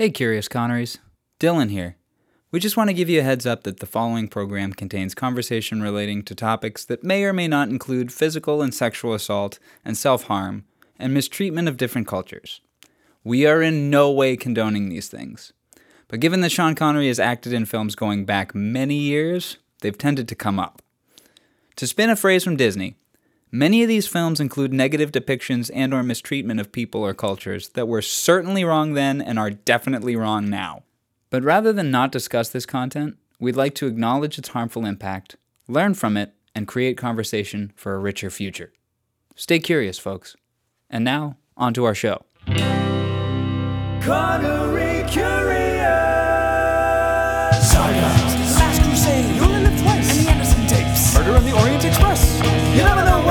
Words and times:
Hey, 0.00 0.08
Curious 0.08 0.48
Conneries. 0.48 0.96
Dylan 1.38 1.68
here. 1.68 1.96
We 2.50 2.58
just 2.58 2.74
want 2.74 2.88
to 2.88 2.94
give 2.94 3.10
you 3.10 3.20
a 3.20 3.22
heads 3.22 3.44
up 3.44 3.64
that 3.64 3.80
the 3.80 3.86
following 3.86 4.28
program 4.28 4.72
contains 4.72 5.14
conversation 5.14 5.82
relating 5.82 6.22
to 6.22 6.34
topics 6.34 6.86
that 6.86 7.04
may 7.04 7.22
or 7.24 7.34
may 7.34 7.46
not 7.46 7.68
include 7.68 8.10
physical 8.10 8.62
and 8.62 8.72
sexual 8.72 9.12
assault 9.12 9.58
and 9.84 9.98
self 9.98 10.22
harm 10.22 10.64
and 10.98 11.12
mistreatment 11.12 11.68
of 11.68 11.76
different 11.76 12.06
cultures. 12.06 12.62
We 13.24 13.44
are 13.44 13.60
in 13.60 13.90
no 13.90 14.10
way 14.10 14.38
condoning 14.38 14.88
these 14.88 15.08
things. 15.08 15.52
But 16.08 16.20
given 16.20 16.40
that 16.40 16.52
Sean 16.52 16.74
Connery 16.74 17.08
has 17.08 17.20
acted 17.20 17.52
in 17.52 17.66
films 17.66 17.94
going 17.94 18.24
back 18.24 18.54
many 18.54 18.96
years, 18.96 19.58
they've 19.82 19.98
tended 19.98 20.28
to 20.28 20.34
come 20.34 20.58
up. 20.58 20.80
To 21.76 21.86
spin 21.86 22.08
a 22.08 22.16
phrase 22.16 22.42
from 22.42 22.56
Disney, 22.56 22.96
many 23.50 23.82
of 23.82 23.88
these 23.88 24.06
films 24.06 24.40
include 24.40 24.72
negative 24.72 25.12
depictions 25.12 25.70
and 25.74 25.92
or 25.92 26.02
mistreatment 26.02 26.60
of 26.60 26.72
people 26.72 27.02
or 27.02 27.14
cultures 27.14 27.70
that 27.70 27.88
were 27.88 28.02
certainly 28.02 28.64
wrong 28.64 28.94
then 28.94 29.20
and 29.20 29.38
are 29.38 29.50
definitely 29.50 30.16
wrong 30.16 30.48
now. 30.48 30.82
But 31.30 31.44
rather 31.44 31.72
than 31.72 31.90
not 31.90 32.12
discuss 32.12 32.48
this 32.48 32.66
content, 32.66 33.16
we'd 33.38 33.56
like 33.56 33.74
to 33.76 33.86
acknowledge 33.86 34.38
its 34.38 34.50
harmful 34.50 34.84
impact, 34.84 35.36
learn 35.68 35.94
from 35.94 36.16
it, 36.16 36.34
and 36.54 36.66
create 36.66 36.96
conversation 36.96 37.72
for 37.76 37.94
a 37.94 37.98
richer 37.98 38.30
future. 38.30 38.72
Stay 39.36 39.58
curious, 39.58 39.98
folks. 39.98 40.36
And 40.88 41.04
now, 41.04 41.36
on 41.56 41.72
to 41.74 41.84
our 41.84 41.94
show. 41.94 42.24
Connery 44.02 45.04
Curious! 45.08 45.60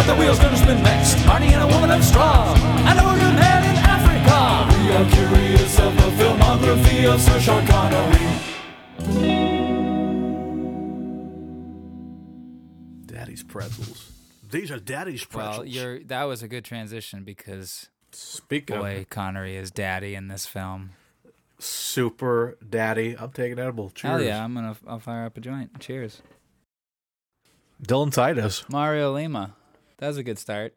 The 0.10 0.16
wheel's 0.16 0.40
gonna 0.40 0.58
spin 0.58 0.82
next. 0.82 1.16
Marnie 1.28 1.52
and 1.54 1.62
a 1.62 1.68
woman 1.68 1.92
of 1.92 2.04
straw, 2.04 2.54
and 2.56 3.00
a 3.00 3.04
wounded 3.04 3.36
man 3.38 3.62
in 3.70 3.76
Africa. 3.96 4.66
We 4.82 4.92
are 4.98 5.08
curious 5.12 5.80
of 5.80 5.96
the 5.96 6.10
filmography 6.18 7.14
of 7.14 7.22
Sir 7.22 7.40
Sean 7.40 7.66
Connery. 7.68 8.26
Daddy's 13.06 13.44
pretzels. 13.44 14.12
These 14.50 14.72
are 14.72 14.80
Daddy's 14.80 15.24
pretzels. 15.26 15.58
Well, 15.60 15.66
you're 15.68 16.04
that 16.06 16.24
was 16.24 16.42
a 16.42 16.48
good 16.48 16.66
transition 16.66 17.24
because 17.24 17.90
Speaking 18.12 18.80
boy, 18.80 19.06
Connery 19.12 19.56
is 19.58 19.70
daddy 19.70 20.16
in 20.16 20.28
this 20.28 20.48
film. 20.48 20.92
super 21.60 22.58
daddy, 22.68 23.16
I'm 23.16 23.30
taking 23.32 23.60
edible. 23.60 23.92
Cheers. 23.92 24.12
Hell 24.12 24.24
yeah, 24.24 24.44
I'm 24.44 24.56
gonna 24.56 24.76
I'll 24.88 25.00
fire 25.00 25.26
up 25.26 25.38
a 25.38 25.42
joint. 25.42 25.80
Cheers. 25.80 26.24
Dylan 27.84 28.12
Titus. 28.12 28.68
Mario 28.70 29.14
Lima. 29.14 29.56
That 30.00 30.08
was 30.08 30.18
a 30.18 30.24
good 30.24 30.40
start. 30.40 30.74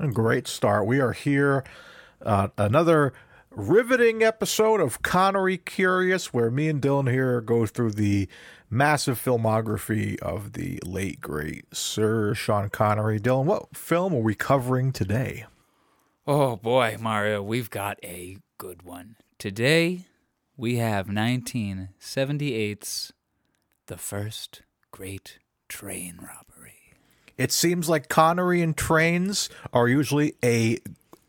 A 0.00 0.08
great 0.08 0.48
start. 0.48 0.86
We 0.86 1.00
are 1.00 1.12
here. 1.12 1.64
Uh, 2.22 2.48
another 2.56 3.12
riveting 3.50 4.22
episode 4.22 4.80
of 4.80 5.02
Connery 5.02 5.58
Curious, 5.58 6.32
where 6.32 6.50
me 6.50 6.68
and 6.68 6.80
Dylan 6.80 7.10
here 7.10 7.42
go 7.42 7.66
through 7.66 7.90
the 7.92 8.26
massive 8.70 9.22
filmography 9.22 10.18
of 10.20 10.54
the 10.54 10.80
late 10.82 11.20
great 11.20 11.66
Sir 11.74 12.32
Sean 12.32 12.70
Connery. 12.70 13.20
Dylan, 13.20 13.44
what 13.44 13.76
film 13.76 14.14
are 14.14 14.20
we 14.20 14.34
covering 14.34 14.92
today? 14.92 15.44
Oh 16.26 16.56
boy, 16.56 16.96
Mario, 16.98 17.42
we've 17.42 17.68
got 17.68 17.98
a 18.02 18.38
good 18.56 18.82
one. 18.82 19.16
Today, 19.38 20.06
we 20.56 20.76
have 20.76 21.08
1978's 21.08 23.12
The 23.88 23.98
First 23.98 24.62
Great 24.90 25.38
Train 25.68 26.16
Robbery. 26.18 26.55
It 27.38 27.52
seems 27.52 27.88
like 27.88 28.08
Connery 28.08 28.62
and 28.62 28.76
trains 28.76 29.48
are 29.72 29.88
usually 29.88 30.34
a 30.44 30.78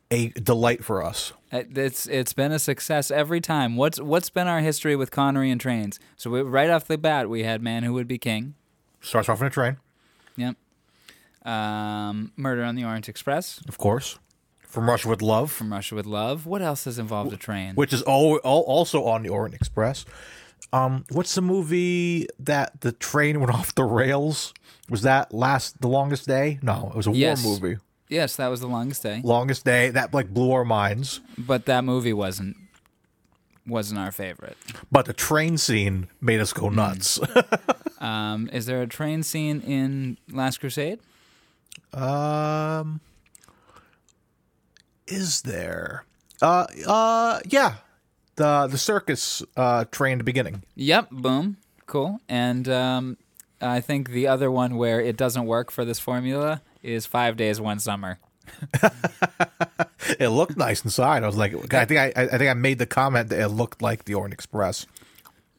a 0.10 0.30
delight 0.30 0.86
for 0.86 1.04
us. 1.04 1.34
Uh, 1.52 1.64
It's 1.76 2.06
it's 2.08 2.34
been 2.34 2.52
a 2.54 2.60
success 2.60 3.12
every 3.12 3.42
time. 3.42 3.76
What's 3.76 4.00
what's 4.00 4.30
been 4.30 4.48
our 4.48 4.62
history 4.62 4.96
with 4.96 5.12
Connery 5.12 5.52
and 5.52 5.60
trains? 5.60 6.00
So 6.16 6.30
we, 6.30 6.42
right 6.42 6.70
off 6.70 6.86
the 6.88 6.98
bat, 6.98 7.30
we 7.30 7.44
had 7.44 7.62
Man 7.62 7.84
Who 7.84 7.94
Would 7.94 8.08
Be 8.08 8.18
King. 8.18 8.56
Starts 9.02 9.28
off 9.30 9.42
in 9.42 9.48
a 9.48 9.50
train, 9.50 9.78
Yep. 10.38 10.56
Um, 11.46 12.32
Murder 12.36 12.64
on 12.64 12.76
the 12.76 12.84
Orient 12.84 13.08
Express 13.08 13.62
of 13.68 13.78
course. 13.78 14.18
From 14.62 14.90
Russia 14.90 15.08
with 15.08 15.22
Love, 15.22 15.52
from 15.52 15.72
Russia 15.72 15.96
with 15.96 16.06
Love. 16.06 16.46
What 16.46 16.62
else 16.62 16.84
has 16.86 17.00
involved 17.00 17.32
a 17.32 17.38
train? 17.38 17.74
which 17.76 17.94
is 17.94 18.02
all, 18.02 18.36
all, 18.38 18.62
also 18.64 19.06
on 19.06 19.24
the 19.24 19.30
Orient 19.30 19.56
Express. 19.56 20.04
Um, 20.74 21.06
what's 21.10 21.34
the 21.36 21.42
movie 21.42 22.28
that 22.40 22.82
the 22.82 22.92
train 22.92 23.40
went 23.40 23.54
off 23.58 23.74
the 23.76 23.86
rails? 23.86 24.54
Was 24.90 25.02
that 25.02 25.34
last 25.34 25.82
the 25.82 25.88
longest 25.88 26.28
day? 26.28 26.60
No, 26.62 26.90
it 26.94 26.96
was 26.98 27.08
a 27.08 27.12
Yes. 27.12 27.44
war 27.44 27.54
movie. 27.60 27.78
yes, 28.10 28.36
that 28.38 28.48
was 28.48 28.62
the 28.62 28.68
longest 28.68 29.04
day, 29.04 29.22
Longest 29.24 29.66
day 29.66 29.90
that 29.90 30.14
like 30.14 30.34
blew 30.34 30.52
our 30.52 30.64
minds. 30.66 31.20
but 31.38 31.66
that 31.66 31.84
movie 31.84 32.14
wasn't 32.14 32.56
wasn't 33.66 34.00
our 34.00 34.12
favorite. 34.14 34.56
But 34.90 35.06
the 35.08 35.14
train 35.14 35.58
scene 35.58 36.08
made 36.22 36.40
us 36.40 36.54
go 36.54 36.70
nuts. 36.70 37.20
Um, 38.00 38.48
is 38.54 38.68
there 38.68 38.84
a 38.84 38.88
train 38.88 39.24
scene 39.24 39.60
in 39.62 40.20
Last 40.32 40.60
Crusade? 40.60 41.00
um, 41.96 43.02
is 45.08 45.42
there? 45.42 46.06
Uh, 46.42 46.68
uh, 46.86 47.40
yeah. 47.48 47.76
The 48.36 48.68
the 48.68 48.78
circus 48.78 49.42
uh 49.56 49.86
train 49.86 50.20
beginning. 50.20 50.62
Yep. 50.76 51.10
Boom. 51.10 51.58
Cool. 51.88 52.20
And 52.30 52.70
um, 52.70 53.18
I 53.62 53.82
think 53.82 54.10
the 54.10 54.28
other 54.28 54.52
one 54.52 54.78
where 54.78 55.00
it 55.02 55.18
doesn't 55.18 55.46
work 55.46 55.72
for 55.72 55.84
this 55.84 56.00
formula 56.00 56.62
is 56.84 57.06
Five 57.06 57.38
Days 57.38 57.60
One 57.60 57.80
Summer. 57.80 58.20
It 60.20 60.30
looked 60.30 60.56
nice 60.58 60.84
inside. 60.84 61.24
I 61.24 61.28
was 61.28 61.36
like, 61.36 61.74
I 61.74 61.86
think 61.86 62.00
I, 62.00 62.14
I 62.16 62.38
think 62.38 62.50
I 62.50 62.54
made 62.54 62.80
the 62.80 62.86
comment 62.86 63.30
that 63.30 63.40
it 63.40 63.50
looked 63.50 63.82
like 63.82 64.06
the 64.06 64.14
Orient 64.14 64.34
Express 64.34 64.86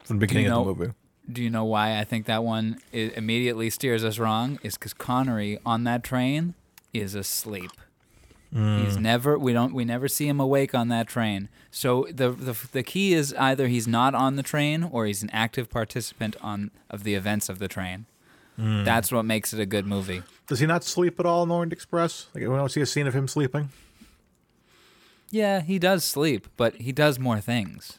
from 0.05 0.17
the 0.17 0.21
beginning 0.27 0.49
know- 0.49 0.61
of 0.61 0.67
the 0.67 0.75
movie. 0.75 0.95
Do 1.31 1.43
you 1.43 1.51
know 1.51 1.67
why 1.67 1.99
I 1.99 2.05
think 2.05 2.25
that 2.25 2.43
one 2.43 2.81
immediately 2.93 3.69
steers 3.69 4.03
us 4.03 4.19
wrong? 4.19 4.59
Is 4.63 4.75
because 4.77 4.95
Connery 4.95 5.59
on 5.67 5.85
that 5.85 6.03
train 6.03 6.55
is 6.95 7.15
asleep. 7.15 7.71
He's 8.51 8.97
never 8.97 9.39
we 9.39 9.53
don't 9.53 9.75
we 9.75 9.85
never 9.85 10.09
see 10.09 10.27
him 10.27 10.41
awake 10.41 10.75
on 10.75 10.89
that 10.89 11.07
train. 11.07 11.49
So 11.71 12.07
the, 12.11 12.31
the 12.31 12.57
the 12.73 12.83
key 12.83 13.13
is 13.13 13.35
either 13.35 13.69
he's 13.69 13.87
not 13.87 14.15
on 14.15 14.37
the 14.37 14.43
train 14.43 14.85
or 14.85 15.05
he's 15.05 15.23
an 15.23 15.29
active 15.31 15.69
participant 15.69 16.35
on 16.41 16.71
of 16.89 17.05
the 17.05 17.15
events 17.15 17.49
of 17.49 17.59
the 17.59 17.69
train. 17.69 18.07
That's 18.57 19.13
what 19.13 19.25
makes 19.25 19.53
it 19.53 19.61
a 19.61 19.67
good 19.67 19.87
movie. 19.87 20.23
Does 20.49 20.59
he 20.61 20.67
not 20.67 20.83
sleep 20.83 21.21
at 21.21 21.27
all 21.27 21.45
in 21.45 21.49
the 21.49 21.55
Orient 21.55 21.73
Express? 21.73 22.27
Like 22.35 22.43
we 22.43 22.49
don't 22.49 22.71
see 22.71 22.81
a 22.81 22.87
scene 22.87 23.07
of 23.07 23.15
him 23.15 23.29
sleeping. 23.29 23.69
Yeah, 25.31 25.61
he 25.61 25.79
does 25.79 26.05
sleep, 26.05 26.49
but 26.57 26.75
he 26.77 26.91
does 26.91 27.19
more 27.19 27.41
things. 27.41 27.99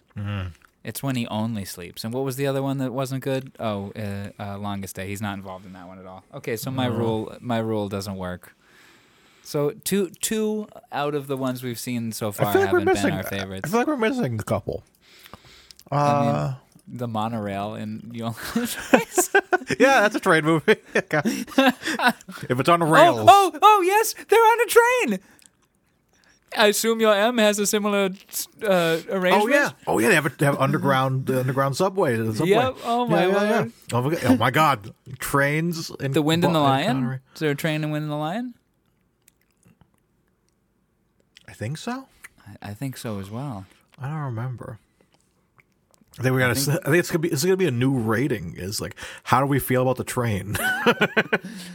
It's 0.84 1.04
when 1.04 1.16
he 1.16 1.28
only 1.28 1.64
sleeps. 1.66 2.04
And 2.04 2.14
what 2.14 2.24
was 2.24 2.36
the 2.38 2.48
other 2.48 2.64
one 2.64 2.78
that 2.80 2.92
wasn't 2.92 3.24
good? 3.24 3.52
Oh, 3.60 3.92
uh, 3.96 4.32
uh, 4.42 4.58
longest 4.58 4.96
day. 4.96 5.08
He's 5.08 5.22
not 5.22 5.36
involved 5.38 5.66
in 5.66 5.74
that 5.74 5.88
one 5.88 6.00
at 6.00 6.06
all. 6.06 6.24
Okay, 6.34 6.58
so 6.58 6.72
my 6.72 6.88
rule, 6.88 7.38
my 7.40 7.60
rule 7.60 7.88
doesn't 7.88 8.16
work. 8.16 8.56
So 9.50 9.72
two, 9.84 10.12
two 10.22 10.68
out 10.92 11.16
of 11.16 11.26
the 11.26 11.36
ones 11.36 11.64
we've 11.64 11.80
seen 11.80 12.12
so 12.12 12.32
far 12.32 12.50
I 12.50 12.54
feel 12.54 12.62
like 12.62 12.72
we're 12.72 12.80
haven't 12.82 12.94
missing. 12.94 13.10
been 13.10 13.18
our 13.18 13.24
favorites. 13.24 13.62
I 13.66 13.70
feel 13.72 13.80
like 13.80 13.88
we're 13.88 13.98
missing 13.98 14.40
a 14.40 14.44
couple. 14.44 14.84
I 15.92 15.98
Uh, 15.98 16.54
mean, 16.88 16.98
the 17.00 17.08
monorail 17.08 17.74
in 17.74 18.12
yeah, 18.14 20.02
that's 20.02 20.14
a 20.14 20.20
train 20.20 20.46
movie. 20.46 20.76
If 20.94 22.60
it's 22.60 22.70
on 22.70 22.80
the 22.82 22.86
rails, 22.86 23.18
oh, 23.28 23.52
oh, 23.52 23.60
oh, 23.60 23.82
yes, 23.84 24.14
they're 24.28 24.40
on 24.40 24.62
a 24.62 24.66
train. 24.68 25.20
I 26.56 26.68
assume 26.68 27.00
your 27.02 27.16
M 27.16 27.40
has 27.40 27.58
a 27.58 27.66
similar 27.66 28.12
uh, 28.62 29.00
arrangement. 29.10 29.44
Oh 29.44 29.48
yeah, 29.48 29.70
oh 29.88 29.98
yeah, 29.98 30.10
they 30.10 30.16
have, 30.16 30.26
a, 30.28 30.30
they 30.30 30.46
have 30.46 30.60
underground 30.60 31.26
the 31.26 31.40
underground 31.40 31.76
subway. 31.76 32.18
The 32.18 32.36
subway. 32.36 32.52
Yep. 32.52 32.76
Oh, 32.84 33.08
my 33.08 33.26
yeah, 33.26 33.34
yeah, 33.34 33.50
yeah. 33.50 33.66
Oh 33.94 34.02
my 34.04 34.12
god! 34.12 34.26
Oh 34.26 34.38
my 34.38 34.52
god! 34.52 34.94
Trains. 35.18 35.90
In 36.00 36.12
The 36.12 36.22
Wind 36.22 36.46
and 36.46 36.54
the 36.54 36.60
Lion. 36.60 37.20
Is 37.34 37.40
there 37.40 37.50
a 37.50 37.56
train 37.56 37.84
in 37.84 37.90
Wind 37.90 38.04
and 38.04 38.12
the 38.12 38.16
Lion? 38.16 38.54
I 41.50 41.54
think 41.54 41.78
so. 41.78 42.08
I, 42.48 42.70
I 42.70 42.74
think 42.74 42.96
so 42.96 43.20
as 43.20 43.30
well. 43.32 43.66
I 44.00 44.08
don't 44.08 44.20
remember. 44.20 44.78
I 46.20 46.24
think 46.24 46.36
we 46.36 46.42
got. 46.42 46.56
to 46.56 46.72
I 46.72 46.86
think 46.86 46.98
it's 46.98 47.10
gonna 47.10 47.20
be. 47.20 47.30
It's 47.30 47.44
gonna 47.44 47.58
be 47.58 47.68
a 47.68 47.72
new 47.72 47.92
rating. 47.92 48.56
Is 48.58 48.80
like, 48.80 48.96
how 49.24 49.40
do 49.40 49.46
we 49.48 49.60
feel 49.60 49.82
about 49.82 49.98
the 49.98 50.04
train? 50.04 50.58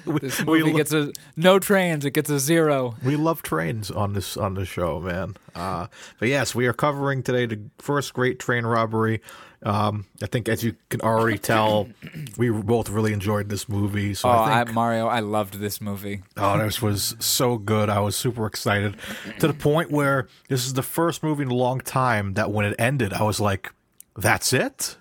we, 0.06 0.18
This 0.20 0.40
we, 0.40 0.58
movie 0.60 0.72
lo- 0.72 0.76
gets 0.76 0.92
a 0.92 1.12
no 1.36 1.58
trains. 1.58 2.04
It 2.04 2.12
gets 2.12 2.30
a 2.30 2.38
zero. 2.38 2.96
we 3.04 3.16
love 3.16 3.42
trains 3.42 3.90
on 3.90 4.12
this 4.12 4.36
on 4.36 4.54
the 4.54 4.64
show, 4.64 5.00
man. 5.00 5.36
Uh, 5.54 5.86
but 6.18 6.28
yes, 6.28 6.54
we 6.54 6.66
are 6.66 6.72
covering 6.72 7.22
today 7.22 7.46
the 7.46 7.60
first 7.78 8.12
great 8.14 8.38
train 8.38 8.64
robbery. 8.64 9.20
Um, 9.62 10.04
I 10.22 10.26
think, 10.26 10.46
as 10.50 10.62
you 10.62 10.76
can 10.90 11.00
already 11.00 11.38
tell, 11.38 11.88
we 12.36 12.50
both 12.50 12.90
really 12.90 13.14
enjoyed 13.14 13.48
this 13.48 13.66
movie. 13.66 14.12
So 14.12 14.28
Oh, 14.28 14.32
I 14.32 14.60
I, 14.60 14.64
think, 14.64 14.74
Mario, 14.74 15.06
I 15.06 15.20
loved 15.20 15.54
this 15.58 15.80
movie. 15.80 16.22
Oh, 16.36 16.58
this 16.58 16.82
was 16.82 17.16
so 17.18 17.56
good. 17.56 17.88
I 17.88 18.00
was 18.00 18.14
super 18.14 18.44
excited 18.46 18.96
to 19.38 19.46
the 19.46 19.54
point 19.54 19.90
where 19.90 20.28
this 20.48 20.66
is 20.66 20.74
the 20.74 20.82
first 20.82 21.22
movie 21.22 21.44
in 21.44 21.48
a 21.50 21.54
long 21.54 21.80
time 21.80 22.34
that 22.34 22.50
when 22.50 22.66
it 22.66 22.74
ended, 22.78 23.14
I 23.14 23.22
was 23.22 23.40
like, 23.40 23.72
that's 24.18 24.52
it? 24.52 24.98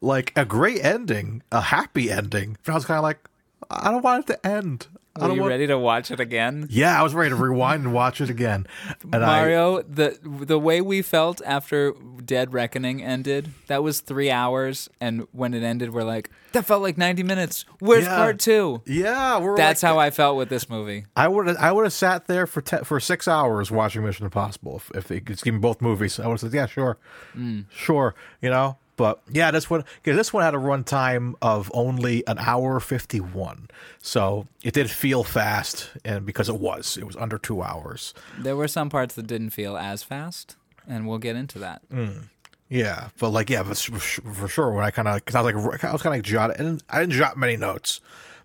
Like 0.00 0.32
a 0.36 0.44
great 0.44 0.84
ending, 0.84 1.42
a 1.50 1.60
happy 1.60 2.10
ending. 2.10 2.56
But 2.64 2.72
I 2.72 2.74
was 2.76 2.84
kind 2.84 2.98
of 2.98 3.02
like, 3.02 3.28
I 3.70 3.90
don't 3.90 4.02
want 4.02 4.28
it 4.28 4.32
to 4.34 4.46
end. 4.46 4.86
I 5.16 5.26
Were 5.26 5.34
you 5.34 5.40
want- 5.40 5.50
ready 5.50 5.66
to 5.66 5.76
watch 5.76 6.12
it 6.12 6.20
again? 6.20 6.68
Yeah, 6.70 6.96
I 6.98 7.02
was 7.02 7.12
ready 7.12 7.30
to 7.30 7.34
rewind 7.34 7.82
and 7.84 7.92
watch 7.92 8.20
it 8.20 8.30
again. 8.30 8.68
And 9.12 9.16
I, 9.24 9.40
Mario, 9.40 9.82
the 9.82 10.16
the 10.22 10.60
way 10.60 10.80
we 10.80 11.02
felt 11.02 11.42
after 11.44 11.92
Dead 12.24 12.52
Reckoning 12.52 13.02
ended, 13.02 13.50
that 13.66 13.82
was 13.82 13.98
three 13.98 14.30
hours, 14.30 14.88
and 15.00 15.26
when 15.32 15.54
it 15.54 15.64
ended, 15.64 15.92
we're 15.92 16.04
like, 16.04 16.30
that 16.52 16.66
felt 16.66 16.82
like 16.82 16.96
ninety 16.96 17.24
minutes. 17.24 17.64
Where's 17.80 18.04
Yeah. 18.04 18.14
part 18.16 18.38
two? 18.38 18.80
yeah, 18.86 19.40
we're 19.40 19.56
That's 19.56 19.82
like, 19.82 19.90
how 19.92 19.98
I 19.98 20.10
felt 20.10 20.36
with 20.36 20.50
this 20.50 20.70
movie. 20.70 21.06
I 21.16 21.26
would 21.26 21.48
I 21.56 21.72
would 21.72 21.82
have 21.84 21.92
sat 21.92 22.28
there 22.28 22.46
for 22.46 22.60
te- 22.60 22.84
for 22.84 23.00
six 23.00 23.26
hours 23.26 23.72
watching 23.72 24.04
Mission 24.04 24.24
Impossible 24.24 24.76
if, 24.76 24.90
if 24.98 25.08
they 25.08 25.18
could 25.18 25.42
give 25.42 25.52
me 25.52 25.58
both 25.58 25.80
movies. 25.82 26.20
I 26.20 26.28
would 26.28 26.34
have 26.34 26.40
said, 26.42 26.54
yeah, 26.54 26.66
sure, 26.66 26.96
mm. 27.36 27.64
sure, 27.70 28.14
you 28.40 28.50
know. 28.50 28.76
But 28.98 29.20
yeah, 29.30 29.52
this 29.52 29.70
one 29.70 29.84
this 30.02 30.32
one 30.32 30.42
had 30.42 30.56
a 30.56 30.58
runtime 30.58 31.34
of 31.40 31.70
only 31.72 32.26
an 32.26 32.36
hour 32.40 32.80
fifty 32.80 33.20
one, 33.20 33.68
so 34.02 34.48
it 34.64 34.74
did 34.74 34.90
feel 34.90 35.22
fast, 35.22 35.90
and 36.04 36.26
because 36.26 36.48
it 36.48 36.56
was, 36.56 36.96
it 36.96 37.06
was 37.06 37.14
under 37.14 37.38
two 37.38 37.62
hours. 37.62 38.12
There 38.36 38.56
were 38.56 38.66
some 38.66 38.90
parts 38.90 39.14
that 39.14 39.28
didn't 39.28 39.50
feel 39.50 39.76
as 39.76 40.02
fast, 40.02 40.56
and 40.88 41.06
we'll 41.06 41.18
get 41.18 41.36
into 41.36 41.60
that. 41.60 41.88
Mm. 41.90 42.24
Yeah, 42.68 43.10
but 43.20 43.30
like 43.30 43.48
yeah, 43.48 43.62
but 43.62 43.78
for, 43.78 44.48
sure 44.48 44.72
when 44.72 44.84
I 44.84 44.90
kind 44.90 45.06
of 45.06 45.24
because 45.24 45.36
I 45.36 45.42
was 45.42 45.54
like 45.54 45.84
I 45.84 45.92
was 45.92 46.02
kind 46.02 46.18
of 46.18 46.28
like 46.28 46.58
and 46.58 46.82
I 46.90 46.98
didn't 46.98 47.12
jot 47.12 47.36
many 47.36 47.56
notes, 47.56 48.00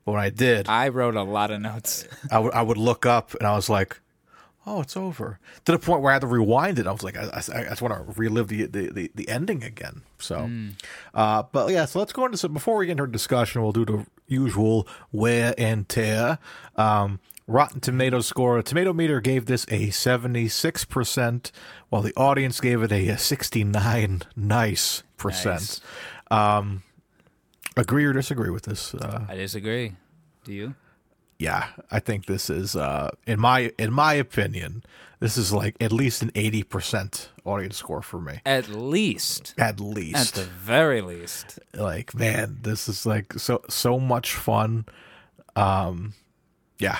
but 0.05 0.11
when 0.11 0.21
I 0.21 0.29
did, 0.29 0.69
I 0.69 0.89
wrote 0.89 1.15
a 1.15 1.23
lot 1.23 1.49
of 1.49 1.61
notes. 1.61 2.07
I 2.31 2.37
would 2.37 2.53
I 2.53 2.61
would 2.61 2.77
look 2.77 3.07
up 3.07 3.33
and 3.33 3.47
I 3.47 3.55
was 3.55 3.71
like, 3.71 3.99
"Oh, 4.65 4.81
it's 4.81 4.95
over." 4.95 5.39
To 5.65 5.71
the 5.71 5.79
point 5.79 6.01
where 6.01 6.11
I 6.11 6.15
had 6.15 6.21
to 6.21 6.27
rewind 6.27 6.79
it. 6.79 6.87
I 6.87 6.91
was 6.91 7.03
like, 7.03 7.17
I, 7.17 7.25
I, 7.25 7.37
I 7.37 7.63
just 7.69 7.81
want 7.81 7.93
to 7.93 8.13
relive 8.19 8.47
the, 8.47 8.65
the, 8.65 8.91
the, 8.91 9.11
the 9.13 9.29
ending 9.29 9.63
again. 9.63 10.01
So, 10.19 10.49
uh, 11.13 11.43
but 11.51 11.71
yeah, 11.71 11.85
so 11.85 11.99
let's 11.99 12.13
go 12.13 12.25
into 12.25 12.37
some 12.37 12.53
before 12.53 12.77
we 12.77 12.85
get 12.85 12.93
into 12.93 13.03
our 13.03 13.07
discussion. 13.07 13.61
We'll 13.61 13.71
do 13.71 13.85
the 13.85 14.05
usual 14.27 14.87
wear 15.11 15.53
and 15.57 15.87
tear. 15.87 16.39
Um, 16.75 17.19
Rotten 17.45 17.81
Tomatoes 17.81 18.25
score. 18.25 18.61
Tomato 18.61 18.93
Meter 18.93 19.19
gave 19.19 19.47
this 19.47 19.65
a 19.69 19.89
seventy 19.89 20.47
six 20.47 20.85
percent, 20.85 21.51
while 21.89 22.01
the 22.01 22.13
audience 22.15 22.61
gave 22.61 22.81
it 22.83 22.91
a 22.91 23.17
sixty 23.17 23.65
nine 23.65 24.21
nice 24.35 25.03
percent. 25.17 25.81
Um, 26.31 26.83
agree 27.75 28.05
or 28.05 28.13
disagree 28.13 28.49
with 28.49 28.63
this? 28.63 28.95
Uh, 28.95 29.25
I 29.27 29.35
disagree. 29.35 29.93
Do 30.45 30.53
you? 30.53 30.75
Yeah, 31.43 31.67
I 31.91 31.99
think 31.99 32.25
this 32.25 32.49
is 32.49 32.75
uh 32.75 33.09
in 33.27 33.37
my 33.39 33.71
in 33.77 33.91
my 33.91 34.13
opinion, 34.13 34.83
this 35.19 35.35
is 35.37 35.51
like 35.51 35.75
at 35.81 35.91
least 35.91 36.21
an 36.21 36.31
eighty 36.35 36.63
percent 36.63 37.29
audience 37.43 37.75
score 37.77 38.01
for 38.01 38.19
me. 38.21 38.39
At 38.45 38.69
least. 38.69 39.53
At 39.57 39.79
least, 39.81 40.37
At 40.37 40.45
the 40.45 40.49
very 40.49 41.01
least. 41.01 41.59
like, 41.73 42.15
man, 42.15 42.59
this 42.61 42.87
is 42.87 43.05
like 43.05 43.33
so 43.33 43.61
so 43.69 43.99
much 43.99 44.33
fun. 44.33 44.85
Um 45.55 46.13
yeah. 46.79 46.99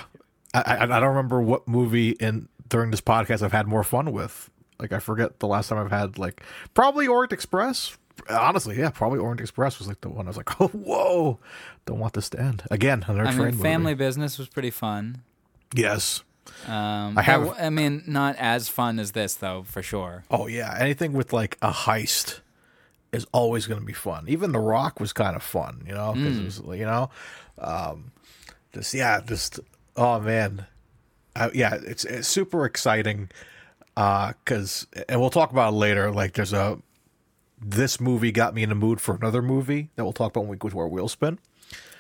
I, 0.54 0.62
I 0.62 0.84
I 0.84 1.00
don't 1.00 1.16
remember 1.16 1.42
what 1.42 1.68
movie 1.68 2.10
in 2.12 2.50
during 2.68 2.92
this 2.92 3.02
podcast 3.02 3.42
I've 3.44 3.52
had 3.54 3.68
more 3.68 3.84
fun 3.84 4.12
with. 4.12 4.50
Like 4.80 4.92
I 4.92 5.00
forget 5.00 5.40
the 5.40 5.48
last 5.48 5.70
time 5.70 5.78
I've 5.78 5.92
had 5.92 6.18
like 6.18 6.44
probably 6.74 7.08
Orient 7.08 7.32
Express. 7.32 7.98
Honestly, 8.30 8.78
yeah, 8.78 8.90
probably 8.90 9.20
Orange 9.20 9.42
Express 9.42 9.80
was 9.80 9.88
like 9.88 10.02
the 10.02 10.10
one 10.10 10.28
I 10.28 10.30
was 10.30 10.38
like, 10.38 10.62
oh 10.62 10.68
whoa, 10.70 11.40
don't 11.86 12.00
want 12.00 12.14
this 12.14 12.30
to 12.32 12.40
end 12.40 12.64
again. 12.72 13.04
Another 13.08 13.22
I 13.28 13.34
train 13.34 13.38
mean, 13.38 13.46
movie. 13.58 13.64
Family 13.64 13.94
Business 13.96 14.38
was 14.38 14.48
pretty 14.48 14.70
fun. 14.72 15.22
Yes, 15.76 16.24
Um, 16.68 17.18
I 17.18 17.22
have- 17.24 17.46
but, 17.48 17.60
I 17.62 17.70
mean, 17.70 18.04
not 18.06 18.36
as 18.38 18.70
fun 18.70 19.00
as 19.00 19.12
this 19.14 19.34
though, 19.36 19.64
for 19.64 19.82
sure. 19.82 20.24
Oh 20.30 20.48
yeah, 20.48 20.76
anything 20.80 21.14
with 21.14 21.34
like 21.34 21.58
a 21.62 21.72
heist 21.72 22.40
is 23.12 23.26
always 23.32 23.66
going 23.68 23.80
to 23.80 23.86
be 23.86 23.94
fun. 23.94 24.26
Even 24.28 24.52
The 24.54 24.60
Rock 24.60 25.00
was 25.00 25.14
kind 25.14 25.36
of 25.36 25.44
fun, 25.44 25.84
you 25.88 25.94
know, 25.94 26.14
because 26.14 26.38
it 26.40 26.46
was 26.46 26.80
you 26.80 26.86
know, 26.86 27.10
um, 27.60 28.12
just 28.74 28.94
yeah, 28.94 29.22
just 29.22 29.60
oh 29.98 30.20
man, 30.20 30.66
uh, 31.36 31.50
yeah, 31.54 31.76
it's, 31.86 32.06
it's 32.06 32.28
super 32.28 32.66
exciting 32.66 33.30
because 33.96 34.88
and 35.10 35.20
we'll 35.20 35.30
talk 35.30 35.52
about 35.52 35.74
it 35.74 35.78
later. 35.78 36.12
Like 36.12 36.34
there's 36.34 36.54
a 36.54 36.80
this 37.64 38.00
movie 38.00 38.32
got 38.32 38.54
me 38.54 38.64
in 38.64 38.70
the 38.70 38.76
mood 38.76 39.00
for 39.02 39.16
another 39.16 39.42
movie 39.42 39.90
that 39.96 40.04
we'll 40.04 40.14
talk 40.14 40.32
about 40.32 40.42
when 40.42 40.50
we 40.50 40.58
go 40.58 40.70
to 40.70 40.80
our 40.80 40.88
wheel 40.88 41.08
spin. 41.08 41.40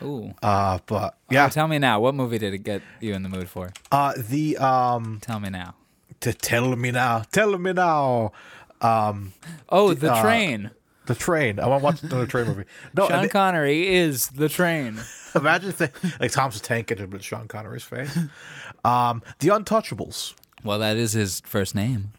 Ooh. 0.01 0.33
Uh, 0.43 0.79
but 0.85 1.17
yeah, 1.29 1.45
Oh, 1.45 1.49
tell 1.49 1.67
me 1.67 1.79
now. 1.79 1.99
What 1.99 2.13
movie 2.15 2.37
did 2.37 2.53
it 2.53 2.59
get 2.59 2.81
you 2.99 3.13
in 3.13 3.23
the 3.23 3.29
mood 3.29 3.47
for? 3.49 3.71
uh, 3.91 4.13
the 4.17 4.57
um, 4.57 5.19
Tell 5.21 5.39
me 5.39 5.49
now. 5.49 5.75
to 6.19 6.33
tell 6.33 6.75
me 6.75 6.91
now, 6.91 7.23
tell 7.31 7.57
me 7.57 7.73
now, 7.73 8.31
Oh, 8.81 9.93
the 9.93 10.11
uh, 10.13 10.21
train. 10.21 10.71
the 11.05 11.15
train. 11.15 11.59
I 11.59 11.67
want 11.67 11.81
to 11.81 11.85
watch 11.85 12.03
another 12.03 12.27
train 12.27 12.47
movie. 12.47 12.65
No, 12.95 13.07
Sean 13.07 13.29
Connery 13.29 13.87
is 13.95 14.27
the 14.29 14.49
train. 14.49 14.99
Imagine 15.35 15.69
if 15.69 15.77
they, 15.77 15.89
like 16.19 16.31
Tom's 16.31 16.59
tank 16.61 16.91
it 16.91 17.09
with 17.09 17.23
Sean 17.23 17.47
Connery's 17.47 17.83
face. 17.83 18.15
Um, 18.85 19.23
the 19.39 19.47
Untouchables. 19.49 20.33
Well, 20.63 20.79
that 20.79 20.97
is 20.97 21.13
his 21.13 21.41
first 21.41 21.73
name. 21.75 22.11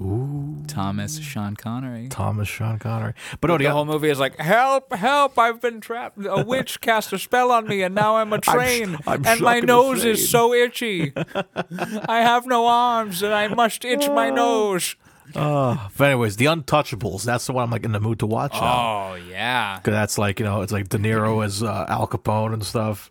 Ooh. 0.00 0.62
Thomas 0.66 1.18
Sean 1.18 1.56
Connery. 1.56 2.08
Thomas 2.08 2.48
Sean 2.48 2.78
Connery. 2.78 3.14
But 3.40 3.48
no, 3.48 3.58
the, 3.58 3.66
whole 3.66 3.84
movie 3.84 4.10
is 4.10 4.18
like, 4.18 4.36
help, 4.38 4.92
help, 4.92 5.38
I've 5.38 5.60
been 5.60 5.80
trapped. 5.80 6.18
A 6.24 6.44
witch 6.44 6.80
cast 6.80 7.12
a 7.12 7.18
spell 7.18 7.50
on 7.50 7.68
me, 7.68 7.82
and 7.82 7.94
now 7.94 8.16
I'm 8.16 8.32
a 8.32 8.40
train. 8.40 8.96
I'm 9.06 9.24
and 9.26 9.26
stuck 9.26 9.40
my 9.40 9.60
nose 9.60 10.02
train." 10.02 10.14
is 10.14 10.28
so 10.28 10.52
itchy. 10.52 11.12
I 11.16 12.20
have 12.20 12.46
no 12.46 12.66
arms, 12.66 13.22
and 13.22 13.32
I 13.32 13.48
must 13.48 13.84
itch 13.84 14.08
my 14.08 14.30
nose. 14.30 14.96
but 15.32 16.00
anyways, 16.00 16.36
the 16.36 16.46
Untouchables. 16.46 17.24
That's 17.24 17.46
the 17.46 17.52
one 17.52 17.64
I'm 17.64 17.70
like 17.70 17.84
in 17.84 17.92
the 17.92 18.00
mood 18.00 18.18
to 18.20 18.26
watch 18.26 18.52
now. 18.54 19.12
Oh, 19.12 19.14
yeah. 19.14 19.76
Because 19.78 19.92
that's 19.92 20.18
like 20.18 20.38
you 20.40 20.44
know, 20.44 20.62
it's 20.62 20.72
like 20.72 20.88
De 20.88 20.98
Niro 20.98 21.44
as 21.44 21.62
uh, 21.62 21.86
Al 21.88 22.06
Capone 22.06 22.52
and 22.52 22.64
stuff. 22.64 23.10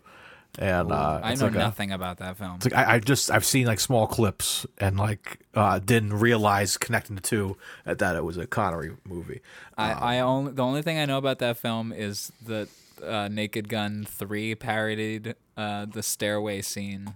And 0.58 0.92
uh, 0.92 1.20
I 1.22 1.34
know 1.34 1.46
like 1.46 1.54
a- 1.54 1.58
nothing 1.58 1.90
about 1.92 2.18
that 2.18 2.36
film. 2.36 2.54
it's 2.56 2.66
like 2.66 2.74
I, 2.74 2.94
I 2.94 2.98
just 3.00 3.30
I've 3.30 3.44
seen 3.44 3.66
like 3.66 3.80
small 3.80 4.06
clips 4.06 4.66
and 4.78 4.96
like 4.96 5.40
uh, 5.54 5.80
didn't 5.80 6.14
realize 6.14 6.76
connecting 6.76 7.16
the 7.16 7.22
two 7.22 7.56
that 7.84 8.14
it 8.16 8.22
was 8.24 8.36
a 8.36 8.46
Connery 8.46 8.92
movie. 9.04 9.40
I, 9.76 9.92
I 9.92 10.20
only 10.20 10.52
the 10.52 10.62
only 10.62 10.82
thing 10.82 10.98
I 10.98 11.06
know 11.06 11.18
about 11.18 11.40
that 11.40 11.56
film 11.56 11.92
is 11.92 12.30
that 12.46 12.68
uh, 13.04 13.26
Naked 13.28 13.68
Gun 13.68 14.04
three 14.08 14.54
parodied 14.54 15.34
uh, 15.56 15.86
the 15.86 16.02
stairway 16.02 16.62
scene. 16.62 17.14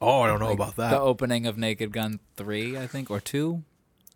Oh, 0.00 0.22
I 0.22 0.26
don't 0.28 0.40
know 0.40 0.50
about 0.52 0.76
that. 0.76 0.90
The 0.90 1.00
opening 1.00 1.46
of 1.46 1.56
Naked 1.58 1.92
Gun 1.92 2.20
three, 2.36 2.76
I 2.76 2.86
think, 2.86 3.10
or 3.10 3.20
two. 3.20 3.62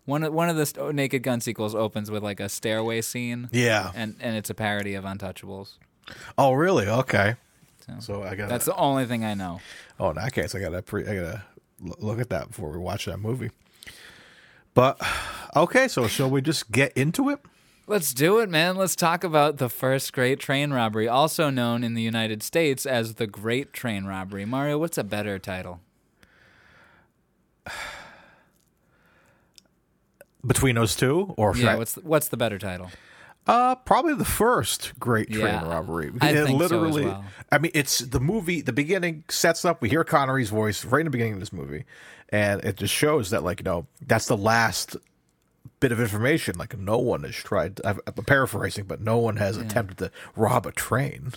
One 0.05 0.23
of 0.23 0.33
one 0.33 0.49
of 0.49 0.57
the 0.57 0.65
st- 0.65 0.93
Naked 0.93 1.23
Gun 1.23 1.39
sequels 1.39 1.73
opens 1.73 2.11
with 2.11 2.23
like 2.23 2.41
a 2.41 2.49
stairway 2.49 3.01
scene. 3.01 3.47
yeah. 3.53 3.91
and 3.95 4.15
and 4.19 4.35
it's 4.35 4.49
a 4.49 4.53
parody 4.53 4.93
of 4.95 5.05
Untouchables. 5.05 5.75
Oh, 6.37 6.51
really? 6.51 6.85
Okay. 6.87 7.35
So, 7.85 7.93
So 7.99 8.23
I 8.23 8.35
got 8.35 8.49
That's 8.49 8.65
the 8.65 8.75
only 8.75 9.05
thing 9.05 9.23
I 9.25 9.33
know. 9.33 9.59
Oh, 9.99 10.09
in 10.11 10.15
that 10.15 10.33
case, 10.33 10.55
I 10.55 10.59
gotta 10.59 10.81
pre- 10.81 11.07
I 11.07 11.15
gotta 11.15 11.43
look 11.99 12.19
at 12.19 12.29
that 12.29 12.47
before 12.49 12.69
we 12.69 12.77
watch 12.77 13.05
that 13.05 13.17
movie. 13.17 13.51
But 14.73 15.01
okay, 15.55 15.87
so 15.87 16.07
shall 16.07 16.29
we 16.29 16.41
just 16.41 16.71
get 16.71 16.93
into 16.93 17.29
it? 17.29 17.39
Let's 17.85 18.13
do 18.13 18.39
it, 18.39 18.49
man. 18.49 18.77
Let's 18.77 18.95
talk 18.95 19.25
about 19.25 19.57
the 19.57 19.67
first 19.69 20.13
great 20.13 20.39
train 20.39 20.71
robbery, 20.71 21.07
also 21.07 21.49
known 21.49 21.83
in 21.83 21.93
the 21.95 22.01
United 22.01 22.41
States 22.41 22.85
as 22.85 23.15
the 23.15 23.27
Great 23.27 23.73
Train 23.73 24.05
Robbery. 24.05 24.45
Mario, 24.45 24.77
what's 24.77 24.97
a 24.97 25.03
better 25.03 25.37
title? 25.37 25.81
Between 30.45 30.75
those 30.75 30.95
two, 30.95 31.33
or 31.37 31.55
Yeah, 31.57 31.73
I- 31.73 31.75
what's 31.77 31.93
the, 31.93 32.01
what's 32.01 32.29
the 32.29 32.37
better 32.37 32.57
title? 32.57 32.89
Uh 33.47 33.75
probably 33.75 34.15
the 34.15 34.25
first 34.25 34.97
great 34.99 35.29
train 35.29 35.45
Yeah, 35.45 35.67
robbery. 35.67 36.11
I 36.21 36.29
It 36.31 36.45
think 36.45 36.49
so 36.49 36.55
literally, 36.55 37.05
well. 37.05 37.25
I 37.51 37.57
mean, 37.57 37.71
it's 37.73 37.99
the 37.99 38.19
movie. 38.19 38.61
The 38.61 38.73
beginning 38.73 39.23
sets 39.29 39.65
up. 39.65 39.81
We 39.81 39.89
hear 39.89 40.03
Connery's 40.03 40.49
voice 40.49 40.85
right 40.85 41.01
in 41.01 41.05
the 41.05 41.11
beginning 41.11 41.33
of 41.33 41.39
this 41.39 41.53
movie, 41.53 41.83
and 42.29 42.63
it 42.63 42.77
just 42.77 42.93
shows 42.93 43.29
that, 43.31 43.43
like, 43.43 43.59
you 43.59 43.65
know, 43.65 43.85
that's 44.01 44.27
the 44.27 44.37
last 44.37 44.95
bit 45.79 45.91
of 45.91 45.99
information. 45.99 46.57
Like, 46.57 46.77
no 46.77 46.97
one 46.97 47.23
has 47.23 47.35
tried. 47.35 47.81
I'm 47.83 47.99
I'm 48.07 48.23
paraphrasing, 48.25 48.85
but 48.85 49.01
no 49.01 49.17
one 49.17 49.35
has 49.37 49.57
attempted 49.57 49.97
to 49.99 50.11
rob 50.35 50.65
a 50.65 50.71
train. 50.71 51.33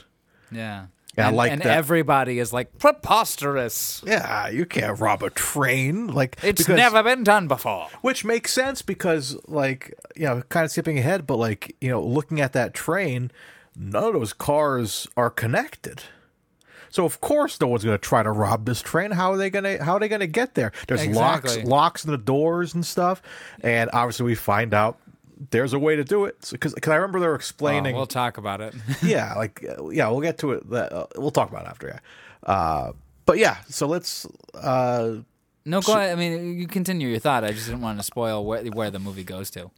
Yeah. 0.51 0.87
Yeah, 1.17 1.29
and, 1.29 1.37
like 1.37 1.53
and 1.53 1.63
that. 1.63 1.77
everybody 1.77 2.39
is 2.39 2.53
like 2.53 2.79
preposterous. 2.79 4.03
Yeah, 4.07 4.49
you 4.49 4.67
can't 4.67 4.99
rob 5.01 5.23
a 5.23 5.31
train. 5.31 6.09
Like, 6.09 6.37
It's 6.43 6.63
because- 6.63 6.77
never 6.77 7.03
been 7.03 7.25
done 7.25 7.49
before. 7.49 7.89
Which 8.03 8.25
makes 8.25 8.53
sense 8.53 8.83
because, 8.83 9.37
like, 9.49 9.95
you 10.15 10.25
know, 10.27 10.43
kind 10.49 10.65
of 10.65 10.71
skipping 10.71 10.99
ahead, 10.99 11.27
but 11.27 11.37
like, 11.37 11.75
you 11.81 11.89
know, 11.89 12.03
looking 12.03 12.41
at 12.41 12.53
that 12.53 12.75
train, 12.75 13.31
none 13.75 14.05
of 14.05 14.13
those 14.13 14.33
cars 14.33 15.07
are 15.17 15.31
connected. 15.31 16.03
So 16.91 17.05
of 17.05 17.21
course, 17.21 17.61
no 17.61 17.67
one's 17.67 17.85
going 17.85 17.99
to 17.99 18.03
try 18.03 18.23
to 18.23 18.31
rob 18.31 18.65
this 18.65 18.81
train. 18.81 19.11
How 19.11 19.33
are 19.33 19.37
they 19.37 19.51
going 19.51 19.65
to? 19.65 19.83
How 19.85 19.95
are 19.95 20.01
they 20.01 20.09
going 20.09 20.21
to 20.21 20.27
get 20.27 20.55
there? 20.55 20.73
There's 20.87 21.07
locks, 21.09 21.59
locks 21.65 22.05
in 22.05 22.11
the 22.11 22.17
doors 22.17 22.75
and 22.75 22.87
stuff, 22.87 23.21
and 23.61 23.91
obviously 23.93 24.25
we 24.25 24.35
find 24.35 24.73
out 24.73 24.99
there's 25.51 25.73
a 25.73 25.79
way 25.79 25.97
to 25.97 26.05
do 26.05 26.25
it. 26.25 26.49
Because 26.51 26.75
I 26.87 26.95
remember 26.95 27.21
they 27.21 27.27
were 27.27 27.33
Oh, 27.33 27.37
explaining. 27.37 27.95
we'll 27.97 28.07
talk 28.07 28.39
about 28.39 28.61
it. 28.61 28.75
yeah, 29.03 29.35
like 29.35 29.65
yeah, 29.93 30.09
we'll 30.09 30.21
get 30.21 30.39
to 30.39 30.53
it. 30.53 30.73
Uh, 30.73 31.07
we'll 31.17 31.31
talk 31.31 31.51
about 31.51 31.63
it 31.65 31.69
after. 31.69 31.89
Yeah, 32.47 32.51
uh, 32.53 32.93
but 33.27 33.39
yeah. 33.39 33.59
So 33.69 33.87
let's. 33.87 34.27
Uh, 34.55 35.17
no, 35.65 35.81
go 35.81 35.95
ahead. 35.95 36.13
I 36.13 36.15
mean, 36.15 36.59
you 36.59 36.67
continue 36.69 37.09
your 37.09 37.19
thought. 37.19 37.43
I 37.45 37.51
just 37.53 37.67
didn't 37.67 37.81
want 37.83 37.99
to 37.99 38.05
spoil 38.05 38.45
where, 38.45 38.65
where 38.67 38.91
the 38.91 38.99
movie 39.01 39.25
goes 39.25 39.51
to. 39.51 39.71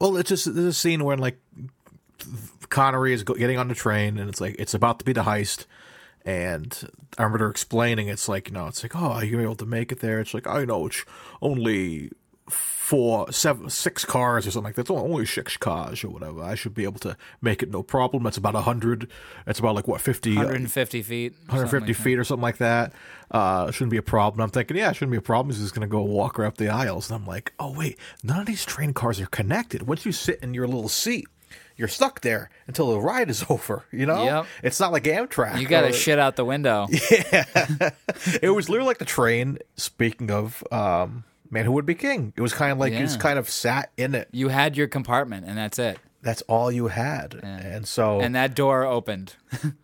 Well, 0.00 0.16
it's 0.16 0.28
just 0.28 0.44
there's 0.54 0.66
a 0.66 0.72
scene 0.72 1.02
where 1.04 1.16
like 1.16 1.38
Connery 2.68 3.12
is 3.12 3.22
getting 3.22 3.58
on 3.58 3.68
the 3.68 3.74
train, 3.74 4.18
and 4.18 4.28
it's 4.28 4.40
like 4.40 4.56
it's 4.58 4.74
about 4.74 4.98
to 5.00 5.04
be 5.04 5.12
the 5.12 5.22
heist, 5.22 5.66
And 6.24 6.90
I 7.18 7.22
remember 7.22 7.48
explaining, 7.50 8.08
it's 8.08 8.28
like, 8.28 8.48
you 8.48 8.54
know, 8.54 8.66
it's 8.66 8.82
like, 8.82 8.94
oh, 8.96 9.20
you 9.20 9.30
gonna 9.30 9.44
able 9.44 9.54
to 9.56 9.66
make 9.66 9.92
it 9.92 10.00
there? 10.00 10.20
It's 10.20 10.34
like, 10.34 10.46
I 10.46 10.64
know, 10.64 10.86
it's 10.86 11.04
only 11.40 12.10
four, 12.48 13.30
seven, 13.32 13.68
six 13.68 14.04
cars 14.04 14.46
or 14.46 14.50
something 14.50 14.68
like 14.68 14.74
that. 14.76 14.82
It's 14.82 14.90
only 14.90 15.26
six 15.26 15.56
cars 15.56 16.04
or 16.04 16.08
whatever. 16.10 16.42
I 16.42 16.54
should 16.54 16.74
be 16.74 16.84
able 16.84 17.00
to 17.00 17.16
make 17.42 17.62
it 17.62 17.70
no 17.70 17.82
problem. 17.82 18.22
That's 18.22 18.36
about 18.36 18.54
a 18.54 18.60
hundred. 18.60 19.08
It's 19.46 19.58
about 19.58 19.74
like 19.74 19.88
what 19.88 20.00
fifty. 20.00 20.36
150 20.36 21.02
feet. 21.02 21.32
150 21.46 21.86
like 21.86 21.96
that. 21.96 22.02
feet 22.02 22.18
or 22.18 22.24
something 22.24 22.42
like 22.42 22.58
that. 22.58 22.92
Uh, 23.30 23.70
shouldn't 23.70 23.90
be 23.90 23.96
a 23.96 24.02
problem. 24.02 24.40
I'm 24.40 24.50
thinking, 24.50 24.76
yeah, 24.76 24.90
it 24.90 24.94
shouldn't 24.94 25.10
be 25.12 25.18
a 25.18 25.22
problem. 25.22 25.52
He's 25.52 25.62
just 25.62 25.74
going 25.74 25.86
to 25.86 25.90
go 25.90 26.02
walk 26.02 26.36
her 26.36 26.44
up 26.44 26.58
the 26.58 26.68
aisles. 26.68 27.10
And 27.10 27.20
I'm 27.20 27.26
like, 27.26 27.52
oh, 27.58 27.72
wait, 27.72 27.98
none 28.22 28.40
of 28.40 28.46
these 28.46 28.64
train 28.64 28.92
cars 28.94 29.20
are 29.20 29.26
connected. 29.26 29.86
Once 29.88 30.06
you 30.06 30.12
sit 30.12 30.38
in 30.42 30.54
your 30.54 30.66
little 30.66 30.88
seat, 30.88 31.26
you're 31.76 31.88
stuck 31.88 32.20
there 32.20 32.50
until 32.66 32.90
the 32.92 33.00
ride 33.00 33.28
is 33.28 33.44
over, 33.50 33.84
you 33.90 34.06
know? 34.06 34.24
Yep. 34.24 34.46
It's 34.62 34.80
not 34.80 34.92
like 34.92 35.04
Amtrak. 35.04 35.60
You 35.60 35.66
got 35.66 35.82
to 35.82 35.92
shit 35.92 36.18
out 36.18 36.36
the 36.36 36.44
window. 36.44 36.86
Yeah, 37.10 37.44
It 38.42 38.50
was 38.54 38.68
literally 38.68 38.86
like 38.88 38.98
the 38.98 39.04
train, 39.04 39.58
speaking 39.76 40.30
of 40.30 40.62
um, 40.70 41.24
Man 41.50 41.64
Who 41.64 41.72
Would 41.72 41.86
Be 41.86 41.94
King. 41.94 42.32
It 42.36 42.40
was 42.40 42.52
kind 42.52 42.72
of 42.72 42.78
like 42.78 42.92
you 42.92 43.00
just 43.00 43.20
kind 43.20 43.38
of 43.38 43.48
sat 43.48 43.90
in 43.96 44.14
it. 44.14 44.28
You 44.32 44.48
had 44.48 44.76
your 44.76 44.88
compartment, 44.88 45.46
and 45.46 45.56
that's 45.56 45.78
it. 45.78 45.98
That's 46.22 46.42
all 46.42 46.72
you 46.72 46.88
had. 46.88 47.34
And 47.42 47.86
so, 47.86 48.20
And 48.20 48.34
that 48.34 48.54
door 48.54 48.84
opened. 48.84 49.34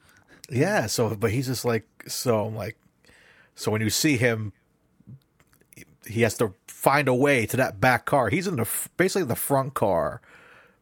Yeah, 0.50 0.87
so 0.87 1.14
but 1.16 1.31
he's 1.31 1.47
just 1.47 1.64
like 1.64 1.87
so 2.07 2.45
I'm 2.45 2.54
like 2.54 2.76
so 3.54 3.71
when 3.71 3.81
you 3.81 3.88
see 3.88 4.19
him 4.19 4.52
he 6.07 6.21
has 6.23 6.37
to 6.38 6.52
find 6.66 7.09
a 7.09 7.14
way 7.14 7.47
to 7.47 7.57
that 7.57 7.81
back 7.81 8.04
car. 8.04 8.28
He's 8.28 8.47
in 8.47 8.57
the 8.57 8.69
basically 8.99 9.25
the 9.26 9.37
front 9.37 9.73
car 9.73 10.21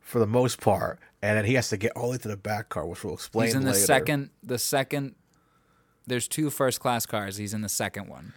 for 0.00 0.18
the 0.18 0.26
most 0.26 0.60
part 0.60 0.98
and 1.22 1.36
then 1.36 1.44
he 1.44 1.54
has 1.54 1.68
to 1.68 1.76
get 1.76 1.92
all 1.94 2.04
the 2.06 2.12
way 2.12 2.18
to 2.18 2.28
the 2.28 2.36
back 2.36 2.68
car 2.70 2.84
which 2.84 3.04
we'll 3.04 3.14
explain 3.14 3.46
He's 3.46 3.54
in 3.54 3.62
the 3.62 3.72
later. 3.72 3.84
second. 3.84 4.30
The 4.42 4.58
second. 4.58 5.14
There's 6.06 6.26
two 6.26 6.50
first 6.50 6.80
class 6.80 7.06
cars. 7.06 7.36
He's 7.36 7.54
in 7.54 7.60
the 7.60 7.68
second 7.68 8.08
one. 8.08 8.32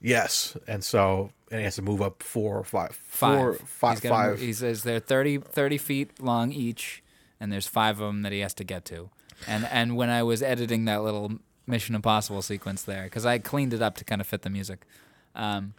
Yes. 0.00 0.56
And 0.66 0.84
so 0.84 1.30
and 1.50 1.60
he 1.60 1.64
has 1.64 1.76
to 1.76 1.82
move 1.82 2.02
up 2.02 2.22
four 2.22 2.58
or 2.58 2.64
five 2.64 2.94
Five. 2.96 3.58
four 3.58 3.90
He's 3.92 4.00
gotta 4.00 4.08
five 4.14 4.30
move- 4.32 4.40
He 4.40 4.52
says 4.52 4.82
they're 4.82 4.98
30, 5.00 5.38
30 5.38 5.78
feet 5.78 6.20
long 6.20 6.52
each, 6.52 7.02
and 7.40 7.52
there's 7.52 7.66
five 7.68 8.00
of 8.00 8.06
them 8.06 8.22
that 8.22 8.32
he 8.32 8.40
has 8.40 8.54
to 8.54 8.64
get 8.64 8.84
to. 8.86 9.10
And 9.46 9.64
and 9.70 9.96
when 9.96 10.10
I 10.10 10.22
was 10.22 10.42
editing 10.42 10.84
that 10.86 11.02
little 11.02 11.38
Mission 11.66 11.94
Impossible 11.94 12.42
sequence 12.42 12.82
there, 12.82 13.04
because 13.04 13.26
I 13.26 13.38
cleaned 13.38 13.74
it 13.74 13.82
up 13.82 13.96
to 13.96 14.04
kind 14.04 14.20
of 14.20 14.26
fit 14.26 14.42
the 14.42 14.50
music, 14.50 14.86
um, 15.34 15.74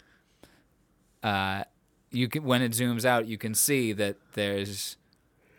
uh, 1.23 1.63
you 2.11 2.27
can 2.27 2.43
when 2.43 2.61
it 2.61 2.71
zooms 2.73 3.03
out, 3.05 3.27
you 3.27 3.37
can 3.37 3.53
see 3.53 3.93
that 3.93 4.17
there's 4.33 4.97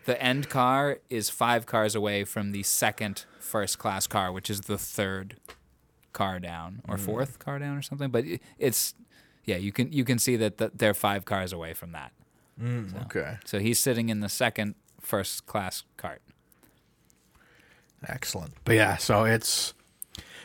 the 0.05 0.21
end 0.23 0.49
car 0.49 0.99
is 1.11 1.29
five 1.29 1.67
cars 1.67 1.95
away 1.95 2.25
from 2.25 2.53
the 2.53 2.63
second 2.63 3.25
first 3.41 3.79
class 3.79 4.07
car, 4.07 4.33
which 4.33 4.49
is 4.49 4.63
the 4.63 4.79
third 4.79 5.37
car 6.19 6.41
down 6.41 6.83
or 6.89 6.99
fourth 6.99 7.39
car 7.39 7.61
down 7.61 7.77
or 7.77 7.83
something. 7.83 8.11
But 8.11 8.25
it's 8.59 8.95
yeah, 9.45 9.57
you 9.57 9.71
can 9.71 9.93
you 9.93 10.05
can 10.05 10.19
see 10.19 10.35
that 10.37 10.59
the, 10.59 10.73
they're 10.75 10.95
five 10.95 11.25
cars 11.25 11.53
away 11.53 11.75
from 11.75 11.93
that. 11.93 12.13
Okay. 13.05 13.37
So 13.45 13.61
he's 13.61 13.79
sitting 13.79 14.09
in 14.09 14.19
the 14.19 14.29
second 14.29 14.75
first 15.01 15.47
class 15.47 15.85
cart. 15.97 16.21
Excellent. 18.05 18.53
But 18.65 18.75
yeah, 18.75 18.97
so 18.97 19.25
it's 19.25 19.75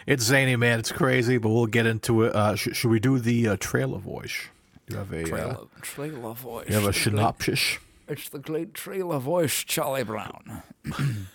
it's 0.05 0.23
zany 0.23 0.55
man, 0.55 0.77
it's 0.77 0.91
crazy, 0.91 1.39
but 1.39 1.49
we'll 1.49 1.65
get 1.65 1.87
into 1.87 2.21
it. 2.21 2.35
Uh 2.35 2.55
sh- 2.55 2.73
should 2.73 2.91
we 2.91 2.99
do 2.99 3.17
the 3.17 3.47
uh, 3.47 3.57
trailer 3.59 3.97
voice? 3.97 4.49
You 4.87 4.97
have 4.97 5.11
a 5.11 5.23
uh, 5.23 5.57
trailer 5.81 6.33
voice. 6.33 6.69
you 6.69 6.75
have 6.75 6.85
a 6.85 6.93
synopsis. 6.93 7.79
It's 8.07 8.29
the 8.29 8.37
great 8.37 8.75
trailer 8.75 9.17
voice, 9.17 9.63
Charlie 9.63 10.03
Brown. 10.03 10.61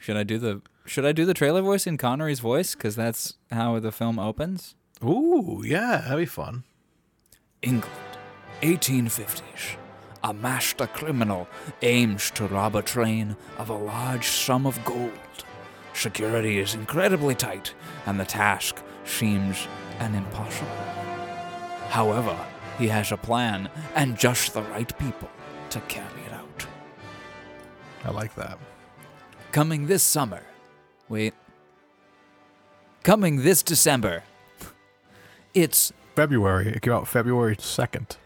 should 0.00 0.16
I 0.16 0.22
do 0.22 0.38
the 0.38 0.62
Should 0.88 1.04
I 1.04 1.12
do 1.12 1.26
the 1.26 1.34
trailer 1.34 1.60
voice 1.60 1.86
in 1.86 1.98
Connery's 1.98 2.40
voice? 2.40 2.74
Because 2.74 2.96
that's 2.96 3.34
how 3.50 3.78
the 3.78 3.92
film 3.92 4.18
opens. 4.18 4.74
Ooh, 5.04 5.62
yeah, 5.62 5.98
that'd 5.98 6.16
be 6.16 6.24
fun. 6.24 6.64
England, 7.60 7.92
1850s. 8.62 9.76
A 10.24 10.32
master 10.32 10.86
criminal 10.86 11.46
aims 11.82 12.30
to 12.32 12.46
rob 12.46 12.74
a 12.74 12.80
train 12.80 13.36
of 13.58 13.68
a 13.68 13.76
large 13.76 14.28
sum 14.28 14.66
of 14.66 14.82
gold. 14.86 15.12
Security 15.92 16.58
is 16.58 16.74
incredibly 16.74 17.34
tight, 17.34 17.74
and 18.06 18.18
the 18.18 18.24
task 18.24 18.82
seems 19.04 19.68
an 19.98 20.14
impossible. 20.14 20.70
However, 21.90 22.36
he 22.78 22.88
has 22.88 23.12
a 23.12 23.18
plan 23.18 23.68
and 23.94 24.18
just 24.18 24.54
the 24.54 24.62
right 24.62 24.98
people 24.98 25.28
to 25.68 25.80
carry 25.82 26.22
it 26.26 26.32
out. 26.32 26.66
I 28.06 28.10
like 28.10 28.34
that. 28.36 28.58
Coming 29.52 29.86
this 29.86 30.02
summer. 30.02 30.40
Wait. 31.08 31.34
Coming 33.02 33.42
this 33.42 33.62
December. 33.62 34.24
It's 35.54 35.92
February. 36.14 36.68
It 36.68 36.82
came 36.82 36.92
out 36.92 37.08
February 37.08 37.56
second, 37.58 38.16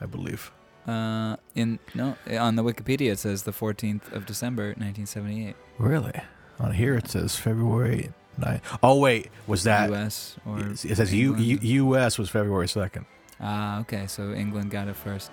I 0.00 0.06
believe. 0.06 0.50
uh 0.86 1.36
in 1.54 1.78
no 1.94 2.16
on 2.38 2.56
the 2.56 2.64
Wikipedia 2.64 3.12
it 3.12 3.18
says 3.18 3.42
the 3.42 3.52
14th 3.52 4.10
of 4.12 4.24
December 4.24 4.68
1978. 4.78 5.54
Really? 5.78 6.18
On 6.58 6.72
here 6.72 6.94
it 6.96 7.08
says 7.08 7.36
February 7.36 8.12
9th. 8.40 8.62
Oh 8.82 8.98
wait, 8.98 9.30
was 9.46 9.64
that 9.64 9.90
US 9.92 10.36
or 10.46 10.58
it 10.60 10.78
says 10.78 11.12
U, 11.12 11.36
U, 11.36 11.58
U.S. 11.62 12.18
was 12.18 12.30
February 12.30 12.66
second. 12.68 13.04
Ah, 13.40 13.80
okay. 13.80 14.06
So 14.06 14.32
England 14.32 14.70
got 14.70 14.88
it 14.88 14.96
first. 14.96 15.30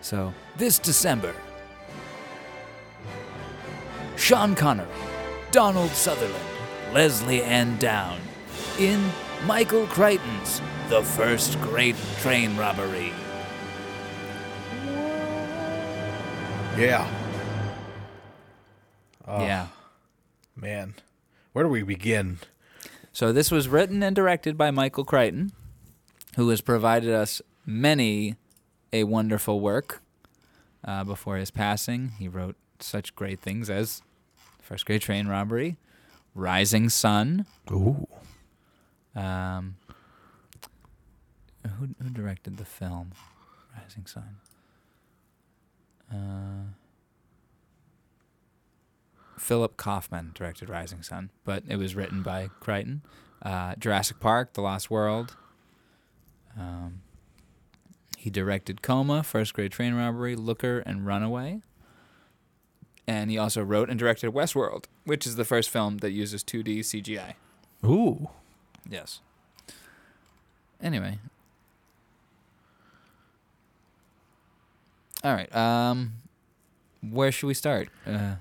So 0.00 0.32
This 0.56 0.78
December, 0.78 1.34
Sean 4.16 4.54
Connery, 4.54 4.88
Donald 5.52 5.90
Sutherland, 5.90 6.44
Lesley-Anne 6.92 7.76
Down, 7.78 8.20
in 8.78 9.10
Michael 9.46 9.86
Crichton's 9.88 10.60
The 10.88 11.02
First 11.02 11.60
Great 11.60 11.96
Train 12.20 12.56
Robbery. 12.56 13.12
Yeah, 16.78 17.06
yeah. 19.26 19.66
man. 20.54 20.94
Where 21.52 21.64
do 21.64 21.68
we 21.68 21.82
begin? 21.82 22.38
So 23.12 23.32
this 23.32 23.50
was 23.50 23.68
written 23.68 24.04
and 24.04 24.14
directed 24.14 24.56
by 24.56 24.70
Michael 24.70 25.04
Crichton, 25.04 25.50
who 26.36 26.48
has 26.50 26.60
provided 26.60 27.12
us 27.12 27.42
many 27.66 28.36
a 28.92 29.02
wonderful 29.02 29.60
work. 29.60 30.00
Uh, 30.84 31.02
before 31.02 31.36
his 31.36 31.50
passing, 31.50 32.12
he 32.18 32.28
wrote 32.28 32.56
such 32.78 33.14
great 33.16 33.40
things 33.40 33.68
as 33.68 34.00
First 34.70 34.86
Great 34.86 35.02
Train 35.02 35.26
Robbery, 35.26 35.78
Rising 36.32 36.88
Sun. 36.90 37.44
Ooh, 37.72 38.06
Um, 39.16 39.74
who, 41.64 41.88
who 42.00 42.08
directed 42.10 42.56
the 42.56 42.64
film 42.64 43.10
Rising 43.76 44.06
Sun? 44.06 44.36
Uh, 46.08 46.70
Philip 49.40 49.76
Kaufman 49.76 50.30
directed 50.36 50.68
Rising 50.68 51.02
Sun, 51.02 51.30
but 51.44 51.64
it 51.66 51.74
was 51.74 51.96
written 51.96 52.22
by 52.22 52.50
Crichton. 52.60 53.02
Uh, 53.42 53.74
Jurassic 53.74 54.20
Park, 54.20 54.52
The 54.52 54.60
Lost 54.60 54.88
World. 54.88 55.34
Um, 56.56 57.00
he 58.16 58.30
directed 58.30 58.82
Coma, 58.82 59.24
First 59.24 59.52
Great 59.52 59.72
Train 59.72 59.94
Robbery, 59.94 60.36
Looker, 60.36 60.78
and 60.86 61.04
Runaway. 61.04 61.62
And 63.10 63.28
he 63.28 63.38
also 63.38 63.60
wrote 63.60 63.90
and 63.90 63.98
directed 63.98 64.30
Westworld, 64.30 64.84
which 65.04 65.26
is 65.26 65.34
the 65.34 65.44
first 65.44 65.68
film 65.68 65.98
that 65.98 66.12
uses 66.12 66.44
2D 66.44 66.78
CGI. 66.78 67.34
ooh. 67.84 68.28
Yes. 68.88 69.18
Anyway. 70.80 71.18
All 75.24 75.34
right. 75.34 75.52
Um, 75.52 76.12
where 77.02 77.32
should 77.32 77.48
we 77.48 77.54
start? 77.54 77.88
Uh, 78.06 78.36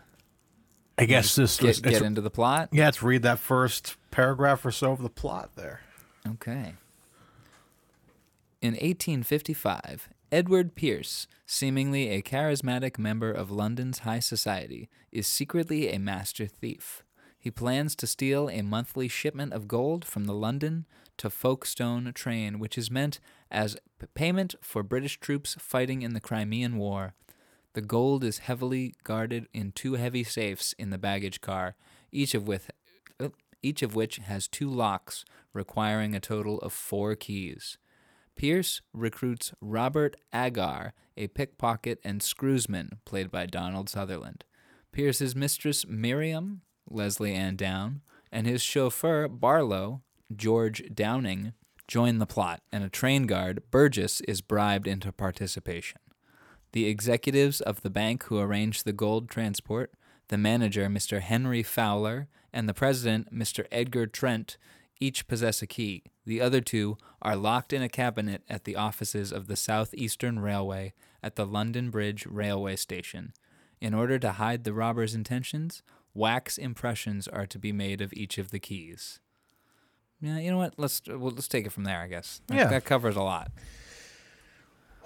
I 1.00 1.06
guess 1.06 1.34
this 1.34 1.58
get, 1.58 1.82
get 1.82 2.04
into 2.04 2.22
the 2.22 2.30
plot. 2.30 2.70
yeah, 2.72 2.86
let's 2.86 3.02
read 3.02 3.24
that 3.24 3.40
first 3.40 3.98
paragraph 4.12 4.64
or 4.64 4.72
so 4.72 4.92
of 4.92 5.02
the 5.02 5.10
plot 5.10 5.50
there. 5.56 5.82
Okay. 6.28 6.76
In 8.62 8.74
1855, 8.74 10.10
Edward 10.32 10.76
Pierce, 10.76 11.26
seemingly 11.48 12.10
a 12.10 12.22
charismatic 12.22 13.00
member 13.00 13.32
of 13.32 13.50
London's 13.50 14.00
high 14.00 14.20
society, 14.20 14.88
is 15.12 15.26
secretly 15.26 15.90
a 15.90 15.98
master 15.98 16.46
thief. 16.46 17.04
He 17.40 17.50
plans 17.50 17.96
to 17.96 18.06
steal 18.06 18.48
a 18.48 18.62
monthly 18.62 19.08
shipment 19.08 19.54
of 19.54 19.68
gold 19.68 20.06
from 20.06 20.26
the 20.26 20.36
London 20.36 20.86
to 21.18 21.32
Folkestone 21.32 22.14
train, 22.14 22.60
which 22.60 22.78
is 22.78 22.92
meant 22.92 23.20
as 23.50 23.76
p- 24.00 24.06
payment 24.14 24.54
for 24.62 24.84
British 24.84 25.20
troops 25.20 25.56
fighting 25.58 26.04
in 26.04 26.14
the 26.14 26.22
Crimean 26.22 26.78
War. 26.78 27.16
The 27.74 27.82
gold 27.82 28.24
is 28.24 28.40
heavily 28.40 28.94
guarded 29.04 29.48
in 29.52 29.72
two 29.72 29.94
heavy 29.94 30.24
safes 30.24 30.76
in 30.78 30.92
the 30.92 31.00
baggage 31.00 31.42
car, 31.42 31.76
each 32.12 32.36
of 32.36 32.48
with 32.48 32.70
each 33.64 33.82
of 33.82 33.96
which 33.96 34.18
has 34.18 34.48
two 34.48 34.70
locks, 34.70 35.26
requiring 35.54 36.16
a 36.16 36.20
total 36.20 36.60
of 36.60 36.72
four 36.72 37.16
keys. 37.16 37.78
Pierce 38.40 38.82
recruits 38.94 39.52
Robert 39.60 40.16
Agar, 40.34 40.94
a 41.18 41.28
pickpocket 41.28 42.00
and 42.06 42.22
screwsman, 42.22 42.92
played 43.04 43.30
by 43.30 43.46
Donald 43.46 43.90
Sutherland. 43.90 44.46
Pierce's 44.94 45.36
mistress 45.36 45.86
Miriam, 45.86 46.62
Lesley-Anne 46.90 47.58
Down, 47.58 48.00
and 48.32 48.48
his 48.48 48.62
chauffeur, 48.62 49.28
Barlow, 49.28 50.04
George 50.34 50.82
Downing, 50.94 51.52
join 51.86 52.20
the 52.20 52.26
plot, 52.26 52.62
and 52.72 52.82
a 52.82 52.90
train 52.90 53.26
guard, 53.26 53.62
Burgess, 53.72 54.22
is 54.22 54.40
bribed 54.40 54.88
into 54.88 55.12
participation. 55.12 56.00
The 56.72 56.86
executives 56.88 57.60
of 57.60 57.82
the 57.82 57.90
bank 57.90 58.24
who 58.24 58.40
arranged 58.40 58.86
the 58.86 58.94
gold 58.94 59.30
transport, 59.30 59.92
the 60.30 60.38
manager, 60.38 60.88
Mr. 60.88 61.20
Henry 61.20 61.62
Fowler, 61.62 62.30
and 62.54 62.70
the 62.70 62.74
president, 62.74 63.36
Mr. 63.36 63.66
Edgar 63.70 64.08
Trent, 64.08 64.58
each 65.02 65.28
possess 65.28 65.62
a 65.62 65.68
key. 65.68 66.04
The 66.30 66.42
other 66.42 66.62
two 66.62 67.00
are 67.24 67.36
locked 67.36 67.74
in 67.74 67.82
a 67.82 67.90
cabinet 67.90 68.44
at 68.48 68.64
the 68.64 68.76
offices 68.76 69.32
of 69.32 69.48
the 69.48 69.56
Southeastern 69.56 70.38
Railway 70.38 70.94
at 71.24 71.36
the 71.36 71.44
London 71.44 71.90
Bridge 71.90 72.28
Railway 72.28 72.76
Station. 72.76 73.34
In 73.82 73.96
order 73.96 74.20
to 74.20 74.34
hide 74.34 74.64
the 74.64 74.72
robbers' 74.72 75.16
intentions, 75.16 75.82
wax 76.14 76.60
impressions 76.60 77.28
are 77.28 77.48
to 77.48 77.58
be 77.58 77.72
made 77.72 78.00
of 78.00 78.14
each 78.14 78.38
of 78.38 78.52
the 78.52 78.60
keys. 78.60 79.20
Yeah, 80.22 80.38
you 80.38 80.52
know 80.52 80.60
what? 80.60 80.76
Let's 80.78 81.02
well, 81.08 81.32
let's 81.32 81.48
take 81.48 81.66
it 81.66 81.72
from 81.72 81.86
there. 81.86 82.00
I 82.00 82.06
guess. 82.08 82.42
That- 82.46 82.58
Yeah. 82.58 82.68
that 82.68 82.86
covers 82.86 83.16
a 83.16 83.24
lot. 83.24 83.52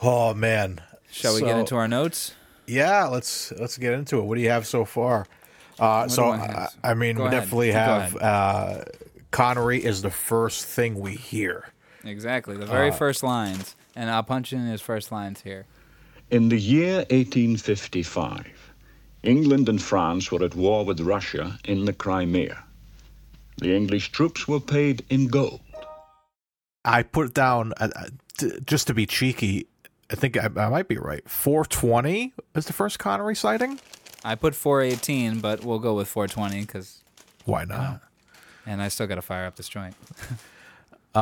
Oh 0.01 0.33
man. 0.33 0.81
Shall 1.09 1.35
we 1.35 1.39
get 1.39 1.57
into 1.57 1.77
our 1.77 1.87
notes? 1.87 2.33
Yeah, 2.67 3.05
let's 3.05 3.53
let's 3.53 3.77
get 3.77 3.93
into 3.93 4.19
it. 4.19 4.23
What 4.23 4.35
do 4.35 4.41
you 4.41 4.49
have 4.49 4.67
so 4.67 4.83
far? 4.83 5.25
Uh, 5.79 6.09
so 6.09 6.31
I 6.31 6.67
I, 6.83 6.93
mean, 6.93 7.15
Go 7.15 7.23
we 7.23 7.29
ahead. 7.29 7.39
definitely 7.39 7.71
have 7.71 8.17
uh, 8.17 8.83
Connery 9.33 9.83
is 9.83 10.03
the 10.03 10.11
first 10.11 10.63
thing 10.63 10.99
we 10.99 11.15
hear. 11.15 11.65
Exactly, 12.03 12.55
the 12.55 12.67
very 12.67 12.91
Uh, 12.91 12.93
first 12.93 13.23
lines, 13.23 13.75
and 13.95 14.11
I'll 14.11 14.21
punch 14.21 14.53
in 14.53 14.67
his 14.67 14.79
first 14.79 15.11
lines 15.11 15.41
here. 15.41 15.65
In 16.29 16.49
the 16.49 16.59
year 16.59 16.97
1855, 17.09 18.45
England 19.23 19.69
and 19.69 19.81
France 19.81 20.31
were 20.31 20.43
at 20.45 20.53
war 20.53 20.85
with 20.85 20.99
Russia 21.01 21.57
in 21.65 21.85
the 21.85 21.93
Crimea. 21.93 22.63
The 23.57 23.75
English 23.75 24.11
troops 24.11 24.47
were 24.47 24.59
paid 24.59 25.03
in 25.09 25.27
gold. 25.29 25.61
I 26.85 27.01
put 27.01 27.33
down 27.33 27.73
uh, 27.77 27.89
uh, 27.95 28.05
t- 28.37 28.59
just 28.67 28.85
to 28.87 28.93
be 28.93 29.07
cheeky. 29.07 29.65
I 30.11 30.15
think 30.15 30.37
I, 30.37 30.45
I 30.65 30.69
might 30.69 30.87
be 30.87 30.97
right. 30.97 31.27
420 31.27 32.33
is 32.55 32.65
the 32.65 32.73
first 32.73 32.99
Connery 32.99 33.35
sighting. 33.35 33.79
I 34.23 34.35
put 34.35 34.53
418, 34.53 35.39
but 35.39 35.65
we'll 35.65 35.79
go 35.79 35.95
with 35.95 36.07
420 36.07 36.61
because, 36.61 37.03
Why 37.45 37.65
not? 37.65 38.01
And 38.65 38.81
I 38.81 38.87
still 38.87 39.07
got 39.07 39.15
to 39.15 39.21
fire 39.21 39.45
up 39.45 39.55
this 39.55 39.69
joint. 39.69 39.95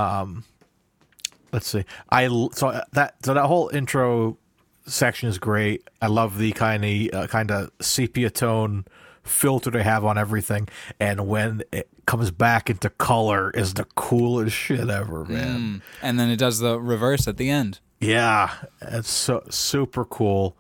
Let's 1.51 1.67
see. 1.67 1.83
I 2.09 2.27
so 2.53 2.69
uh, 2.69 2.83
that 2.93 3.15
so 3.25 3.33
that 3.33 3.45
whole 3.45 3.69
intro 3.73 4.37
section 4.85 5.29
is 5.29 5.37
great. 5.37 5.89
I 6.01 6.07
love 6.07 6.37
the 6.37 6.51
kind 6.53 6.85
of 6.85 7.13
uh, 7.13 7.27
kind 7.27 7.51
of 7.51 7.71
sepia 7.81 8.29
tone 8.29 8.85
filter 9.23 9.69
they 9.69 9.83
have 9.83 10.05
on 10.05 10.17
everything, 10.17 10.69
and 10.99 11.27
when 11.27 11.63
it 11.71 11.89
comes 12.05 12.31
back 12.31 12.69
into 12.69 12.89
color, 12.89 13.51
is 13.51 13.73
the 13.73 13.85
coolest 13.95 14.55
shit 14.55 14.89
ever, 14.89 15.25
man. 15.25 15.59
Mm. 15.59 15.81
And 16.01 16.19
then 16.19 16.29
it 16.29 16.37
does 16.37 16.59
the 16.59 16.79
reverse 16.79 17.27
at 17.27 17.37
the 17.37 17.49
end. 17.49 17.79
Yeah, 17.99 18.51
it's 18.81 19.11
so 19.11 19.43
super 19.49 20.05
cool. 20.05 20.57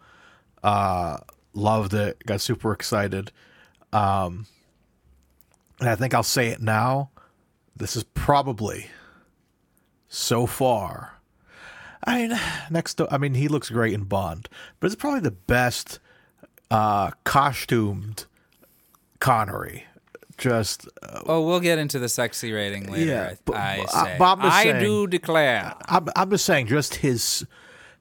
Uh, 0.61 1.17
loved 1.53 1.93
it. 1.93 2.23
Got 2.25 2.41
super 2.41 2.71
excited. 2.73 3.31
Um, 3.93 4.45
and 5.81 5.89
I 5.89 5.95
think 5.95 6.13
I'll 6.13 6.23
say 6.23 6.47
it 6.47 6.61
now. 6.61 7.09
This 7.75 7.95
is 7.97 8.03
probably 8.03 8.87
so 10.07 10.45
far. 10.45 11.15
I 12.03 12.27
mean, 12.27 12.39
next 12.69 12.95
to 12.95 13.07
I 13.13 13.17
mean, 13.17 13.33
he 13.33 13.47
looks 13.47 13.69
great 13.69 13.93
in 13.93 14.03
Bond, 14.05 14.47
but 14.79 14.87
it's 14.87 14.95
probably 14.95 15.19
the 15.19 15.31
best 15.31 15.99
uh, 16.71 17.11
costumed 17.23 18.25
Connery. 19.19 19.85
Just 20.37 20.87
uh, 21.03 21.21
Oh, 21.27 21.45
we'll 21.45 21.59
get 21.59 21.77
into 21.77 21.99
the 21.99 22.09
sexy 22.09 22.51
rating 22.51 22.91
later. 22.91 23.05
Yeah, 23.05 23.33
but- 23.45 23.55
I, 23.55 23.79
I 23.79 23.83
uh, 23.83 24.03
say. 24.05 24.15
but 24.17 24.25
I'm 24.25 24.41
just 24.41 24.55
I 24.55 24.63
saying- 24.63 24.83
do 24.83 25.07
declare. 25.07 25.75
I'm 25.87 26.07
I'm 26.15 26.29
just 26.31 26.45
saying, 26.45 26.67
just 26.67 26.95
his 26.95 27.45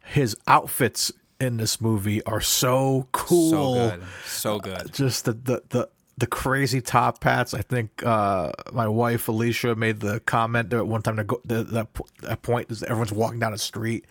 his 0.05 0.37
outfits 0.47 1.13
in 1.39 1.57
this 1.59 1.81
movie 1.81 2.23
are 2.25 2.41
so 2.41 3.09
cool. 3.13 3.51
So 3.51 3.75
good. 3.91 4.03
So 4.27 4.59
good. 4.59 4.81
Uh, 4.81 4.85
just 4.93 5.25
the 5.27 5.33
the 5.33 5.63
the, 5.69 5.89
the 6.21 6.27
crazy 6.27 6.81
top 6.81 7.25
hats. 7.25 7.55
I 7.55 7.63
think 7.63 8.05
uh, 8.05 8.53
my 8.73 8.87
wife 8.87 9.27
Alicia 9.27 9.75
made 9.75 10.01
the 10.01 10.21
comment 10.21 10.71
that 10.71 10.85
one 10.85 11.03
time 11.03 11.17
to 11.17 11.25
go 11.25 11.41
the, 11.45 11.65
that 11.65 11.89
that 12.23 12.43
point 12.43 12.71
is 12.71 12.83
everyone's 12.83 13.13
walking 13.13 13.41
down 13.41 13.53
the 13.53 13.59
street. 13.59 14.07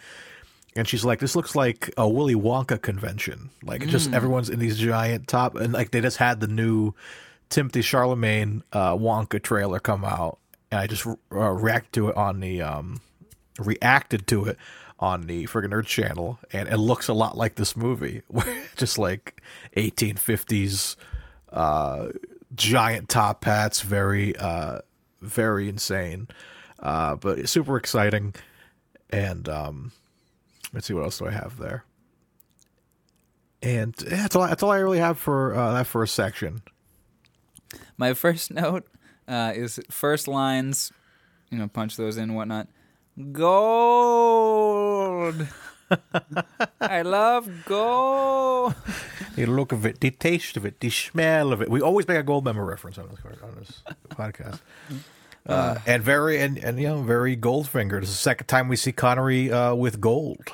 And 0.75 0.87
she's 0.87 1.05
like, 1.05 1.19
"This 1.19 1.35
looks 1.35 1.55
like 1.55 1.91
a 1.97 2.07
Willy 2.07 2.35
Wonka 2.35 2.81
convention. 2.81 3.49
Like, 3.63 3.83
it's 3.83 3.91
just 3.91 4.13
everyone's 4.13 4.49
in 4.49 4.59
these 4.59 4.77
giant 4.77 5.27
top, 5.27 5.55
and 5.55 5.73
like 5.73 5.91
they 5.91 6.01
just 6.01 6.17
had 6.17 6.39
the 6.39 6.47
new 6.47 6.93
Timothée 7.49 7.83
Chalamet 7.83 8.63
uh, 8.73 8.95
Wonka 8.95 9.41
trailer 9.41 9.79
come 9.79 10.05
out, 10.05 10.39
and 10.71 10.79
I 10.79 10.87
just 10.87 11.05
uh, 11.05 11.15
reacted 11.31 11.93
to 11.93 12.09
it 12.09 12.17
on 12.17 12.39
the 12.39 12.61
um, 12.61 13.01
reacted 13.57 14.27
to 14.27 14.45
it 14.45 14.57
on 14.99 15.23
the 15.23 15.45
friggin' 15.45 15.71
Nerd 15.71 15.85
channel, 15.85 16.39
and 16.53 16.69
it 16.69 16.77
looks 16.77 17.07
a 17.07 17.13
lot 17.13 17.37
like 17.37 17.55
this 17.55 17.75
movie, 17.75 18.21
just 18.77 18.97
like 18.97 19.41
1850s 19.75 20.95
uh, 21.51 22.09
giant 22.55 23.09
top 23.09 23.43
hats, 23.43 23.81
very 23.81 24.35
uh, 24.35 24.79
very 25.21 25.69
insane, 25.69 26.27
uh, 26.79 27.15
but 27.15 27.47
super 27.49 27.77
exciting. 27.77 28.33
And 29.09 29.49
um, 29.49 29.91
let's 30.73 30.87
see 30.87 30.93
what 30.93 31.03
else 31.03 31.19
do 31.19 31.27
I 31.27 31.31
have 31.31 31.57
there. 31.57 31.83
And 33.61 33.93
yeah, 34.03 34.17
that's 34.17 34.35
all. 34.35 34.47
That's 34.47 34.63
all 34.63 34.71
I 34.71 34.79
really 34.79 34.99
have 34.99 35.19
for 35.19 35.53
uh, 35.53 35.73
that 35.73 35.87
first 35.87 36.15
section. 36.15 36.61
My 37.97 38.13
first 38.13 38.51
note 38.53 38.87
uh, 39.27 39.53
is 39.55 39.79
first 39.89 40.27
lines, 40.27 40.93
you 41.49 41.57
know, 41.57 41.67
punch 41.67 41.97
those 41.97 42.17
in 42.17 42.23
and 42.23 42.35
whatnot. 42.35 42.67
Gold. 43.31 45.47
I 46.81 47.01
love 47.01 47.49
gold. 47.65 48.75
The 49.35 49.45
look 49.45 49.71
of 49.71 49.85
it, 49.85 49.99
the 49.99 50.11
taste 50.11 50.57
of 50.57 50.65
it, 50.65 50.79
the 50.79 50.89
smell 50.89 51.53
of 51.53 51.61
it. 51.61 51.69
We 51.69 51.81
always 51.81 52.07
make 52.07 52.17
a 52.17 52.23
Goldmember 52.23 52.65
reference 52.67 52.97
on 52.97 53.09
this 53.09 53.19
on 53.43 53.55
this 53.55 53.83
podcast. 54.09 54.59
Uh, 55.47 55.79
and 55.87 56.03
very 56.03 56.39
and, 56.39 56.57
and 56.59 56.79
you 56.79 56.87
know 56.87 57.01
very 57.01 57.35
Goldfinger. 57.35 58.03
Is 58.03 58.09
the 58.09 58.15
second 58.15 58.47
time 58.47 58.67
we 58.67 58.75
see 58.75 58.91
Connery 58.91 59.51
uh, 59.51 59.73
with 59.73 59.99
gold. 59.99 60.51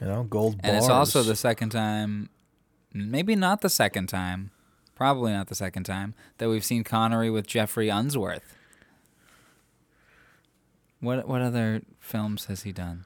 You 0.00 0.06
know, 0.06 0.24
gold 0.24 0.60
bars. 0.60 0.68
And 0.68 0.76
it's 0.76 0.88
also 0.88 1.22
the 1.22 1.36
second 1.36 1.70
time, 1.70 2.30
maybe 2.92 3.36
not 3.36 3.60
the 3.60 3.68
second 3.68 4.08
time, 4.08 4.50
probably 4.94 5.32
not 5.32 5.48
the 5.48 5.54
second 5.54 5.84
time, 5.84 6.14
that 6.38 6.48
we've 6.48 6.64
seen 6.64 6.82
Connery 6.84 7.30
with 7.30 7.46
Geoffrey 7.46 7.88
Unsworth. 7.90 8.56
What 11.00 11.28
what 11.28 11.40
other 11.42 11.82
films 12.00 12.46
has 12.46 12.62
he 12.62 12.72
done? 12.72 13.04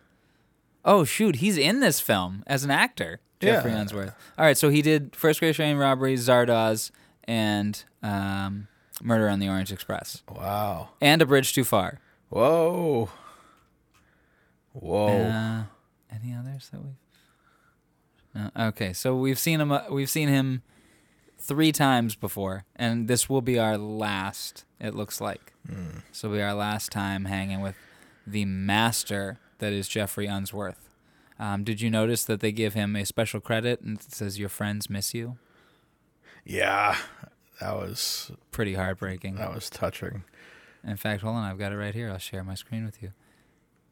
Oh 0.84 1.04
shoot, 1.04 1.36
he's 1.36 1.56
in 1.56 1.80
this 1.80 2.00
film 2.00 2.42
as 2.46 2.64
an 2.64 2.70
actor, 2.70 3.20
Jeffrey 3.40 3.70
Yeah. 3.70 3.80
Unsworth. 3.80 4.14
All 4.38 4.44
right, 4.44 4.56
so 4.56 4.68
he 4.68 4.82
did 4.82 5.14
First 5.14 5.40
Great 5.40 5.54
Train 5.54 5.76
Robbery, 5.76 6.16
Zardoz, 6.16 6.90
and 7.24 7.82
um, 8.02 8.68
Murder 9.00 9.28
on 9.28 9.38
the 9.38 9.48
Orange 9.48 9.72
Express, 9.72 10.22
wow. 10.28 10.90
and 11.00 11.22
A 11.22 11.26
Bridge 11.26 11.52
Too 11.54 11.64
Far. 11.64 12.00
Whoa. 12.30 13.10
Whoa. 14.72 15.06
Uh, 15.08 15.62
any 16.10 16.34
others 16.34 16.68
that 16.72 16.80
we? 16.82 16.90
No. 18.34 18.50
Okay, 18.68 18.92
so 18.92 19.14
we've 19.14 19.38
seen 19.38 19.60
him. 19.60 19.70
Uh, 19.70 19.82
we've 19.90 20.08
seen 20.10 20.28
him 20.28 20.62
three 21.38 21.72
times 21.72 22.14
before, 22.16 22.64
and 22.74 23.06
this 23.06 23.28
will 23.28 23.42
be 23.42 23.58
our 23.58 23.76
last. 23.76 24.64
It 24.80 24.94
looks 24.94 25.20
like. 25.20 25.52
So 26.10 26.28
will 26.28 26.36
be 26.36 26.42
our 26.42 26.54
last 26.54 26.90
time 26.90 27.26
hanging 27.26 27.60
with 27.60 27.76
the 28.26 28.44
master 28.46 29.38
that 29.62 29.72
is 29.72 29.86
Geoffrey 29.88 30.26
Unsworth. 30.26 30.88
Um, 31.38 31.62
did 31.64 31.80
you 31.80 31.88
notice 31.88 32.24
that 32.24 32.40
they 32.40 32.52
give 32.52 32.74
him 32.74 32.94
a 32.96 33.06
special 33.06 33.40
credit 33.40 33.80
and 33.80 33.98
it 33.98 34.12
says 34.12 34.38
"Your 34.38 34.48
friends 34.48 34.90
miss 34.90 35.14
you"? 35.14 35.38
yeah, 36.44 36.96
that 37.60 37.74
was 37.76 38.32
Pretty 38.50 38.74
heartbreaking. 38.74 39.36
that 39.36 39.54
was 39.54 39.70
touching. 39.70 40.24
In 40.84 40.96
fact, 40.96 41.22
hold 41.22 41.36
on, 41.36 41.44
I've 41.44 41.58
got 41.58 41.70
it 41.72 41.76
right 41.76 41.94
here. 41.94 42.10
I'll 42.10 42.18
share 42.18 42.42
my 42.42 42.54
screen 42.56 42.84
with 42.84 43.00
you. 43.02 43.12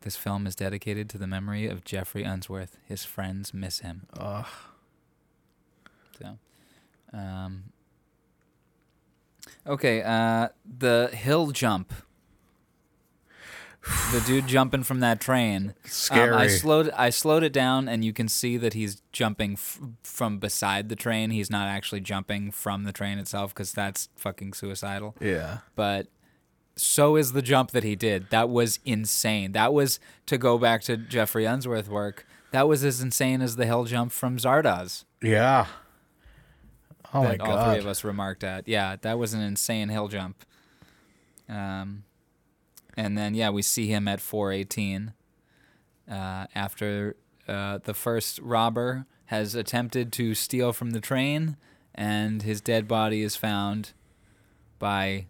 This 0.01 0.17
film 0.17 0.47
is 0.47 0.57
dedicated 0.57 1.09
to 1.11 1.19
the 1.19 1.27
memory 1.29 1.67
of 1.69 1.85
Geoffrey 1.85 2.25
Unsworth. 2.25 2.79
His 2.87 3.05
friends 3.05 3.55
miss 3.55 3.79
him. 3.81 4.07
Ugh. 4.19 4.47
So, 6.21 6.39
um, 7.13 7.65
okay, 9.67 10.03
uh, 10.03 10.49
the 10.67 11.11
hill 11.13 11.53
jump. 11.53 11.93
The 14.13 14.23
dude 14.27 14.47
jumping 14.47 14.83
from 14.83 15.01
that 15.01 15.21
train. 15.21 15.75
Scary. 15.85 16.31
Um, 16.31 16.39
I 16.39 16.47
slowed. 16.49 16.91
I 16.91 17.09
slowed 17.11 17.43
it 17.43 17.53
down, 17.53 17.89
and 17.89 18.05
you 18.05 18.13
can 18.13 18.29
see 18.29 18.59
that 18.59 18.75
he's 18.75 19.03
jumping 19.13 19.55
f- 19.55 19.81
from 20.03 20.39
beside 20.39 20.91
the 20.91 20.97
train. 20.97 21.31
He's 21.31 21.51
not 21.51 21.67
actually 21.67 22.01
jumping 22.01 22.51
from 22.51 22.85
the 22.85 22.93
train 22.93 23.19
itself 23.19 23.55
because 23.55 23.73
that's 23.73 24.09
fucking 24.17 24.53
suicidal 24.53 25.15
yeah. 25.21 25.59
but 25.75 26.09
so 26.77 27.17
is 27.17 27.33
the 27.33 27.43
jump 27.43 27.73
that 27.73 27.85
he 27.85 27.95
did. 27.95 28.31
That 28.31 28.49
was 28.49 28.79
insane. 28.85 29.53
That 29.53 29.75
was 29.75 30.01
to 30.27 30.39
go 30.39 30.57
back 30.59 30.83
to 30.83 30.97
Geoffrey 30.97 31.45
Unsworth 31.45 31.89
work. 31.89 32.27
That 32.53 32.69
was 32.69 32.85
as 32.85 33.01
insane 33.01 33.43
as 33.43 33.57
the 33.57 33.67
hill 33.67 33.85
jump 33.85 34.13
from 34.13 34.39
Zardoz. 34.39 35.05
Yeah. 35.23 35.67
Oh 37.13 37.25
my 37.25 37.37
god! 37.37 37.49
all 37.49 37.71
three 37.71 37.81
of 37.81 37.87
us 37.87 38.05
remarked 38.05 38.45
at. 38.45 38.69
Yeah, 38.69 38.97
that 39.03 39.19
was 39.19 39.35
an 39.35 39.41
insane 39.41 39.89
hill 39.89 40.09
jump. 40.09 40.45
Um, 41.49 42.05
and 42.97 43.17
then 43.17 43.35
yeah, 43.35 43.51
we 43.51 43.63
see 43.63 43.87
him 43.87 44.09
at 44.09 44.21
418 44.21 45.13
uh, 46.11 46.47
after 46.55 47.17
uh, 47.49 47.79
the 47.85 47.95
first 47.95 48.39
robber 48.41 49.07
has 49.27 49.55
attempted 49.55 50.13
to 50.13 50.35
steal 50.35 50.73
from 50.73 50.91
the 50.91 51.01
train, 51.01 51.57
and 51.95 52.43
his 52.43 52.61
dead 52.61 52.89
body 52.89 53.23
is 53.23 53.37
found 53.37 53.93
by 54.79 55.27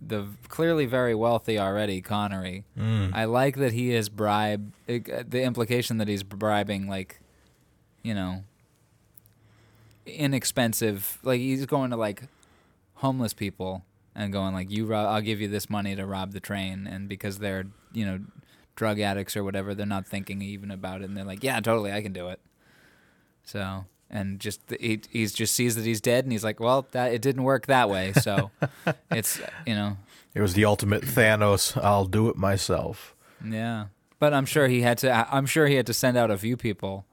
the 0.00 0.26
clearly 0.48 0.86
very 0.86 1.14
wealthy 1.14 1.58
already 1.58 2.00
Connery. 2.00 2.64
I 3.12 3.24
like 3.24 3.56
that 3.56 3.72
he 3.72 3.92
is 3.94 4.08
bribed. 4.08 4.72
The 4.86 5.42
implication 5.42 5.98
that 5.98 6.08
he's 6.08 6.22
bribing, 6.22 6.88
like, 6.88 7.20
you 8.02 8.14
know, 8.14 8.44
inexpensive. 10.06 11.18
Like 11.22 11.40
he's 11.40 11.66
going 11.66 11.90
to 11.90 11.96
like 11.96 12.22
homeless 12.94 13.34
people 13.34 13.84
and 14.14 14.32
going 14.32 14.54
like, 14.54 14.70
"You, 14.70 14.86
ro- 14.86 15.06
I'll 15.06 15.20
give 15.20 15.40
you 15.40 15.48
this 15.48 15.68
money 15.70 15.94
to 15.96 16.04
rob 16.06 16.32
the 16.32 16.40
train," 16.40 16.86
and 16.86 17.08
because 17.08 17.38
they're 17.38 17.66
you 17.92 18.04
know 18.06 18.20
drug 18.76 19.00
addicts 19.00 19.36
or 19.36 19.44
whatever, 19.44 19.74
they're 19.74 19.86
not 19.86 20.06
thinking 20.06 20.40
even 20.42 20.70
about 20.70 21.02
it, 21.02 21.04
and 21.04 21.16
they're 21.16 21.24
like, 21.24 21.42
"Yeah, 21.44 21.60
totally, 21.60 21.92
I 21.92 22.02
can 22.02 22.12
do 22.12 22.28
it." 22.28 22.40
So 23.44 23.84
and 24.08 24.40
just 24.40 24.66
the, 24.68 24.76
he 24.80 25.00
he's 25.10 25.32
just 25.32 25.54
sees 25.54 25.76
that 25.76 25.84
he's 25.84 26.00
dead, 26.00 26.24
and 26.24 26.32
he's 26.32 26.44
like, 26.44 26.60
"Well, 26.60 26.86
that 26.92 27.12
it 27.12 27.22
didn't 27.22 27.42
work 27.44 27.66
that 27.66 27.88
way." 27.88 28.12
So 28.12 28.50
it's 29.10 29.40
you 29.66 29.74
know 29.74 29.96
It 30.34 30.40
was 30.40 30.54
the 30.54 30.64
ultimate 30.64 31.02
Thanos. 31.02 31.76
I'll 31.82 32.06
do 32.06 32.28
it 32.28 32.36
myself. 32.36 33.14
yeah. 33.44 33.86
But 34.18 34.34
I'm 34.34 34.44
sure 34.44 34.68
he 34.68 34.82
had 34.82 34.98
to. 34.98 35.34
I'm 35.34 35.46
sure 35.46 35.66
he 35.66 35.76
had 35.76 35.86
to 35.86 35.94
send 35.94 36.16
out 36.18 36.30
a 36.30 36.36
few 36.36 36.56
people 36.58 37.06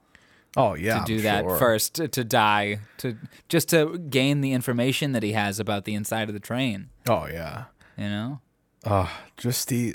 Oh 0.58 0.74
yeah, 0.74 0.98
to 0.98 1.04
do 1.04 1.16
I'm 1.18 1.22
that 1.22 1.44
sure. 1.44 1.56
first 1.56 1.94
to, 1.94 2.08
to 2.08 2.24
die 2.24 2.80
to 2.98 3.16
just 3.48 3.68
to 3.68 3.96
gain 3.96 4.40
the 4.40 4.52
information 4.52 5.12
that 5.12 5.22
he 5.22 5.32
has 5.32 5.60
about 5.60 5.84
the 5.84 5.94
inside 5.94 6.28
of 6.28 6.34
the 6.34 6.40
train. 6.40 6.88
Oh 7.08 7.26
yeah. 7.26 7.64
You 7.96 8.08
know. 8.08 8.40
Oh, 8.84 9.10
just 9.36 9.68
the. 9.68 9.94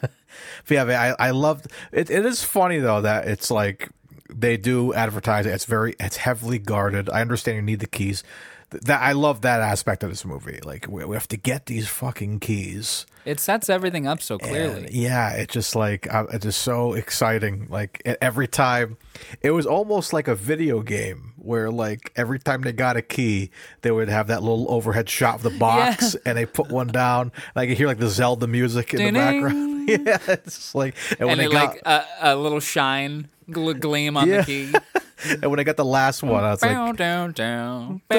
but 0.00 0.10
yeah, 0.68 1.14
I 1.18 1.28
I 1.28 1.30
loved 1.30 1.68
it. 1.92 2.10
It 2.10 2.26
is 2.26 2.42
funny 2.42 2.78
though 2.78 3.00
that 3.00 3.28
it's 3.28 3.50
like 3.50 3.88
they 4.28 4.56
do 4.56 4.92
advertise 4.92 5.46
it. 5.46 5.50
It's 5.50 5.64
very 5.64 5.94
it's 6.00 6.16
heavily 6.16 6.58
guarded. 6.58 7.08
I 7.10 7.20
understand 7.20 7.56
you 7.56 7.62
need 7.62 7.80
the 7.80 7.86
keys. 7.86 8.24
Th- 8.70 8.82
That 8.84 9.00
I 9.02 9.12
love 9.12 9.42
that 9.42 9.60
aspect 9.60 10.02
of 10.02 10.10
this 10.10 10.24
movie. 10.24 10.60
Like 10.64 10.86
we, 10.88 11.04
we 11.04 11.14
have 11.16 11.28
to 11.28 11.36
get 11.36 11.66
these 11.66 11.88
fucking 11.88 12.40
keys. 12.40 13.06
It 13.24 13.40
sets 13.40 13.68
everything 13.68 14.06
up 14.06 14.22
so 14.22 14.34
And, 14.36 14.42
clearly. 14.42 14.88
yeah, 14.92 15.30
it's 15.32 15.52
just 15.52 15.74
like 15.74 16.12
uh, 16.12 16.26
it's 16.32 16.44
just 16.44 16.62
so 16.62 16.92
exciting. 16.94 17.66
Like 17.68 18.00
every 18.20 18.46
time, 18.48 18.96
it 19.40 19.50
was 19.50 19.66
almost 19.66 20.12
like 20.12 20.28
a 20.28 20.34
video 20.36 20.80
game 20.80 21.32
where 21.36 21.70
like 21.70 22.12
every 22.16 22.38
time 22.38 22.62
they 22.62 22.72
got 22.72 22.96
a 22.96 23.02
key, 23.02 23.50
they 23.82 23.90
would 23.90 24.08
have 24.08 24.28
that 24.28 24.42
little 24.42 24.66
overhead 24.70 25.08
shot 25.08 25.36
of 25.36 25.42
the 25.42 25.50
box, 25.58 26.14
and 26.24 26.38
they 26.38 26.46
put 26.46 26.70
one 26.70 26.86
down. 26.88 27.32
And 27.54 27.62
I 27.62 27.66
could 27.66 27.76
hear 27.76 27.88
like 27.88 27.98
the 27.98 28.08
Zelda 28.08 28.46
music 28.46 28.94
in 28.94 28.98
the 28.98 29.04
Ding-ding. 29.04 29.42
background. 29.42 29.88
yeah, 29.88 30.18
it's 30.28 30.74
like 30.74 30.94
and 31.18 31.28
when 31.28 31.30
and 31.30 31.40
they 31.40 31.46
it, 31.46 31.52
got 31.52 31.74
like 31.74 31.82
a, 31.84 32.04
a 32.20 32.36
little 32.36 32.60
shine 32.60 33.28
gl- 33.50 33.78
gleam 33.78 34.16
on 34.16 34.28
Yeah. 34.28 34.42
the 34.42 34.44
key. 34.44 34.74
and 35.24 35.50
when 35.50 35.58
I 35.58 35.64
got 35.64 35.76
the 35.76 35.84
last 35.84 36.22
one, 36.22 36.44
I 36.44 36.50
was 36.50 36.62
like. 36.62 36.72
down, 36.72 36.94
down, 36.94 37.32
down. 37.32 38.02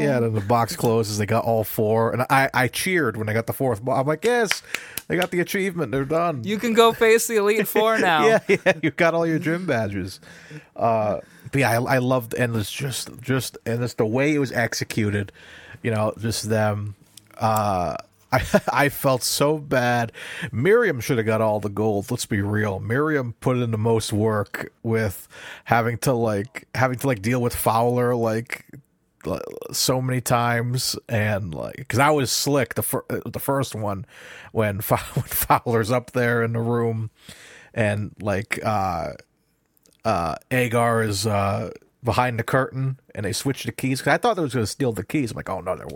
Yeah, 0.00 0.16
and 0.16 0.24
then 0.26 0.34
the 0.34 0.40
box 0.40 0.74
closes. 0.76 1.18
They 1.18 1.26
got 1.26 1.44
all 1.44 1.64
four, 1.64 2.12
and 2.12 2.22
I, 2.28 2.50
I 2.52 2.68
cheered 2.68 3.16
when 3.16 3.28
I 3.28 3.32
got 3.32 3.46
the 3.46 3.52
fourth. 3.52 3.80
I'm 3.86 4.06
like, 4.06 4.24
yes, 4.24 4.62
they 5.08 5.16
got 5.16 5.30
the 5.30 5.40
achievement. 5.40 5.92
They're 5.92 6.04
done. 6.04 6.42
You 6.44 6.58
can 6.58 6.72
go 6.72 6.92
face 6.92 7.26
the 7.26 7.36
Elite 7.36 7.68
Four 7.68 7.98
now. 8.00 8.26
yeah, 8.26 8.38
yeah, 8.48 8.72
you 8.82 8.90
got 8.90 9.14
all 9.14 9.26
your 9.26 9.38
gym 9.38 9.66
badges. 9.66 10.20
Uh, 10.74 11.20
but 11.52 11.60
yeah, 11.60 11.78
I, 11.78 11.96
I 11.96 11.98
loved, 11.98 12.34
and 12.34 12.56
it's 12.56 12.72
just, 12.72 13.20
just, 13.20 13.56
and 13.64 13.82
it's 13.82 13.94
the 13.94 14.06
way 14.06 14.34
it 14.34 14.38
was 14.38 14.52
executed. 14.52 15.30
You 15.82 15.92
know, 15.92 16.12
just 16.18 16.48
them. 16.48 16.96
Uh, 17.38 17.96
I, 18.32 18.42
I 18.72 18.88
felt 18.88 19.22
so 19.22 19.58
bad. 19.58 20.12
Miriam 20.52 21.00
should 21.00 21.18
have 21.18 21.26
got 21.26 21.40
all 21.40 21.60
the 21.60 21.68
gold. 21.68 22.10
Let's 22.10 22.26
be 22.26 22.40
real. 22.40 22.80
Miriam 22.80 23.34
put 23.40 23.56
in 23.58 23.70
the 23.70 23.78
most 23.78 24.12
work 24.12 24.72
with 24.82 25.28
having 25.64 25.98
to 25.98 26.12
like 26.12 26.68
having 26.74 26.98
to 26.98 27.06
like 27.06 27.22
deal 27.22 27.40
with 27.42 27.54
Fowler 27.54 28.14
like 28.14 28.64
so 29.72 30.00
many 30.00 30.20
times 30.20 30.96
and 31.08 31.52
like 31.52 31.76
because 31.76 31.98
I 31.98 32.10
was 32.10 32.30
slick 32.30 32.74
the 32.74 32.82
fir- 32.82 33.04
uh, 33.10 33.20
the 33.26 33.40
first 33.40 33.74
one 33.74 34.06
when, 34.52 34.80
Fow- 34.80 34.96
when 35.14 35.24
Fowler's 35.24 35.90
up 35.90 36.12
there 36.12 36.42
in 36.44 36.52
the 36.52 36.60
room 36.60 37.10
and 37.74 38.14
like 38.20 38.60
uh 38.64 39.12
uh 40.04 40.36
Agar 40.50 41.02
is 41.02 41.26
uh 41.26 41.70
behind 42.02 42.38
the 42.38 42.42
curtain 42.44 42.98
and 43.14 43.26
they 43.26 43.32
switch 43.32 43.64
the 43.64 43.72
keys 43.72 44.00
because 44.00 44.14
I 44.14 44.18
thought 44.18 44.34
they 44.34 44.42
was 44.42 44.54
going 44.54 44.64
to 44.64 44.70
steal 44.70 44.92
the 44.92 45.04
keys. 45.04 45.30
I'm 45.32 45.36
like, 45.36 45.50
oh 45.50 45.60
no, 45.60 45.76
they're 45.76 45.88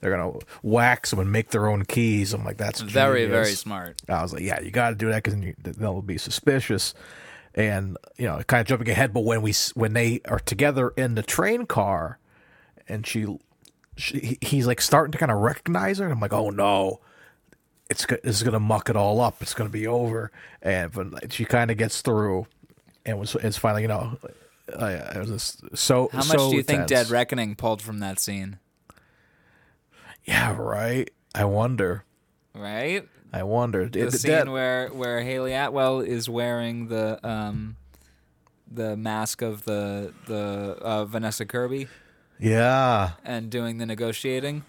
they're 0.00 0.16
going 0.16 0.32
to 0.40 0.46
wax 0.62 1.10
them 1.10 1.18
and 1.18 1.30
make 1.30 1.50
their 1.50 1.68
own 1.68 1.84
keys. 1.84 2.32
I'm 2.32 2.44
like, 2.44 2.56
that's 2.56 2.80
Very, 2.80 3.26
very 3.26 3.52
smart. 3.52 4.00
I 4.08 4.22
was 4.22 4.32
like, 4.32 4.42
yeah, 4.42 4.60
you 4.60 4.70
got 4.70 4.90
to 4.90 4.96
do 4.96 5.08
that 5.08 5.22
because 5.22 5.38
they'll 5.62 6.02
be 6.02 6.18
suspicious. 6.18 6.94
And 7.54 7.96
you 8.16 8.26
know, 8.26 8.40
kind 8.46 8.60
of 8.60 8.66
jumping 8.66 8.88
ahead, 8.88 9.12
but 9.12 9.24
when 9.24 9.42
we 9.42 9.52
when 9.74 9.92
they 9.92 10.20
are 10.26 10.38
together 10.38 10.90
in 10.96 11.16
the 11.16 11.22
train 11.22 11.66
car, 11.66 12.18
and 12.88 13.04
she, 13.06 13.26
she 13.96 14.38
he's 14.40 14.66
like 14.66 14.80
starting 14.80 15.12
to 15.12 15.18
kind 15.18 15.32
of 15.32 15.38
recognize 15.38 15.98
her, 15.98 16.04
and 16.04 16.12
I'm 16.12 16.20
like, 16.20 16.32
oh 16.32 16.50
no, 16.50 17.00
it's 17.90 18.06
is 18.22 18.42
gonna 18.44 18.60
muck 18.60 18.88
it 18.90 18.96
all 18.96 19.20
up. 19.20 19.42
It's 19.42 19.54
gonna 19.54 19.70
be 19.70 19.86
over. 19.86 20.30
And 20.62 20.92
but 20.92 21.32
she 21.32 21.44
kind 21.44 21.70
of 21.70 21.76
gets 21.76 22.00
through, 22.00 22.46
and 23.04 23.18
was 23.18 23.34
it's 23.36 23.56
finally 23.56 23.82
you 23.82 23.88
know, 23.88 24.18
uh, 24.72 25.12
it 25.14 25.18
was 25.18 25.28
just 25.30 25.76
so. 25.76 26.08
How 26.12 26.18
much 26.18 26.26
so 26.28 26.50
do 26.50 26.56
you 26.56 26.62
think 26.62 26.80
tense. 26.86 26.90
Dead 26.90 27.10
Reckoning 27.10 27.54
pulled 27.56 27.80
from 27.82 28.00
that 28.00 28.18
scene? 28.18 28.58
Yeah, 30.24 30.56
right. 30.58 31.10
I 31.34 31.44
wonder. 31.44 32.04
Right? 32.54 33.08
I 33.32 33.42
wonder. 33.42 33.88
The, 33.88 34.04
The 34.04 34.12
scene 34.12 34.30
dead- 34.30 34.48
where 34.48 34.88
where 34.88 35.22
Hayley 35.22 35.52
Atwell 35.54 36.00
is 36.00 36.28
wearing 36.28 36.88
the 36.88 37.18
um 37.26 37.76
the 38.70 38.96
mask 38.96 39.42
of 39.42 39.64
the 39.64 40.12
the 40.26 40.76
uh, 40.80 41.04
Vanessa 41.06 41.46
Kirby 41.46 41.88
yeah, 42.38 43.12
and 43.24 43.50
doing 43.50 43.78
the 43.78 43.86
negotiating 43.86 44.64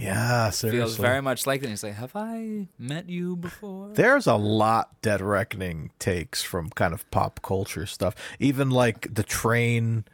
yeah. 0.00 0.50
Seriously. 0.50 0.78
feels 0.80 0.96
very 0.96 1.20
much 1.22 1.46
like 1.46 1.60
that. 1.62 1.68
He's 1.68 1.82
like, 1.82 1.94
"Have 1.94 2.12
I 2.14 2.68
met 2.78 3.08
you 3.08 3.36
before?" 3.36 3.88
There's 3.94 4.26
a 4.26 4.36
lot 4.36 5.00
Dead 5.02 5.20
Reckoning 5.20 5.90
takes 5.98 6.42
from 6.42 6.70
kind 6.70 6.92
of 6.94 7.08
pop 7.10 7.40
culture 7.42 7.86
stuff. 7.86 8.14
Even 8.38 8.70
like 8.70 9.12
the 9.14 9.22
train. 9.22 10.04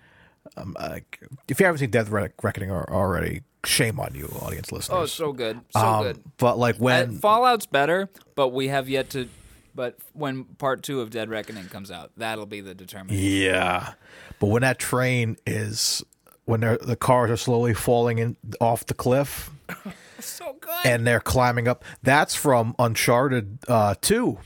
Um, 0.57 0.77
like, 0.79 1.21
if 1.49 1.59
you 1.61 1.67
haven't 1.67 1.81
seen 1.81 1.91
Dead 1.91 2.09
Reckoning 2.09 2.71
already, 2.71 3.43
shame 3.65 3.99
on 3.99 4.15
you, 4.15 4.27
audience 4.41 4.71
listeners. 4.73 4.97
Oh, 4.97 5.07
so 5.07 5.33
good, 5.33 5.61
so 5.71 5.81
Um, 5.81 6.03
good. 6.05 6.23
But 6.39 6.57
like 6.59 6.77
Uh, 6.77 6.79
when 6.79 7.19
Fallout's 7.19 7.67
better, 7.67 8.09
but 8.35 8.49
we 8.49 8.69
have 8.69 8.89
yet 8.89 9.11
to. 9.11 9.29
But 9.75 9.99
when 10.15 10.45
part 10.45 10.83
two 10.83 11.01
of 11.03 11.11
Dead 11.11 11.29
Reckoning 11.29 11.67
comes 11.67 11.91
out, 11.91 12.11
that'll 12.17 12.47
be 12.47 12.61
the 12.63 12.75
determinant. 12.75 13.21
yeah, 13.23 13.93
but 14.39 14.47
when 14.47 14.63
that 14.63 14.79
train 14.79 15.37
is 15.47 16.03
when 16.47 16.61
the 16.61 16.97
cars 16.99 17.31
are 17.31 17.37
slowly 17.37 17.75
falling 17.75 18.19
in 18.19 18.37
off 18.61 18.87
the 18.87 18.95
cliff 18.95 19.51
So 20.21 20.57
good. 20.61 20.73
and 20.85 21.07
they're 21.07 21.21
climbing 21.21 21.69
up, 21.69 21.85
that's 22.03 22.35
from 22.35 22.75
Uncharted 22.79 23.59
uh, 23.69 23.95
Two. 24.01 24.39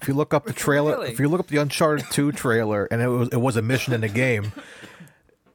If 0.00 0.08
you 0.08 0.14
look 0.14 0.34
up 0.34 0.46
the 0.46 0.52
trailer, 0.52 0.92
Really? 0.92 1.12
if 1.12 1.20
you 1.20 1.28
look 1.28 1.38
up 1.40 1.46
the 1.46 1.58
Uncharted 1.58 2.06
Two 2.10 2.32
trailer, 2.32 2.86
and 2.90 3.00
it 3.00 3.06
was 3.06 3.28
it 3.28 3.36
was 3.40 3.56
a 3.56 3.62
mission 3.62 3.92
in 3.94 4.00
the 4.00 4.08
game. 4.08 4.52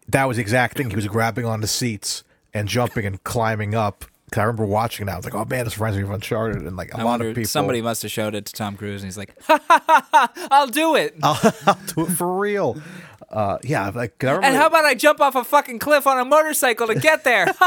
That 0.09 0.25
was 0.25 0.37
the 0.37 0.41
exact 0.41 0.77
thing. 0.77 0.89
He 0.89 0.95
was 0.95 1.07
grabbing 1.07 1.45
on 1.45 1.59
the 1.59 1.67
seats 1.67 2.23
and 2.53 2.67
jumping 2.67 3.05
and 3.05 3.21
climbing 3.23 3.75
up. 3.75 4.05
'Cause 4.31 4.39
I 4.39 4.43
remember 4.43 4.65
watching 4.65 5.05
that. 5.05 5.13
I 5.13 5.15
was 5.17 5.25
like, 5.25 5.35
"Oh 5.35 5.45
man, 5.45 5.63
this 5.65 5.77
reminds 5.77 5.97
me 5.97 6.03
of 6.03 6.11
Uncharted." 6.11 6.61
And 6.63 6.75
like 6.77 6.93
a 6.93 6.97
I 6.97 7.03
lot 7.03 7.05
wonder, 7.05 7.29
of 7.29 7.35
people, 7.35 7.47
somebody 7.49 7.81
must 7.81 8.01
have 8.03 8.11
showed 8.11 8.35
it 8.35 8.45
to 8.45 8.53
Tom 8.53 8.75
Cruise, 8.77 9.01
and 9.01 9.07
he's 9.07 9.17
like, 9.17 9.33
ha, 9.43 9.59
ha, 9.67 9.83
ha, 9.87 10.07
ha, 10.11 10.47
"I'll 10.51 10.67
do 10.67 10.95
it." 10.95 11.15
I'll 11.23 11.79
do 11.95 12.05
it 12.05 12.11
for 12.11 12.37
real. 12.37 12.81
Uh, 13.29 13.57
yeah, 13.63 13.89
like 13.89 14.23
I 14.23 14.27
remember, 14.27 14.47
and 14.47 14.55
how 14.55 14.67
about 14.67 14.85
I 14.85 14.93
jump 14.93 15.19
off 15.19 15.35
a 15.35 15.43
fucking 15.43 15.79
cliff 15.79 16.07
on 16.07 16.17
a 16.17 16.25
motorcycle 16.25 16.87
to 16.87 16.95
get 16.95 17.23
there? 17.25 17.45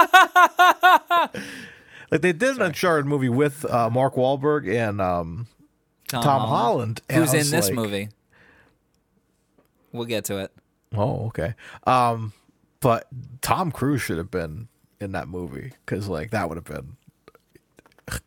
like 2.10 2.22
they 2.22 2.32
did 2.32 2.56
an 2.56 2.62
Uncharted 2.62 3.06
movie 3.06 3.28
with 3.28 3.64
uh, 3.66 3.90
Mark 3.90 4.14
Wahlberg 4.14 4.72
and 4.72 5.00
um, 5.00 5.46
Tom 6.08 6.48
Holland, 6.48 7.02
and 7.10 7.20
who's 7.20 7.34
in 7.34 7.50
this 7.50 7.66
like- 7.66 7.74
movie. 7.74 8.08
We'll 9.92 10.06
get 10.06 10.24
to 10.26 10.38
it. 10.38 10.52
Oh, 10.94 11.26
okay. 11.26 11.54
Um, 11.84 12.32
but 12.80 13.08
Tom 13.42 13.72
Cruise 13.72 14.00
should 14.00 14.18
have 14.18 14.30
been 14.30 14.68
in 15.00 15.12
that 15.12 15.28
movie 15.28 15.72
because 15.84 16.08
like 16.08 16.30
that 16.30 16.48
would 16.48 16.56
have 16.56 16.64
been 16.64 16.96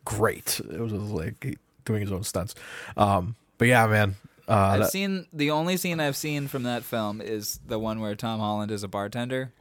great. 0.04 0.60
It 0.60 0.78
was 0.80 0.92
just, 0.92 1.04
like 1.06 1.58
doing 1.84 2.02
his 2.02 2.12
own 2.12 2.22
stunts. 2.22 2.54
Um, 2.96 3.36
but 3.58 3.68
yeah, 3.68 3.86
man. 3.86 4.16
Uh, 4.48 4.52
I've 4.52 4.80
that- 4.80 4.90
seen 4.92 5.26
the 5.32 5.50
only 5.50 5.76
scene 5.76 6.00
I've 6.00 6.16
seen 6.16 6.48
from 6.48 6.62
that 6.64 6.84
film 6.84 7.20
is 7.20 7.60
the 7.66 7.78
one 7.78 8.00
where 8.00 8.14
Tom 8.14 8.40
Holland 8.40 8.70
is 8.70 8.82
a 8.82 8.88
bartender, 8.88 9.52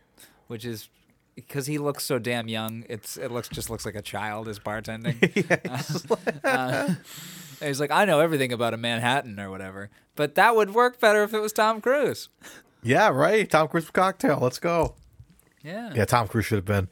which 0.47 0.65
is 0.65 0.89
because 1.35 1.65
he 1.67 1.77
looks 1.77 2.03
so 2.03 2.19
damn 2.19 2.47
young. 2.47 2.85
It's 2.89 3.17
it 3.17 3.31
looks 3.31 3.47
just 3.49 3.69
looks 3.69 3.85
like 3.85 3.95
a 3.95 4.01
child 4.01 4.47
is 4.47 4.59
bartending. 4.59 5.17
Uh, 6.43 6.95
he's 7.61 7.79
like, 7.79 7.91
I 7.91 8.03
know 8.05 8.19
everything 8.19 8.51
about 8.51 8.73
a 8.73 8.77
Manhattan 8.77 9.39
or 9.39 9.49
whatever, 9.49 9.89
but 10.15 10.35
that 10.35 10.55
would 10.55 10.73
work 10.73 10.99
better 10.99 11.23
if 11.23 11.33
it 11.33 11.39
was 11.39 11.53
Tom 11.53 11.79
Cruise. 11.81 12.27
yeah, 12.83 13.07
right. 13.09 13.49
Tom 13.49 13.69
Cruise 13.69 13.89
cocktail. 13.89 14.39
Let's 14.41 14.59
go. 14.59 14.95
Yeah. 15.63 15.93
Yeah, 15.95 16.03
Tom 16.05 16.27
Cruise 16.27 16.45
should 16.45 16.57
have 16.57 16.65
been. 16.65 16.89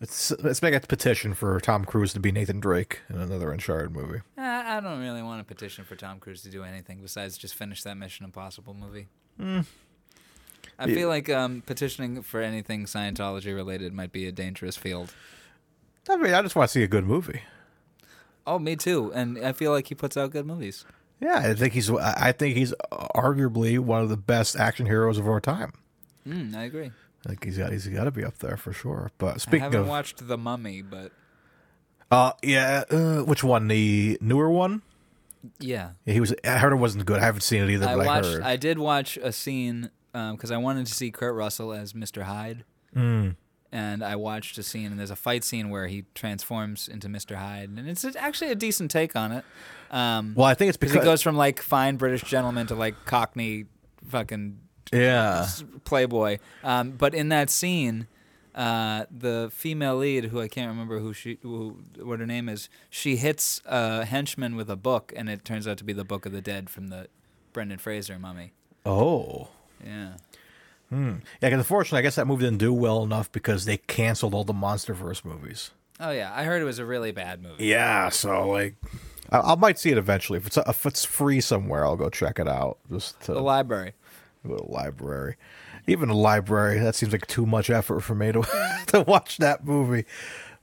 Let's, 0.00 0.30
let's 0.42 0.60
make 0.60 0.74
a 0.74 0.80
petition 0.80 1.32
for 1.32 1.58
Tom 1.58 1.84
Cruise 1.84 2.12
to 2.12 2.20
be 2.20 2.30
Nathan 2.30 2.60
Drake 2.60 3.00
in 3.08 3.18
another 3.18 3.50
Uncharted 3.50 3.92
movie. 3.92 4.20
I 4.36 4.76
I 4.76 4.80
don't 4.80 5.00
really 5.00 5.22
want 5.22 5.40
a 5.40 5.44
petition 5.44 5.84
for 5.84 5.96
Tom 5.96 6.18
Cruise 6.18 6.42
to 6.42 6.50
do 6.50 6.64
anything 6.64 7.00
besides 7.00 7.38
just 7.38 7.54
finish 7.54 7.82
that 7.84 7.96
Mission 7.96 8.24
Impossible 8.24 8.74
movie. 8.74 9.08
Hmm. 9.38 9.60
I 10.78 10.86
feel 10.86 11.08
like 11.08 11.30
um, 11.30 11.62
petitioning 11.64 12.20
for 12.22 12.42
anything 12.42 12.84
Scientology 12.84 13.54
related 13.54 13.94
might 13.94 14.12
be 14.12 14.26
a 14.26 14.32
dangerous 14.32 14.76
field. 14.76 15.14
I 16.08 16.16
mean, 16.16 16.34
I 16.34 16.42
just 16.42 16.54
want 16.54 16.68
to 16.68 16.72
see 16.72 16.82
a 16.82 16.88
good 16.88 17.06
movie. 17.06 17.40
Oh, 18.46 18.58
me 18.58 18.76
too. 18.76 19.10
And 19.14 19.38
I 19.44 19.52
feel 19.52 19.72
like 19.72 19.88
he 19.88 19.94
puts 19.94 20.16
out 20.16 20.30
good 20.30 20.46
movies. 20.46 20.84
Yeah, 21.20 21.38
I 21.38 21.54
think 21.54 21.72
he's. 21.72 21.90
I 21.90 22.32
think 22.32 22.56
he's 22.56 22.74
arguably 22.92 23.78
one 23.78 24.02
of 24.02 24.10
the 24.10 24.18
best 24.18 24.56
action 24.56 24.84
heroes 24.84 25.16
of 25.16 25.26
our 25.26 25.40
time. 25.40 25.72
Mm, 26.28 26.54
I 26.54 26.64
agree. 26.64 26.90
I 27.26 27.30
think 27.30 27.44
he's 27.44 27.58
got. 27.58 27.72
He's 27.72 27.86
got 27.88 28.04
to 28.04 28.10
be 28.12 28.24
up 28.24 28.38
there 28.38 28.56
for 28.56 28.72
sure. 28.72 29.10
But 29.18 29.40
speaking 29.40 29.62
I 29.62 29.64
haven't 29.64 29.80
of, 29.80 29.88
watched 29.88 30.26
The 30.28 30.38
Mummy, 30.38 30.80
but 30.80 31.10
uh, 32.10 32.32
yeah, 32.42 32.84
uh, 32.90 33.18
which 33.24 33.42
one? 33.42 33.66
The 33.68 34.16
newer 34.20 34.48
one? 34.48 34.82
yeah. 35.58 35.90
Yeah, 36.04 36.14
he 36.14 36.20
was. 36.20 36.32
I 36.44 36.58
heard 36.58 36.72
it 36.72 36.76
wasn't 36.76 37.04
good. 37.04 37.18
I 37.20 37.24
haven't 37.24 37.40
seen 37.42 37.62
it 37.64 37.70
either, 37.70 37.86
I 37.88 37.96
but 37.96 38.02
I, 38.02 38.06
watched. 38.06 38.28
heard. 38.28 38.42
I 38.42 38.56
did 38.56 38.78
watch 38.78 39.16
a 39.16 39.32
scene 39.32 39.90
because 40.12 40.50
I 40.50 40.56
wanted 40.56 40.86
to 40.86 40.94
see 40.94 41.10
Kurt 41.10 41.34
Russell 41.34 41.72
as 41.72 41.92
Mr. 41.92 42.22
Hyde, 42.22 42.64
Hmm. 42.94 43.30
and 43.70 44.02
I 44.04 44.16
watched 44.16 44.56
a 44.56 44.62
scene. 44.62 44.86
And 44.92 44.98
there's 44.98 45.10
a 45.10 45.16
fight 45.16 45.44
scene 45.44 45.68
where 45.68 45.88
he 45.88 46.04
transforms 46.14 46.88
into 46.88 47.08
Mr. 47.08 47.36
Hyde, 47.36 47.68
and 47.76 47.88
it's 47.88 48.04
actually 48.16 48.50
a 48.52 48.54
decent 48.54 48.90
take 48.90 49.14
on 49.16 49.32
it. 49.32 49.44
Um, 49.90 50.32
well, 50.36 50.46
I 50.46 50.54
think 50.54 50.68
it's 50.68 50.76
because 50.78 50.92
because 50.94 51.04
he 51.04 51.10
goes 51.10 51.22
from 51.22 51.36
like 51.36 51.60
fine 51.60 51.96
British 51.96 52.22
gentleman 52.22 52.66
to 52.68 52.74
like 52.74 52.94
Cockney, 53.04 53.66
fucking 54.08 54.58
yeah, 54.92 55.48
playboy. 55.84 56.38
Um, 56.64 56.92
but 56.92 57.14
in 57.14 57.28
that 57.30 57.50
scene, 57.50 58.06
uh, 58.54 59.04
the 59.10 59.50
female 59.52 59.96
lead, 59.96 60.26
who 60.26 60.40
I 60.40 60.48
can't 60.48 60.68
remember 60.68 60.98
who 60.98 61.12
she, 61.12 61.38
who, 61.42 61.78
what 62.00 62.20
her 62.20 62.26
name 62.26 62.48
is, 62.48 62.68
she 62.88 63.16
hits 63.16 63.60
a 63.66 64.04
henchman 64.04 64.56
with 64.56 64.70
a 64.70 64.76
book, 64.76 65.12
and 65.16 65.28
it 65.28 65.44
turns 65.44 65.68
out 65.68 65.78
to 65.78 65.84
be 65.84 65.92
the 65.92 66.04
Book 66.04 66.26
of 66.26 66.32
the 66.32 66.40
Dead 66.40 66.70
from 66.70 66.88
the 66.88 67.08
Brendan 67.52 67.78
Fraser 67.78 68.18
mummy. 68.18 68.52
oh. 68.84 69.48
Yeah. 69.84 70.14
Yeah, 70.90 71.16
because 71.40 71.58
unfortunately, 71.58 71.98
I 71.98 72.02
guess 72.02 72.14
that 72.14 72.26
movie 72.26 72.44
didn't 72.44 72.58
do 72.58 72.72
well 72.72 73.02
enough 73.02 73.30
because 73.32 73.64
they 73.64 73.76
canceled 73.76 74.34
all 74.34 74.44
the 74.44 74.54
MonsterVerse 74.54 75.24
movies. 75.24 75.72
Oh 75.98 76.10
yeah, 76.10 76.32
I 76.34 76.44
heard 76.44 76.62
it 76.62 76.64
was 76.64 76.78
a 76.78 76.86
really 76.86 77.10
bad 77.10 77.42
movie. 77.42 77.66
Yeah, 77.66 78.08
so 78.10 78.48
like, 78.48 78.76
I, 79.30 79.40
I 79.40 79.54
might 79.56 79.78
see 79.78 79.90
it 79.90 79.98
eventually. 79.98 80.36
If 80.38 80.46
it's 80.46 80.56
if 80.56 80.86
it's 80.86 81.04
free 81.04 81.40
somewhere, 81.40 81.84
I'll 81.84 81.96
go 81.96 82.08
check 82.08 82.38
it 82.38 82.46
out. 82.48 82.78
Just 82.90 83.20
to 83.22 83.34
The 83.34 83.40
library. 83.40 83.92
Go 84.46 84.56
to 84.56 84.70
library. 84.70 85.36
Even 85.86 86.08
a 86.08 86.14
library, 86.16 86.80
that 86.80 86.94
seems 86.94 87.12
like 87.12 87.26
too 87.26 87.46
much 87.46 87.70
effort 87.70 88.00
for 88.00 88.14
me 88.14 88.32
to 88.32 88.42
to 88.88 89.02
watch 89.02 89.38
that 89.38 89.64
movie. 89.64 90.04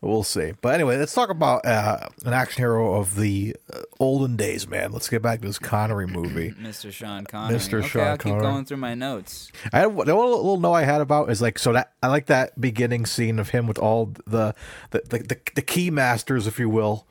We'll 0.02 0.24
see. 0.24 0.52
But 0.60 0.74
anyway, 0.74 0.98
let's 0.98 1.14
talk 1.14 1.30
about 1.30 1.66
uh, 1.66 2.10
an 2.26 2.34
action 2.34 2.62
hero 2.62 2.96
of 2.96 3.16
the 3.16 3.56
uh, 3.74 3.84
olden 4.02 4.36
days, 4.36 4.68
man. 4.68 4.92
Let's 4.92 5.08
get 5.08 5.22
back 5.22 5.40
to 5.40 5.48
this 5.48 5.58
Connery 5.60 6.08
movie. 6.08 6.52
Mr. 6.62 6.92
Sean 6.92 7.24
Connery. 7.24 7.58
Mr. 7.58 7.80
Okay, 7.80 7.88
Sean 7.88 8.08
I'll 8.08 8.18
keep 8.18 8.24
Connery. 8.34 8.42
going 8.42 8.66
through 8.66 8.78
my 8.78 8.96
notes. 8.96 9.50
I 9.72 9.80
had, 9.80 9.96
the 9.96 10.14
one 10.14 10.30
little 10.30 10.60
note 10.60 10.74
I 10.74 10.84
had 10.84 11.00
about 11.00 11.30
is 11.30 11.42
like 11.42 11.58
so 11.58 11.72
that 11.72 11.94
I 12.04 12.08
like 12.08 12.26
that 12.26 12.60
beginning 12.60 13.06
scene 13.06 13.40
of 13.40 13.50
him 13.52 13.66
with 13.66 13.80
all 13.80 14.14
the 14.28 14.54
the 14.90 15.04
the, 15.08 15.20
the, 15.20 15.40
the 15.56 15.62
key 15.62 15.90
masters, 15.90 16.48
if 16.48 16.60
you 16.60 16.68
will, 16.68 17.08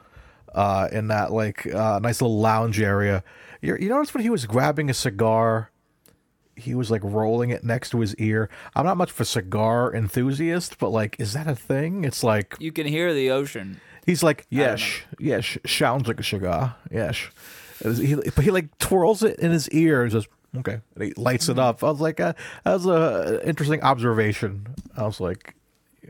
uh, 0.55 0.89
in 0.93 1.09
that 1.09 1.33
like 1.33 1.67
uh, 1.75 1.99
nice 1.99 2.21
little 2.21 2.41
lounge 2.41 2.79
area. 2.79 3.25
You, 3.63 3.79
you 3.81 3.89
notice 3.89 4.13
when 4.13 4.23
he 4.23 4.29
was 4.29 4.45
grabbing 4.45 4.91
a 4.91 4.95
cigar, 4.95 5.71
he 6.57 6.75
was 6.75 6.91
like 6.91 7.03
rolling 7.05 7.51
it 7.51 7.65
next 7.65 7.91
to 7.91 8.01
his 8.01 8.15
ear. 8.17 8.49
I'm 8.75 8.85
not 8.85 8.97
much 8.97 9.11
of 9.11 9.21
a 9.21 9.25
cigar 9.25 9.95
enthusiast, 9.95 10.79
but 10.79 10.91
like, 10.91 11.17
is 11.19 11.33
that 11.33 11.47
a 11.47 11.55
thing? 11.55 12.05
It's 12.05 12.23
like 12.23 12.55
You 12.59 12.73
can 12.73 12.87
hear 12.87 13.13
the 13.15 13.31
ocean. 13.31 13.81
He's 14.05 14.23
like, 14.23 14.47
yes, 14.51 14.83
yes, 15.19 15.57
sounds 15.65 16.09
like 16.09 16.19
a 16.19 16.25
cigar, 16.25 16.75
yes. 16.91 17.29
And 17.85 17.97
He, 17.97 18.15
but 18.17 18.45
he 18.45 18.51
like 18.51 18.77
twirls 18.79 19.23
it 19.23 19.39
in 19.39 19.51
his 19.53 19.69
ear 19.71 20.03
and 20.03 20.11
just 20.11 20.29
okay. 20.57 20.81
And 20.95 21.05
he 21.05 21.13
lights 21.17 21.49
it 21.49 21.59
up. 21.59 21.83
I 21.85 21.91
was 21.91 22.01
like, 22.01 22.19
uh, 22.21 22.33
that 22.65 22.73
was 22.73 22.87
a 22.87 23.41
interesting 23.47 23.83
observation. 23.83 24.67
I 24.97 25.05
was 25.05 25.21
like, 25.21 25.55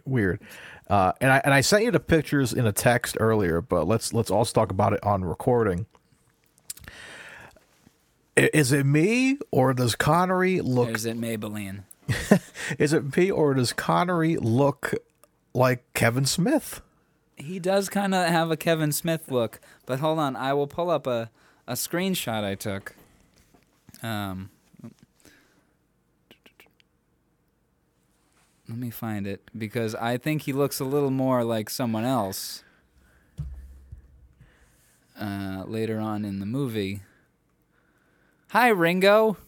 weird. 0.05 0.40
Uh, 0.88 1.12
and 1.20 1.31
I 1.31 1.40
and 1.44 1.55
I 1.55 1.61
sent 1.61 1.85
you 1.85 1.90
the 1.90 2.00
pictures 2.00 2.52
in 2.52 2.66
a 2.66 2.72
text 2.72 3.16
earlier, 3.20 3.61
but 3.61 3.87
let's 3.87 4.12
let's 4.12 4.31
also 4.31 4.52
talk 4.52 4.70
about 4.70 4.92
it 4.92 5.02
on 5.05 5.24
recording. 5.24 5.87
Is 8.37 8.73
it 8.73 8.87
me 8.87 9.38
or 9.51 9.75
does 9.75 9.95
Connery 9.95 10.61
look? 10.61 10.88
There's 10.88 11.05
it 11.05 11.18
Maybelline. 11.18 11.83
Is 12.79 12.92
it 12.92 13.16
me 13.16 13.31
or 13.31 13.55
does 13.55 13.73
Connery 13.73 14.37
look 14.37 14.95
like 15.55 15.85
Kevin 15.95 16.25
Smith? 16.25 16.81
He 17.37 17.59
does 17.59 17.88
kind 17.88 18.14
of 18.14 18.27
have 18.29 18.51
a 18.51 18.57
Kevin 18.57 18.92
Smith 18.92 19.31
look, 19.31 19.61
but 19.85 20.01
hold 20.01 20.18
on, 20.18 20.37
I 20.37 20.53
will 20.55 20.66
pull 20.66 20.90
up 20.90 21.07
a, 21.07 21.31
a 21.66 21.75
screenshot 21.75 22.45
I 22.45 22.55
took. 22.55 22.95
Um, 24.03 24.51
let 28.68 28.79
me 28.79 28.90
find 28.90 29.27
it 29.27 29.42
because 29.57 29.95
I 29.95 30.16
think 30.16 30.42
he 30.42 30.53
looks 30.53 30.81
a 30.81 30.85
little 30.85 31.11
more 31.11 31.45
like 31.45 31.68
someone 31.68 32.05
else 32.05 32.64
uh, 35.21 35.64
later 35.66 35.99
on 35.99 36.25
in 36.25 36.40
the 36.40 36.47
movie. 36.47 37.03
Hi, 38.53 38.69
Ringo. 38.69 39.38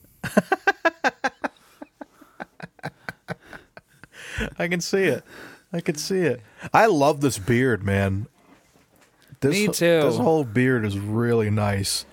I 4.59 4.67
can 4.67 4.81
see 4.81 5.03
it. 5.03 5.23
I 5.75 5.83
can 5.83 5.97
see 5.97 6.21
it. 6.21 6.40
I 6.73 6.87
love 6.87 7.21
this 7.21 7.37
beard, 7.37 7.83
man. 7.85 8.29
This, 9.40 9.53
Me 9.53 9.67
too. 9.67 10.01
This 10.01 10.17
whole 10.17 10.45
beard 10.45 10.87
is 10.87 10.99
really 10.99 11.51
nice. 11.51 12.07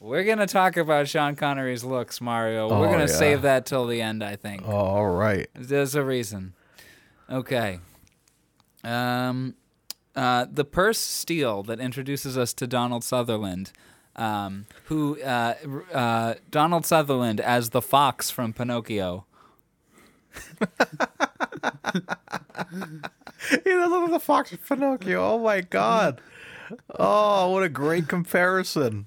We're 0.00 0.24
gonna 0.24 0.48
talk 0.48 0.76
about 0.76 1.06
Sean 1.06 1.36
Connery's 1.36 1.84
looks, 1.84 2.20
Mario. 2.20 2.68
Oh, 2.68 2.80
We're 2.80 2.90
gonna 2.90 3.02
yeah. 3.02 3.06
save 3.06 3.42
that 3.42 3.64
till 3.64 3.86
the 3.86 4.02
end, 4.02 4.24
I 4.24 4.34
think. 4.34 4.62
Oh, 4.66 4.72
all 4.72 5.10
right. 5.10 5.46
There's 5.54 5.94
a 5.94 6.02
reason. 6.02 6.54
Okay. 7.30 7.78
Um, 8.82 9.54
uh, 10.16 10.46
the 10.50 10.64
purse 10.64 10.98
steal 10.98 11.62
that 11.62 11.78
introduces 11.78 12.36
us 12.36 12.52
to 12.54 12.66
Donald 12.66 13.04
Sutherland, 13.04 13.70
um, 14.16 14.66
who 14.84 15.20
uh, 15.22 15.54
uh, 15.92 16.34
Donald 16.50 16.84
Sutherland 16.84 17.40
as 17.40 17.70
the 17.70 17.82
fox 17.82 18.30
from 18.30 18.52
Pinocchio. 18.52 19.26
He 23.50 23.70
does 23.70 23.90
look 23.90 24.02
like 24.02 24.10
the 24.10 24.20
Fox 24.20 24.52
of 24.52 24.66
Pinocchio. 24.66 25.22
Oh 25.22 25.38
my 25.38 25.60
god. 25.60 26.20
Oh, 26.98 27.50
what 27.50 27.62
a 27.62 27.68
great 27.68 28.08
comparison. 28.08 29.06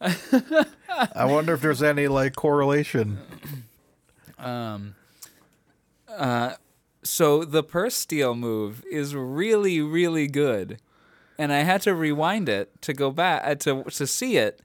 I 0.00 1.24
wonder 1.24 1.54
if 1.54 1.60
there's 1.60 1.82
any 1.82 2.08
like 2.08 2.34
correlation. 2.34 3.18
Um. 4.38 4.94
Uh. 6.08 6.54
So 7.02 7.44
the 7.44 7.62
purse 7.62 7.94
steal 7.94 8.34
move 8.34 8.84
is 8.90 9.14
really, 9.14 9.80
really 9.80 10.26
good, 10.26 10.80
and 11.40 11.54
I 11.54 11.60
had 11.60 11.80
to 11.82 11.94
rewind 11.94 12.50
it 12.50 12.82
to 12.82 12.92
go 12.92 13.10
back 13.10 13.42
uh, 13.46 13.54
to 13.54 13.84
to 13.84 14.06
see 14.06 14.36
it. 14.36 14.60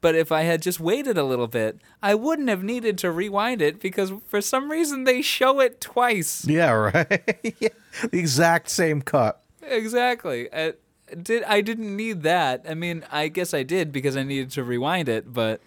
But 0.00 0.14
if 0.14 0.30
I 0.30 0.42
had 0.42 0.62
just 0.62 0.78
waited 0.78 1.18
a 1.18 1.24
little 1.24 1.48
bit, 1.48 1.78
I 2.02 2.14
wouldn't 2.14 2.48
have 2.48 2.62
needed 2.62 2.96
to 2.98 3.10
rewind 3.10 3.60
it 3.60 3.80
because 3.80 4.12
for 4.28 4.40
some 4.40 4.70
reason 4.70 5.04
they 5.04 5.22
show 5.22 5.60
it 5.60 5.80
twice. 5.80 6.46
Yeah, 6.46 6.70
right. 6.94 7.42
yeah. 7.60 7.68
The 8.10 8.18
exact 8.18 8.70
same 8.70 9.02
cut. 9.02 9.42
Exactly. 9.60 10.48
I, 10.54 10.74
did 11.20 11.42
I 11.42 11.60
didn't 11.60 11.94
need 11.96 12.22
that. 12.22 12.64
I 12.66 12.74
mean, 12.74 13.04
I 13.10 13.26
guess 13.28 13.52
I 13.52 13.64
did 13.64 13.92
because 13.92 14.16
I 14.16 14.22
needed 14.22 14.52
to 14.52 14.64
rewind 14.64 15.08
it, 15.08 15.34
but 15.34 15.60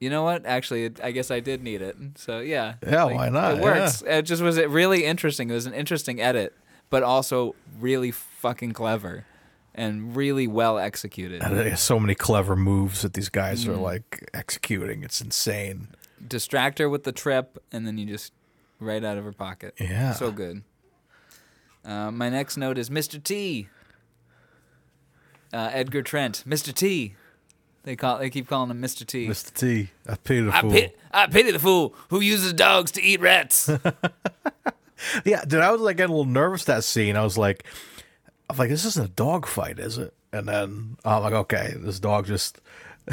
you 0.00 0.10
know 0.10 0.24
what? 0.24 0.46
Actually, 0.46 0.90
I 1.02 1.12
guess 1.12 1.30
I 1.30 1.40
did 1.40 1.62
need 1.62 1.82
it. 1.82 1.96
So 2.16 2.40
yeah. 2.40 2.74
Yeah, 2.84 3.04
why 3.04 3.28
not? 3.28 3.58
It 3.58 3.62
works. 3.62 4.02
It 4.04 4.22
just 4.22 4.42
was 4.42 4.56
it 4.56 4.70
really 4.70 5.04
interesting. 5.04 5.50
It 5.50 5.54
was 5.54 5.66
an 5.66 5.74
interesting 5.74 6.20
edit, 6.20 6.56
but 6.90 7.02
also 7.02 7.54
really 7.80 8.10
fucking 8.10 8.72
clever 8.72 9.24
and 9.74 10.16
really 10.16 10.46
well 10.46 10.78
executed. 10.78 11.42
And 11.42 11.78
so 11.78 12.00
many 12.00 12.14
clever 12.14 12.56
moves 12.56 13.02
that 13.02 13.12
these 13.14 13.28
guys 13.28 13.64
Mm. 13.66 13.68
are 13.74 13.76
like 13.76 14.28
executing. 14.32 15.02
It's 15.02 15.20
insane. 15.20 15.88
Distract 16.26 16.78
her 16.78 16.88
with 16.88 17.04
the 17.04 17.12
trip, 17.12 17.62
and 17.70 17.86
then 17.86 17.98
you 17.98 18.06
just 18.06 18.32
right 18.80 19.04
out 19.04 19.18
of 19.18 19.24
her 19.24 19.32
pocket. 19.32 19.74
Yeah. 19.78 20.12
So 20.14 20.30
good. 20.30 20.62
Uh, 21.84 22.10
my 22.10 22.28
next 22.30 22.56
note 22.56 22.78
is 22.78 22.88
Mr. 22.90 23.22
T. 23.22 23.68
Uh, 25.52 25.70
Edgar 25.72 26.02
Trent, 26.02 26.42
Mr. 26.46 26.74
T. 26.74 27.14
They 27.84 27.94
call 27.94 28.18
they 28.18 28.30
keep 28.30 28.48
calling 28.48 28.70
him 28.70 28.82
Mr. 28.82 29.06
T. 29.06 29.28
Mr. 29.28 29.54
T, 29.54 29.90
I 30.08 30.16
pity 30.16 30.40
the 30.40 30.52
I, 30.56 30.60
fool. 30.62 30.70
pit, 30.72 30.98
I 31.12 31.26
pity 31.28 31.52
the 31.52 31.58
fool 31.60 31.94
who 32.10 32.20
uses 32.20 32.52
dogs 32.52 32.90
to 32.92 33.02
eat 33.02 33.20
rats. 33.20 33.70
Yeah, 35.24 35.44
dude, 35.44 35.60
I 35.60 35.70
was 35.70 35.80
like 35.80 35.96
getting 35.96 36.12
a 36.12 36.16
little 36.16 36.30
nervous 36.30 36.64
that 36.64 36.84
scene. 36.84 37.16
I 37.16 37.22
was 37.22 37.36
like, 37.36 37.64
I'm 38.48 38.56
like, 38.56 38.70
this 38.70 38.84
isn't 38.84 39.04
a 39.04 39.08
dog 39.08 39.46
fight, 39.46 39.78
is 39.78 39.98
it? 39.98 40.14
And 40.32 40.48
then 40.48 40.96
I'm 41.04 41.22
like, 41.22 41.32
okay, 41.32 41.74
this 41.76 42.00
dog 42.00 42.26
just 42.26 42.60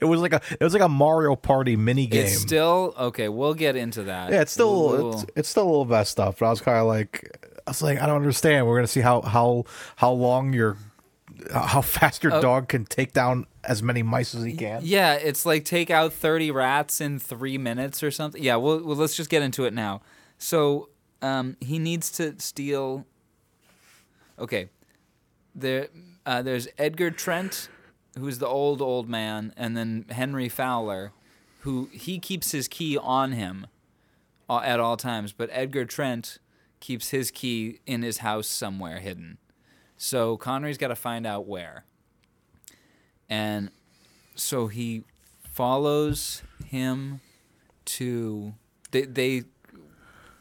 it 0.00 0.04
was 0.04 0.20
like 0.20 0.32
a 0.32 0.40
it 0.52 0.62
was 0.62 0.72
like 0.72 0.82
a 0.82 0.88
Mario 0.88 1.36
Party 1.36 1.76
mini 1.76 2.06
game. 2.06 2.26
It's 2.26 2.40
still 2.40 2.94
okay. 2.98 3.28
We'll 3.28 3.54
get 3.54 3.76
into 3.76 4.04
that. 4.04 4.30
yeah, 4.30 4.42
it's 4.42 4.52
still 4.52 4.88
We'll- 4.88 5.12
it's, 5.12 5.26
it's 5.36 5.48
still 5.48 5.64
a 5.64 5.70
little 5.70 5.84
messed 5.84 6.12
stuff. 6.12 6.38
But 6.38 6.46
I 6.46 6.50
was 6.50 6.60
kind 6.60 6.78
of 6.78 6.86
like 6.86 7.38
I 7.66 7.70
was 7.70 7.82
like 7.82 8.00
I 8.00 8.06
don't 8.06 8.16
understand. 8.16 8.66
We're 8.66 8.76
gonna 8.76 8.86
see 8.86 9.00
how 9.00 9.22
how 9.22 9.64
how 9.96 10.12
long 10.12 10.52
your 10.52 10.76
how 11.52 11.80
fast 11.80 12.22
your 12.22 12.34
oh. 12.34 12.42
dog 12.42 12.68
can 12.68 12.84
take 12.84 13.12
down 13.12 13.46
as 13.64 13.82
many 13.82 14.02
mice 14.02 14.34
as 14.34 14.44
he 14.44 14.54
can. 14.54 14.80
Yeah, 14.84 15.14
it's 15.14 15.44
like 15.44 15.64
take 15.64 15.90
out 15.90 16.12
30 16.12 16.50
rats 16.50 17.00
in 17.00 17.18
three 17.18 17.58
minutes 17.58 18.02
or 18.02 18.10
something. 18.10 18.42
Yeah, 18.42 18.56
well, 18.56 18.80
well 18.82 18.96
let's 18.96 19.16
just 19.16 19.30
get 19.30 19.42
into 19.42 19.64
it 19.64 19.74
now. 19.74 20.00
So 20.38 20.90
um, 21.22 21.56
he 21.60 21.78
needs 21.78 22.10
to 22.12 22.38
steal. 22.40 23.06
Okay. 24.38 24.68
There, 25.54 25.88
uh, 26.24 26.42
there's 26.42 26.68
Edgar 26.78 27.10
Trent, 27.10 27.68
who's 28.18 28.38
the 28.38 28.46
old, 28.46 28.82
old 28.82 29.08
man, 29.08 29.54
and 29.56 29.76
then 29.76 30.04
Henry 30.10 30.48
Fowler, 30.48 31.12
who 31.60 31.88
he 31.92 32.18
keeps 32.18 32.52
his 32.52 32.68
key 32.68 32.98
on 32.98 33.32
him 33.32 33.66
uh, 34.48 34.60
at 34.62 34.80
all 34.80 34.96
times, 34.96 35.32
but 35.32 35.48
Edgar 35.52 35.84
Trent 35.84 36.38
keeps 36.80 37.08
his 37.08 37.30
key 37.30 37.80
in 37.86 38.02
his 38.02 38.18
house 38.18 38.46
somewhere 38.46 39.00
hidden. 39.00 39.38
So 39.96 40.36
Connery's 40.36 40.78
got 40.78 40.88
to 40.88 40.96
find 40.96 41.26
out 41.26 41.46
where. 41.46 41.84
And 43.28 43.70
so 44.34 44.66
he 44.66 45.04
follows 45.42 46.42
him 46.66 47.20
to 47.86 48.54
they, 48.90 49.02
they 49.02 49.42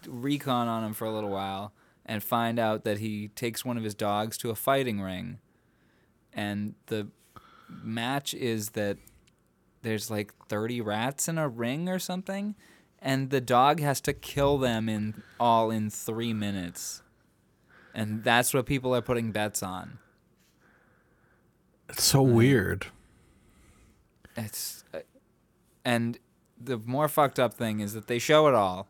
recon 0.07 0.67
on 0.67 0.83
him 0.83 0.93
for 0.93 1.05
a 1.05 1.11
little 1.11 1.29
while 1.29 1.73
and 2.05 2.23
find 2.23 2.59
out 2.59 2.83
that 2.83 2.99
he 2.99 3.29
takes 3.29 3.65
one 3.65 3.77
of 3.77 3.83
his 3.83 3.95
dogs 3.95 4.37
to 4.37 4.49
a 4.49 4.55
fighting 4.55 5.01
ring 5.01 5.39
and 6.33 6.75
the 6.87 7.07
match 7.69 8.33
is 8.33 8.69
that 8.71 8.97
there's 9.81 10.09
like 10.11 10.33
30 10.47 10.81
rats 10.81 11.27
in 11.27 11.37
a 11.37 11.47
ring 11.47 11.89
or 11.89 11.99
something 11.99 12.55
and 12.99 13.29
the 13.29 13.41
dog 13.41 13.79
has 13.79 14.01
to 14.01 14.13
kill 14.13 14.57
them 14.57 14.89
in 14.89 15.21
all 15.39 15.71
in 15.71 15.89
3 15.89 16.33
minutes 16.33 17.01
and 17.93 18.23
that's 18.23 18.53
what 18.53 18.65
people 18.65 18.93
are 18.95 19.01
putting 19.01 19.31
bets 19.31 19.63
on 19.63 19.99
It's 21.89 22.03
so 22.03 22.21
weird. 22.21 22.87
It's 24.35 24.83
uh, 24.93 24.99
and 25.83 26.17
the 26.59 26.77
more 26.77 27.07
fucked 27.07 27.39
up 27.39 27.53
thing 27.53 27.79
is 27.79 27.93
that 27.93 28.07
they 28.07 28.19
show 28.19 28.47
it 28.47 28.55
all. 28.55 28.87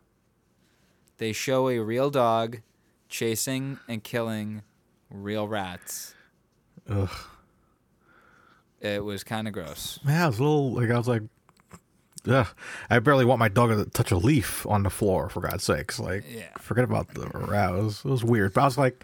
They 1.18 1.32
show 1.32 1.70
a 1.70 1.80
real 1.80 2.10
dog 2.10 2.62
chasing 3.10 3.80
and 3.88 4.04
killing 4.04 4.62
real 5.10 5.48
rats. 5.48 6.14
Ugh. 6.90 7.10
It 8.82 9.04
was 9.04 9.24
kind 9.24 9.48
of 9.48 9.54
gross. 9.54 10.00
Yeah, 10.06 10.26
it 10.26 10.28
was 10.28 10.40
a 10.40 10.44
little 10.44 10.74
like 10.74 10.90
I 10.92 10.98
was 10.98 11.08
like, 11.08 11.24
yeah, 12.26 12.48
I 12.90 13.00
barely 13.00 13.26
want 13.26 13.40
my 13.40 13.48
dog 13.48 13.70
to 13.70 13.90
touch 13.92 14.12
a 14.12 14.18
leaf 14.18 14.66
on 14.68 14.84
the 14.84 14.90
floor 14.90 15.30
for 15.30 15.42
God's 15.42 15.64
sakes. 15.64 16.00
Like, 16.00 16.24
Yeah. 16.30 16.50
forget 16.60 16.84
about 16.84 17.14
the 17.14 17.28
rat. 17.28 17.72
It 17.74 17.82
was, 17.84 18.00
it 18.04 18.10
was 18.10 18.24
weird, 18.24 18.54
but 18.54 18.62
I 18.62 18.66
was 18.66 18.78
like, 18.78 19.04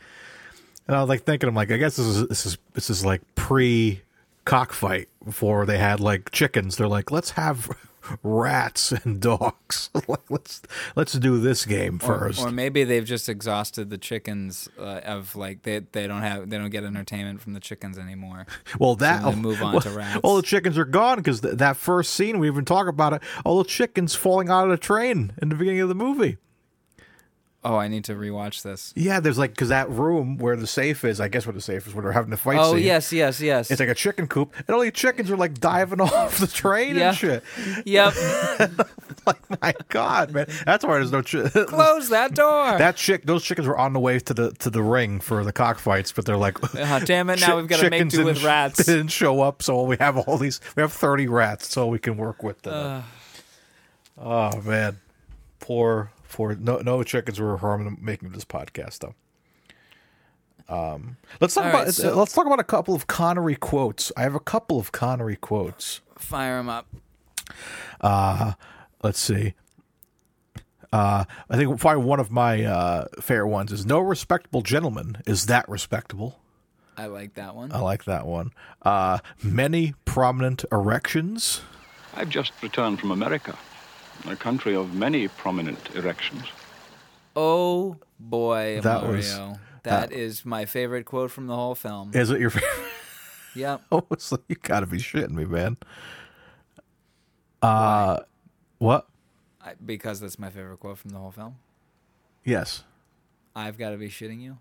and 0.87 0.95
I 0.95 0.99
was 1.01 1.09
like 1.09 1.23
thinking, 1.23 1.47
I'm 1.47 1.55
like, 1.55 1.71
I 1.71 1.77
guess 1.77 1.95
this 1.95 2.05
is 2.05 2.27
this 2.27 2.45
is 2.45 2.57
this 2.73 2.89
is 2.89 3.05
like 3.05 3.21
pre 3.35 4.01
cockfight 4.45 5.07
before 5.23 5.65
they 5.65 5.77
had 5.77 5.99
like 5.99 6.31
chickens. 6.31 6.75
They're 6.77 6.87
like, 6.87 7.11
let's 7.11 7.31
have 7.31 7.69
rats 8.23 8.91
and 8.91 9.19
dogs. 9.19 9.89
like, 10.07 10.29
let's 10.29 10.61
let's 10.95 11.13
do 11.13 11.39
this 11.39 11.65
game 11.65 11.99
first. 11.99 12.41
or 12.41 12.51
maybe 12.51 12.83
they've 12.83 13.05
just 13.05 13.29
exhausted 13.29 13.89
the 13.89 13.97
chickens 13.97 14.69
uh, 14.79 15.01
of 15.03 15.35
like 15.35 15.63
they 15.63 15.79
they 15.79 16.07
don't 16.07 16.21
have 16.21 16.49
they 16.49 16.57
don't 16.57 16.69
get 16.69 16.83
entertainment 16.83 17.41
from 17.41 17.53
the 17.53 17.59
chickens 17.59 17.97
anymore. 17.97 18.45
Well, 18.79 18.95
that 18.95 19.23
then 19.23 19.39
move 19.39 19.61
on 19.63 19.73
well, 19.73 19.81
to 19.81 19.89
rats. 19.91 20.19
All 20.23 20.35
the 20.35 20.43
chickens 20.43 20.77
are 20.77 20.85
gone 20.85 21.17
because 21.17 21.41
th- 21.41 21.55
that 21.55 21.77
first 21.77 22.13
scene 22.13 22.39
we 22.39 22.47
even 22.47 22.65
talk 22.65 22.87
about 22.87 23.13
it. 23.13 23.21
All 23.45 23.57
the 23.57 23.69
chickens 23.69 24.15
falling 24.15 24.49
out 24.49 24.65
of 24.65 24.69
the 24.71 24.77
train 24.77 25.33
in 25.41 25.49
the 25.49 25.55
beginning 25.55 25.81
of 25.81 25.89
the 25.89 25.95
movie. 25.95 26.37
Oh, 27.63 27.75
I 27.75 27.89
need 27.89 28.05
to 28.05 28.15
rewatch 28.15 28.63
this. 28.63 28.91
Yeah, 28.95 29.19
there's 29.19 29.37
like 29.37 29.51
because 29.51 29.69
that 29.69 29.87
room 29.87 30.37
where 30.39 30.55
the 30.55 30.65
safe 30.65 31.03
is, 31.05 31.21
I 31.21 31.27
guess 31.27 31.45
where 31.45 31.53
the 31.53 31.61
safe 31.61 31.85
is, 31.85 31.93
where 31.93 32.01
they're 32.01 32.11
having 32.11 32.31
the 32.31 32.37
fight. 32.37 32.57
Oh 32.59 32.73
scene, 32.73 32.83
yes, 32.83 33.13
yes, 33.13 33.39
yes. 33.39 33.69
it's 33.69 33.79
like 33.79 33.87
a 33.89 33.93
chicken 33.93 34.25
coop, 34.27 34.51
and 34.57 34.69
all 34.71 34.81
the 34.81 34.89
chickens 34.89 35.29
are 35.29 35.37
like 35.37 35.59
diving 35.59 36.01
off 36.01 36.39
the 36.39 36.47
train 36.47 36.95
Yeah. 36.95 37.09
and 37.09 37.17
shit. 37.17 37.43
yep. 37.85 38.13
Like 39.27 39.61
my 39.61 39.75
god, 39.89 40.31
man, 40.31 40.47
that's 40.65 40.83
why 40.83 40.93
there's 40.95 41.11
no 41.11 41.21
chi- 41.21 41.47
Close 41.65 42.09
that 42.09 42.33
door. 42.33 42.79
that 42.79 42.95
chick. 42.95 43.23
Those 43.23 43.43
chickens 43.43 43.67
were 43.67 43.77
on 43.77 43.93
the 43.93 43.99
way 43.99 44.17
to 44.17 44.33
the 44.33 44.51
to 44.53 44.71
the 44.71 44.81
ring 44.81 45.19
for 45.19 45.43
the 45.43 45.53
cockfights, 45.53 46.11
but 46.11 46.25
they're 46.25 46.37
like, 46.37 46.57
Ah, 46.75 46.99
damn 47.05 47.29
it! 47.29 47.39
Now 47.39 47.57
we've 47.57 47.67
got 47.67 47.81
to 47.81 47.89
make 47.91 48.09
do 48.09 48.25
with 48.25 48.43
rats. 48.43 48.83
Didn't 48.83 49.09
show 49.09 49.41
up, 49.41 49.61
so 49.61 49.83
we 49.83 49.97
have 49.97 50.17
all 50.17 50.39
these. 50.39 50.59
We 50.75 50.81
have 50.81 50.91
thirty 50.91 51.27
rats, 51.27 51.67
so 51.69 51.85
we 51.85 51.99
can 51.99 52.17
work 52.17 52.41
with 52.41 52.63
them. 52.63 53.03
oh 54.17 54.59
man, 54.61 54.97
poor 55.59 56.09
poor. 56.31 56.55
No 56.55 56.77
no 56.77 57.03
chickens 57.03 57.39
were 57.39 57.57
harming 57.57 57.97
making 58.01 58.29
this 58.31 58.45
podcast 58.45 58.99
though. 58.99 59.15
Um, 60.69 61.17
let's 61.41 61.53
talk 61.53 61.65
All 61.65 61.69
about 61.69 61.85
right, 61.85 61.93
so- 61.93 62.15
let's 62.17 62.33
talk 62.33 62.45
about 62.45 62.59
a 62.59 62.63
couple 62.63 62.95
of 62.95 63.07
Connery 63.07 63.55
quotes. 63.55 64.11
I 64.15 64.21
have 64.21 64.35
a 64.35 64.39
couple 64.39 64.79
of 64.79 64.91
Connery 64.91 65.35
quotes. 65.35 66.01
Fire 66.17 66.57
them 66.57 66.69
up. 66.69 66.87
Let's 69.03 69.19
see. 69.19 69.55
Uh, 70.93 71.23
I 71.49 71.55
think 71.57 71.79
probably 71.79 72.03
one 72.03 72.19
of 72.19 72.31
my 72.31 72.63
uh, 72.63 73.05
favorite 73.21 73.47
ones 73.47 73.71
is 73.71 73.85
"No 73.85 73.99
respectable 73.99 74.61
gentleman 74.61 75.17
is 75.25 75.45
that 75.47 75.67
respectable." 75.69 76.39
I 76.97 77.05
like 77.07 77.33
that 77.35 77.55
one. 77.55 77.71
I 77.71 77.79
like 77.79 78.03
that 78.05 78.25
one. 78.27 78.51
Uh, 78.81 79.19
many 79.41 79.95
prominent 80.05 80.65
erections. 80.71 81.61
I've 82.13 82.29
just 82.29 82.51
returned 82.61 82.99
from 82.99 83.11
America, 83.11 83.57
a 84.27 84.35
country 84.35 84.75
of 84.75 84.93
many 84.93 85.27
prominent 85.27 85.93
erections. 85.95 86.43
Oh 87.35 87.97
boy, 88.19 88.79
That 88.81 89.01
Mario. 89.03 89.15
was- 89.17 89.57
that 89.83 90.11
is 90.11 90.45
my 90.45 90.65
favorite 90.65 91.05
quote 91.05 91.31
from 91.31 91.47
the 91.47 91.55
whole 91.55 91.73
film. 91.75 92.11
Is 92.13 92.29
it 92.29 92.39
your 92.39 92.49
favorite? 92.51 92.87
Yep. 93.55 93.81
Oh, 93.91 94.05
it's 94.11 94.31
like, 94.31 94.41
you 94.47 94.55
gotta 94.61 94.85
be 94.85 94.97
shitting 94.97 95.31
me, 95.31 95.45
man. 95.45 95.77
Uh, 97.61 98.19
what? 98.77 99.07
I, 99.63 99.73
because 99.83 100.19
that's 100.19 100.39
my 100.39 100.49
favorite 100.49 100.79
quote 100.79 100.97
from 100.97 101.11
the 101.11 101.17
whole 101.19 101.31
film. 101.31 101.55
Yes. 102.43 102.83
I've 103.55 103.77
got 103.77 103.91
to 103.91 103.97
be 103.97 104.07
shitting 104.09 104.41
you. 104.41 104.57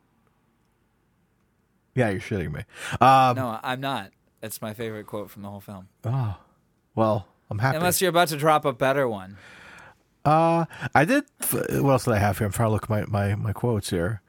Yeah, 1.94 2.10
you're 2.10 2.20
shitting 2.20 2.52
me. 2.52 2.60
Um, 3.00 3.36
No, 3.36 3.58
I'm 3.62 3.80
not. 3.80 4.10
It's 4.42 4.60
my 4.60 4.74
favorite 4.74 5.06
quote 5.06 5.30
from 5.30 5.42
the 5.42 5.48
whole 5.48 5.60
film. 5.60 5.88
Oh, 6.04 6.36
well, 6.94 7.26
I'm 7.50 7.58
happy. 7.58 7.76
Unless 7.78 8.00
you're 8.00 8.10
about 8.10 8.28
to 8.28 8.36
drop 8.36 8.64
a 8.64 8.72
better 8.72 9.08
one. 9.08 9.36
uh, 10.24 10.66
I 10.94 11.04
did. 11.04 11.24
What 11.50 11.90
else 11.90 12.04
did 12.04 12.14
I 12.14 12.18
have 12.18 12.38
here? 12.38 12.46
I'm 12.46 12.52
trying 12.52 12.68
to 12.68 12.72
look 12.72 12.84
at 12.84 12.90
my 12.90 13.04
my 13.06 13.34
my 13.34 13.52
quotes 13.52 13.90
here. 13.90 14.20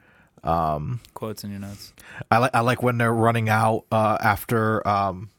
Quotes 0.43 1.43
in 1.43 1.51
your 1.51 1.59
notes. 1.59 1.93
I 2.31 2.39
like 2.39 2.51
I 2.55 2.61
like 2.61 2.81
when 2.81 2.97
they're 2.97 3.13
running 3.13 3.47
out 3.49 3.85
uh, 3.91 4.17
after 4.19 4.85
um, 4.87 5.29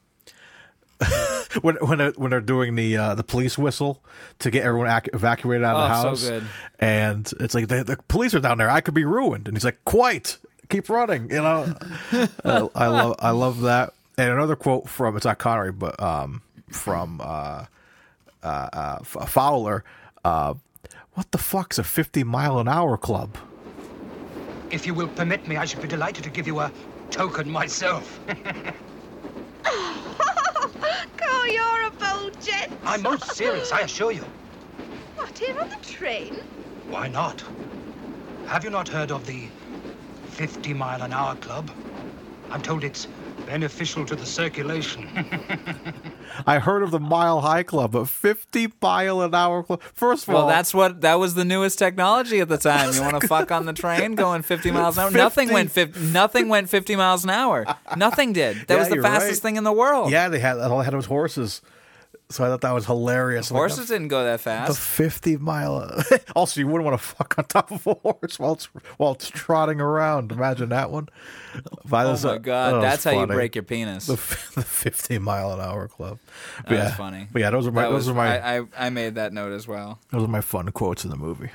when 1.62 1.76
when 1.80 1.98
they're, 1.98 2.12
when 2.12 2.30
they're 2.30 2.40
doing 2.40 2.74
the 2.76 2.96
uh, 2.96 3.14
the 3.14 3.24
police 3.24 3.58
whistle 3.58 4.02
to 4.38 4.50
get 4.50 4.64
everyone 4.64 4.88
ac- 4.88 5.10
evacuated 5.12 5.64
out 5.64 5.76
of 5.76 5.88
the 5.90 5.96
Oh, 5.98 6.02
so 6.02 6.08
house. 6.08 6.28
good. 6.28 6.44
And 6.78 7.32
it's 7.40 7.54
like 7.54 7.68
the, 7.68 7.82
the 7.84 7.96
police 8.08 8.34
are 8.34 8.40
down 8.40 8.58
there. 8.58 8.70
I 8.70 8.80
could 8.80 8.94
be 8.94 9.04
ruined. 9.04 9.48
And 9.48 9.56
he's 9.56 9.64
like, 9.64 9.84
"Quite, 9.84 10.38
keep 10.68 10.88
running." 10.88 11.30
You 11.30 11.42
know, 11.42 11.74
I, 12.44 12.68
I 12.74 12.86
love 12.86 13.16
I 13.18 13.30
love 13.30 13.60
that. 13.62 13.94
And 14.18 14.30
another 14.30 14.56
quote 14.56 14.88
from 14.88 15.16
it's 15.16 15.24
not 15.24 15.38
Connery, 15.38 15.72
but 15.72 16.00
um, 16.00 16.42
from 16.72 17.20
uh, 17.22 17.66
uh, 18.42 18.46
uh, 18.46 18.98
Fowler. 19.26 19.84
Uh, 20.24 20.54
what 21.14 21.30
the 21.30 21.38
fuck's 21.38 21.78
a 21.78 21.84
fifty 21.84 22.24
mile 22.24 22.58
an 22.58 22.68
hour 22.68 22.96
club? 22.96 23.36
If 24.70 24.86
you 24.86 24.94
will 24.94 25.08
permit 25.08 25.46
me, 25.46 25.56
I 25.56 25.66
should 25.66 25.82
be 25.82 25.88
delighted 25.88 26.24
to 26.24 26.30
give 26.30 26.46
you 26.46 26.60
a 26.60 26.72
token 27.10 27.50
myself. 27.50 28.18
Oh, 31.44 31.46
you're 31.46 31.88
a 31.88 31.90
bold 31.90 32.40
gent. 32.40 32.72
I'm 32.84 33.02
most 33.02 33.32
serious, 33.34 33.72
I 33.72 33.80
assure 33.80 34.12
you. 34.12 34.24
What, 35.16 35.36
here 35.36 35.58
on 35.58 35.68
the 35.68 35.76
train? 35.76 36.34
Why 36.88 37.08
not? 37.08 37.42
Have 38.46 38.62
you 38.62 38.70
not 38.70 38.86
heard 38.86 39.10
of 39.10 39.26
the 39.26 39.48
50 40.28 40.72
mile 40.74 41.02
an 41.02 41.12
hour 41.12 41.34
club? 41.34 41.68
I'm 42.50 42.62
told 42.62 42.84
it's 42.84 43.08
beneficial 43.46 44.04
to 44.06 44.14
the 44.16 44.26
circulation. 44.26 45.08
I 46.46 46.58
heard 46.58 46.82
of 46.82 46.90
the 46.90 46.98
Mile 47.00 47.40
High 47.40 47.62
Club, 47.62 47.94
a 47.94 48.06
50 48.06 48.72
mile 48.80 49.20
an 49.22 49.34
hour 49.34 49.62
club. 49.62 49.82
First 49.94 50.24
of 50.24 50.34
Well, 50.34 50.42
all, 50.44 50.48
that's 50.48 50.72
what 50.72 51.00
that 51.02 51.14
was 51.16 51.34
the 51.34 51.44
newest 51.44 51.78
technology 51.78 52.40
at 52.40 52.48
the 52.48 52.56
time. 52.58 52.94
You 52.94 53.02
want 53.02 53.20
to 53.20 53.28
fuck 53.28 53.50
on 53.50 53.66
the 53.66 53.72
train 53.72 54.14
going 54.14 54.42
50 54.42 54.70
miles 54.70 54.96
an 54.98 55.04
hour? 55.04 55.10
Nothing 55.22 55.52
went 55.52 55.70
50, 55.70 56.00
nothing 56.12 56.48
went 56.48 56.68
50 56.68 56.96
miles 56.96 57.24
an 57.24 57.30
hour. 57.30 57.66
Nothing 57.96 58.32
did. 58.32 58.56
That 58.68 58.70
Yeah, 58.74 58.78
was 58.78 58.88
the 58.88 59.02
fastest 59.02 59.30
right. 59.44 59.48
thing 59.48 59.56
in 59.56 59.64
the 59.64 59.72
world. 59.72 60.10
yeah, 60.10 60.28
they 60.28 60.38
had 60.38 60.58
all 60.58 60.78
they 60.78 60.84
had 60.84 60.94
was 60.94 61.06
horses. 61.06 61.60
So 62.32 62.44
I 62.44 62.48
thought 62.48 62.62
that 62.62 62.72
was 62.72 62.86
hilarious. 62.86 63.50
Like, 63.50 63.58
Horses 63.58 63.88
didn't 63.88 64.08
go 64.08 64.24
that 64.24 64.40
fast. 64.40 64.68
the 64.72 64.78
50 64.78 65.36
mile. 65.36 66.02
also, 66.36 66.60
you 66.60 66.66
wouldn't 66.66 66.84
want 66.84 66.98
to 67.00 67.06
fuck 67.06 67.38
on 67.38 67.44
top 67.44 67.70
of 67.70 67.86
a 67.86 67.94
horse 67.94 68.38
while 68.38 68.54
it's 68.54 68.64
while 68.96 69.12
it's 69.12 69.28
trotting 69.28 69.80
around. 69.80 70.32
Imagine 70.32 70.70
that 70.70 70.90
one. 70.90 71.08
By 71.84 72.04
Oh 72.04 72.16
my 72.22 72.38
god, 72.38 72.74
that 72.74 72.80
that's 72.80 73.04
how 73.04 73.10
you 73.12 73.26
break 73.26 73.54
your 73.54 73.62
penis. 73.64 74.06
the, 74.06 74.12
the 74.54 74.62
50 74.62 75.18
mile 75.18 75.52
an 75.52 75.60
hour 75.60 75.86
club. 75.88 76.18
But 76.58 76.68
That 76.70 76.74
yeah, 76.76 76.84
was 76.84 76.94
funny. 76.94 77.28
But 77.30 77.40
yeah, 77.42 77.50
those 77.50 77.66
are 77.66 77.72
my 77.72 77.82
That 77.82 77.88
those 77.90 77.94
was- 78.06 78.08
are 78.08 78.14
my 78.14 78.38
I, 78.38 78.58
I, 78.60 78.64
I 78.86 78.90
made 78.90 79.14
that 79.16 79.32
note 79.32 79.52
as 79.52 79.68
well. 79.68 79.98
those 80.10 80.24
are 80.24 80.28
my 80.28 80.40
fun 80.40 80.70
quotes 80.70 81.04
in 81.04 81.10
the 81.10 81.16
movie. 81.16 81.50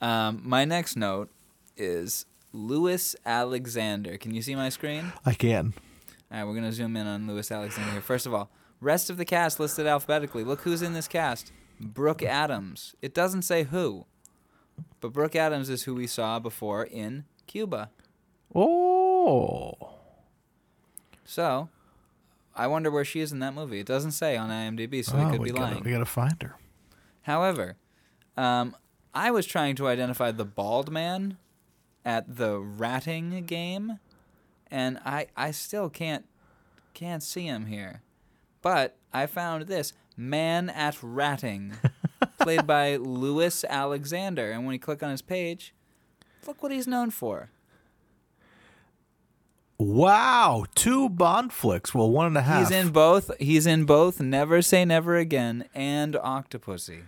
Um, 0.00 0.40
my 0.44 0.64
next 0.64 0.96
note 0.96 1.30
is 1.76 2.26
Louis 2.52 3.14
Alexander. 3.26 4.16
Can 4.16 4.34
you 4.34 4.42
see 4.42 4.54
my 4.54 4.68
screen? 4.70 5.12
I 5.24 5.34
can. 5.34 5.74
All 6.32 6.38
right, 6.38 6.44
we're 6.44 6.54
gonna 6.54 6.72
zoom 6.72 6.96
in 6.96 7.06
on 7.06 7.26
Louis 7.26 7.50
Alexander 7.50 7.92
here. 7.92 8.00
First 8.00 8.26
of 8.26 8.32
all, 8.34 8.50
rest 8.80 9.10
of 9.10 9.16
the 9.16 9.24
cast 9.24 9.60
listed 9.60 9.86
alphabetically. 9.86 10.44
Look 10.44 10.62
who's 10.62 10.82
in 10.82 10.92
this 10.92 11.08
cast: 11.08 11.52
Brooke 11.80 12.22
Adams. 12.22 12.94
It 13.02 13.14
doesn't 13.14 13.42
say 13.42 13.64
who, 13.64 14.06
but 15.00 15.12
Brooke 15.12 15.36
Adams 15.36 15.68
is 15.68 15.84
who 15.84 15.94
we 15.94 16.06
saw 16.06 16.38
before 16.38 16.84
in 16.84 17.24
Cuba. 17.46 17.90
Oh, 18.54 19.90
So, 21.24 21.68
I 22.56 22.66
wonder 22.66 22.90
where 22.90 23.04
she 23.04 23.20
is 23.20 23.30
in 23.32 23.38
that 23.38 23.54
movie. 23.54 23.78
It 23.80 23.86
doesn't 23.86 24.10
say 24.12 24.36
on 24.36 24.50
IMDb, 24.50 25.04
so 25.04 25.16
Oh, 25.16 25.24
they 25.24 25.30
could 25.36 25.44
be 25.44 25.50
gotta, 25.50 25.62
lying. 25.62 25.84
We 25.84 25.92
gotta 25.92 26.04
find 26.04 26.42
her. 26.42 26.56
However, 27.22 27.76
um, 28.36 28.74
I 29.14 29.30
was 29.30 29.46
trying 29.46 29.76
to 29.76 29.86
identify 29.86 30.32
the 30.32 30.44
bald 30.44 30.90
man 30.90 31.36
at 32.04 32.36
the 32.36 32.58
ratting 32.58 33.44
game, 33.46 33.98
and 34.70 34.98
I 35.04 35.26
I 35.36 35.50
still 35.52 35.88
can't 35.90 36.24
can't 36.94 37.22
see 37.22 37.44
him 37.46 37.66
here. 37.66 38.02
But 38.62 38.96
I 39.12 39.26
found 39.26 39.66
this 39.66 39.92
man 40.16 40.68
at 40.68 40.98
ratting, 41.02 41.72
played 42.40 42.66
by 42.66 42.96
Louis 42.96 43.64
Alexander, 43.68 44.50
and 44.50 44.64
when 44.66 44.74
you 44.74 44.78
click 44.78 45.02
on 45.02 45.10
his 45.10 45.22
page, 45.22 45.74
look 46.46 46.62
what 46.62 46.72
he's 46.72 46.86
known 46.86 47.10
for. 47.10 47.50
Wow, 49.78 50.66
two 50.74 51.08
Bond 51.08 51.54
flicks. 51.54 51.94
Well, 51.94 52.10
one 52.10 52.26
and 52.26 52.36
a 52.36 52.42
half. 52.42 52.68
He's 52.68 52.70
in 52.70 52.90
both. 52.90 53.30
He's 53.40 53.66
in 53.66 53.86
both. 53.86 54.20
Never 54.20 54.60
Say 54.60 54.84
Never 54.84 55.16
Again 55.16 55.64
and 55.74 56.14
Octopussy. 56.14 57.04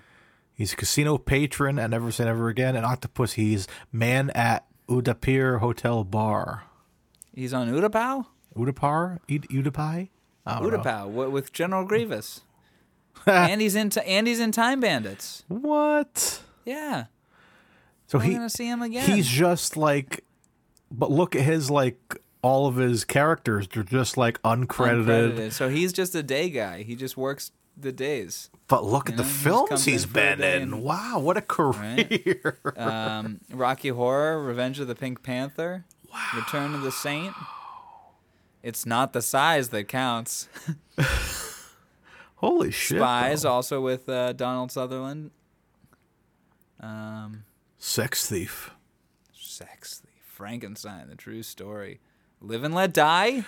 He's 0.54 0.72
a 0.72 0.76
casino 0.76 1.18
patron 1.18 1.78
at 1.78 1.90
Never 1.90 2.10
Say 2.10 2.24
Never 2.24 2.48
Again, 2.48 2.74
and 2.74 2.86
Octopus. 2.86 3.34
He's 3.34 3.68
man 3.92 4.30
at 4.30 4.64
Udaipur 4.88 5.58
Hotel 5.58 6.02
Bar. 6.02 6.64
He's 7.34 7.52
on 7.52 7.68
Utapau. 7.68 8.26
Udapar? 8.56 9.18
Ud- 9.30 9.46
Udapai? 10.46 10.50
I 10.56 10.60
don't 10.60 10.70
know. 10.72 10.78
Utapau 10.78 11.00
wi- 11.06 11.28
with 11.28 11.52
General 11.52 11.84
Grievous. 11.84 12.40
and 13.26 13.60
he's 13.60 13.74
in. 13.76 13.90
T- 13.90 14.00
and 14.00 14.26
he's 14.26 14.40
in 14.40 14.52
Time 14.52 14.80
Bandits. 14.80 15.44
What? 15.48 16.40
Yeah. 16.64 17.04
So 18.08 18.18
We're 18.18 18.24
he 18.24 18.34
gonna 18.34 18.50
see 18.50 18.66
him 18.66 18.82
again. 18.82 19.08
he's 19.08 19.28
just 19.28 19.76
like, 19.76 20.24
but 20.90 21.10
look 21.10 21.34
at 21.36 21.42
his 21.42 21.70
like 21.70 22.18
all 22.42 22.66
of 22.66 22.76
his 22.76 23.04
characters. 23.04 23.68
They're 23.72 23.82
just 23.84 24.16
like 24.16 24.40
uncredited. 24.42 25.06
Uncredited. 25.36 25.52
So 25.52 25.68
he's 25.68 25.92
just 25.92 26.14
a 26.14 26.22
day 26.22 26.50
guy. 26.50 26.82
He 26.82 26.94
just 26.96 27.16
works 27.16 27.52
the 27.76 27.92
days. 27.92 28.50
But 28.68 28.84
look 28.84 29.08
You 29.08 29.12
at 29.14 29.16
the 29.18 29.22
know, 29.22 29.28
he 29.28 29.32
just 29.34 29.44
films 29.44 29.84
he's 29.84 30.06
been 30.06 30.42
in. 30.42 30.62
and- 30.62 30.82
Wow, 30.82 31.20
what 31.20 31.36
a 31.36 31.42
career! 31.42 32.58
Um, 32.76 33.40
Rocky 33.52 33.88
Horror, 33.90 34.42
Revenge 34.42 34.80
of 34.80 34.88
the 34.88 34.94
Pink 34.94 35.22
Panther, 35.22 35.84
Return 36.34 36.74
of 36.74 36.82
the 36.82 36.92
Saint. 36.92 37.34
It's 38.62 38.86
not 38.86 39.12
the 39.12 39.22
size 39.22 39.70
that 39.70 39.88
counts. 39.88 40.48
Holy 42.36 42.70
shit! 42.70 42.98
Spies, 42.98 43.42
though. 43.42 43.50
also 43.52 43.80
with 43.80 44.08
uh, 44.08 44.32
Donald 44.32 44.70
Sutherland. 44.70 45.30
Um, 46.80 47.44
Sex 47.78 48.28
thief. 48.28 48.70
Sex 49.32 50.00
Thief, 50.00 50.22
Frankenstein, 50.26 51.08
the 51.08 51.14
true 51.16 51.42
story. 51.42 52.00
Live 52.40 52.64
and 52.64 52.74
Let 52.74 52.92
Die 52.92 53.44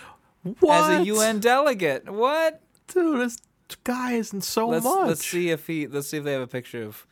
What? 0.60 0.90
as 0.92 1.00
a 1.00 1.04
UN 1.04 1.40
delegate. 1.40 2.08
What? 2.10 2.60
dude? 2.92 3.20
This 3.20 3.38
guy 3.82 4.12
isn't 4.12 4.42
so 4.42 4.68
let's 4.68 4.84
much. 4.84 5.08
let's 5.08 5.26
see 5.26 5.50
if 5.50 5.66
he 5.66 5.86
let's 5.86 6.08
see 6.08 6.18
if 6.18 6.24
they 6.24 6.32
have 6.32 6.42
a 6.42 6.46
picture 6.46 6.82
of 6.82 7.06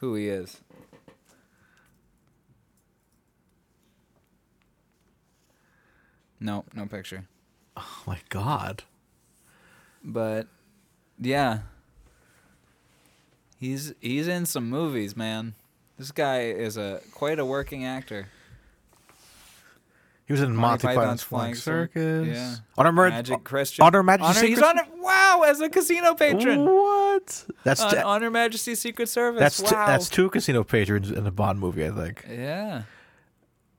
who 0.00 0.14
he 0.14 0.28
is. 0.28 0.60
No, 6.38 6.64
no 6.74 6.86
picture. 6.86 7.26
Oh 7.76 8.02
my 8.06 8.18
god. 8.28 8.84
But 10.02 10.46
yeah. 11.20 11.60
He's 13.58 13.94
he's 14.00 14.28
in 14.28 14.46
some 14.46 14.68
movies, 14.68 15.16
man. 15.16 15.54
This 15.98 16.12
guy 16.12 16.42
is 16.42 16.76
a 16.76 17.00
quite 17.14 17.38
a 17.38 17.44
working 17.44 17.84
actor. 17.84 18.28
He 20.26 20.32
was 20.32 20.42
in 20.42 20.56
Monty, 20.56 20.82
Python's 20.88 20.98
Python's 21.04 21.22
Flying 21.22 21.42
Flying 21.42 21.54
Cir- 21.54 21.90
Circus. 21.94 22.26
yeah. 22.36 22.54
On 22.76 22.86
Emer- 22.86 23.10
Magic 23.10 23.44
Christian. 23.44 23.84
On 23.84 23.92
Her 23.92 24.02
Majesty 24.02 24.38
Honor, 24.38 24.46
he's 24.48 24.56
Secret- 24.58 24.68
on 24.68 24.78
it. 24.78 24.86
Wow, 24.98 25.44
as 25.46 25.60
a 25.60 25.68
casino 25.68 26.14
patron. 26.14 26.64
What? 26.66 27.44
That's 27.62 27.80
On 27.80 27.90
t- 27.92 27.96
On 27.98 28.22
Her 28.22 28.30
Majesty 28.30 28.74
Secret 28.74 29.08
Service. 29.08 29.38
that's 29.38 29.62
t- 29.62 29.72
wow. 29.74 29.86
that's 29.86 30.08
two 30.10 30.28
casino 30.28 30.64
patrons 30.64 31.12
in 31.12 31.26
a 31.26 31.30
Bond 31.30 31.60
movie, 31.60 31.86
I 31.86 31.90
think. 31.92 32.26
yeah. 32.28 32.82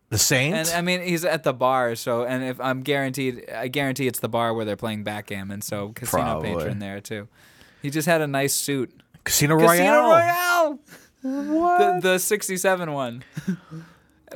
The 0.09 0.17
Saint. 0.17 0.55
And 0.55 0.69
I 0.69 0.81
mean, 0.81 1.01
he's 1.01 1.25
at 1.25 1.43
the 1.43 1.53
bar, 1.53 1.95
so 1.95 2.23
and 2.23 2.43
if 2.43 2.61
I'm 2.61 2.81
guaranteed, 2.81 3.49
I 3.49 3.67
guarantee 3.67 4.07
it's 4.07 4.19
the 4.19 4.29
bar 4.29 4.53
where 4.53 4.63
they're 4.63 4.77
playing 4.77 5.03
backgammon, 5.03 5.61
so 5.61 5.89
casino 5.89 6.23
Probably. 6.23 6.53
patron 6.55 6.79
there 6.79 7.01
too. 7.01 7.27
He 7.81 7.89
just 7.89 8.07
had 8.07 8.21
a 8.21 8.27
nice 8.27 8.53
suit. 8.53 8.91
Casino 9.25 9.55
Royale. 9.55 9.69
Casino 9.69 10.01
Royale. 10.03 10.79
What? 11.21 12.01
The 12.01 12.11
the 12.13 12.19
'67 12.19 12.93
one. 12.93 13.23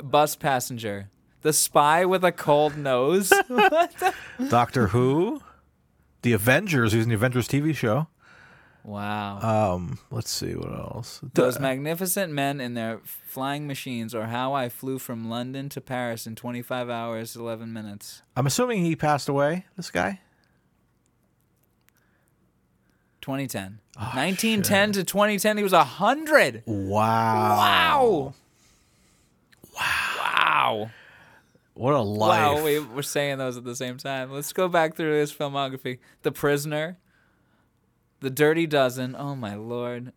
Bus 0.02 0.36
passenger. 0.36 1.08
The 1.40 1.52
spy 1.52 2.04
with 2.04 2.22
a 2.24 2.32
cold 2.32 2.76
nose. 2.76 3.32
Doctor 4.48 4.88
Who. 4.88 5.40
The 6.20 6.32
Avengers. 6.34 6.92
In 6.94 7.08
the 7.08 7.14
Avengers 7.14 7.48
TV 7.48 7.74
show. 7.74 8.08
Wow. 8.84 9.74
Um, 9.74 9.98
let's 10.10 10.30
see 10.30 10.54
what 10.54 10.72
else. 10.72 11.20
Those 11.34 11.58
magnificent 11.58 12.32
men 12.32 12.60
in 12.60 12.74
their 12.74 13.00
flying 13.04 13.66
machines, 13.66 14.14
or 14.14 14.26
how 14.26 14.52
I 14.52 14.68
flew 14.68 14.98
from 14.98 15.28
London 15.28 15.68
to 15.70 15.80
Paris 15.80 16.26
in 16.26 16.36
25 16.36 16.90
hours 16.90 17.36
11 17.36 17.72
minutes. 17.72 18.22
I'm 18.36 18.46
assuming 18.46 18.84
he 18.84 18.96
passed 18.96 19.28
away. 19.28 19.66
This 19.76 19.90
guy. 19.90 20.20
2010. 23.20 23.78
1910 23.96 24.92
to 24.92 25.04
2010, 25.04 25.56
he 25.56 25.62
was 25.62 25.72
100. 25.72 26.62
Wow. 26.66 26.98
Wow. 26.98 28.34
Wow. 29.74 30.12
Wow. 30.18 30.90
What 31.74 31.94
a 31.94 32.00
life. 32.00 32.56
Wow, 32.58 32.64
we, 32.64 32.78
we're 32.80 33.02
saying 33.02 33.38
those 33.38 33.56
at 33.56 33.64
the 33.64 33.74
same 33.74 33.96
time. 33.96 34.30
Let's 34.30 34.52
go 34.52 34.68
back 34.68 34.94
through 34.94 35.18
his 35.18 35.32
filmography. 35.32 35.98
The 36.22 36.30
Prisoner, 36.30 36.98
The 38.22 38.30
Dirty 38.30 38.66
Dozen. 38.66 39.14
Oh 39.18 39.34
my 39.36 39.54
lord, 39.54 40.12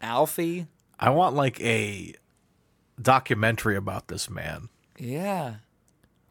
Alfie. 0.00 0.66
I 0.98 1.10
want 1.10 1.34
like 1.36 1.60
a 1.60 2.14
documentary 3.00 3.76
about 3.76 4.08
this 4.08 4.30
man. 4.30 4.68
Yeah, 4.98 5.56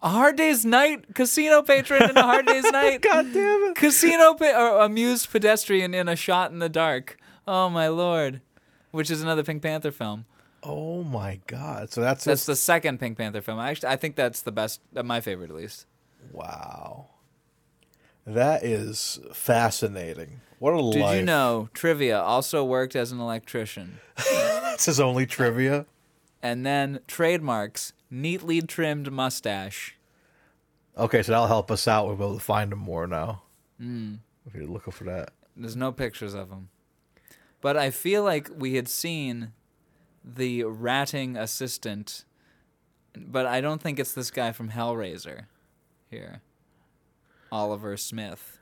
A 0.02 0.10
Hard 0.10 0.38
Day's 0.38 0.66
Night. 0.66 1.14
Casino 1.14 1.62
patron 1.62 2.10
in 2.10 2.18
A 2.18 2.24
Hard 2.24 2.46
Day's 2.46 2.64
Night. 2.72 3.02
God 3.02 3.34
damn 3.34 3.64
it. 3.66 3.76
Casino 3.76 4.34
pa- 4.36 4.46
or 4.78 4.82
amused 4.86 5.30
pedestrian 5.32 5.94
in 5.94 6.08
A 6.08 6.16
Shot 6.16 6.52
in 6.52 6.60
the 6.60 6.70
Dark. 6.70 7.18
Oh 7.46 7.70
my 7.70 7.90
lord, 7.90 8.40
which 8.92 9.12
is 9.12 9.22
another 9.22 9.44
Pink 9.44 9.62
Panther 9.62 9.92
film. 9.92 10.26
Oh 10.64 11.04
my 11.04 11.42
god. 11.48 11.92
So 11.92 12.00
that's 12.00 12.24
That's 12.24 12.42
his- 12.42 12.46
the 12.46 12.56
second 12.56 13.00
Pink 13.02 13.18
Panther 13.18 13.42
film. 13.42 13.60
Actually, 13.60 13.90
I 13.90 13.98
think 13.98 14.16
that's 14.16 14.42
the 14.42 14.52
best, 14.54 14.80
uh, 14.96 15.04
my 15.04 15.20
favorite 15.20 15.50
at 15.50 15.56
least. 15.58 15.86
wow. 16.32 17.08
That 18.26 18.64
is 18.64 19.20
fascinating. 19.34 20.40
What 20.64 20.76
a 20.76 20.92
Did 20.94 21.02
life. 21.02 21.20
you 21.20 21.26
know 21.26 21.68
Trivia 21.74 22.22
also 22.22 22.64
worked 22.64 22.96
as 22.96 23.12
an 23.12 23.20
electrician? 23.20 24.00
That's 24.16 24.86
his 24.86 24.98
only 24.98 25.26
trivia. 25.26 25.86
and 26.42 26.66
then 26.66 27.02
trademarks 27.06 27.92
neatly 28.10 28.62
trimmed 28.62 29.12
mustache. 29.12 29.98
Okay, 30.98 31.22
so 31.22 31.34
that'll 31.34 31.48
help 31.48 31.70
us 31.70 31.86
out. 31.86 32.08
We'll 32.08 32.16
be 32.16 32.24
able 32.24 32.36
to 32.36 32.40
find 32.40 32.72
him 32.72 32.80
more 32.80 33.08
now. 33.08 33.42
Hmm. 33.78 34.14
If 34.46 34.56
you're 34.56 34.66
looking 34.66 34.94
for 34.94 35.04
that. 35.04 35.32
There's 35.58 35.76
no 35.76 35.92
pictures 35.92 36.34
of 36.34 36.50
him, 36.50 36.70
but 37.60 37.76
I 37.76 37.90
feel 37.90 38.24
like 38.24 38.50
we 38.56 38.76
had 38.76 38.88
seen 38.88 39.52
the 40.24 40.64
ratting 40.64 41.36
assistant, 41.36 42.24
but 43.18 43.46
I 43.46 43.60
don't 43.60 43.82
think 43.82 44.00
it's 44.00 44.14
this 44.14 44.32
guy 44.32 44.54
from 44.54 44.70
Hellraiser 44.70 45.48
here, 46.10 46.42
Oliver 47.52 47.98
Smith, 47.98 48.60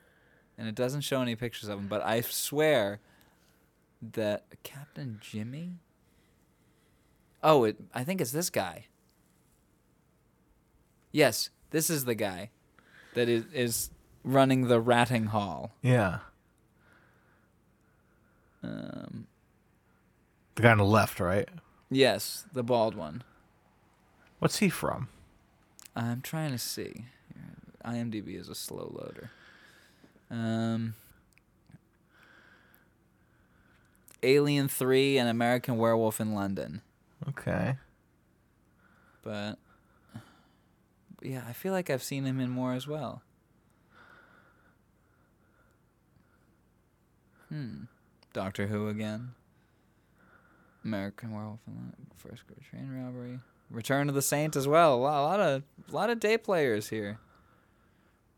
and 0.61 0.69
it 0.69 0.75
doesn't 0.75 1.01
show 1.01 1.23
any 1.23 1.35
pictures 1.35 1.69
of 1.69 1.79
him. 1.79 1.87
But 1.87 2.03
I 2.05 2.21
swear 2.21 2.99
that 4.13 4.45
Captain 4.61 5.17
Jimmy. 5.19 5.79
Oh, 7.41 7.63
it. 7.63 7.77
I 7.95 8.03
think 8.03 8.21
it's 8.21 8.31
this 8.31 8.51
guy. 8.51 8.85
Yes, 11.11 11.49
this 11.71 11.89
is 11.89 12.05
the 12.05 12.13
guy 12.13 12.51
that 13.15 13.27
is, 13.27 13.45
is 13.51 13.89
running 14.23 14.67
the 14.67 14.79
ratting 14.79 15.25
hall. 15.25 15.71
Yeah. 15.81 16.19
Um, 18.61 19.25
The 20.53 20.61
guy 20.61 20.71
on 20.73 20.77
the 20.77 20.85
left, 20.85 21.19
right? 21.19 21.49
yes, 21.89 22.45
the 22.53 22.61
bald 22.63 22.93
one. 22.93 23.23
What's 24.37 24.57
he 24.59 24.69
from? 24.69 25.09
I'm 25.95 26.21
trying 26.21 26.51
to 26.51 26.59
see. 26.59 27.05
IMDb 27.83 28.39
is 28.39 28.47
a 28.47 28.53
slow 28.53 28.91
loader. 28.95 29.31
Um, 30.31 30.95
Alien 34.23 34.67
Three 34.69 35.17
and 35.17 35.27
American 35.29 35.77
Werewolf 35.77 36.21
in 36.21 36.33
London, 36.33 36.81
Okay. 37.27 37.75
but 39.23 39.57
yeah, 41.21 41.43
I 41.47 41.53
feel 41.53 41.73
like 41.73 41.89
I've 41.89 42.01
seen 42.03 42.23
him 42.23 42.39
in 42.39 42.49
more 42.49 42.73
as 42.73 42.87
well. 42.87 43.21
Hmm. 47.49 47.83
Doctor 48.33 48.67
Who 48.67 48.87
again. 48.87 49.33
American 50.85 51.31
Werewolf 51.33 51.59
in 51.67 51.75
London. 51.75 52.07
First 52.17 52.47
Great 52.47 52.61
Train 52.69 52.89
Robbery. 53.03 53.39
Return 53.69 54.07
of 54.09 54.15
the 54.15 54.21
Saint 54.21 54.55
as 54.55 54.67
well. 54.67 54.99
Wow, 55.01 55.23
a 55.23 55.25
lot 55.25 55.39
of 55.39 55.63
a 55.89 55.95
lot 55.95 56.09
of 56.09 56.19
day 56.19 56.37
players 56.37 56.89
here. 56.89 57.19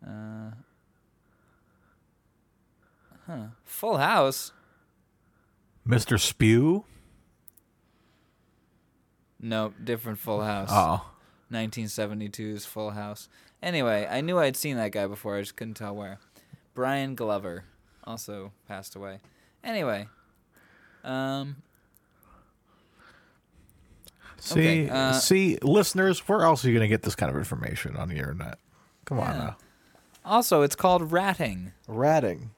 Uh, 0.05 0.51
huh. 3.27 3.45
Full 3.63 3.97
House. 3.97 4.51
Mr. 5.87 6.19
Spew? 6.19 6.85
Nope, 9.39 9.73
different 9.83 10.19
Full 10.19 10.41
House. 10.41 10.69
Oh. 10.71 11.09
1972's 11.51 12.65
Full 12.65 12.91
House. 12.91 13.27
Anyway, 13.61 14.07
I 14.09 14.21
knew 14.21 14.39
I'd 14.39 14.55
seen 14.57 14.77
that 14.77 14.91
guy 14.91 15.07
before. 15.07 15.37
I 15.37 15.41
just 15.41 15.55
couldn't 15.55 15.75
tell 15.75 15.95
where. 15.95 16.19
Brian 16.73 17.15
Glover 17.15 17.65
also 18.03 18.51
passed 18.67 18.95
away. 18.95 19.19
Anyway, 19.63 20.07
um, 21.03 21.57
See, 24.37 24.59
Okay, 24.59 24.89
uh, 24.89 25.13
see, 25.13 25.57
listeners, 25.61 26.19
where 26.27 26.41
else 26.41 26.65
are 26.65 26.67
you 26.67 26.73
going 26.73 26.83
to 26.83 26.93
get 26.93 27.03
this 27.03 27.15
kind 27.15 27.29
of 27.29 27.37
information 27.37 27.95
on 27.95 28.09
the 28.09 28.15
internet? 28.15 28.57
Come 29.05 29.19
on 29.19 29.37
now. 29.37 29.57
also 30.25 30.63
it's 30.63 30.75
called 30.75 31.13
ratting. 31.13 31.71
Ratting. 31.87 32.51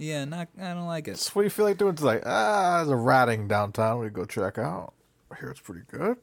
Yeah, 0.00 0.24
not 0.24 0.48
I 0.58 0.72
don't 0.72 0.86
like 0.86 1.08
it. 1.08 1.18
So 1.18 1.30
what 1.34 1.42
do 1.42 1.46
you 1.46 1.50
feel 1.50 1.66
like 1.66 1.76
doing 1.76 1.94
tonight? 1.94 2.22
Ah, 2.24 2.78
there's 2.78 2.88
a 2.88 2.96
ratting 2.96 3.48
downtown. 3.48 3.98
We 4.00 4.08
go 4.08 4.24
check 4.24 4.56
out. 4.56 4.94
I 5.30 5.36
hear 5.38 5.50
it's 5.50 5.60
pretty 5.60 5.82
good. 5.92 6.16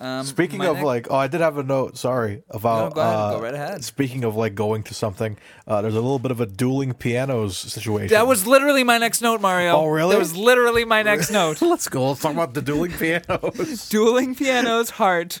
Um, 0.00 0.22
Speaking 0.22 0.60
of 0.64 0.74
next- 0.76 0.84
like, 0.86 1.06
oh, 1.10 1.16
I 1.16 1.26
did 1.26 1.40
have 1.40 1.58
a 1.58 1.64
note. 1.64 1.98
Sorry 1.98 2.44
about. 2.50 2.90
No, 2.90 2.94
go 2.94 3.00
ahead, 3.00 3.14
uh, 3.16 3.30
go 3.32 3.42
right 3.42 3.54
ahead. 3.54 3.84
Speaking 3.84 4.22
of 4.22 4.36
like 4.36 4.54
going 4.54 4.84
to 4.84 4.94
something, 4.94 5.36
uh, 5.66 5.82
there's 5.82 5.96
a 5.96 6.00
little 6.00 6.20
bit 6.20 6.30
of 6.30 6.40
a 6.40 6.46
dueling 6.46 6.94
pianos 6.94 7.56
situation. 7.58 8.14
that 8.14 8.28
was 8.28 8.46
literally 8.46 8.84
my 8.84 8.98
next 8.98 9.22
note, 9.22 9.40
Mario. 9.40 9.72
Oh, 9.72 9.88
really? 9.88 10.12
That 10.12 10.20
was 10.20 10.36
literally 10.36 10.84
my 10.84 11.02
next 11.02 11.32
note. 11.32 11.60
Let's 11.62 11.88
go. 11.88 12.10
Let's 12.10 12.20
talk 12.22 12.32
about 12.32 12.54
the 12.54 12.62
dueling 12.62 12.92
pianos. 12.92 13.88
Dueling 13.90 14.36
pianos, 14.36 14.90
heart. 14.90 15.40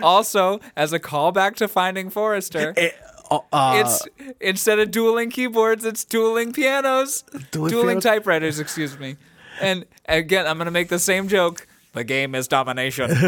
Also, 0.00 0.58
as 0.74 0.94
a 0.94 0.98
callback 0.98 1.54
to 1.56 1.68
Finding 1.68 2.08
Forrester, 2.08 2.72
Eh, 2.78 2.88
oh, 3.04 3.11
uh, 3.52 3.82
it's 3.84 4.06
instead 4.40 4.78
of 4.78 4.90
dueling 4.90 5.30
keyboards, 5.30 5.84
it's 5.84 6.04
dueling 6.04 6.52
pianos, 6.52 7.22
Dueling 7.50 7.70
dueling, 7.70 7.86
pianos? 7.86 8.02
typewriters. 8.04 8.58
Excuse 8.60 8.98
me. 8.98 9.16
And 9.60 9.84
again, 10.08 10.46
I'm 10.46 10.58
gonna 10.58 10.70
make 10.70 10.88
the 10.88 10.98
same 10.98 11.28
joke. 11.28 11.66
The 11.94 12.04
game 12.04 12.34
is 12.34 12.48
domination. 12.48 13.10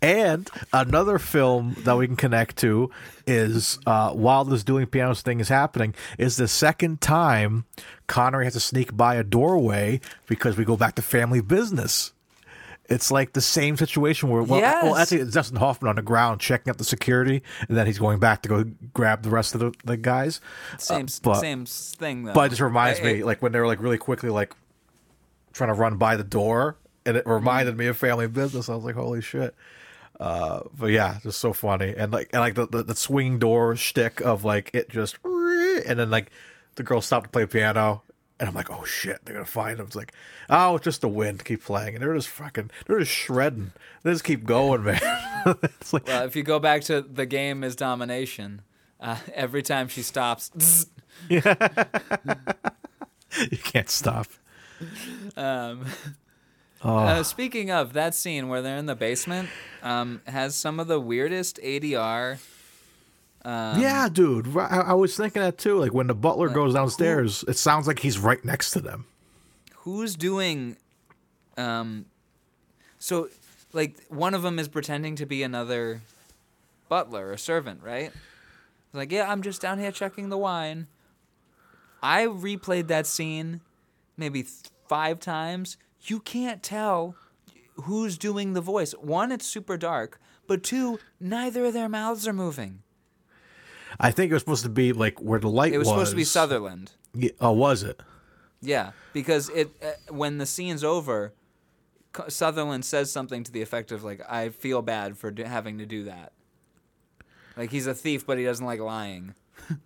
And 0.00 0.48
another 0.72 1.18
film 1.18 1.74
that 1.80 1.96
we 1.96 2.06
can 2.06 2.14
connect 2.14 2.56
to 2.58 2.90
is 3.26 3.78
uh, 3.84 4.12
while 4.12 4.44
this 4.44 4.62
dueling 4.62 4.86
pianos 4.86 5.22
thing 5.22 5.40
is 5.40 5.48
happening, 5.48 5.94
is 6.18 6.36
the 6.36 6.46
second 6.48 7.00
time 7.00 7.64
Connery 8.06 8.44
has 8.44 8.54
to 8.54 8.60
sneak 8.60 8.96
by 8.96 9.16
a 9.16 9.24
doorway 9.24 10.00
because 10.28 10.56
we 10.56 10.64
go 10.64 10.76
back 10.76 10.94
to 10.94 11.02
family 11.02 11.40
business. 11.40 12.12
It's 12.90 13.10
like 13.12 13.32
the 13.34 13.40
same 13.40 13.76
situation 13.76 14.28
where 14.30 14.42
well, 14.42 14.58
Yes. 14.60 14.82
well 14.84 14.96
actually 14.96 15.20
it's 15.20 15.32
Dustin 15.32 15.56
Hoffman 15.58 15.88
on 15.88 15.96
the 15.96 16.02
ground 16.02 16.40
checking 16.40 16.70
out 16.70 16.78
the 16.78 16.84
security, 16.84 17.42
and 17.68 17.76
then 17.76 17.86
he's 17.86 17.98
going 18.00 18.18
back 18.18 18.42
to 18.42 18.48
go 18.48 18.64
grab 18.92 19.22
the 19.22 19.30
rest 19.30 19.54
of 19.54 19.60
the, 19.60 19.72
the 19.84 19.96
guys. 19.96 20.40
Same, 20.78 21.06
Uh, 21.06 21.08
but- 21.22 21.40
same 21.40 21.66
thing 21.66 22.24
though. 22.24 22.32
But 22.32 22.46
it 22.46 22.48
just 22.50 22.60
reminds 22.60 22.98
I- 23.00 23.04
me, 23.04 23.22
like 23.24 23.40
when 23.42 23.52
they 23.52 23.60
were 23.60 23.66
like 23.68 23.80
really 23.80 23.98
quickly 23.98 24.28
like 24.28 24.54
trying 25.52 25.68
to 25.68 25.74
run 25.74 25.96
by 25.98 26.16
the 26.16 26.24
door, 26.24 26.76
and 27.06 27.16
it 27.16 27.26
reminded 27.26 27.76
me 27.76 27.86
of 27.86 27.96
Family 27.96 28.26
Business. 28.26 28.68
I 28.68 28.74
was 28.74 28.84
like, 28.84 28.96
holy 28.96 29.20
shit. 29.22 29.54
Uh, 30.18 30.60
but 30.76 30.86
yeah, 30.90 31.18
just 31.22 31.38
so 31.38 31.52
funny, 31.52 31.94
and 31.96 32.12
like 32.12 32.28
and 32.32 32.40
like 32.40 32.54
the, 32.54 32.66
the, 32.66 32.82
the 32.82 32.94
swinging 32.96 33.38
door 33.38 33.74
shtick 33.76 34.20
of 34.20 34.44
like 34.44 34.70
it 34.74 34.88
just, 34.90 35.16
and 35.24 35.98
then 35.98 36.10
like 36.10 36.30
the 36.74 36.82
girl 36.82 37.00
stopped 37.00 37.24
to 37.24 37.30
play 37.30 37.46
piano, 37.46 38.02
and 38.40 38.48
I'm 38.48 38.54
like, 38.54 38.70
oh 38.70 38.84
shit, 38.84 39.20
they're 39.24 39.34
gonna 39.34 39.44
find 39.46 39.78
him. 39.78 39.86
It's 39.86 39.94
like, 39.94 40.12
oh, 40.48 40.74
it's 40.76 40.84
just 40.84 41.02
the 41.02 41.08
wind, 41.08 41.44
keep 41.44 41.62
playing, 41.64 41.94
and 41.94 42.02
they're 42.02 42.14
just 42.14 42.28
fucking, 42.28 42.70
they're 42.86 42.98
just 42.98 43.12
shredding. 43.12 43.70
They 44.02 44.10
just 44.12 44.24
keep 44.24 44.44
going, 44.44 44.82
man. 44.82 44.98
it's 45.62 45.92
like, 45.92 46.06
Well, 46.08 46.24
if 46.24 46.34
you 46.34 46.42
go 46.42 46.58
back 46.58 46.82
to 46.84 47.02
the 47.02 47.26
game 47.26 47.62
is 47.62 47.76
domination, 47.76 48.62
uh, 48.98 49.18
every 49.34 49.62
time 49.62 49.86
she 49.88 50.02
stops, 50.02 50.86
you 51.28 51.40
can't 53.62 53.88
stop. 53.90 54.26
um, 55.36 55.84
Oh. 56.82 56.96
uh, 56.96 57.22
speaking 57.22 57.70
of 57.70 57.92
that 57.92 58.14
scene 58.14 58.48
where 58.48 58.62
they're 58.62 58.78
in 58.78 58.86
the 58.86 58.94
basement, 58.96 59.50
um, 59.82 60.22
has 60.26 60.54
some 60.54 60.80
of 60.80 60.86
the 60.88 60.98
weirdest 60.98 61.60
ADR. 61.62 62.38
Um, 63.44 63.80
yeah, 63.80 64.08
dude. 64.12 64.54
I, 64.56 64.80
I 64.88 64.92
was 64.92 65.16
thinking 65.16 65.40
that 65.42 65.56
too. 65.58 65.78
Like 65.78 65.94
when 65.94 66.06
the 66.08 66.14
butler 66.14 66.48
goes 66.48 66.74
downstairs, 66.74 67.44
it 67.48 67.56
sounds 67.56 67.86
like 67.86 68.00
he's 68.00 68.18
right 68.18 68.44
next 68.44 68.72
to 68.72 68.80
them. 68.80 69.06
who's 69.78 70.14
doing 70.14 70.76
um 71.56 72.04
so 72.98 73.28
like 73.72 73.96
one 74.08 74.34
of 74.34 74.42
them 74.42 74.58
is 74.58 74.68
pretending 74.68 75.16
to 75.16 75.26
be 75.26 75.42
another 75.42 76.00
butler 76.88 77.30
or 77.30 77.36
servant 77.36 77.82
right 77.82 78.12
like 78.92 79.10
yeah 79.10 79.30
i'm 79.30 79.42
just 79.42 79.60
down 79.60 79.78
here 79.78 79.90
checking 79.90 80.28
the 80.28 80.38
wine 80.38 80.86
i 82.02 82.24
replayed 82.26 82.86
that 82.88 83.06
scene 83.06 83.60
maybe 84.16 84.42
th- 84.42 84.54
five 84.88 85.18
times 85.18 85.76
you 86.02 86.20
can't 86.20 86.62
tell 86.62 87.14
who's 87.84 88.16
doing 88.18 88.52
the 88.52 88.60
voice 88.60 88.92
one 88.92 89.32
it's 89.32 89.46
super 89.46 89.76
dark 89.76 90.20
but 90.46 90.62
two 90.62 90.98
neither 91.18 91.64
of 91.66 91.72
their 91.74 91.88
mouths 91.88 92.28
are 92.28 92.32
moving 92.32 92.82
I 93.98 94.10
think 94.10 94.30
it 94.30 94.34
was 94.34 94.42
supposed 94.42 94.62
to 94.64 94.70
be 94.70 94.92
like 94.92 95.20
where 95.20 95.40
the 95.40 95.48
light 95.48 95.72
it 95.72 95.78
was, 95.78 95.86
was. 95.86 95.94
supposed 95.94 96.10
to 96.10 96.16
be 96.16 96.24
sutherland 96.24 96.92
Yeah, 97.14 97.30
oh, 97.40 97.52
was 97.52 97.82
it? 97.82 98.02
Yeah, 98.62 98.92
because 99.12 99.48
it 99.50 99.70
uh, 99.82 100.12
when 100.12 100.38
the 100.38 100.46
scene's 100.46 100.84
over, 100.84 101.32
Sutherland 102.28 102.84
says 102.84 103.10
something 103.10 103.42
to 103.44 103.52
the 103.52 103.62
effect 103.62 103.90
of 103.90 104.04
like, 104.04 104.20
"I 104.28 104.50
feel 104.50 104.82
bad 104.82 105.16
for 105.16 105.30
do- 105.30 105.44
having 105.44 105.78
to 105.78 105.86
do 105.86 106.04
that." 106.04 106.32
Like 107.56 107.70
he's 107.70 107.86
a 107.86 107.94
thief, 107.94 108.26
but 108.26 108.38
he 108.38 108.44
doesn't 108.44 108.64
like 108.64 108.80
lying. 108.80 109.34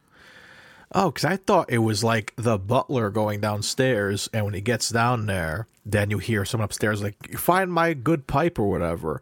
Oh, 0.96 1.11
because 1.11 1.24
I 1.24 1.36
thought 1.36 1.72
it 1.72 1.78
was 1.78 2.05
like 2.05 2.32
the 2.36 2.57
butler 2.57 3.11
going 3.11 3.40
downstairs, 3.40 4.30
and 4.32 4.44
when 4.44 4.55
he 4.55 4.61
gets 4.61 4.90
down 4.90 5.26
there, 5.26 5.66
then 5.84 6.09
you 6.09 6.18
hear 6.18 6.44
someone 6.44 6.66
upstairs 6.66 7.02
like, 7.02 7.36
"Find 7.36 7.72
my 7.72 7.94
good 7.94 8.28
pipe" 8.28 8.61
or 8.61 8.70
whatever. 8.70 9.20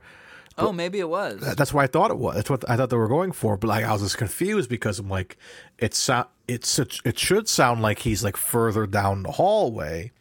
Oh, 0.58 0.72
maybe 0.72 0.98
it 1.00 1.08
was. 1.08 1.40
That's 1.56 1.72
what 1.74 1.82
I 1.84 1.86
thought 1.86 2.10
it 2.10 2.18
was. 2.18 2.36
That's 2.36 2.50
what 2.50 2.68
I 2.68 2.76
thought 2.76 2.90
they 2.90 2.96
were 2.96 3.08
going 3.08 3.32
for. 3.32 3.56
But 3.56 3.68
like 3.68 3.84
I 3.84 3.92
was 3.92 4.02
just 4.02 4.18
confused 4.18 4.68
because 4.70 4.98
I'm 4.98 5.08
like, 5.08 5.36
it's 5.78 5.98
so- 5.98 6.26
it's 6.48 6.78
it 6.78 7.18
should 7.18 7.48
sound 7.48 7.82
like 7.82 8.00
he's 8.00 8.22
like 8.24 8.36
further 8.36 8.86
down 8.86 9.22
the 9.22 9.30
hallway, 9.30 10.12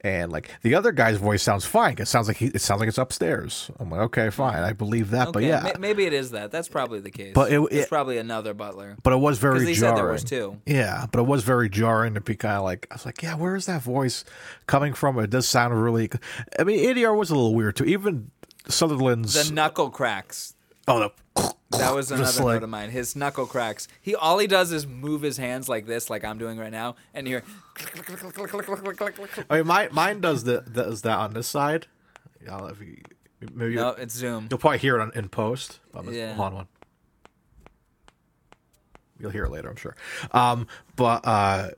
and 0.00 0.32
like 0.32 0.50
the 0.62 0.74
other 0.74 0.90
guy's 0.90 1.16
voice 1.18 1.42
sounds 1.42 1.64
fine. 1.64 1.96
It 1.98 2.08
sounds 2.08 2.28
like 2.28 2.38
he 2.38 2.46
it 2.46 2.60
sounds 2.60 2.80
like 2.80 2.88
it's 2.88 2.98
upstairs. 2.98 3.70
I'm 3.78 3.90
like, 3.90 4.00
okay, 4.00 4.30
fine, 4.30 4.62
I 4.62 4.72
believe 4.72 5.10
that. 5.10 5.32
But 5.32 5.42
yeah, 5.42 5.60
ma- 5.62 5.78
maybe 5.78 6.04
it 6.06 6.12
is 6.12 6.30
that. 6.32 6.50
That's 6.50 6.68
probably 6.68 7.00
the 7.00 7.10
case. 7.10 7.32
But 7.34 7.52
it- 7.52 7.60
it's 7.70 7.88
probably 7.88 8.18
another 8.18 8.54
butler. 8.54 8.96
but 9.02 9.12
it 9.12 9.16
was 9.16 9.38
very 9.38 9.58
jarring. 9.60 9.74
said 9.76 9.96
there 9.96 10.10
was 10.10 10.24
two. 10.24 10.60
Yeah, 10.66 11.06
but 11.12 11.20
it 11.20 11.26
was 11.26 11.44
very 11.44 11.68
jarring 11.68 12.14
to 12.14 12.20
be 12.20 12.34
kind 12.36 12.56
of 12.56 12.64
like 12.64 12.86
I 12.90 12.94
was 12.94 13.04
like, 13.06 13.22
yeah, 13.22 13.36
where 13.36 13.54
is 13.54 13.66
that 13.66 13.82
voice 13.82 14.24
coming 14.66 14.92
from? 14.94 15.18
It 15.18 15.30
does 15.30 15.46
sound 15.46 15.80
really. 15.80 16.10
I 16.58 16.64
mean, 16.64 16.78
ADR 16.80 17.16
was 17.16 17.30
a 17.30 17.34
little 17.34 17.54
weird 17.54 17.76
too. 17.76 17.84
Even 17.84 18.30
Sutherland's 18.68 19.48
The 19.48 19.54
knuckle 19.54 19.90
cracks. 19.90 20.54
oh 20.88 21.10
the 21.34 21.54
That 21.78 21.94
was 21.94 22.10
another 22.12 22.42
like- 22.44 22.54
note 22.56 22.62
of 22.64 22.68
mine. 22.70 22.90
His 22.90 23.14
knuckle 23.16 23.46
cracks. 23.46 23.88
He 24.00 24.14
all 24.14 24.38
he 24.38 24.46
does 24.46 24.72
is 24.72 24.86
move 24.86 25.22
his 25.22 25.36
hands 25.36 25.68
like 25.68 25.86
this, 25.86 26.08
like 26.10 26.24
I'm 26.24 26.38
doing 26.38 26.58
right 26.58 26.72
now, 26.72 26.96
and 27.14 27.26
you 27.28 27.36
hear. 27.36 27.44
I 29.50 29.56
mean, 29.58 29.66
my, 29.66 29.88
mine 29.92 30.20
does 30.20 30.44
the 30.44 30.60
does 30.62 31.02
that 31.02 31.18
on 31.18 31.34
this 31.34 31.46
side. 31.48 31.86
Yeah, 32.44 32.68
if 32.68 32.80
you, 32.80 32.98
maybe 33.54 33.74
No, 33.74 33.90
it's 33.90 34.14
Zoom. 34.14 34.46
you'll 34.50 34.58
probably 34.58 34.78
hear 34.78 34.96
it 34.96 35.02
on, 35.02 35.12
in 35.14 35.28
post. 35.28 35.80
But 35.92 36.06
Yeah. 36.06 36.34
Hold 36.34 36.48
on 36.48 36.54
one. 36.54 36.68
You'll 39.18 39.30
hear 39.30 39.44
it 39.44 39.50
later, 39.50 39.68
I'm 39.70 39.76
sure. 39.76 39.96
Um, 40.32 40.66
but 40.94 41.26
uh, 41.26 41.70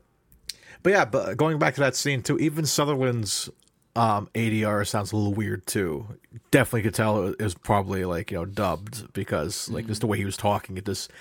but 0.83 0.89
yeah, 0.91 1.05
but 1.05 1.37
going 1.37 1.57
back 1.57 1.75
to 1.75 1.81
that 1.81 1.95
scene 1.95 2.21
too, 2.21 2.37
even 2.37 2.65
Sutherland's 2.65 3.49
um 3.95 4.29
ADR 4.35 4.87
sounds 4.87 5.11
a 5.11 5.15
little 5.17 5.33
weird 5.33 5.65
too. 5.65 6.05
Definitely 6.51 6.83
could 6.83 6.93
tell 6.93 7.27
it 7.27 7.41
was 7.41 7.55
probably 7.55 8.05
like 8.05 8.31
you 8.31 8.37
know 8.37 8.45
dubbed 8.45 9.11
because 9.13 9.69
like 9.69 9.87
just 9.87 10.01
the 10.01 10.07
way 10.07 10.17
he 10.17 10.25
was 10.25 10.37
talking, 10.37 10.77
it 10.77 10.85
just 10.85 11.11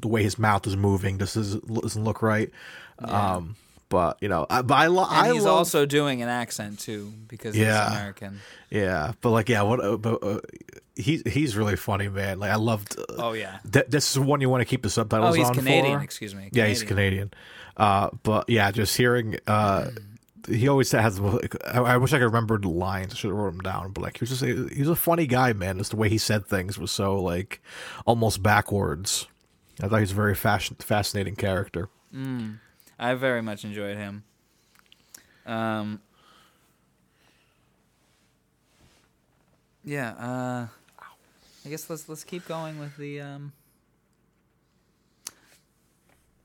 the 0.00 0.08
way 0.08 0.22
his 0.22 0.38
mouth 0.38 0.66
is 0.66 0.76
moving 0.76 1.18
just 1.18 1.34
doesn't, 1.34 1.66
doesn't 1.82 2.04
look 2.04 2.22
right. 2.22 2.50
Um, 3.00 3.56
but 3.88 4.18
you 4.20 4.28
know, 4.28 4.46
I, 4.50 4.62
but 4.62 4.74
I, 4.74 4.86
lo- 4.88 5.06
I 5.08 5.32
he's 5.32 5.44
love, 5.44 5.54
also 5.54 5.86
doing 5.86 6.20
an 6.22 6.28
accent 6.28 6.78
too 6.78 7.12
because 7.26 7.56
Yeah. 7.56 7.88
he's 7.88 7.96
American. 7.96 8.40
yeah, 8.70 9.12
but 9.20 9.30
like 9.30 9.48
yeah, 9.48 9.62
what? 9.62 9.82
Uh, 9.82 9.96
but, 9.96 10.22
uh, 10.22 10.40
he's 10.94 11.22
he's 11.26 11.56
really 11.56 11.76
funny, 11.76 12.08
man. 12.08 12.38
Like 12.38 12.50
I 12.50 12.56
loved. 12.56 12.98
Uh, 12.98 13.04
Oh 13.18 13.32
yeah. 13.32 13.58
th- 13.72 13.86
this 13.88 14.10
is 14.10 14.18
one 14.18 14.40
you 14.40 14.48
want 14.50 14.60
to 14.60 14.66
keep 14.66 14.82
the 14.82 14.90
subtitles 14.90 15.30
Oh, 15.30 15.32
he's 15.38 15.50
Canadian. 15.50 15.98
for. 16.00 16.04
Excuse 16.04 16.34
me. 16.34 16.50
Yeah, 16.52 16.66
he's 16.66 16.82
Canadian. 16.82 17.32
Uh, 17.76 18.10
but 18.24 18.50
yeah, 18.50 18.70
just 18.72 18.96
hearing. 18.96 19.36
Uh, 19.46 19.90
he 20.46 20.68
always 20.68 20.90
has. 20.92 21.20
I, 21.66 21.96
wish 21.96 22.12
I 22.12 22.18
could 22.18 22.24
remember 22.24 22.58
the 22.58 22.68
lines. 22.68 23.12
I 23.12 23.16
should 23.16 23.30
have 23.30 23.36
wrote 23.36 23.52
them 23.52 23.60
down. 23.60 23.92
But 23.92 24.02
like, 24.02 24.18
he 24.18 24.22
was 24.22 24.30
just 24.30 24.42
he 24.42 24.80
was 24.80 24.88
a 24.88 24.96
funny 24.96 25.26
guy, 25.26 25.52
man. 25.52 25.78
Just 25.78 25.90
the 25.90 25.96
way 25.96 26.08
he 26.08 26.18
said 26.18 26.46
things 26.46 26.78
was 26.78 26.90
so 26.90 27.20
like 27.20 27.60
almost 28.06 28.42
backwards. 28.42 29.26
I 29.80 29.88
thought 29.88 29.96
he 29.96 30.02
was 30.02 30.12
a 30.12 30.16
very 30.16 30.34
fashion, 30.34 30.76
fascinating 30.78 31.36
character. 31.36 31.88
I 32.98 33.14
very 33.14 33.42
much 33.42 33.64
enjoyed 33.64 33.96
him. 33.96 34.24
Um. 35.46 36.00
Yeah. 39.84 40.12
Uh. 40.12 40.66
I 41.64 41.68
guess 41.68 41.88
let's 41.90 42.08
let's 42.08 42.24
keep 42.24 42.46
going 42.46 42.78
with 42.78 42.96
the 42.96 43.20
um. 43.20 43.52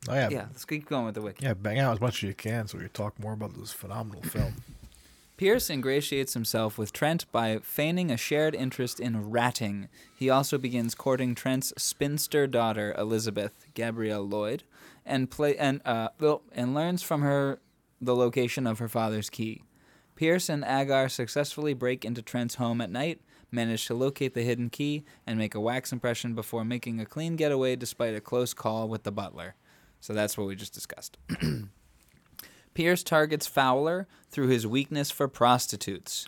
Oh 0.09 0.13
yeah, 0.15 0.29
Yeah, 0.29 0.45
let's 0.51 0.65
keep 0.65 0.87
going 0.87 1.05
with 1.05 1.15
the 1.15 1.21
wiki. 1.21 1.45
yeah. 1.45 1.53
Bang 1.53 1.79
out 1.79 1.93
as 1.93 2.01
much 2.01 2.17
as 2.17 2.23
you 2.23 2.33
can, 2.33 2.67
so 2.67 2.77
we 2.77 2.83
can 2.85 2.93
talk 2.93 3.17
more 3.19 3.33
about 3.33 3.57
this 3.57 3.71
phenomenal 3.71 4.21
film. 4.23 4.53
Pierce 5.37 5.69
ingratiates 5.69 6.33
himself 6.35 6.77
with 6.77 6.93
Trent 6.93 7.29
by 7.31 7.57
feigning 7.63 8.11
a 8.11 8.17
shared 8.17 8.53
interest 8.53 8.99
in 8.99 9.31
ratting. 9.31 9.89
He 10.15 10.29
also 10.29 10.57
begins 10.57 10.93
courting 10.93 11.33
Trent's 11.35 11.73
spinster 11.77 12.45
daughter, 12.47 12.93
Elizabeth 12.97 13.65
Gabrielle 13.73 14.27
Lloyd, 14.27 14.63
and 15.05 15.31
play 15.31 15.57
and 15.57 15.81
uh 15.85 16.09
and 16.53 16.73
learns 16.75 17.01
from 17.01 17.21
her 17.23 17.59
the 17.99 18.15
location 18.15 18.67
of 18.67 18.79
her 18.79 18.87
father's 18.87 19.29
key. 19.29 19.63
Pierce 20.15 20.49
and 20.49 20.63
Agar 20.63 21.09
successfully 21.09 21.73
break 21.73 22.05
into 22.05 22.21
Trent's 22.21 22.55
home 22.55 22.79
at 22.79 22.91
night, 22.91 23.19
manage 23.51 23.87
to 23.87 23.95
locate 23.95 24.35
the 24.35 24.43
hidden 24.43 24.69
key, 24.69 25.03
and 25.25 25.39
make 25.39 25.55
a 25.55 25.59
wax 25.59 25.91
impression 25.91 26.35
before 26.35 26.63
making 26.63 26.99
a 26.99 27.05
clean 27.05 27.35
getaway 27.35 27.75
despite 27.75 28.13
a 28.13 28.21
close 28.21 28.53
call 28.53 28.87
with 28.87 29.01
the 29.03 29.11
butler. 29.11 29.55
So 30.03 30.11
that's 30.11 30.37
what 30.37 30.47
we 30.47 30.57
just 30.57 30.73
discussed. 30.73 31.17
Pierce 32.73 33.03
targets 33.03 33.47
Fowler 33.47 34.05
through 34.31 34.47
his 34.47 34.67
weakness 34.67 35.09
for 35.09 35.29
prostitutes. 35.29 36.27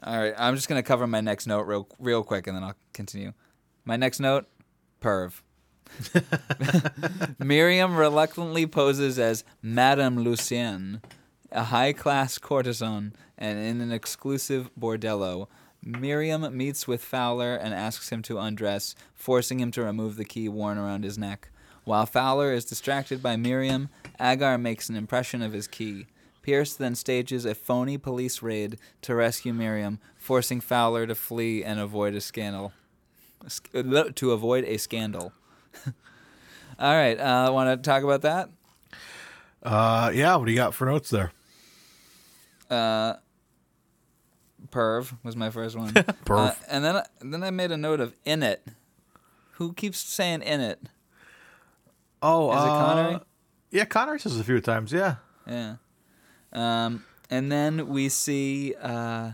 All 0.00 0.16
right, 0.16 0.32
I'm 0.38 0.54
just 0.54 0.68
gonna 0.68 0.84
cover 0.84 1.08
my 1.08 1.20
next 1.20 1.48
note 1.48 1.62
real 1.62 1.88
real 1.98 2.22
quick, 2.22 2.46
and 2.46 2.56
then 2.56 2.62
I'll 2.62 2.76
continue. 2.92 3.32
My 3.84 3.96
next 3.96 4.20
note, 4.20 4.46
perv. 5.02 5.42
Miriam 7.40 7.96
reluctantly 7.96 8.64
poses 8.68 9.18
as 9.18 9.42
Madame 9.60 10.20
Lucienne, 10.20 11.02
a 11.50 11.64
high-class 11.64 12.38
courtesan, 12.38 13.12
and 13.36 13.58
in 13.58 13.80
an 13.80 13.90
exclusive 13.90 14.70
bordello. 14.78 15.48
Miriam 15.82 16.56
meets 16.56 16.86
with 16.86 17.02
Fowler 17.02 17.56
and 17.56 17.74
asks 17.74 18.10
him 18.10 18.22
to 18.22 18.38
undress, 18.38 18.94
forcing 19.16 19.58
him 19.58 19.72
to 19.72 19.82
remove 19.82 20.14
the 20.14 20.24
key 20.24 20.48
worn 20.48 20.78
around 20.78 21.02
his 21.02 21.18
neck. 21.18 21.50
While 21.84 22.06
Fowler 22.06 22.52
is 22.52 22.64
distracted 22.64 23.22
by 23.22 23.36
Miriam, 23.36 23.88
Agar 24.20 24.58
makes 24.58 24.88
an 24.88 24.96
impression 24.96 25.42
of 25.42 25.52
his 25.52 25.66
key. 25.66 26.06
Pierce 26.42 26.74
then 26.74 26.94
stages 26.94 27.44
a 27.44 27.54
phony 27.54 27.98
police 27.98 28.42
raid 28.42 28.78
to 29.02 29.14
rescue 29.14 29.52
Miriam, 29.52 29.98
forcing 30.16 30.60
Fowler 30.60 31.06
to 31.06 31.14
flee 31.14 31.62
and 31.64 31.78
avoid 31.80 32.14
a 32.14 32.20
scandal. 32.20 32.72
Uh, 33.74 34.04
To 34.14 34.32
avoid 34.32 34.64
a 34.64 34.76
scandal. 34.76 35.32
All 36.78 36.94
right, 36.94 37.18
uh, 37.18 37.50
want 37.52 37.70
to 37.82 37.88
talk 37.90 38.02
about 38.02 38.22
that? 38.22 38.48
Uh, 39.62 40.10
yeah. 40.14 40.36
What 40.36 40.46
do 40.46 40.52
you 40.52 40.56
got 40.56 40.74
for 40.74 40.86
notes 40.86 41.10
there? 41.10 41.32
Uh, 42.70 43.14
perv 44.70 45.12
was 45.22 45.36
my 45.36 45.50
first 45.50 45.76
one. 45.76 45.92
Perv. 45.92 46.50
Uh, 46.50 46.54
and 46.68 46.84
then 46.84 47.02
then 47.20 47.42
I 47.42 47.50
made 47.50 47.70
a 47.72 47.76
note 47.76 48.00
of 48.00 48.14
in 48.24 48.42
it. 48.42 48.66
Who 49.54 49.72
keeps 49.74 49.98
saying 49.98 50.42
in 50.42 50.60
it? 50.60 50.80
Oh, 52.22 52.50
Is 52.50 52.56
it 52.64 52.68
uh, 52.68 52.78
Connery? 52.78 53.20
Yeah, 53.70 53.84
Connery 53.84 54.20
says 54.20 54.38
a 54.38 54.44
few 54.44 54.60
times. 54.60 54.92
Yeah. 54.92 55.16
Yeah. 55.46 55.76
Um, 56.52 57.04
and 57.30 57.50
then 57.50 57.88
we 57.88 58.08
see. 58.08 58.74
Uh, 58.80 59.32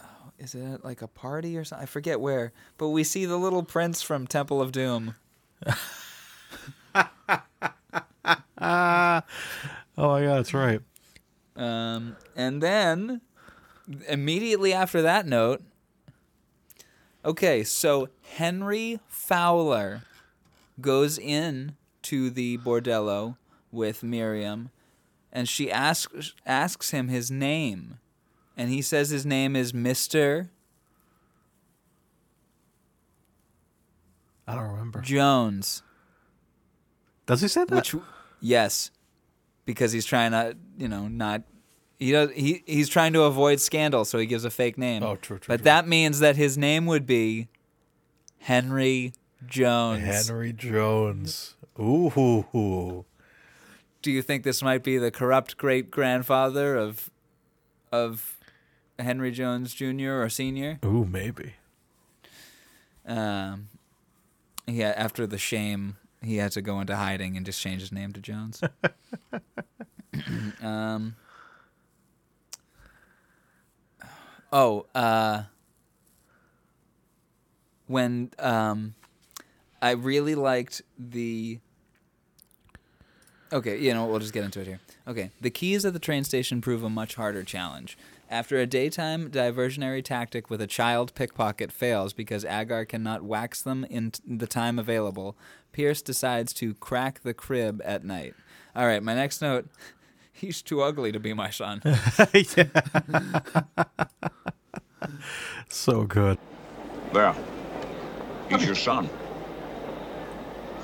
oh, 0.00 0.32
is 0.38 0.54
it 0.54 0.84
like 0.84 1.02
a 1.02 1.08
party 1.08 1.56
or 1.56 1.64
something? 1.64 1.82
I 1.82 1.86
forget 1.86 2.20
where, 2.20 2.52
but 2.78 2.88
we 2.88 3.04
see 3.04 3.26
the 3.26 3.36
little 3.36 3.62
prince 3.62 4.02
from 4.02 4.26
Temple 4.26 4.60
of 4.60 4.72
Doom. 4.72 5.14
Oh 9.96 10.08
my 10.08 10.22
god, 10.22 10.38
that's 10.38 10.54
right. 10.54 10.80
Um, 11.56 12.16
and 12.34 12.60
then 12.62 13.20
immediately 14.08 14.72
after 14.72 15.02
that 15.02 15.26
note, 15.26 15.62
okay, 17.24 17.62
so 17.62 18.08
Henry 18.36 18.98
Fowler 19.06 20.02
goes 20.80 21.18
in 21.18 21.76
to 22.02 22.30
the 22.30 22.58
bordello 22.58 23.36
with 23.72 24.02
Miriam, 24.02 24.70
and 25.32 25.48
she 25.48 25.70
asks 25.70 26.34
asks 26.46 26.90
him 26.90 27.08
his 27.08 27.30
name, 27.30 27.98
and 28.56 28.70
he 28.70 28.82
says 28.82 29.10
his 29.10 29.24
name 29.26 29.56
is 29.56 29.72
Mister 29.74 30.50
I 34.46 34.54
don't 34.54 34.70
remember. 34.70 35.00
Jones. 35.00 35.82
Does 37.26 37.40
he 37.40 37.48
say 37.48 37.64
that? 37.64 37.74
Which, 37.74 37.94
yes, 38.40 38.90
because 39.64 39.92
he's 39.92 40.04
trying 40.04 40.32
to, 40.32 40.56
you 40.76 40.88
know, 40.88 41.08
not. 41.08 41.42
He 41.98 42.12
does. 42.12 42.30
He 42.32 42.62
he's 42.66 42.90
trying 42.90 43.14
to 43.14 43.22
avoid 43.22 43.60
scandal, 43.60 44.04
so 44.04 44.18
he 44.18 44.26
gives 44.26 44.44
a 44.44 44.50
fake 44.50 44.76
name. 44.76 45.02
Oh, 45.02 45.16
true, 45.16 45.38
true, 45.38 45.46
But 45.48 45.58
true. 45.60 45.64
that 45.64 45.88
means 45.88 46.18
that 46.20 46.36
his 46.36 46.58
name 46.58 46.84
would 46.86 47.06
be 47.06 47.48
Henry 48.40 49.14
Jones. 49.46 50.28
Henry 50.28 50.52
Jones. 50.52 51.54
Ooh, 51.78 52.10
hoo, 52.10 52.42
hoo. 52.52 53.04
Do 54.02 54.10
you 54.10 54.22
think 54.22 54.44
this 54.44 54.62
might 54.62 54.82
be 54.84 54.98
the 54.98 55.10
corrupt 55.10 55.56
great 55.56 55.90
grandfather 55.90 56.76
of 56.76 57.10
of 57.90 58.36
Henry 58.98 59.30
Jones 59.30 59.74
Jr. 59.74 60.22
or 60.22 60.28
Senior? 60.28 60.78
ooh, 60.84 61.04
maybe. 61.04 61.54
Um, 63.06 63.68
yeah. 64.66 64.92
After 64.96 65.26
the 65.26 65.38
shame, 65.38 65.96
he 66.22 66.36
had 66.36 66.52
to 66.52 66.62
go 66.62 66.80
into 66.80 66.96
hiding 66.96 67.36
and 67.36 67.44
just 67.44 67.60
change 67.60 67.80
his 67.80 67.92
name 67.92 68.12
to 68.12 68.20
Jones. 68.20 68.62
um. 70.62 71.16
Oh, 74.52 74.86
uh, 74.94 75.42
when 77.86 78.30
um, 78.38 78.94
I 79.84 79.90
really 79.90 80.34
liked 80.34 80.80
the. 80.98 81.58
Okay, 83.52 83.78
you 83.78 83.92
know, 83.92 84.06
we'll 84.06 84.18
just 84.18 84.32
get 84.32 84.42
into 84.42 84.62
it 84.62 84.66
here. 84.66 84.80
Okay, 85.06 85.30
the 85.42 85.50
keys 85.50 85.84
at 85.84 85.92
the 85.92 85.98
train 85.98 86.24
station 86.24 86.62
prove 86.62 86.82
a 86.82 86.88
much 86.88 87.16
harder 87.16 87.42
challenge. 87.42 87.98
After 88.30 88.58
a 88.58 88.64
daytime 88.64 89.30
diversionary 89.30 90.02
tactic 90.02 90.48
with 90.48 90.62
a 90.62 90.66
child 90.66 91.14
pickpocket 91.14 91.70
fails 91.70 92.14
because 92.14 92.46
Agar 92.46 92.86
cannot 92.86 93.24
wax 93.24 93.60
them 93.60 93.84
in 93.90 94.12
t- 94.12 94.22
the 94.26 94.46
time 94.46 94.78
available, 94.78 95.36
Pierce 95.72 96.00
decides 96.00 96.54
to 96.54 96.72
crack 96.76 97.20
the 97.22 97.34
crib 97.34 97.82
at 97.84 98.04
night. 98.04 98.32
All 98.74 98.86
right, 98.86 99.02
my 99.02 99.14
next 99.14 99.42
note. 99.42 99.68
He's 100.32 100.62
too 100.62 100.80
ugly 100.80 101.12
to 101.12 101.20
be 101.20 101.34
my 101.34 101.50
son. 101.50 101.82
So 105.68 106.04
good. 106.04 106.38
There. 107.12 107.34
He's 108.48 108.64
your 108.64 108.74
son. 108.74 109.10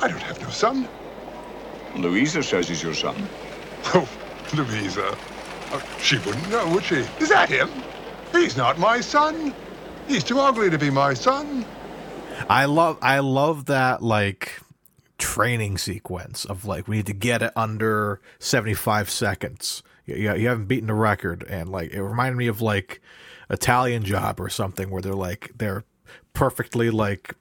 I 0.01 0.09
don't 0.09 0.22
have 0.22 0.40
no 0.40 0.48
son. 0.48 0.88
Louisa 1.96 2.42
says 2.42 2.68
he's 2.68 2.82
your 2.82 2.94
son. 2.94 3.28
Oh, 3.94 4.09
Louisa. 4.55 5.16
Oh, 5.72 5.82
she 6.01 6.18
wouldn't 6.18 6.48
know, 6.51 6.68
would 6.72 6.84
she? 6.84 6.96
Is 7.18 7.28
that 7.28 7.48
him? 7.48 7.70
He's 8.32 8.57
not 8.57 8.78
my 8.78 9.01
son. 9.01 9.55
He's 10.09 10.24
too 10.24 10.40
ugly 10.40 10.70
to 10.70 10.78
be 10.78 10.90
my 10.90 11.14
son. 11.14 11.64
I 12.48 12.64
love 12.64 12.98
I 13.03 13.20
love 13.20 13.66
that 13.66 14.03
like 14.03 14.61
training 15.18 15.78
sequence 15.78 16.44
of 16.44 16.64
like 16.64 16.88
we 16.88 16.96
need 16.96 17.07
to 17.07 17.12
get 17.12 17.42
it 17.42 17.53
under 17.55 18.20
75 18.38 19.11
seconds. 19.11 19.82
You, 20.07 20.16
you, 20.16 20.34
you 20.34 20.48
haven't 20.48 20.66
beaten 20.66 20.88
the 20.88 20.94
record 20.94 21.44
and 21.48 21.68
like 21.68 21.92
it 21.92 22.03
reminded 22.03 22.36
me 22.36 22.46
of 22.46 22.61
like 22.61 23.01
Italian 23.51 24.03
job 24.03 24.40
or 24.40 24.48
something 24.48 24.90
where 24.90 25.03
they're 25.03 25.12
like 25.12 25.53
they're 25.57 25.84
perfectly 26.32 26.90
like 26.90 27.34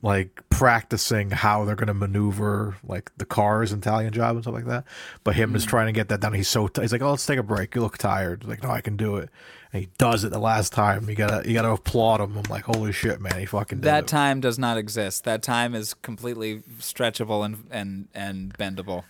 like 0.00 0.42
practicing 0.48 1.30
how 1.30 1.64
they're 1.64 1.74
going 1.74 1.88
to 1.88 1.94
maneuver 1.94 2.76
like 2.84 3.10
the 3.16 3.24
cars 3.24 3.72
in 3.72 3.78
Italian 3.80 4.12
job 4.12 4.36
and 4.36 4.44
stuff 4.44 4.54
like 4.54 4.66
that. 4.66 4.84
But 5.24 5.34
him 5.34 5.52
Mm. 5.52 5.56
is 5.56 5.64
trying 5.64 5.86
to 5.86 5.92
get 5.92 6.08
that 6.08 6.20
done. 6.20 6.34
He's 6.34 6.48
so 6.48 6.68
t- 6.68 6.82
he's 6.82 6.92
like, 6.92 7.02
oh, 7.02 7.10
let's 7.10 7.26
take 7.26 7.38
a 7.38 7.42
break. 7.42 7.74
You 7.74 7.80
look 7.80 7.98
tired. 7.98 8.44
Like, 8.44 8.62
no, 8.62 8.70
I 8.70 8.80
can 8.80 8.96
do 8.96 9.16
it. 9.16 9.28
And 9.72 9.82
he 9.82 9.88
does 9.98 10.22
it 10.24 10.30
the 10.30 10.38
last 10.38 10.72
time. 10.72 11.08
You 11.10 11.16
gotta 11.16 11.46
you 11.48 11.52
gotta 11.54 11.70
applaud 11.70 12.20
him. 12.20 12.36
I'm 12.38 12.44
like, 12.48 12.64
holy 12.64 12.92
shit, 12.92 13.20
man, 13.20 13.38
he 13.38 13.44
fucking 13.44 13.78
did 13.78 13.84
That 13.84 14.04
it. 14.04 14.06
time 14.08 14.40
does 14.40 14.58
not 14.58 14.78
exist. 14.78 15.24
That 15.24 15.42
time 15.42 15.74
is 15.74 15.94
completely 15.94 16.60
stretchable 16.78 17.44
and 17.44 17.66
and 17.70 18.08
and 18.14 18.54
bendable. 18.56 19.02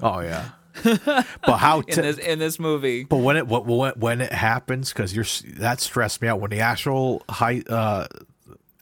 Oh 0.00 0.20
yeah. 0.20 0.50
but 0.84 1.56
how 1.58 1.80
in 1.88 2.02
this 2.02 2.18
in 2.18 2.38
this 2.38 2.58
movie. 2.58 3.04
But 3.04 3.18
when 3.18 3.36
it 3.36 3.46
when 3.48 3.64
when, 3.64 3.92
when 3.96 4.20
it 4.20 4.32
happens, 4.32 4.92
because 4.92 5.14
you're 5.16 5.24
that 5.58 5.80
stressed 5.80 6.20
me 6.22 6.28
out. 6.28 6.40
When 6.40 6.50
the 6.50 6.60
actual 6.60 7.22
high 7.28 7.62
uh, 7.68 8.06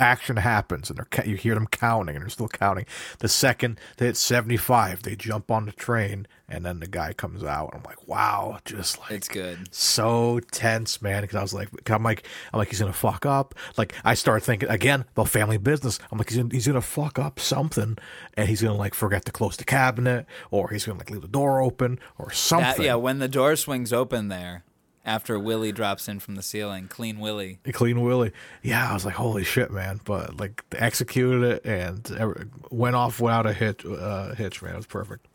action 0.02 0.36
happens 0.36 0.90
and 0.90 0.98
they're 0.98 1.24
you 1.26 1.36
hear 1.36 1.54
them 1.54 1.66
counting 1.66 2.16
and 2.16 2.22
they're 2.22 2.28
still 2.30 2.48
counting. 2.48 2.84
The 3.20 3.28
second 3.28 3.78
they 3.96 4.06
hit 4.06 4.16
seventy 4.16 4.56
five, 4.56 5.02
they 5.02 5.16
jump 5.16 5.50
on 5.50 5.66
the 5.66 5.72
train 5.72 6.26
and 6.48 6.66
then 6.66 6.80
the 6.80 6.86
guy 6.86 7.14
comes 7.14 7.42
out. 7.42 7.70
I'm 7.72 7.82
like, 7.84 8.06
wow, 8.06 8.58
just 8.66 8.98
like 8.98 9.12
It's 9.12 9.28
good. 9.28 9.72
so 9.72 10.40
tense, 10.50 11.00
man. 11.00 11.22
Because 11.22 11.36
I 11.36 11.42
was 11.42 11.54
like, 11.54 11.68
I'm 11.90 12.02
like, 12.02 12.26
I'm 12.52 12.58
like, 12.58 12.68
he's 12.68 12.80
gonna 12.80 12.92
fuck 12.92 13.24
up. 13.24 13.54
Like 13.78 13.94
I 14.04 14.14
started 14.14 14.44
thinking 14.44 14.68
again 14.68 15.04
about 15.12 15.28
family 15.28 15.56
business. 15.56 15.98
I'm 16.10 16.18
like, 16.18 16.28
he's 16.28 16.36
gonna, 16.38 16.50
he's 16.52 16.66
gonna 16.66 16.82
fuck 16.82 17.18
up 17.18 17.40
something, 17.40 17.96
and 18.34 18.48
he's 18.48 18.60
gonna 18.60 18.76
like 18.76 18.94
forget 18.94 19.24
to 19.26 19.32
close 19.32 19.56
the 19.56 19.64
cabinet, 19.64 20.26
or 20.50 20.68
he's 20.70 20.84
gonna 20.84 20.98
like 20.98 21.10
leave 21.10 21.22
the 21.22 21.28
door 21.28 21.60
open, 21.62 21.98
or 22.18 22.30
something. 22.32 22.82
That, 22.82 22.84
yeah, 22.84 22.94
when 22.96 23.18
the 23.18 23.28
door 23.28 23.56
swings 23.56 23.92
open 23.92 24.28
there, 24.28 24.64
after 25.04 25.38
Willie 25.38 25.72
drops 25.72 26.08
in 26.08 26.20
from 26.20 26.36
the 26.36 26.42
ceiling, 26.42 26.88
clean 26.88 27.18
Willie. 27.18 27.58
Clean 27.72 28.00
Willie. 28.00 28.32
Yeah, 28.62 28.88
I 28.88 28.94
was 28.94 29.04
like, 29.04 29.14
holy 29.14 29.44
shit, 29.44 29.70
man. 29.70 30.00
But 30.04 30.38
like, 30.38 30.64
they 30.70 30.78
executed 30.78 31.42
it 31.42 31.66
and 31.66 32.50
went 32.70 32.96
off 32.96 33.20
without 33.20 33.46
a 33.46 33.52
hitch. 33.52 33.84
Uh, 33.84 34.34
hitch, 34.34 34.62
man. 34.62 34.74
It 34.74 34.76
was 34.76 34.86
perfect. 34.86 35.26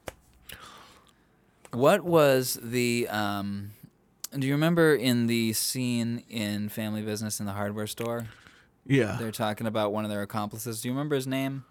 What 1.72 2.04
was 2.04 2.58
the 2.62 3.08
um 3.10 3.72
do 4.38 4.46
you 4.46 4.54
remember 4.54 4.94
in 4.94 5.28
the 5.28 5.54
scene 5.54 6.24
in 6.30 6.70
Family 6.70 7.02
Business 7.02 7.40
in 7.40 7.46
the 7.46 7.54
hardware 7.54 7.88
store? 7.88 8.28
Yeah. 8.86 9.18
They're 9.20 9.32
talking 9.32 9.68
about 9.68 9.94
one 9.94 10.04
of 10.04 10.10
their 10.10 10.22
accomplices. 10.22 10.82
Do 10.82 10.90
you 10.90 10.94
remember 10.94 11.16
his 11.16 11.28
name? 11.28 11.66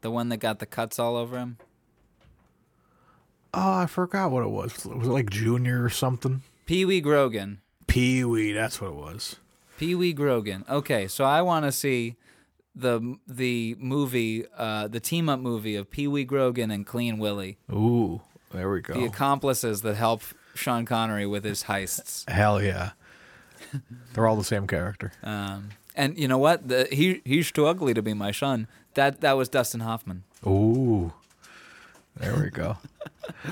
The 0.00 0.10
one 0.10 0.28
that 0.28 0.38
got 0.38 0.58
the 0.58 0.66
cuts 0.66 0.98
all 0.98 1.16
over 1.16 1.38
him? 1.38 1.58
Oh, 3.54 3.72
I 3.74 3.86
forgot 3.86 4.30
what 4.30 4.42
it 4.42 4.50
was. 4.50 4.84
Was 4.84 5.08
it 5.08 5.10
like 5.10 5.30
Junior 5.30 5.82
or 5.82 5.88
something? 5.88 6.42
Pee 6.66 6.84
Wee 6.84 7.00
Grogan. 7.00 7.60
Pee 7.86 8.24
Wee, 8.24 8.52
that's 8.52 8.80
what 8.80 8.88
it 8.88 8.94
was. 8.96 9.36
Pee 9.78 9.94
Wee 9.94 10.12
Grogan. 10.12 10.64
Okay, 10.68 11.06
so 11.06 11.24
I 11.24 11.42
want 11.42 11.64
to 11.64 11.72
see 11.72 12.16
the 12.74 13.16
the 13.26 13.76
movie, 13.78 14.44
uh, 14.56 14.88
the 14.88 15.00
team 15.00 15.28
up 15.28 15.40
movie 15.40 15.76
of 15.76 15.90
Pee 15.90 16.08
Wee 16.08 16.24
Grogan 16.24 16.70
and 16.70 16.84
Clean 16.86 17.18
Willie, 17.18 17.58
Ooh, 17.72 18.20
there 18.52 18.70
we 18.70 18.80
go. 18.80 18.94
the 18.94 19.04
accomplices 19.04 19.82
that 19.82 19.94
help 19.94 20.22
Sean 20.54 20.84
Connery 20.84 21.26
with 21.26 21.44
his 21.44 21.64
heists. 21.64 22.28
Hell 22.28 22.60
yeah. 22.62 22.90
They're 24.12 24.26
all 24.26 24.36
the 24.36 24.44
same 24.44 24.66
character. 24.66 25.12
Um, 25.22 25.70
and 25.94 26.18
you 26.18 26.28
know 26.28 26.38
what? 26.38 26.68
The, 26.68 26.88
he 26.90 27.22
he's 27.24 27.50
too 27.52 27.66
ugly 27.66 27.94
to 27.94 28.02
be 28.02 28.12
my 28.14 28.30
son. 28.32 28.66
That 28.94 29.20
that 29.20 29.32
was 29.36 29.48
Dustin 29.48 29.80
Hoffman. 29.80 30.24
Ooh. 30.46 31.12
There 32.16 32.34
we 32.42 32.48
go. 32.50 32.78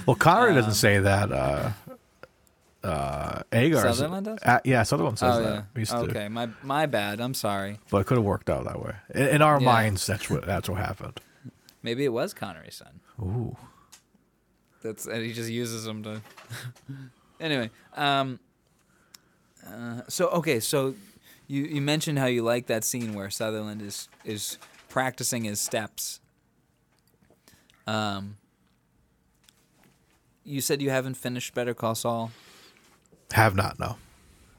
well, 0.07 0.17
Connery 0.17 0.55
doesn't 0.55 0.75
say 0.75 0.99
that. 0.99 1.31
Uh, 1.31 1.71
uh, 2.85 3.43
Agar. 3.53 3.81
Sutherland 3.81 4.27
does? 4.27 4.39
Uh, 4.43 4.61
yeah, 4.65 4.83
Sutherland 4.83 5.19
says 5.19 5.37
oh 5.37 5.43
that. 5.43 5.65
yeah. 5.75 5.79
Used 5.81 5.91
to. 5.93 5.97
Okay, 5.99 6.29
my 6.29 6.49
my 6.63 6.87
bad. 6.87 7.21
I'm 7.21 7.35
sorry. 7.35 7.79
But 7.91 7.99
it 7.99 8.07
could 8.07 8.17
have 8.19 8.25
worked 8.25 8.51
out 8.51 8.65
that 8.65 8.81
way. 8.81 8.95
In, 9.15 9.29
in 9.37 9.43
our 9.43 9.61
Yeah. 9.61 9.65
minds, 9.65 10.07
that's 10.07 10.29
what 10.31 10.45
that's 10.47 10.69
what 10.69 10.79
happened. 10.79 11.21
Maybe 11.83 12.05
it 12.05 12.13
was 12.13 12.33
Connery's 12.35 12.77
son. 12.77 13.01
Ooh. 13.21 13.57
That's 14.83 15.07
and 15.07 15.23
he 15.23 15.33
just 15.33 15.51
uses 15.51 15.85
them 15.85 16.03
to. 16.03 16.21
anyway, 17.41 17.71
um, 17.95 18.39
uh, 19.67 20.03
so 20.09 20.29
okay, 20.29 20.61
so 20.61 20.95
you 21.49 21.63
you 21.65 21.81
mentioned 21.81 22.19
how 22.19 22.27
you 22.27 22.43
like 22.43 22.67
that 22.67 22.85
scene 22.85 23.15
where 23.15 23.31
Sutherland 23.31 23.81
is 23.83 24.09
is 24.25 24.59
practicing 24.89 25.45
his 25.45 25.61
steps. 25.61 26.21
Um, 27.87 28.37
you 30.45 30.61
said 30.61 30.81
you 30.83 30.91
haven't 30.91 31.15
finished 31.15 31.55
Better 31.55 31.75
Call 31.75 31.95
Saul. 31.95 32.31
Have 33.35 33.57
not, 33.57 33.81
no. 33.81 33.97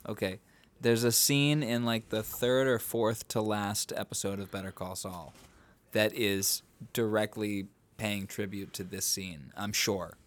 Okay, 0.06 0.40
there's 0.82 1.06
a 1.06 1.12
scene 1.14 1.64
in 1.64 1.86
like 1.86 2.10
the 2.10 2.22
third 2.22 2.68
or 2.68 2.78
fourth 2.78 3.26
to 3.30 3.40
last 3.40 3.94
episode 3.96 4.38
of 4.38 4.52
Better 4.52 4.74
Call 4.74 4.98
Saul 4.98 5.34
that 5.94 6.14
is 6.14 6.62
directly 6.92 7.68
paying 7.96 8.28
tribute 8.28 8.74
to 8.74 8.84
this 8.84 9.06
scene. 9.06 9.54
I'm 9.56 9.72
sure. 9.72 10.18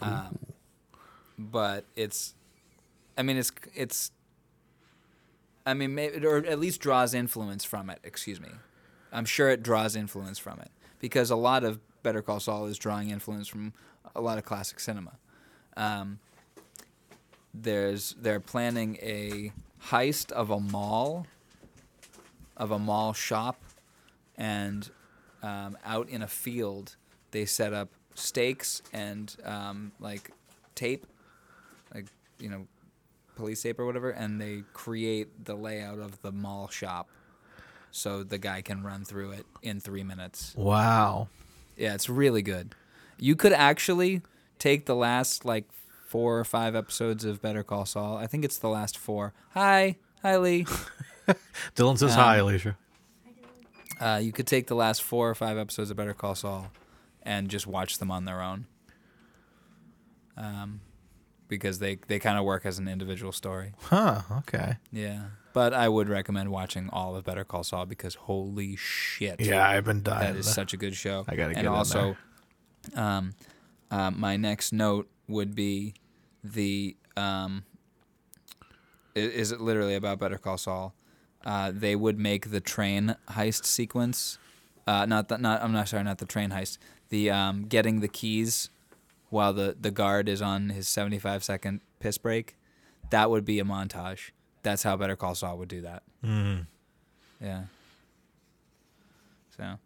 Um, 0.00 0.38
but 1.38 1.84
it's, 1.94 2.34
I 3.18 3.22
mean, 3.22 3.36
it's 3.36 3.52
it's. 3.74 4.12
I 5.66 5.74
mean, 5.74 5.94
maybe, 5.94 6.24
or 6.26 6.38
at 6.38 6.58
least 6.58 6.80
draws 6.80 7.12
influence 7.12 7.64
from 7.66 7.90
it. 7.90 7.98
Excuse 8.02 8.40
me. 8.40 8.48
I'm 9.12 9.26
sure 9.26 9.50
it 9.50 9.62
draws 9.62 9.94
influence 9.94 10.38
from 10.38 10.58
it 10.60 10.70
because 11.00 11.30
a 11.30 11.36
lot 11.36 11.64
of 11.64 11.80
Better 12.02 12.22
Call 12.22 12.40
Saul 12.40 12.64
is 12.64 12.78
drawing 12.78 13.10
influence 13.10 13.46
from 13.46 13.74
a 14.16 14.22
lot 14.22 14.38
of 14.38 14.46
classic 14.46 14.80
cinema. 14.80 15.18
Um, 15.76 16.20
there's 17.54 18.14
they're 18.20 18.40
planning 18.40 18.96
a 19.02 19.52
heist 19.86 20.32
of 20.32 20.50
a 20.50 20.60
mall, 20.60 21.26
of 22.56 22.70
a 22.70 22.78
mall 22.78 23.12
shop, 23.12 23.60
and 24.36 24.90
um, 25.42 25.76
out 25.84 26.08
in 26.08 26.22
a 26.22 26.28
field 26.28 26.96
they 27.30 27.44
set 27.44 27.72
up 27.72 27.90
stakes 28.14 28.82
and 28.92 29.36
um, 29.44 29.92
like 30.00 30.30
tape, 30.74 31.06
like 31.94 32.06
you 32.38 32.48
know, 32.48 32.66
police 33.36 33.62
tape 33.62 33.78
or 33.78 33.86
whatever, 33.86 34.10
and 34.10 34.40
they 34.40 34.64
create 34.72 35.44
the 35.44 35.54
layout 35.54 35.98
of 35.98 36.20
the 36.22 36.32
mall 36.32 36.68
shop, 36.68 37.08
so 37.90 38.22
the 38.22 38.38
guy 38.38 38.62
can 38.62 38.82
run 38.82 39.04
through 39.04 39.32
it 39.32 39.46
in 39.62 39.80
three 39.80 40.04
minutes. 40.04 40.54
Wow. 40.56 41.28
Yeah, 41.76 41.94
it's 41.94 42.08
really 42.08 42.42
good. 42.42 42.74
You 43.18 43.36
could 43.36 43.52
actually 43.52 44.22
take 44.58 44.86
the 44.86 44.96
last 44.96 45.44
like 45.44 45.64
four 46.08 46.38
or 46.38 46.44
five 46.44 46.74
episodes 46.74 47.26
of 47.26 47.42
Better 47.42 47.62
Call 47.62 47.84
Saul. 47.84 48.16
I 48.16 48.26
think 48.26 48.42
it's 48.42 48.56
the 48.56 48.68
last 48.70 48.96
four. 48.96 49.34
Hi, 49.50 49.96
hi 50.22 50.38
Lee. 50.38 50.64
Dylan 51.76 51.98
says 51.98 52.12
Um, 52.12 52.18
hi, 52.18 52.36
Alicia. 52.36 52.78
Uh, 54.00 54.18
you 54.22 54.32
could 54.32 54.46
take 54.46 54.68
the 54.68 54.74
last 54.74 55.02
four 55.02 55.28
or 55.28 55.34
five 55.34 55.58
episodes 55.58 55.90
of 55.90 55.98
Better 55.98 56.14
Call 56.14 56.34
Saul 56.34 56.70
and 57.22 57.48
just 57.48 57.66
watch 57.66 57.98
them 57.98 58.10
on 58.10 58.24
their 58.24 58.40
own. 58.40 58.66
Um, 60.36 60.80
because 61.48 61.78
they 61.78 61.98
they 62.06 62.18
kind 62.18 62.38
of 62.38 62.44
work 62.44 62.64
as 62.64 62.78
an 62.78 62.88
individual 62.88 63.32
story. 63.32 63.72
Huh, 63.82 64.22
okay. 64.38 64.76
Yeah, 64.90 65.24
but 65.52 65.74
I 65.74 65.90
would 65.90 66.08
recommend 66.08 66.50
watching 66.50 66.88
all 66.90 67.16
of 67.16 67.24
Better 67.24 67.44
Call 67.44 67.64
Saul 67.64 67.84
because 67.84 68.14
holy 68.14 68.76
shit. 68.76 69.40
Yeah, 69.40 69.68
I've 69.68 69.84
been 69.84 70.02
dying. 70.02 70.32
That 70.32 70.36
is 70.38 70.50
such 70.50 70.72
a 70.72 70.78
good 70.78 70.94
show. 70.94 71.24
I 71.28 71.36
gotta 71.36 71.54
get 71.54 71.58
and 71.58 71.66
in 71.66 71.72
also, 71.72 72.16
um, 72.94 73.34
uh, 73.90 74.10
my 74.10 74.36
next 74.36 74.72
note 74.72 75.10
would 75.28 75.54
be 75.54 75.94
the 76.42 76.96
um, 77.16 77.64
is 79.14 79.52
it 79.52 79.60
literally 79.60 79.94
about 79.94 80.18
Better 80.18 80.38
Call 80.38 80.58
Saul? 80.58 80.94
Uh, 81.44 81.72
they 81.74 81.94
would 81.96 82.18
make 82.18 82.50
the 82.50 82.60
train 82.60 83.16
heist 83.30 83.64
sequence. 83.64 84.38
Uh, 84.86 85.06
not 85.06 85.28
the, 85.28 85.38
not 85.38 85.62
I'm 85.62 85.72
not 85.72 85.88
sorry, 85.88 86.04
not 86.04 86.18
the 86.18 86.26
train 86.26 86.50
heist. 86.50 86.78
The 87.10 87.30
um, 87.30 87.64
getting 87.64 88.00
the 88.00 88.08
keys 88.08 88.70
while 89.30 89.52
the, 89.52 89.76
the 89.78 89.90
guard 89.90 90.28
is 90.28 90.40
on 90.40 90.70
his 90.70 90.88
75 90.88 91.44
second 91.44 91.80
piss 92.00 92.18
break. 92.18 92.56
That 93.10 93.30
would 93.30 93.44
be 93.44 93.58
a 93.58 93.64
montage. 93.64 94.30
That's 94.62 94.82
how 94.82 94.96
Better 94.96 95.16
Call 95.16 95.34
Saul 95.34 95.58
would 95.58 95.68
do 95.68 95.80
that. 95.82 96.02
Mm. 96.24 96.66
Yeah. 97.40 97.64
So. 99.56 99.78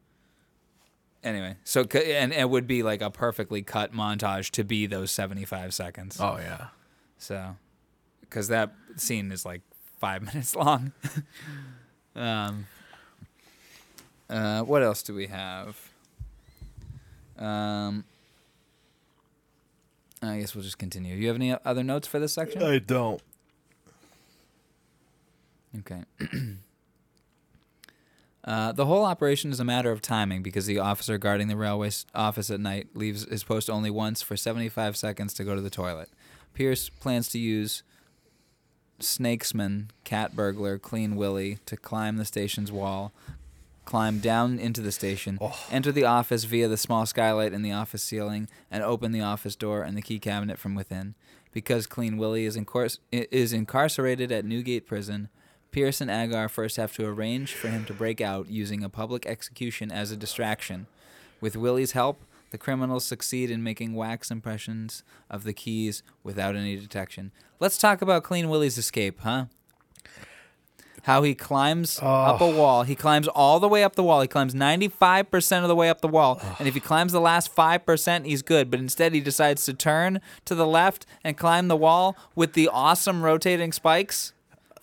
Anyway, 1.25 1.57
so 1.63 1.83
and 1.83 2.33
it 2.33 2.51
would 2.51 2.67
be 2.67 2.83
like 2.83 3.01
a 3.01 3.11
perfectly 3.11 3.63
cut 3.63 3.93
montage 3.93 4.51
to 4.51 4.65
be 4.65 4.87
those 4.87 5.11
seventy-five 5.13 5.73
seconds. 5.73 6.19
Oh 6.21 6.37
yeah. 6.39 6.69
So, 7.19 7.57
because 8.23 8.49
that 8.49 8.75
scene 8.97 9.31
is 9.31 9.45
like 9.47 9.61
five 9.99 10.23
minutes 10.27 10.57
long. 10.57 10.93
um. 12.17 12.67
Uh, 14.29 14.63
what 14.63 14.83
else 14.83 15.03
do 15.03 15.15
we 15.15 15.29
have? 15.29 15.77
Um. 17.39 18.05
I 20.23 20.39
guess 20.39 20.55
we'll 20.55 20.65
just 20.65 20.79
continue. 20.79 21.15
You 21.17 21.27
have 21.29 21.37
any 21.37 21.57
other 21.65 21.83
notes 21.83 22.07
for 22.09 22.19
this 22.19 22.33
section? 22.33 22.63
I 22.63 22.79
don't. 22.79 23.21
Okay. 25.81 26.03
Uh, 28.45 28.73
the 28.73 28.87
whole 28.87 29.05
operation 29.05 29.53
is 29.53 29.61
a 29.61 29.65
matter 29.65 29.93
of 29.93 30.03
timing 30.03 30.43
because 30.43 30.67
the 30.67 30.79
officer 30.79 31.17
guarding 31.17 31.47
the 31.49 31.57
railway 31.57 31.91
office 32.15 32.51
at 32.51 32.59
night 32.61 32.89
leaves 32.95 33.25
his 33.29 33.45
post 33.45 33.71
only 33.71 33.91
once 33.91 34.21
for 34.21 34.37
75 34.37 34.97
seconds 34.97 35.33
to 35.35 35.45
go 35.45 35.55
to 35.55 35.61
the 35.61 35.71
toilet. 35.71 36.11
Pierce 36.53 36.89
plans 36.89 37.29
to 37.29 37.39
use 37.39 37.83
Snakesman, 38.99 39.91
Cat 40.05 40.35
Burglar, 40.35 40.79
Clean 40.79 41.15
Willie 41.15 41.59
to 41.67 41.77
climb 41.77 42.17
the 42.17 42.25
station's 42.25 42.73
wall, 42.73 43.13
climb 43.85 44.19
down 44.19 44.59
into 44.59 44.81
the 44.81 44.93
station, 44.93 45.39
enter 45.71 45.93
the 45.93 46.05
office 46.05 46.45
via 46.45 46.69
the 46.69 46.77
small 46.77 47.07
skylight 47.07 47.53
in 47.53 47.63
the 47.63 47.73
office 47.73 48.03
ceiling, 48.03 48.49
and 48.71 48.83
open 48.83 49.13
the 49.13 49.21
office 49.21 49.57
door 49.57 49.83
and 49.83 49.97
the 49.97 50.03
key 50.03 50.19
cabinet 50.19 50.59
from 50.59 50.75
within. 50.75 51.15
Because 51.53 51.87
Clean 51.87 52.17
Willie 52.17 52.47
is, 52.47 52.57
incor- 52.57 52.99
is 53.11 53.53
incarcerated 53.53 54.33
at 54.33 54.45
Newgate 54.45 54.87
Prison, 54.87 55.29
Pierce 55.73 56.03
and 56.03 56.11
Agar 56.11 56.49
first 56.49 56.77
have 56.77 56.93
to 56.95 57.07
arrange 57.07 57.55
for 57.55 57.69
him 57.69 57.87
to 57.87 57.95
break 57.95 58.21
out 58.21 58.49
using 58.49 58.85
a 58.85 58.91
public 58.91 59.27
execution 59.27 59.91
as 59.91 60.11
a 60.11 60.17
distraction. 60.17 60.87
With 61.41 61.57
Willie's 61.57 61.93
help, 61.93 62.23
the 62.51 62.59
criminals 62.59 63.07
succeed 63.07 63.51
in 63.51 63.63
making 63.63 63.95
wax 63.95 64.31
impressions 64.31 65.03
of 65.31 65.45
the 65.45 65.55
keys 65.55 66.03
without 66.23 66.55
any 66.55 66.77
detection. 66.77 67.33
Let's 67.59 67.79
talk 67.79 68.03
about 68.03 68.23
Clean 68.23 68.49
Willie's 68.51 68.77
escape, 68.77 69.21
huh? 69.21 69.47
How 71.05 71.23
he 71.23 71.35
climbs 71.35 71.99
up 72.01 72.41
a 72.43 72.51
wall. 72.51 72.83
He 72.83 72.95
climbs 72.95 73.27
all 73.27 73.59
the 73.59 73.67
way 73.67 73.83
up 73.83 73.97
the 73.97 74.05
wall. 74.05 74.21
He 74.21 74.29
climbs 74.29 74.55
95% 74.55 75.63
of 75.63 75.69
the 75.69 75.75
way 75.75 75.89
up 75.89 76.01
the 76.03 76.07
wall. 76.07 76.41
And 76.59 76.69
if 76.69 76.75
he 76.75 76.81
climbs 76.81 77.13
the 77.13 77.21
last 77.21 77.53
5%, 77.57 78.27
he's 78.27 78.43
good. 78.43 78.71
But 78.71 78.79
instead, 78.79 79.15
he 79.15 79.21
decides 79.21 79.65
to 79.65 79.75
turn 79.75 80.21
to 80.45 80.55
the 80.55 80.67
left 80.67 81.07
and 81.25 81.37
climb 81.37 81.67
the 81.69 81.77
wall 81.77 82.17
with 82.37 82.53
the 82.53 82.69
awesome 82.69 83.23
rotating 83.23 83.73
spikes. 83.73 84.33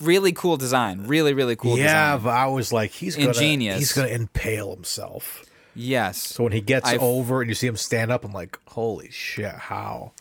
Really 0.02 0.32
cool 0.32 0.58
design. 0.58 1.08
Really, 1.08 1.34
really 1.34 1.56
cool 1.56 1.78
yeah, 1.78 2.14
design. 2.16 2.24
but 2.24 2.30
I 2.30 2.48
was 2.48 2.72
like, 2.72 2.92
he's 2.92 3.16
gonna, 3.16 3.30
Ingenious. 3.30 3.80
He's 3.80 3.94
gonna 3.94 4.08
impale 4.10 4.74
himself. 4.74 5.46
Yes. 5.76 6.22
So 6.22 6.44
when 6.44 6.54
he 6.54 6.62
gets 6.62 6.88
I've- 6.88 7.04
over 7.04 7.42
and 7.42 7.50
you 7.50 7.56
see 7.56 7.68
him 7.68 7.76
stand 7.78 8.12
up, 8.12 8.24
I'm 8.24 8.34
like, 8.34 8.60
holy 8.68 9.10
shit, 9.12 9.52
how? 9.54 10.14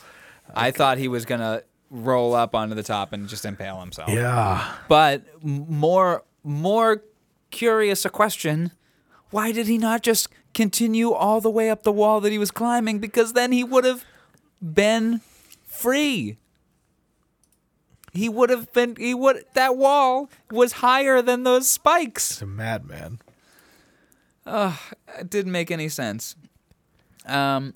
I 0.55 0.71
thought 0.71 0.99
he 0.99 1.09
was 1.09 1.25
going 1.25 1.41
to 1.41 1.63
roll 1.91 2.35
up 2.35 2.55
onto 2.55 2.75
the 2.75 2.83
top 2.83 3.13
and 3.13 3.29
just 3.29 3.45
impale 3.45 3.81
himself. 3.81 4.09
Yeah. 4.11 4.73
But 4.89 5.23
more 5.45 6.25
more 6.43 7.03
curious 7.51 8.05
a 8.05 8.11
question, 8.11 8.73
why 9.31 9.53
did 9.53 9.67
he 9.67 9.79
not 9.79 10.03
just 10.03 10.29
continue 10.55 11.13
all 11.13 11.41
the 11.41 11.51
way 11.51 11.71
up 11.71 11.83
the 11.83 11.93
wall 11.93 12.21
that 12.21 12.33
he 12.33 12.39
was 12.39 12.51
climbing 12.51 12.99
because 12.99 13.33
then 13.33 13.53
he 13.53 13.63
would 13.65 13.85
have 13.85 14.05
been 14.63 15.21
free. 15.67 16.37
He 18.13 18.29
would 18.29 18.51
have 18.51 18.73
been 18.73 18.97
he 18.97 19.15
would 19.15 19.45
that 19.55 19.77
wall 19.77 20.31
was 20.51 20.73
higher 20.73 21.23
than 21.23 21.45
those 21.45 21.69
spikes. 21.69 22.31
He's 22.31 22.43
a 22.43 22.47
madman. 22.47 23.21
It 25.19 25.31
didn't 25.31 25.53
make 25.53 25.71
any 25.71 25.89
sense. 25.89 26.35
Um 27.27 27.75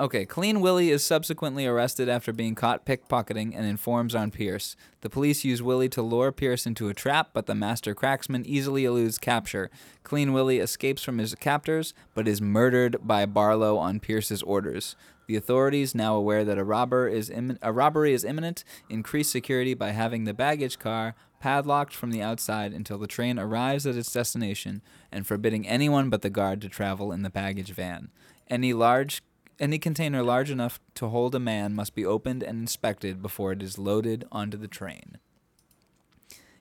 Okay, 0.00 0.24
Clean 0.24 0.58
Willie 0.60 0.88
is 0.88 1.04
subsequently 1.04 1.66
arrested 1.66 2.08
after 2.08 2.32
being 2.32 2.54
caught 2.54 2.86
pickpocketing 2.86 3.52
and 3.54 3.66
informs 3.66 4.14
on 4.14 4.30
Pierce. 4.30 4.74
The 5.02 5.10
police 5.10 5.44
use 5.44 5.62
Willie 5.62 5.90
to 5.90 6.00
lure 6.00 6.32
Pierce 6.32 6.64
into 6.66 6.88
a 6.88 6.94
trap, 6.94 7.30
but 7.34 7.44
the 7.44 7.54
master 7.54 7.94
cracksman 7.94 8.46
easily 8.46 8.86
eludes 8.86 9.18
capture. 9.18 9.70
Clean 10.02 10.32
Willie 10.32 10.60
escapes 10.60 11.02
from 11.02 11.18
his 11.18 11.34
captors, 11.34 11.92
but 12.14 12.26
is 12.26 12.40
murdered 12.40 12.96
by 13.02 13.26
Barlow 13.26 13.76
on 13.76 14.00
Pierce's 14.00 14.42
orders. 14.42 14.96
The 15.26 15.36
authorities, 15.36 15.94
now 15.94 16.16
aware 16.16 16.42
that 16.42 16.58
a 16.58 16.64
robber 16.64 17.06
is 17.06 17.28
immin- 17.28 17.58
a 17.60 17.70
robbery 17.70 18.14
is 18.14 18.24
imminent, 18.24 18.64
increase 18.88 19.28
security 19.28 19.74
by 19.74 19.90
having 19.90 20.24
the 20.24 20.34
baggage 20.34 20.78
car 20.78 21.14
padlocked 21.38 21.94
from 21.94 22.12
the 22.12 22.22
outside 22.22 22.72
until 22.72 22.98
the 22.98 23.06
train 23.06 23.38
arrives 23.38 23.86
at 23.86 23.96
its 23.96 24.12
destination, 24.12 24.80
and 25.12 25.26
forbidding 25.26 25.68
anyone 25.68 26.08
but 26.08 26.22
the 26.22 26.30
guard 26.30 26.62
to 26.62 26.68
travel 26.68 27.12
in 27.12 27.22
the 27.22 27.30
baggage 27.30 27.72
van. 27.72 28.10
Any 28.48 28.72
large 28.72 29.22
any 29.60 29.78
container 29.78 30.22
large 30.22 30.50
enough 30.50 30.80
to 30.94 31.08
hold 31.08 31.34
a 31.34 31.38
man 31.38 31.74
must 31.74 31.94
be 31.94 32.04
opened 32.04 32.42
and 32.42 32.60
inspected 32.60 33.22
before 33.22 33.52
it 33.52 33.62
is 33.62 33.78
loaded 33.78 34.24
onto 34.32 34.56
the 34.56 34.68
train. 34.68 35.18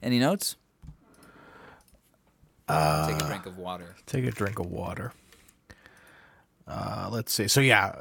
Any 0.02 0.20
notes? 0.20 0.56
Take 2.68 3.22
a 3.22 3.26
drink 3.28 3.46
of 3.46 3.58
water. 3.58 3.96
Take 4.06 4.26
a 4.26 4.32
drink 4.32 4.60
of 4.60 4.68
water. 4.68 5.12
Uh, 6.68 7.10
let's 7.12 7.34
see. 7.34 7.48
So 7.48 7.60
yeah, 7.60 7.96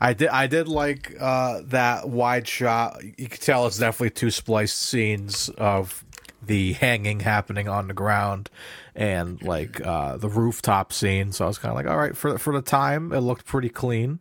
I 0.00 0.12
did. 0.12 0.28
I 0.28 0.46
did 0.46 0.68
like 0.68 1.16
uh, 1.18 1.62
that 1.64 2.08
wide 2.08 2.46
shot. 2.46 3.02
You 3.02 3.28
can 3.28 3.40
tell 3.40 3.66
it's 3.66 3.78
definitely 3.78 4.10
two 4.10 4.30
spliced 4.30 4.78
scenes 4.78 5.48
of 5.58 6.04
the 6.44 6.74
hanging 6.74 7.20
happening 7.20 7.68
on 7.68 7.88
the 7.88 7.94
ground 7.94 8.48
and 8.96 9.40
like 9.42 9.80
uh, 9.86 10.16
the 10.16 10.28
rooftop 10.28 10.92
scene. 10.92 11.30
So 11.30 11.44
I 11.44 11.48
was 11.48 11.58
kind 11.58 11.70
of 11.70 11.76
like, 11.76 11.86
all 11.86 11.96
right, 11.98 12.16
for 12.16 12.38
for 12.38 12.52
the 12.52 12.62
time, 12.62 13.12
it 13.12 13.20
looked 13.20 13.44
pretty 13.46 13.68
clean. 13.68 14.18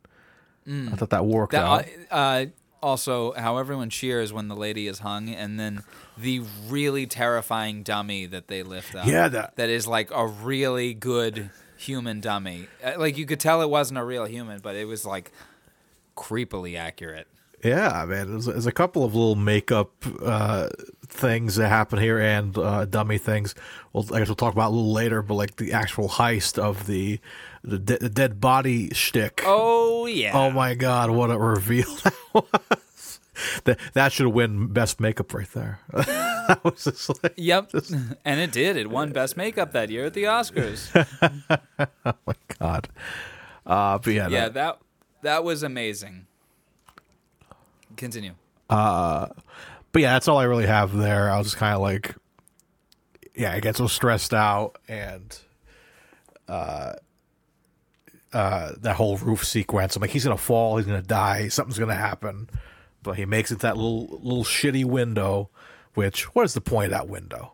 I 0.67 0.95
thought 0.95 1.11
that 1.11 1.25
worked 1.25 1.51
That, 1.51 1.63
out. 1.63 1.85
uh, 2.11 2.15
uh, 2.15 2.45
also, 2.81 3.33
how 3.33 3.57
everyone 3.57 3.89
cheers 3.91 4.33
when 4.33 4.47
the 4.47 4.55
lady 4.55 4.87
is 4.87 4.99
hung, 4.99 5.29
and 5.29 5.59
then 5.59 5.83
the 6.17 6.41
really 6.67 7.05
terrifying 7.07 7.83
dummy 7.83 8.25
that 8.27 8.47
they 8.47 8.61
lift 8.63 8.93
up. 8.95 9.05
Yeah, 9.07 9.27
that- 9.27 9.55
that 9.57 9.69
is 9.69 9.87
like 9.87 10.09
a 10.11 10.25
really 10.27 10.93
good 10.95 11.49
human 11.77 12.19
dummy. 12.19 12.67
Uh, 12.83 12.93
Like 12.97 13.17
you 13.17 13.25
could 13.27 13.39
tell 13.39 13.61
it 13.61 13.69
wasn't 13.69 13.99
a 13.99 14.03
real 14.03 14.25
human, 14.25 14.59
but 14.59 14.75
it 14.75 14.85
was 14.85 15.05
like 15.05 15.31
creepily 16.15 16.77
accurate. 16.77 17.27
Yeah, 17.63 18.05
man. 18.07 18.29
There's, 18.31 18.45
there's 18.45 18.65
a 18.67 18.71
couple 18.71 19.03
of 19.03 19.15
little 19.15 19.35
makeup 19.35 19.91
uh, 20.23 20.69
things 21.15 21.55
that 21.55 21.69
happen 21.69 21.99
here 21.99 22.19
and 22.19 22.57
uh, 22.57 22.85
dummy 22.85 23.17
things. 23.17 23.55
Well, 23.93 24.05
I 24.13 24.19
guess 24.19 24.27
we'll 24.27 24.35
talk 24.35 24.53
about 24.53 24.69
a 24.69 24.75
little 24.75 24.91
later, 24.93 25.21
but 25.21 25.35
like 25.35 25.55
the 25.55 25.73
actual 25.73 26.09
heist 26.09 26.57
of 26.59 26.85
the 26.87 27.19
the, 27.63 27.79
de- 27.79 27.97
the 27.97 28.09
dead 28.09 28.39
body 28.39 28.89
shtick. 28.93 29.41
Oh 29.45 30.05
yeah. 30.05 30.31
Oh 30.33 30.51
my 30.51 30.75
god, 30.75 31.09
what 31.09 31.31
a 31.31 31.37
reveal 31.37 31.87
that 32.03 32.13
was! 32.33 33.19
That 33.65 33.79
that 33.93 34.11
should 34.13 34.27
win 34.27 34.67
best 34.67 34.99
makeup 34.99 35.33
right 35.33 35.49
there. 35.53 35.79
that 35.93 36.59
was 36.63 36.83
just 36.83 37.23
like, 37.23 37.33
Yep, 37.37 37.71
and 38.25 38.39
it 38.39 38.51
did. 38.51 38.77
It 38.77 38.89
won 38.89 39.11
best 39.11 39.35
makeup 39.35 39.71
that 39.73 39.89
year 39.89 40.05
at 40.05 40.13
the 40.13 40.23
Oscars. 40.23 40.89
oh 42.05 42.13
my 42.27 42.35
god. 42.59 42.87
Uh, 43.65 43.97
but 43.97 44.13
yeah, 44.13 44.27
yeah, 44.27 44.49
that- 44.49 44.53
that 44.53 44.79
that 45.23 45.43
was 45.43 45.63
amazing. 45.63 46.27
Continue. 47.97 48.33
But 49.95 50.01
yeah, 50.01 50.11
that's 50.11 50.27
all 50.27 50.37
I 50.37 50.43
really 50.43 50.65
have 50.65 50.93
there. 50.93 51.31
I 51.31 51.37
was 51.37 51.47
just 51.47 51.55
kind 51.55 51.73
of 51.73 51.79
like, 51.79 52.15
yeah, 53.33 53.53
I 53.53 53.61
get 53.61 53.77
so 53.77 53.87
stressed 53.87 54.33
out, 54.33 54.77
and 54.89 55.39
uh, 56.49 56.95
uh, 58.33 58.73
that 58.79 58.97
whole 58.97 59.15
roof 59.15 59.45
sequence. 59.45 59.95
I'm 59.95 60.01
like, 60.01 60.09
he's 60.09 60.25
gonna 60.25 60.35
fall, 60.35 60.75
he's 60.75 60.85
gonna 60.85 61.01
die, 61.01 61.47
something's 61.47 61.79
gonna 61.79 61.95
happen, 61.95 62.49
but 63.03 63.13
he 63.13 63.23
makes 63.23 63.51
it 63.51 63.59
that 63.59 63.77
little 63.77 64.19
little 64.21 64.43
shitty 64.43 64.83
window. 64.83 65.49
Which 65.93 66.23
what 66.35 66.43
is 66.43 66.53
the 66.53 66.59
point 66.59 66.87
of 66.87 66.91
that 66.91 67.07
window? 67.07 67.53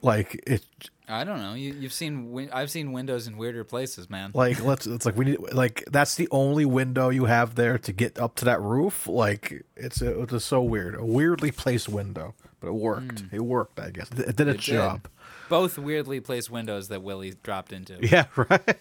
Like 0.00 0.44
it, 0.46 0.64
I 1.06 1.24
don't 1.24 1.38
know. 1.38 1.52
You, 1.54 1.74
you've 1.74 1.92
seen. 1.92 2.32
Win- 2.32 2.48
I've 2.52 2.70
seen 2.70 2.92
windows 2.92 3.26
in 3.26 3.36
weirder 3.36 3.64
places, 3.64 4.08
man. 4.08 4.30
like 4.34 4.62
let's. 4.64 4.86
It's 4.86 5.04
like 5.04 5.16
we 5.16 5.26
need. 5.26 5.38
Like 5.52 5.84
that's 5.92 6.14
the 6.14 6.28
only 6.30 6.64
window 6.64 7.10
you 7.10 7.26
have 7.26 7.56
there 7.56 7.76
to 7.78 7.92
get 7.92 8.18
up 8.18 8.36
to 8.36 8.44
that 8.46 8.60
roof. 8.62 9.06
Like 9.06 9.64
it's 9.76 10.00
it's 10.00 10.32
was 10.32 10.44
so 10.44 10.62
weird, 10.62 10.94
a 10.94 11.04
weirdly 11.04 11.50
placed 11.50 11.88
window, 11.90 12.34
but 12.60 12.68
it 12.68 12.74
worked. 12.74 13.24
It 13.32 13.40
worked, 13.40 13.78
I 13.78 13.90
guess. 13.90 14.08
It 14.12 14.34
did 14.36 14.48
its 14.48 14.66
It 14.66 14.70
did. 14.70 14.76
job. 14.76 15.08
Both 15.50 15.76
weirdly 15.76 16.20
placed 16.20 16.48
windows 16.50 16.88
that 16.88 17.02
Willie 17.02 17.34
dropped 17.42 17.72
into. 17.74 17.98
Yeah, 18.10 18.24
right. 18.36 18.78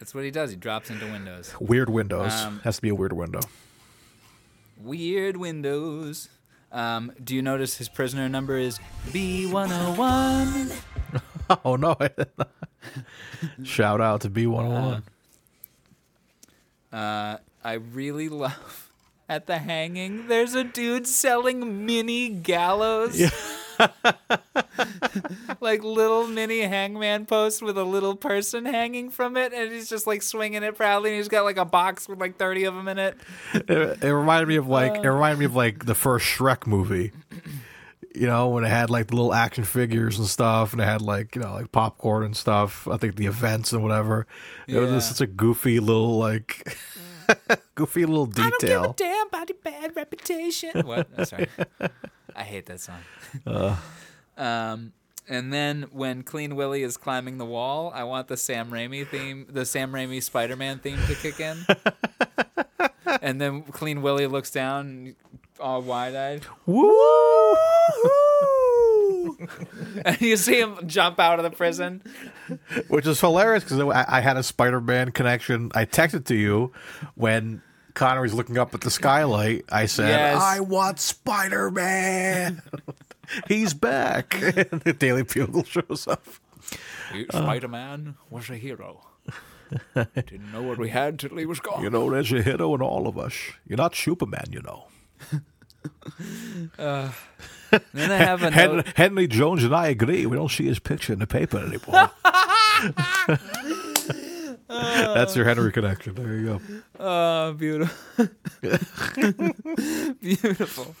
That's 0.00 0.12
what 0.14 0.24
he 0.24 0.30
does. 0.32 0.50
He 0.50 0.56
drops 0.56 0.90
into 0.90 1.04
windows. 1.06 1.54
Weird 1.60 1.88
windows. 1.90 2.32
Um, 2.32 2.60
Has 2.64 2.76
to 2.76 2.82
be 2.82 2.88
a 2.88 2.94
weird 2.96 3.12
window. 3.12 3.40
Weird 4.76 5.36
windows. 5.36 6.30
Um, 6.72 7.12
do 7.22 7.34
you 7.34 7.42
notice 7.42 7.78
his 7.78 7.88
prisoner 7.88 8.28
number 8.28 8.56
is 8.56 8.78
B101? 9.08 10.72
Oh 11.64 11.74
no! 11.74 11.96
I 11.98 12.06
did 12.06 12.28
not. 12.38 12.50
Shout 13.64 14.00
out 14.00 14.20
to 14.20 14.30
B 14.30 14.46
one 14.46 14.70
hundred 14.70 15.02
one. 16.92 16.92
Uh, 16.92 17.38
I 17.64 17.72
really 17.72 18.28
love 18.28 18.92
at 19.28 19.48
the 19.48 19.58
hanging. 19.58 20.28
There's 20.28 20.54
a 20.54 20.62
dude 20.62 21.08
selling 21.08 21.84
mini 21.84 22.28
gallows. 22.28 23.20
like 25.60 25.82
little 25.84 26.26
mini 26.26 26.60
hangman 26.60 27.26
post 27.26 27.62
with 27.62 27.76
a 27.78 27.84
little 27.84 28.16
person 28.16 28.64
hanging 28.64 29.10
from 29.10 29.36
it, 29.36 29.52
and 29.52 29.70
he's 29.72 29.88
just 29.88 30.06
like 30.06 30.22
swinging 30.22 30.62
it 30.62 30.76
proudly. 30.76 31.10
And 31.10 31.16
he's 31.18 31.28
got 31.28 31.44
like 31.44 31.56
a 31.58 31.64
box 31.64 32.08
with 32.08 32.18
like 32.20 32.36
thirty 32.38 32.64
of 32.64 32.74
them 32.74 32.88
in 32.88 32.98
it. 32.98 33.16
It, 33.54 34.02
it 34.02 34.12
reminded 34.14 34.48
me 34.48 34.56
of 34.56 34.68
like 34.68 35.04
it 35.04 35.08
reminded 35.10 35.38
me 35.38 35.44
of 35.44 35.54
like 35.54 35.84
the 35.86 35.94
first 35.94 36.26
Shrek 36.26 36.66
movie. 36.66 37.12
You 38.12 38.26
know 38.26 38.48
when 38.48 38.64
it 38.64 38.68
had 38.68 38.90
like 38.90 39.06
the 39.06 39.14
little 39.16 39.32
action 39.32 39.62
figures 39.64 40.18
and 40.18 40.26
stuff, 40.26 40.72
and 40.72 40.80
it 40.82 40.84
had 40.84 41.00
like 41.02 41.36
you 41.36 41.42
know 41.42 41.52
like 41.52 41.70
popcorn 41.72 42.24
and 42.24 42.36
stuff. 42.36 42.88
I 42.88 42.96
think 42.96 43.16
the 43.16 43.26
events 43.26 43.72
and 43.72 43.82
whatever. 43.82 44.26
It 44.66 44.76
was 44.78 44.88
Yeah. 44.90 44.96
just 44.96 45.08
such 45.10 45.20
a 45.20 45.26
goofy 45.28 45.78
little 45.78 46.18
like 46.18 46.76
goofy 47.76 48.06
little 48.06 48.26
detail. 48.26 48.46
I 48.46 48.50
don't 48.50 48.96
give 48.96 49.06
a 49.06 49.10
damn 49.10 49.26
about 49.28 49.46
the 49.46 49.54
bad 49.62 49.94
reputation. 49.94 50.80
What? 50.86 51.08
Oh, 51.16 51.24
sorry. 51.24 51.46
I 52.34 52.42
hate 52.42 52.66
that 52.66 52.80
song. 52.80 52.98
Um, 54.36 54.92
and 55.28 55.52
then 55.52 55.86
when 55.92 56.22
Clean 56.22 56.54
Willie 56.56 56.82
is 56.82 56.96
climbing 56.96 57.38
the 57.38 57.44
wall, 57.44 57.92
I 57.94 58.04
want 58.04 58.28
the 58.28 58.36
Sam 58.36 58.70
Raimi 58.70 59.06
theme, 59.06 59.46
the 59.48 59.64
Sam 59.64 59.92
Raimi 59.92 60.22
Spider-Man 60.22 60.78
theme 60.80 60.98
to 61.06 61.14
kick 61.14 61.38
in. 61.40 61.58
and 63.22 63.40
then 63.40 63.62
Clean 63.62 64.02
Willie 64.02 64.26
looks 64.26 64.50
down, 64.50 65.14
all 65.58 65.82
wide-eyed. 65.82 66.44
Woo! 66.66 67.56
and 70.04 70.20
you 70.20 70.36
see 70.36 70.60
him 70.60 70.76
jump 70.86 71.18
out 71.18 71.38
of 71.38 71.44
the 71.44 71.50
prison. 71.50 72.02
which 72.88 73.06
is 73.06 73.20
hilarious 73.20 73.64
because 73.64 73.80
I, 73.80 74.04
I 74.18 74.20
had 74.20 74.36
a 74.36 74.42
Spider-Man 74.42 75.12
connection. 75.12 75.70
I 75.74 75.84
texted 75.86 76.24
to 76.26 76.34
you 76.34 76.72
when 77.14 77.62
Connery's 77.94 78.34
looking 78.34 78.58
up 78.58 78.74
at 78.74 78.80
the 78.82 78.90
skylight. 78.90 79.64
I 79.70 79.86
said, 79.86 80.08
Yes. 80.08 80.40
"I 80.42 80.60
want 80.60 80.98
Spider-Man. 81.00 82.62
He's 83.48 83.74
back." 83.74 84.34
and 84.42 84.80
the 84.84 84.92
Daily 84.92 85.22
Bugle 85.22 85.64
shows 85.64 86.06
up. 86.08 86.24
Spider 87.30 87.68
Man 87.68 88.16
was 88.30 88.50
a 88.50 88.56
hero. 88.56 89.06
Didn't 89.94 90.52
know 90.52 90.62
what 90.62 90.78
we 90.78 90.88
had 90.88 91.18
till 91.18 91.36
he 91.36 91.46
was 91.46 91.60
gone. 91.60 91.82
You 91.82 91.90
know, 91.90 92.10
there's 92.10 92.32
a 92.32 92.42
hero 92.42 92.74
in 92.74 92.82
all 92.82 93.06
of 93.06 93.16
us. 93.18 93.34
You're 93.66 93.76
not 93.76 93.94
Superman, 93.94 94.46
you 94.50 94.62
know. 94.62 94.86
Then 97.92 98.10
I 98.10 98.16
have 98.16 98.42
a 98.42 98.50
Hen- 98.50 98.76
note. 98.76 98.86
Henry 98.96 99.26
Jones 99.28 99.62
and 99.62 99.74
I 99.74 99.86
agree. 99.88 100.26
We 100.26 100.36
don't 100.36 100.50
see 100.50 100.66
his 100.66 100.80
picture 100.80 101.12
in 101.12 101.20
the 101.20 101.26
paper 101.26 101.58
anymore. 101.58 102.10
That's 104.68 105.36
your 105.36 105.44
Henry 105.44 105.72
connection. 105.72 106.14
There 106.14 106.34
you 106.36 106.46
go. 106.46 106.60
Oh, 106.98 107.52
beautiful. 107.52 108.28
beautiful. 110.20 110.94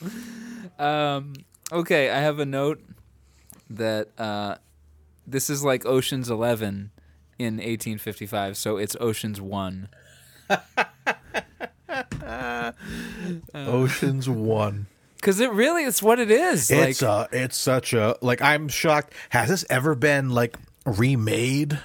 Um, 0.78 1.34
okay, 1.72 2.10
I 2.10 2.18
have 2.20 2.38
a 2.38 2.46
note 2.46 2.82
that 3.70 4.08
uh, 4.18 4.56
this 5.26 5.50
is 5.50 5.64
like 5.64 5.86
Ocean's 5.86 6.30
11 6.30 6.90
in 7.38 7.54
1855, 7.54 8.56
so 8.56 8.76
it's 8.76 8.96
Ocean's 9.00 9.40
1. 9.40 9.88
Ocean's 13.54 14.28
One. 14.28 14.86
Because 15.20 15.38
it 15.38 15.52
really 15.52 15.82
is 15.82 16.02
what 16.02 16.18
it 16.18 16.30
is. 16.30 16.70
It's 16.70 17.02
like, 17.02 17.10
uh 17.10 17.26
it's 17.30 17.54
such 17.54 17.92
a 17.92 18.16
like 18.22 18.40
I'm 18.40 18.68
shocked. 18.68 19.12
Has 19.28 19.50
this 19.50 19.66
ever 19.68 19.94
been 19.94 20.30
like 20.30 20.56
remade 20.86 21.78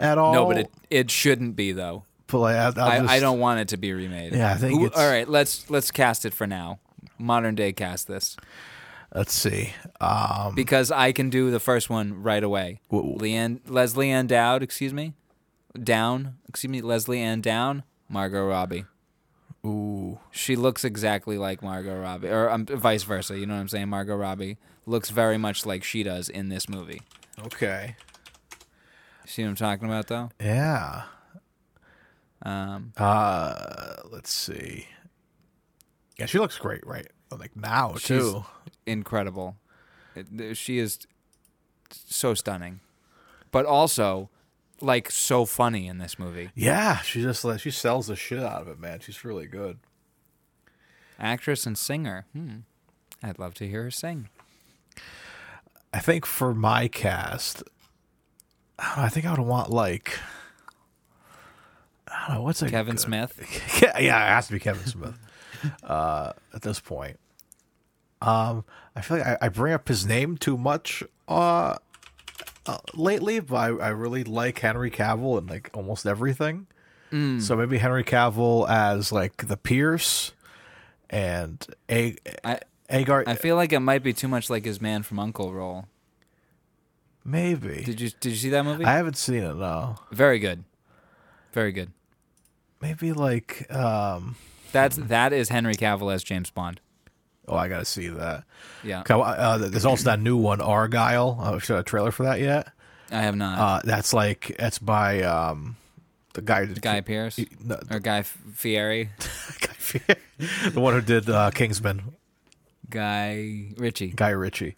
at 0.00 0.18
all? 0.18 0.34
no, 0.34 0.46
but 0.46 0.58
it, 0.58 0.70
it 0.90 1.10
shouldn't 1.12 1.54
be, 1.54 1.70
though. 1.70 2.02
But, 2.26 2.38
like, 2.40 2.56
I'll 2.56 3.08
I, 3.08 3.14
I 3.14 3.20
don't 3.20 3.38
want 3.38 3.60
it 3.60 3.68
to 3.68 3.76
be 3.76 3.92
remade. 3.92 4.32
Yeah, 4.32 4.50
I 4.50 4.56
think 4.56 4.80
Who- 4.80 4.90
all 4.90 5.08
right. 5.08 5.28
Let's 5.28 5.70
let's 5.70 5.92
cast 5.92 6.24
it 6.24 6.34
for 6.34 6.44
now. 6.44 6.80
Modern 7.20 7.54
day 7.54 7.72
cast 7.72 8.08
this 8.08 8.36
Let's 9.16 9.32
see. 9.32 9.72
Um, 10.00 10.54
because 10.54 10.90
I 10.92 11.10
can 11.12 11.30
do 11.30 11.50
the 11.50 11.58
first 11.58 11.88
one 11.88 12.22
right 12.22 12.44
away. 12.44 12.80
Wh- 12.90 13.16
Leanne 13.18 13.60
Leslie 13.66 14.10
Ann 14.10 14.26
Dowd, 14.26 14.62
excuse 14.62 14.92
me, 14.92 15.14
Down, 15.82 16.36
excuse 16.48 16.70
me, 16.70 16.82
Lesley-Anne 16.82 17.40
Down, 17.40 17.82
Margot 18.10 18.46
Robbie. 18.46 18.84
ooh, 19.66 20.18
She 20.30 20.54
looks 20.54 20.84
exactly 20.84 21.38
like 21.38 21.62
Margot 21.62 21.98
Robbie, 21.98 22.28
or 22.28 22.50
um, 22.50 22.66
vice 22.66 23.04
versa. 23.04 23.38
You 23.38 23.46
know 23.46 23.54
what 23.54 23.60
I'm 23.60 23.68
saying? 23.68 23.88
Margot 23.88 24.14
Robbie 24.16 24.58
looks 24.84 25.08
very 25.10 25.38
much 25.38 25.64
like 25.64 25.82
she 25.82 26.02
does 26.02 26.28
in 26.28 26.50
this 26.50 26.68
movie. 26.68 27.00
okay, 27.46 27.96
See 29.24 29.42
what 29.42 29.48
I'm 29.48 29.56
talking 29.56 29.88
about, 29.88 30.06
though? 30.08 30.28
yeah. 30.40 31.04
Um, 32.42 32.92
Uh, 32.96 33.94
let's 34.10 34.30
see. 34.32 34.86
Yeah, 36.18 36.26
she 36.26 36.38
looks 36.38 36.58
great, 36.58 36.86
right? 36.86 37.08
Like 37.30 37.56
now 37.56 37.94
she's 37.94 38.06
too. 38.06 38.44
incredible. 38.86 39.56
It- 40.14 40.56
she 40.56 40.78
is 40.78 40.98
so 41.90 42.34
stunning, 42.34 42.80
but 43.50 43.66
also 43.66 44.28
like 44.80 45.10
so 45.10 45.44
funny 45.44 45.86
in 45.88 45.98
this 45.98 46.18
movie. 46.18 46.50
Yeah, 46.54 46.98
she 47.00 47.22
just 47.22 47.44
like 47.44 47.60
she 47.60 47.70
sells 47.70 48.06
the 48.08 48.16
shit 48.16 48.40
out 48.40 48.62
of 48.62 48.68
it, 48.68 48.78
man. 48.78 49.00
She's 49.00 49.24
really 49.24 49.46
good. 49.46 49.78
Actress 51.18 51.66
and 51.66 51.76
singer. 51.78 52.26
Hmm. 52.32 52.56
I'd 53.22 53.38
love 53.38 53.54
to 53.54 53.66
hear 53.66 53.84
her 53.84 53.90
sing. 53.90 54.28
I 55.94 56.00
think 56.00 56.26
for 56.26 56.54
my 56.54 56.88
cast, 56.88 57.62
I 58.78 58.84
don't 58.88 58.96
know, 58.98 59.02
I 59.04 59.08
think 59.08 59.24
I 59.26 59.30
would 59.30 59.40
want 59.40 59.70
like 59.70 60.18
I 62.08 62.26
don't 62.28 62.36
know 62.36 62.42
what's 62.42 62.62
a 62.62 62.68
Kevin 62.68 62.96
good- 62.96 63.00
Smith. 63.00 63.78
yeah, 63.82 63.98
yeah, 63.98 64.24
it 64.26 64.34
has 64.34 64.46
to 64.48 64.52
be 64.52 64.58
Kevin 64.60 64.86
Smith. 64.86 65.18
uh, 65.84 66.32
at 66.54 66.62
this 66.62 66.80
point, 66.80 67.18
um, 68.22 68.64
I 68.94 69.00
feel 69.00 69.18
like 69.18 69.26
I, 69.26 69.38
I 69.42 69.48
bring 69.48 69.72
up 69.72 69.88
his 69.88 70.06
name 70.06 70.36
too 70.36 70.56
much 70.56 71.02
uh, 71.28 71.76
uh 72.66 72.78
lately, 72.94 73.40
but 73.40 73.56
I, 73.56 73.66
I 73.66 73.88
really 73.88 74.24
like 74.24 74.58
Henry 74.58 74.90
Cavill 74.90 75.38
and 75.38 75.48
like 75.48 75.70
almost 75.74 76.06
everything. 76.06 76.66
So 77.38 77.56
maybe 77.56 77.78
Henry 77.78 78.04
Cavill 78.04 78.68
as 78.68 79.10
like 79.10 79.46
the 79.46 79.56
Pierce 79.56 80.32
and 81.08 81.64
A- 81.90 82.16
I 82.44 82.60
Agar. 82.90 83.24
I 83.26 83.36
feel 83.36 83.56
like 83.56 83.72
it 83.72 83.80
might 83.80 84.02
be 84.02 84.12
too 84.12 84.28
much 84.28 84.50
like 84.50 84.66
his 84.66 84.82
Man 84.82 85.02
from 85.02 85.18
Uncle 85.18 85.52
role. 85.52 85.86
maybe 87.24 87.82
Did 87.84 88.00
you 88.00 88.10
Did 88.20 88.30
you 88.30 88.36
see 88.36 88.50
that 88.50 88.64
movie? 88.64 88.84
I 88.84 88.96
haven't 88.96 89.16
seen 89.16 89.42
it. 89.42 89.54
No, 89.54 89.96
Very 90.12 90.38
good. 90.38 90.64
Very 91.52 91.72
good. 91.72 91.92
maybe 92.82 93.12
like 93.12 93.72
um. 93.74 94.36
That's 94.72 94.96
that 94.96 95.32
is 95.32 95.48
Henry 95.48 95.74
Cavill 95.74 96.12
as 96.12 96.22
James 96.24 96.50
Bond. 96.50 96.80
Oh, 97.48 97.56
I 97.56 97.68
gotta 97.68 97.84
see 97.84 98.08
that. 98.08 98.44
Yeah, 98.82 99.02
Uh, 99.08 99.58
there's 99.58 99.84
also 99.86 100.04
that 100.10 100.20
new 100.20 100.36
one, 100.36 100.58
Argylle. 100.58 101.38
Uh, 101.40 101.58
should 101.58 101.78
I 101.78 101.82
trailer 101.82 102.10
for 102.10 102.24
that 102.24 102.40
yet? 102.40 102.68
I 103.10 103.20
have 103.22 103.36
not. 103.36 103.58
Uh, 103.58 103.80
that's 103.84 104.12
like 104.12 104.56
that's 104.58 104.78
by 104.80 105.22
um, 105.22 105.76
the 106.34 106.42
guy 106.42 106.64
who 106.64 106.74
did 106.74 106.82
Guy 106.82 107.00
Pearce 107.02 107.38
no, 107.64 107.78
or 107.90 108.00
Guy 108.00 108.22
Fieri, 108.22 109.10
Guy 109.60 109.72
Fieri. 109.74 110.20
the 110.72 110.80
one 110.80 110.94
who 110.94 111.00
did 111.00 111.30
uh, 111.30 111.50
Kingsman, 111.52 112.14
Guy 112.90 113.66
Ritchie. 113.76 114.08
Guy 114.08 114.30
Ritchie. 114.30 114.74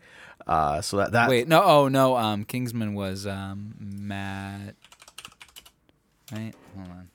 Uh, 0.46 0.80
so 0.82 0.98
that 0.98 1.12
that 1.12 1.28
Wait, 1.30 1.48
no, 1.48 1.62
oh 1.62 1.88
no, 1.88 2.16
um, 2.16 2.44
Kingsman 2.44 2.92
was 2.94 3.26
um 3.26 3.74
Matt. 3.78 4.74
Right, 6.32 6.52
hold 6.76 6.88
on, 6.90 7.08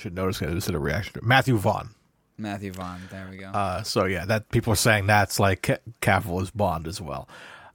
should 0.00 0.14
notice 0.14 0.38
because 0.38 0.54
this 0.54 0.64
is 0.68 0.74
a 0.74 0.78
reaction. 0.78 1.12
to 1.14 1.22
Matthew 1.22 1.56
Vaughn. 1.56 1.90
Matthew 2.38 2.72
Vaughn. 2.72 3.00
There 3.10 3.28
we 3.30 3.36
go. 3.36 3.48
Uh, 3.48 3.82
so 3.82 4.06
yeah, 4.06 4.24
that 4.24 4.50
people 4.50 4.72
are 4.72 4.76
saying 4.76 5.06
that's 5.06 5.38
like 5.38 5.62
Ca- 5.62 5.78
Cavill 6.00 6.40
is 6.42 6.50
Bond 6.50 6.86
as 6.88 7.00
well. 7.00 7.28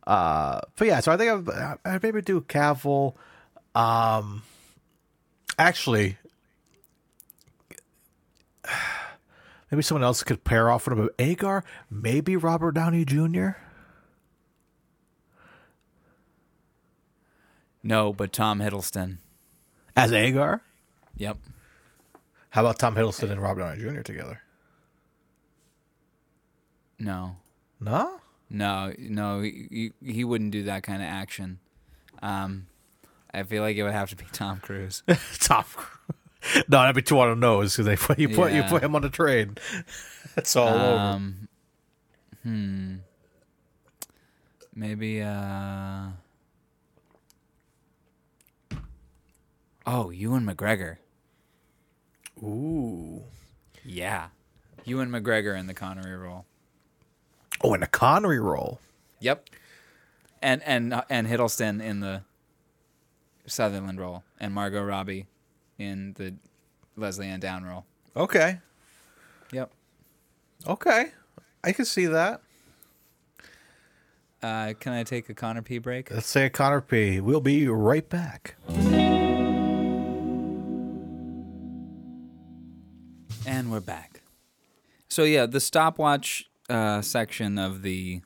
Uh, 0.07 0.59
but 0.77 0.87
yeah, 0.87 0.99
so 0.99 1.11
I 1.11 1.17
think 1.17 1.49
I'd, 1.49 1.77
I'd 1.85 2.03
maybe 2.03 2.21
do 2.21 2.41
Cavill. 2.41 3.13
Um, 3.75 4.41
actually, 5.59 6.17
maybe 9.71 9.83
someone 9.83 10.03
else 10.03 10.23
could 10.23 10.43
pair 10.43 10.69
off 10.71 10.87
with 10.87 10.97
him. 10.97 11.09
Agar, 11.19 11.63
maybe 11.89 12.35
Robert 12.35 12.71
Downey 12.73 13.05
Jr. 13.05 13.49
no, 17.83 18.11
but 18.13 18.33
Tom 18.33 18.59
Hiddleston. 18.59 19.17
as 19.95 20.11
Agar. 20.11 20.61
Yep. 21.17 21.37
How 22.55 22.61
about 22.61 22.79
Tom 22.79 22.95
Hiddleston 22.95 23.31
and 23.31 23.41
Robert 23.41 23.63
Downey 23.63 23.81
Jr. 23.81 24.01
together? 24.01 24.41
No, 26.97 27.35
No, 27.81 28.21
no, 28.49 28.93
no. 28.97 29.41
He, 29.41 29.91
he, 30.01 30.23
wouldn't 30.23 30.51
do 30.51 30.63
that 30.63 30.81
kind 30.83 31.01
of 31.01 31.09
action. 31.09 31.59
Um, 32.21 32.67
I 33.33 33.43
feel 33.43 33.61
like 33.61 33.75
it 33.75 33.83
would 33.83 33.91
have 33.91 34.09
to 34.11 34.15
be 34.15 34.23
Tom 34.31 34.61
Cruise. 34.61 35.03
Tom. 35.39 35.65
Cruise. 35.65 36.63
No, 36.69 36.79
that'd 36.79 36.95
be 36.95 37.01
too 37.01 37.19
on 37.19 37.31
the 37.31 37.35
nose 37.35 37.73
because 37.73 37.87
they 37.87 37.97
put 37.97 38.19
you 38.19 38.29
put 38.29 38.53
you 38.53 38.63
put 38.63 38.81
him 38.81 38.95
on 38.95 39.01
the 39.01 39.09
train. 39.09 39.57
It's 40.37 40.55
all 40.55 40.67
over. 40.67 40.97
Um, 40.97 41.47
hmm. 42.43 42.95
Maybe. 44.73 45.21
Uh. 45.21 46.07
Oh, 49.85 50.09
Ewan 50.09 50.45
McGregor. 50.45 50.97
Ooh. 52.43 53.23
Yeah, 53.83 54.27
Ewan 54.83 55.09
McGregor 55.09 55.57
in 55.57 55.67
the 55.67 55.73
Connery 55.73 56.15
role. 56.15 56.45
Oh, 57.61 57.73
in 57.73 57.83
a 57.83 57.87
Connery 57.87 58.39
role. 58.39 58.79
Yep. 59.19 59.49
And 60.41 60.61
and 60.63 60.93
uh, 60.93 61.03
and 61.09 61.27
Hiddleston 61.27 61.81
in 61.81 61.99
the 61.99 62.21
Sutherland 63.45 63.99
role, 63.99 64.23
and 64.39 64.53
Margot 64.53 64.83
Robbie 64.83 65.27
in 65.77 66.13
the 66.13 66.33
Lesley-Anne 66.97 67.39
Down 67.39 67.63
role. 67.63 67.85
Okay. 68.15 68.59
Yep. 69.51 69.71
Okay. 70.67 71.11
I 71.63 71.71
can 71.71 71.85
see 71.85 72.05
that. 72.07 72.41
Uh, 74.41 74.73
can 74.79 74.93
I 74.93 75.03
take 75.03 75.29
a 75.29 75.33
Connor 75.33 75.61
P 75.61 75.79
break? 75.79 76.11
Let's 76.11 76.27
say 76.27 76.45
a 76.45 76.49
Connor 76.49 76.81
P. 76.81 77.19
We'll 77.19 77.41
be 77.41 77.67
right 77.67 78.07
back. 78.07 78.55
We're 83.75 83.81
back. 83.81 84.21
So 85.09 85.25
yeah, 85.25 85.45
the 85.47 85.59
stopwatch 85.59 86.49
uh, 86.69 87.01
section 87.01 87.57
of 87.57 87.81
the 87.81 88.21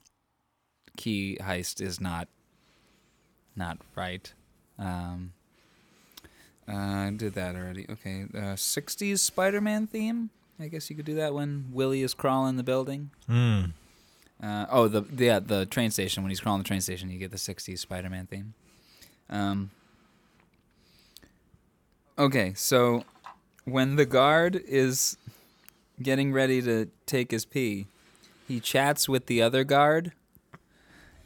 key 0.96 1.40
heist 1.42 1.82
is 1.82 2.00
not 2.00 2.28
not 3.56 3.80
right. 3.96 4.32
Um, 4.78 5.34
uh, 6.68 6.76
I 6.76 7.14
did 7.18 7.34
that 7.34 7.56
already. 7.56 7.88
Okay, 7.90 8.26
uh, 8.32 8.54
'60s 8.54 9.18
Spider-Man 9.18 9.88
theme. 9.88 10.30
I 10.60 10.68
guess 10.68 10.88
you 10.92 10.96
could 10.96 11.06
do 11.06 11.16
that 11.16 11.34
when 11.34 11.66
Willie 11.72 12.04
is 12.04 12.14
crawling 12.14 12.58
the 12.58 12.64
building. 12.64 13.10
Uh, 13.28 14.68
oh, 14.70 14.88
the 14.88 15.04
yeah, 15.18 15.40
the 15.40 15.66
train 15.66 15.90
station. 15.90 16.22
When 16.22 16.30
he's 16.30 16.40
crawling 16.40 16.62
the 16.62 16.68
train 16.68 16.82
station, 16.82 17.10
you 17.10 17.18
get 17.18 17.32
the 17.32 17.38
'60s 17.38 17.80
Spider-Man 17.80 18.28
theme. 18.28 18.54
Um, 19.32 19.72
okay, 22.20 22.54
so 22.54 23.04
when 23.66 23.96
the 23.96 24.06
guard 24.06 24.56
is 24.56 25.18
getting 26.02 26.34
ready 26.34 26.62
to 26.62 26.90
take 27.06 27.32
his 27.32 27.46
pee, 27.46 27.88
he 28.48 28.60
chats 28.60 29.08
with 29.08 29.28
the 29.28 29.42
other 29.42 29.64
guard, 29.64 30.12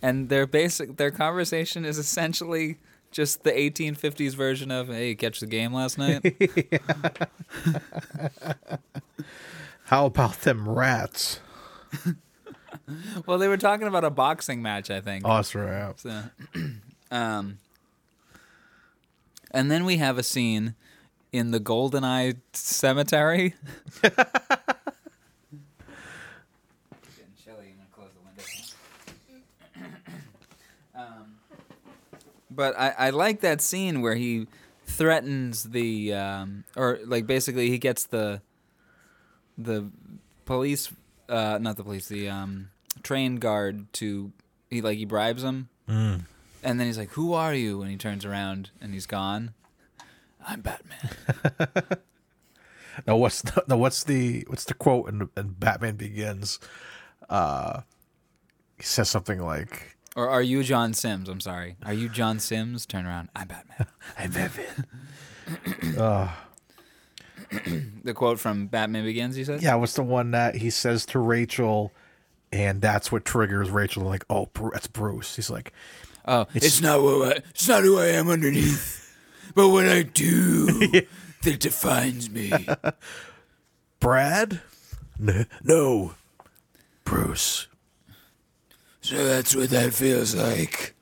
and 0.02 0.30
their 0.30 0.46
basic 0.46 0.98
their 0.98 1.12
conversation 1.12 1.86
is 1.86 1.98
essentially 1.98 2.78
just 3.12 3.44
the 3.44 3.52
1850s 3.52 4.36
version 4.36 4.72
of 4.72 4.88
"Hey, 4.88 5.10
you 5.10 5.16
catch 5.16 5.40
the 5.40 5.48
game 5.48 5.74
last 5.74 5.98
night?" 5.98 6.26
How 9.86 10.06
about 10.06 10.42
them 10.42 10.68
rats? 10.68 11.40
well, 13.26 13.38
they 13.38 13.48
were 13.48 13.58
talking 13.58 13.88
about 13.88 14.04
a 14.04 14.10
boxing 14.10 14.62
match, 14.62 14.90
I 14.90 15.02
think. 15.02 15.24
Oh, 15.26 15.36
that's 15.36 15.54
right. 15.54 16.00
So, 16.00 16.24
um, 17.12 17.60
and 19.52 19.70
then 19.70 19.86
we 19.86 19.98
have 19.98 20.18
a 20.18 20.24
scene 20.24 20.76
in 21.32 21.52
the 21.52 21.60
Golden 21.60 22.04
Eye 22.04 22.34
Cemetery. 22.54 23.56
but 32.56 32.78
I, 32.78 32.94
I 32.98 33.10
like 33.12 33.42
that 33.42 33.62
scene 33.62 34.02
where 34.02 34.16
he 34.16 34.48
threatens 34.86 35.64
the 35.64 36.14
um, 36.14 36.64
or 36.76 37.00
like 37.06 37.26
basically 37.28 37.70
he 37.70 37.78
gets 37.78 38.06
the 38.06 38.42
the 39.58 39.90
police 40.46 40.92
uh, 41.30 41.58
not 41.62 41.78
the 41.78 41.84
police 41.84 42.08
the 42.08 42.30
um, 42.30 42.70
train 43.02 43.38
guard 43.38 43.92
to 43.94 44.32
he 44.70 44.82
like 44.82 44.98
he 44.98 45.06
bribes 45.06 45.44
him 45.44 45.70
Mm. 45.90 46.22
and 46.64 46.80
then 46.80 46.88
he's 46.88 46.98
like 46.98 47.10
who 47.12 47.34
are 47.34 47.54
you 47.54 47.82
and 47.82 47.92
he 47.92 47.98
turns 47.98 48.24
around 48.24 48.70
and 48.80 48.94
he's 48.94 49.06
gone 49.06 49.54
i'm 50.48 50.62
batman 50.62 51.10
Now 53.08 53.18
what's 53.18 53.42
the, 53.42 53.64
now 53.68 53.78
what's 53.78 54.04
the 54.04 54.46
what's 54.48 54.66
the 54.66 54.74
quote 54.76 55.10
in, 55.10 55.28
in 55.36 55.54
Batman 55.54 55.96
Begins? 55.96 56.60
Uh, 57.28 57.82
he 58.78 58.84
says 58.84 59.10
something 59.10 59.40
like, 59.40 59.93
or 60.16 60.30
are 60.30 60.42
you 60.42 60.64
john 60.64 60.94
sims 60.94 61.28
i'm 61.30 61.40
sorry 61.40 61.76
are 61.86 61.94
you 61.94 62.08
john 62.10 62.40
sims 62.40 62.86
turn 62.86 63.06
around 63.06 63.30
i'm 63.36 63.48
batman 63.48 63.88
"I'm 64.18 64.32
Batman." 64.32 64.86
uh, 65.98 66.30
the 68.04 68.14
quote 68.14 68.40
from 68.40 68.68
batman 68.68 69.04
begins 69.04 69.38
you 69.38 69.46
said 69.46 69.62
yeah, 69.62 69.76
what's 69.76 69.94
the 69.96 70.04
one 70.04 70.32
that 70.32 70.56
he 70.56 70.70
says 70.70 71.06
to 71.08 71.20
Rachel, 71.20 71.92
and 72.52 72.82
that's 72.82 73.12
what 73.12 73.26
triggers 73.26 73.70
Rachel. 73.70 74.04
Like, 74.04 74.24
oh, 74.30 74.48
Bru- 74.54 74.72
that's 74.72 74.88
Bruce. 74.88 75.36
He's 75.36 75.50
like, 75.50 75.74
oh 76.26 76.48
It's 76.54 76.82
not 76.82 77.00
who 77.00 77.26
I, 77.26 77.32
it's 77.50 77.68
not 77.68 77.84
who 77.84 78.00
I 78.00 78.08
am 78.08 78.30
underneath, 78.30 79.16
but 79.56 79.70
what 79.70 79.88
I 79.88 80.04
do 80.04 80.66
that 81.44 81.60
defines 81.60 82.30
me. 82.30 82.52
Brad? 84.00 84.62
No, 85.64 86.16
Bruce. 87.04 87.68
So 89.04 89.24
that's 89.26 89.56
what 89.56 89.70
that 89.70 89.94
feels 89.94 90.34
like. 90.34 90.96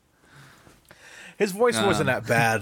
His 1.37 1.51
voice 1.53 1.75
wasn't 1.81 2.09
Um, 2.09 2.15
that 2.15 2.27
bad 2.27 2.61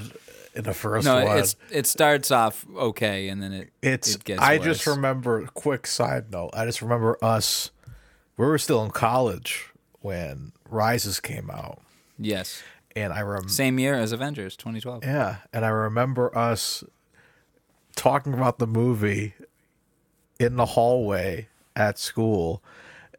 in 0.53 0.63
the 0.63 0.73
first 0.73 1.05
no 1.05 1.23
one. 1.25 1.37
it's 1.39 1.55
it 1.71 1.85
starts 1.87 2.31
off 2.31 2.65
okay 2.75 3.29
and 3.29 3.41
then 3.41 3.53
it 3.53 3.69
It's. 3.81 4.15
it 4.15 4.23
gets 4.23 4.41
I 4.41 4.57
worse. 4.57 4.65
just 4.65 4.87
remember. 4.87 5.45
Quick 5.47 5.87
side 5.87 6.31
note. 6.31 6.51
I 6.53 6.65
just 6.65 6.81
remember 6.81 7.17
us. 7.21 7.71
We 8.37 8.45
were 8.45 8.57
still 8.57 8.83
in 8.83 8.91
college 8.91 9.69
when 10.01 10.51
Rises 10.69 11.19
came 11.19 11.49
out, 11.49 11.81
yes 12.17 12.61
and 12.95 13.11
I 13.13 13.19
remember. 13.19 13.49
same 13.49 13.79
year 13.79 13.95
as 13.95 14.11
avengers 14.11 14.55
2012 14.55 15.03
Yeah, 15.03 15.37
and 15.53 15.65
I 15.65 15.69
remember 15.69 16.35
us 16.37 16.83
talking 17.95 18.33
about 18.33 18.59
the 18.59 18.67
movie 18.67 19.33
in 20.39 20.55
the 20.55 20.65
hallway 20.65 21.47
at 21.75 21.99
school, 21.99 22.63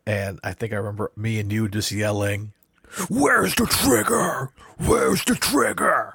and 0.06 0.40
I 0.42 0.52
think 0.52 0.72
I 0.72 0.76
remember 0.76 1.10
me 1.16 1.38
and 1.40 1.52
you 1.52 1.68
just 1.68 1.92
yelling, 1.92 2.52
"Where's 3.08 3.54
the 3.54 3.66
trigger? 3.66 4.50
Where's 4.78 5.24
the 5.24 5.34
trigger?" 5.34 6.14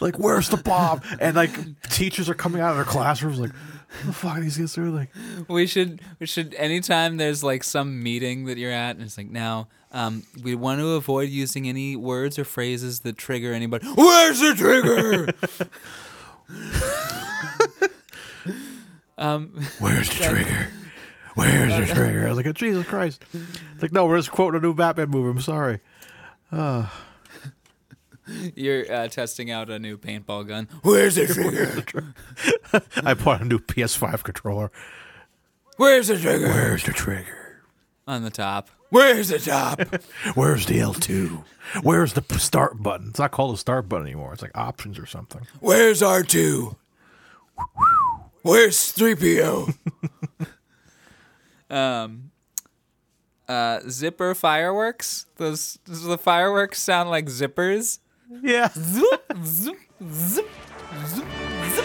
Like, 0.00 0.18
where's 0.18 0.48
the 0.48 0.56
bomb? 0.56 1.00
And 1.20 1.36
like, 1.36 1.50
teachers 1.88 2.28
are 2.28 2.34
coming 2.34 2.60
out 2.60 2.70
of 2.72 2.76
their 2.76 2.84
classrooms, 2.84 3.38
like, 3.38 3.52
what 3.52 4.06
the 4.06 4.12
fuck 4.12 4.38
are 4.38 4.40
these 4.40 4.56
kids 4.56 4.74
doing? 4.74 4.94
Like, 4.94 5.10
We 5.48 5.66
should 5.66 6.00
we 6.18 6.26
should 6.26 6.54
anytime 6.54 7.16
there's 7.16 7.44
like 7.44 7.62
some 7.62 8.02
meeting 8.02 8.46
that 8.46 8.58
you're 8.58 8.72
at 8.72 8.96
and 8.96 9.04
it's 9.04 9.16
like 9.16 9.30
now 9.30 9.68
um, 9.92 10.24
we 10.42 10.56
want 10.56 10.80
to 10.80 10.88
avoid 10.94 11.28
using 11.30 11.68
any 11.68 11.94
words 11.94 12.36
or 12.38 12.44
phrases 12.44 13.00
that 13.00 13.16
trigger 13.16 13.52
anybody. 13.52 13.86
Where's 13.86 14.40
the 14.40 14.54
trigger? 14.56 15.28
um, 19.18 19.52
where's 19.78 20.08
the 20.08 20.14
trigger? 20.24 20.68
Where's 21.34 21.88
the 21.88 21.94
trigger? 21.94 22.26
I 22.26 22.28
was 22.32 22.36
like, 22.44 22.54
Jesus 22.54 22.86
Christ! 22.86 23.24
It's 23.32 23.82
like, 23.82 23.92
no, 23.92 24.06
we're 24.06 24.18
just 24.18 24.30
quoting 24.30 24.58
a 24.58 24.62
new 24.62 24.74
Batman 24.74 25.10
movie. 25.10 25.30
I'm 25.30 25.40
sorry. 25.40 25.80
you're 28.54 28.90
uh, 28.92 29.08
testing 29.08 29.50
out 29.50 29.70
a 29.70 29.78
new 29.78 29.96
paintball 29.98 30.46
gun. 30.46 30.68
Where's 30.82 31.16
the 31.16 31.26
trigger? 31.26 32.14
I 33.04 33.14
bought 33.14 33.42
a 33.42 33.44
new 33.44 33.58
PS5 33.58 34.22
controller. 34.22 34.70
Where's 35.76 36.08
the 36.08 36.18
trigger? 36.18 36.48
Where's 36.48 36.84
the 36.84 36.92
trigger? 36.92 37.62
On 38.06 38.22
the 38.22 38.30
top. 38.30 38.70
Where's 38.90 39.28
the 39.28 39.38
top? 39.40 39.80
Where's 40.34 40.66
the 40.66 40.78
L2? 40.78 41.42
Where's 41.82 42.12
the 42.12 42.22
start 42.38 42.80
button? 42.80 43.08
It's 43.08 43.18
not 43.18 43.32
called 43.32 43.54
a 43.54 43.58
start 43.58 43.88
button 43.88 44.06
anymore. 44.06 44.32
It's 44.32 44.42
like 44.42 44.56
options 44.56 44.98
or 44.98 45.06
something. 45.06 45.40
Where's 45.58 46.00
R2? 46.00 46.76
Where's 48.42 48.76
3PO? 48.92 49.74
Um, 51.74 52.30
uh, 53.48 53.80
zipper 53.88 54.34
fireworks. 54.34 55.26
Those, 55.36 55.78
does 55.84 56.04
the 56.04 56.16
fireworks 56.16 56.80
sound 56.80 57.10
like 57.10 57.26
zippers? 57.26 57.98
Yeah. 58.42 58.68
Zoop, 58.72 59.22
zoop, 59.44 59.76
zip, 60.08 60.48
zoop, 61.06 61.26
zip. 61.74 61.84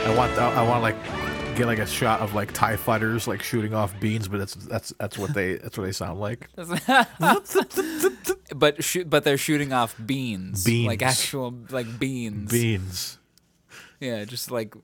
I 0.00 0.14
want 0.16 0.38
I 0.38 0.62
want 0.62 0.82
like 0.82 0.96
get 1.58 1.66
like 1.66 1.78
a 1.78 1.86
shot 1.86 2.20
of 2.20 2.34
like 2.34 2.52
Tie 2.52 2.76
fighters 2.76 3.28
like 3.28 3.42
shooting 3.42 3.74
off 3.74 3.98
beans, 4.00 4.28
but 4.28 4.38
that's 4.38 4.54
that's 4.54 4.92
that's 4.98 5.18
what 5.18 5.34
they 5.34 5.56
that's 5.56 5.76
what 5.76 5.84
they 5.84 5.92
sound 5.92 6.20
like. 6.20 6.48
but 8.56 8.82
shoot, 8.82 9.10
but 9.10 9.24
they're 9.24 9.36
shooting 9.36 9.72
off 9.72 9.94
beans, 10.04 10.64
beans, 10.64 10.86
like 10.86 11.02
actual 11.02 11.54
like 11.70 11.98
beans. 11.98 12.50
Beans. 12.50 13.18
Yeah, 14.00 14.24
just 14.24 14.50
like 14.50 14.74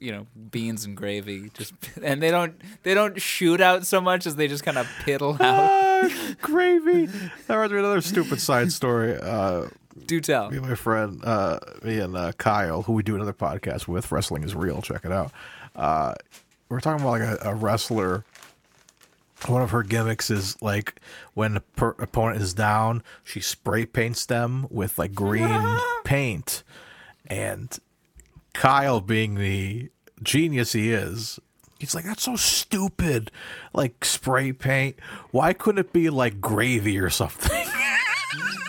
you 0.00 0.12
know, 0.12 0.26
beans 0.50 0.84
and 0.84 0.96
gravy. 0.96 1.50
Just 1.54 1.72
and 2.02 2.22
they 2.22 2.30
don't 2.30 2.60
they 2.82 2.94
don't 2.94 3.20
shoot 3.20 3.60
out 3.60 3.86
so 3.86 4.00
much 4.00 4.26
as 4.26 4.36
they 4.36 4.48
just 4.48 4.64
kind 4.64 4.76
of 4.76 4.86
piddle 5.04 5.40
out. 5.40 5.70
Ah, 5.70 6.34
gravy. 6.42 7.06
That 7.06 7.54
reminds 7.54 7.72
me 7.72 7.78
another 7.78 8.00
stupid 8.00 8.40
side 8.40 8.72
story. 8.72 9.16
Uh, 9.16 9.68
Do 10.06 10.20
tell. 10.20 10.50
me 10.50 10.58
and 10.58 10.68
my 10.68 10.74
friend, 10.74 11.20
uh, 11.24 11.58
me 11.82 11.98
and 12.00 12.16
uh, 12.16 12.32
Kyle, 12.32 12.82
who 12.82 12.92
we 12.92 13.02
do 13.02 13.14
another 13.14 13.32
podcast 13.32 13.88
with, 13.88 14.12
Wrestling 14.12 14.42
is 14.42 14.54
Real. 14.54 14.82
Check 14.82 15.04
it 15.04 15.12
out. 15.12 15.32
Uh, 15.74 16.14
we're 16.68 16.80
talking 16.80 17.02
about 17.04 17.20
like 17.20 17.22
a, 17.22 17.50
a 17.50 17.54
wrestler. 17.54 18.24
One 19.46 19.62
of 19.62 19.70
her 19.70 19.82
gimmicks 19.82 20.30
is 20.30 20.60
like 20.62 21.00
when 21.34 21.54
the 21.54 21.60
per- 21.60 21.96
opponent 21.98 22.40
is 22.40 22.54
down, 22.54 23.02
she 23.22 23.40
spray 23.40 23.84
paints 23.84 24.24
them 24.26 24.66
with 24.70 24.98
like 24.98 25.14
green 25.14 25.78
paint. 26.04 26.62
And 27.26 27.76
Kyle, 28.54 29.00
being 29.00 29.34
the 29.34 29.90
genius 30.22 30.72
he 30.72 30.92
is, 30.92 31.38
he's 31.78 31.94
like, 31.94 32.04
"That's 32.04 32.22
so 32.22 32.36
stupid! 32.36 33.30
Like 33.72 34.04
spray 34.04 34.52
paint. 34.52 34.96
Why 35.30 35.52
couldn't 35.52 35.80
it 35.80 35.92
be 35.92 36.08
like 36.08 36.40
gravy 36.40 36.98
or 36.98 37.10
something?" 37.10 37.63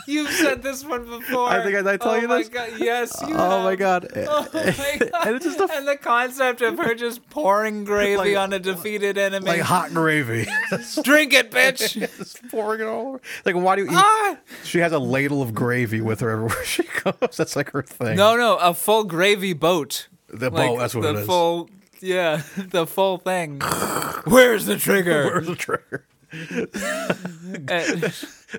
You've 0.07 0.29
said 0.29 0.61
this 0.61 0.83
one 0.85 1.05
before. 1.05 1.49
I 1.49 1.63
think 1.63 1.75
I- 1.75 1.93
I 1.93 1.97
tell 1.97 2.11
oh 2.11 2.15
you 2.15 2.27
my 2.27 2.37
this? 2.39 2.49
God, 2.49 2.69
yes, 2.77 3.15
you 3.27 3.35
oh 3.35 3.63
my 3.63 3.75
god! 3.75 4.07
Oh 4.15 4.47
my 4.53 4.97
God. 4.99 5.11
and 5.27 5.35
it's 5.35 5.45
just 5.45 5.59
a 5.59 5.67
and 5.73 5.87
the 5.87 5.97
concept 5.97 6.61
of 6.61 6.77
her 6.77 6.93
just 6.95 7.27
pouring 7.29 7.83
gravy 7.85 8.17
Like- 8.17 8.37
on 8.37 8.53
a 8.53 8.59
defeated 8.59 9.17
enemy. 9.17 9.45
like 9.47 9.61
hot 9.61 9.91
gravy. 9.93 10.45
Drink 11.03 11.33
it, 11.33 11.51
bitch. 11.51 11.93
Just 12.17 12.47
pouring 12.49 12.81
it 12.81 12.85
all 12.87 13.07
over. 13.07 13.21
Like, 13.45 13.55
why 13.55 13.75
do 13.75 13.83
you 13.83 13.87
eat? 13.89 13.95
ah! 13.95 14.37
She 14.63 14.79
has 14.79 14.91
a 14.91 14.99
ladle 14.99 15.41
of 15.41 15.53
gravy 15.53 16.01
with 16.01 16.19
her 16.19 16.29
everywhere 16.29 16.63
she 16.65 16.83
goes. 17.03 17.37
That's 17.37 17.55
like 17.55 17.71
her 17.71 17.81
thing. 17.83 18.15
No, 18.17 18.35
no, 18.37 18.57
a 18.57 18.73
full 18.73 19.03
gravy 19.05 19.53
boat. 19.53 20.07
the 20.27 20.49
Like 20.49 20.69
boat. 20.69 20.79
That's 20.79 20.93
what 20.95 21.01
the 21.01 21.09
it 21.09 21.15
is. 21.21 21.25
full, 21.25 21.69
yeah, 22.01 22.41
the 22.57 22.85
full 22.85 23.17
thing. 23.17 23.59
Where's 24.25 24.65
the 24.65 24.77
trigger? 24.77 25.23
Where's 25.25 25.47
the 25.47 25.55
trigger? 25.55 26.05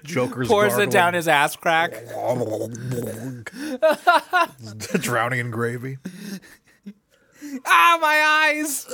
Joker's 0.05 0.49
pours 0.49 0.77
it 0.79 0.91
down 0.91 1.15
his 1.15 1.29
ass 1.29 1.57
crack. 1.57 1.93
drowning 5.01 5.41
in 5.41 5.51
gravy. 5.51 5.99
ah, 7.67 7.99
my 8.01 8.53
eyes. 8.53 8.87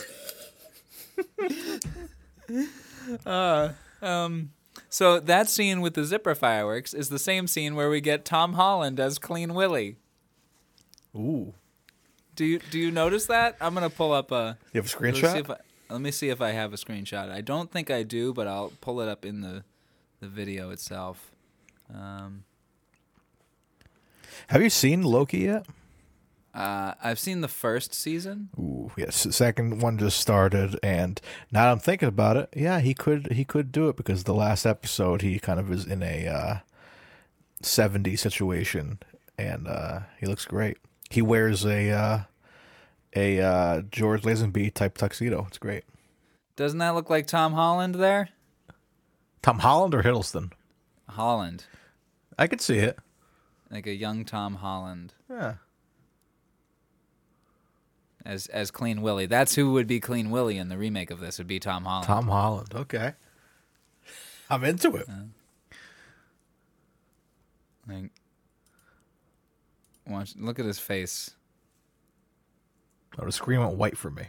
uh, 3.27 3.71
um, 4.01 4.51
so 4.89 5.21
that 5.21 5.49
scene 5.49 5.81
with 5.81 5.95
the 5.95 6.05
zipper 6.05 6.35
fireworks 6.35 6.95
is 6.95 7.09
the 7.09 7.19
same 7.19 7.47
scene 7.47 7.75
where 7.75 7.89
we 7.89 8.01
get 8.01 8.25
Tom 8.25 8.55
Holland 8.55 9.01
as 9.01 9.19
Clean 9.19 9.55
Willy. 9.55 9.97
Ooh. 11.15 11.55
Do 12.35 12.45
you 12.45 12.61
do 12.71 12.79
you 12.79 12.91
notice 12.91 13.27
that? 13.27 13.57
I'm 13.61 13.75
gonna 13.75 13.91
pull 13.91 14.13
up 14.13 14.33
a. 14.33 14.57
You 14.73 14.81
have 14.81 14.87
a 14.87 14.97
screenshot? 14.97 15.41
if 15.41 15.51
I, 15.51 15.57
let 15.91 16.01
me 16.01 16.11
see 16.11 16.31
if 16.31 16.41
I 16.41 16.51
have 16.51 16.73
a 16.73 16.77
screenshot. 16.77 17.31
I 17.31 17.43
don't 17.43 17.71
think 17.71 17.91
I 17.91 18.03
do, 18.03 18.33
but 18.33 18.47
I'll 18.47 18.73
pull 18.81 19.01
it 19.03 19.09
up 19.09 19.27
in 19.27 19.43
the 19.43 19.65
the 20.23 20.29
video 20.29 20.71
itself. 20.71 21.33
Um, 21.93 22.45
Have 24.47 24.63
you 24.63 24.71
seen 24.71 25.03
Loki 25.03 25.41
yet? 25.41 25.67
uh, 26.55 26.95
I've 27.03 27.19
seen 27.19 27.41
the 27.41 27.49
first 27.49 27.93
season. 27.93 28.49
Ooh, 28.57 28.93
yes. 28.97 29.25
The 29.25 29.33
second 29.33 29.83
one 29.83 29.99
just 29.99 30.21
started, 30.21 30.79
and 30.83 31.21
now 31.51 31.73
I'm 31.73 31.81
thinking 31.81 32.09
about 32.09 32.37
it. 32.37 32.49
Yeah, 32.55 32.79
he 32.81 32.95
could 32.95 33.33
he 33.33 33.45
could 33.45 33.73
do 33.73 33.89
it 33.89 33.97
because 33.97 34.25
the 34.25 34.35
last 34.35 34.65
episode 34.65 35.23
he 35.23 35.39
kind 35.41 35.59
of 35.59 35.71
is 35.73 35.87
in 35.87 36.03
a 36.03 36.29
uh, 36.29 36.57
70 37.61 38.15
situation, 38.17 39.01
and 39.37 39.67
uh, 39.67 40.01
he 40.21 40.27
looks 40.27 40.45
great. 40.45 40.79
He 41.11 41.21
wears 41.21 41.65
a 41.67 41.91
uh, 41.91 42.19
a 43.17 43.41
uh, 43.41 43.83
George 43.91 44.23
Lazenby 44.23 44.73
type 44.73 44.97
tuxedo. 44.99 45.47
It's 45.49 45.59
great. 45.59 45.85
Doesn't 46.55 46.79
that 46.79 46.91
look 46.95 47.11
like 47.11 47.27
Tom 47.27 47.55
Holland 47.55 47.97
there? 47.97 48.29
Tom 49.43 49.59
Holland 49.61 49.95
or 49.95 50.03
Hiddleston? 50.03 50.53
Holland, 51.09 51.65
I 52.39 52.47
could 52.47 52.61
see 52.61 52.79
it. 52.79 52.99
like 53.71 53.87
a 53.87 53.95
young 53.95 54.25
Tom 54.25 54.57
Holland 54.57 55.15
Yeah. 55.31 55.55
as 58.25 58.47
as 58.49 58.71
Clean 58.71 59.03
Willy. 59.03 59.27
That's 59.27 59.55
who 59.57 59.73
would 59.73 59.87
be 59.87 59.99
Clean 60.01 60.31
Willy 60.31 60.59
in 60.59 60.69
the 60.69 60.79
remake 60.79 61.11
of 61.11 61.21
this. 61.21 61.39
Would 61.39 61.47
be 61.47 61.59
Tom 61.61 61.85
Holland. 61.85 62.07
Tom 62.07 62.29
Holland. 62.29 62.73
Okay. 62.75 63.15
I'm 64.51 64.63
into 64.65 64.95
it. 64.97 65.09
Like, 67.89 68.11
watch, 70.07 70.35
look 70.37 70.59
at 70.59 70.67
his 70.67 70.79
face. 70.79 71.33
Oh, 73.19 73.25
the 73.25 73.33
screen 73.33 73.61
went 73.61 73.75
white 73.77 73.97
for 73.99 74.11
me. 74.11 74.25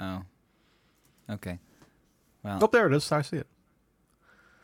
Oh, 0.00 0.22
okay. 1.30 1.58
Well, 2.42 2.58
Oh, 2.62 2.66
there 2.66 2.86
it 2.88 2.92
is. 2.94 3.10
I 3.12 3.22
see 3.22 3.36
it. 3.38 3.46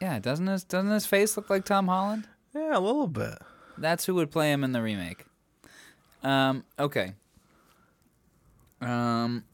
Yeah, 0.01 0.19
doesn't 0.19 0.47
his 0.47 0.65
doesn't 0.65 0.91
his 0.91 1.07
face 1.07 1.37
look 1.37 1.51
like 1.51 1.65
Tom 1.65 1.89
Holland? 1.89 2.29
Yeah, 2.55 2.77
a 2.77 2.81
little 2.81 3.07
bit. 3.07 3.39
That's 3.77 4.07
who 4.07 4.15
would 4.17 4.31
play 4.31 4.51
him 4.51 4.65
in 4.65 4.73
the 4.73 4.83
remake. 4.83 5.25
Um, 6.23 6.65
okay. 6.79 7.15
Um, 8.81 9.45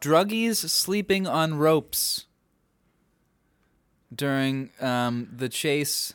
druggies 0.00 0.68
sleeping 0.68 1.26
on 1.26 1.54
ropes 1.54 2.26
during 4.14 4.70
um, 4.80 5.28
the 5.34 5.48
chase 5.48 6.14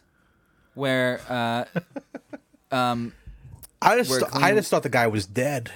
where 0.73 1.21
uh, 1.29 1.65
um, 2.75 3.13
I 3.81 3.97
just 3.97 4.09
Where 4.09 4.21
I 4.33 4.53
just 4.53 4.69
thought 4.69 4.83
the 4.83 4.89
guy 4.89 5.07
was 5.07 5.25
dead. 5.25 5.71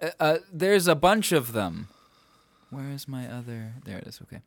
uh, 0.00 0.10
uh, 0.18 0.38
there's 0.52 0.86
a 0.86 0.94
bunch 0.94 1.32
of 1.32 1.52
them. 1.52 1.88
Where 2.70 2.90
is 2.90 3.08
my 3.08 3.26
other? 3.26 3.74
There 3.84 3.98
it 3.98 4.06
is. 4.06 4.20
Okay. 4.22 4.42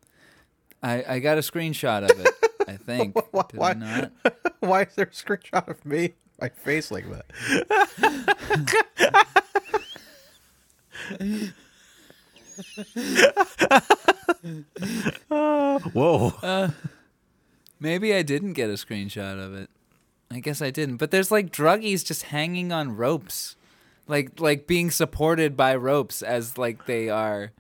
I, 0.82 1.04
I 1.16 1.20
got 1.20 1.38
a 1.38 1.42
screenshot 1.42 2.10
of 2.10 2.20
it. 2.20 2.34
I 2.68 2.78
think. 2.78 3.16
Why- 3.34 3.44
Did 3.50 3.60
why- 3.60 3.72
I 3.72 3.74
not? 3.74 4.12
Why 4.60 4.82
is 4.84 4.96
there 4.96 5.06
a 5.06 5.10
screenshot 5.10 5.68
of 5.68 5.86
me, 5.86 6.14
my 6.40 6.50
face 6.50 6.92
like 6.92 7.06
that? 7.10 7.26
Uh, 15.32 15.80
whoa! 15.80 16.70
Maybe 17.80 18.14
I 18.14 18.22
didn't 18.22 18.54
get 18.54 18.70
a 18.70 18.74
screenshot 18.74 19.44
of 19.44 19.54
it. 19.54 19.70
I 20.32 20.40
guess 20.40 20.62
I 20.62 20.70
didn't. 20.70 20.98
But 20.98 21.12
there's 21.12 21.32
like 21.32 21.52
druggies 21.52 22.06
just 22.06 22.24
hanging 22.24 22.72
on 22.72 22.96
ropes. 22.96 23.56
Like 24.08 24.40
like 24.40 24.68
being 24.68 24.92
supported 24.92 25.56
by 25.56 25.76
ropes 25.76 26.22
as 26.22 26.58
like 26.58 26.86
they 26.88 27.10
are 27.10 27.52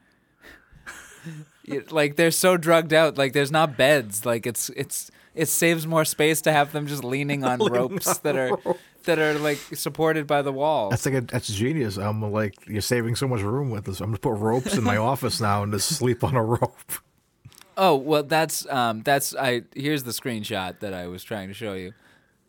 It- 1.26 1.46
like 1.92 2.16
they're 2.16 2.32
so 2.32 2.58
drugged 2.58 2.94
out 2.94 3.18
like 3.18 3.34
there's 3.34 3.52
not 3.52 3.78
beds 3.78 4.26
like 4.26 4.46
it's 4.46 4.70
it's 4.70 5.12
it 5.36 5.48
saves 5.48 5.88
more 5.88 6.06
space 6.06 6.42
to 6.42 6.52
have 6.52 6.72
them 6.72 6.88
just 6.88 7.04
leaning 7.04 7.44
on 7.44 7.60
ropes 7.72 8.18
that 8.20 8.36
are 8.36 8.58
that 9.06 9.20
are 9.20 9.40
like 9.40 9.58
supported 9.74 10.28
by 10.28 10.42
the 10.42 10.52
wall. 10.52 10.90
That's 10.90 11.06
like 11.06 11.16
a, 11.16 11.22
that's 11.22 11.48
genius. 11.48 11.98
I'm 11.98 12.22
like 12.32 12.56
you're 12.68 12.82
saving 12.82 13.16
so 13.16 13.28
much 13.28 13.42
room 13.42 13.70
with 13.70 13.86
this. 13.86 14.02
I'm 14.02 14.08
gonna 14.08 14.18
put 14.18 14.34
ropes 14.34 14.76
in 14.76 14.84
my 14.84 14.98
office 15.12 15.40
now 15.40 15.64
and 15.64 15.72
just 15.72 15.90
sleep 15.96 16.24
on 16.24 16.36
a 16.36 16.44
rope. 16.44 16.92
Oh 17.78 17.96
well, 17.96 18.24
that's 18.24 18.68
um, 18.70 19.02
that's 19.04 19.36
I. 19.36 19.64
Here's 19.74 20.04
the 20.04 20.12
screenshot 20.12 20.80
that 20.80 20.94
I 20.94 21.08
was 21.08 21.24
trying 21.24 21.48
to 21.48 21.54
show 21.54 21.74
you. 21.74 21.94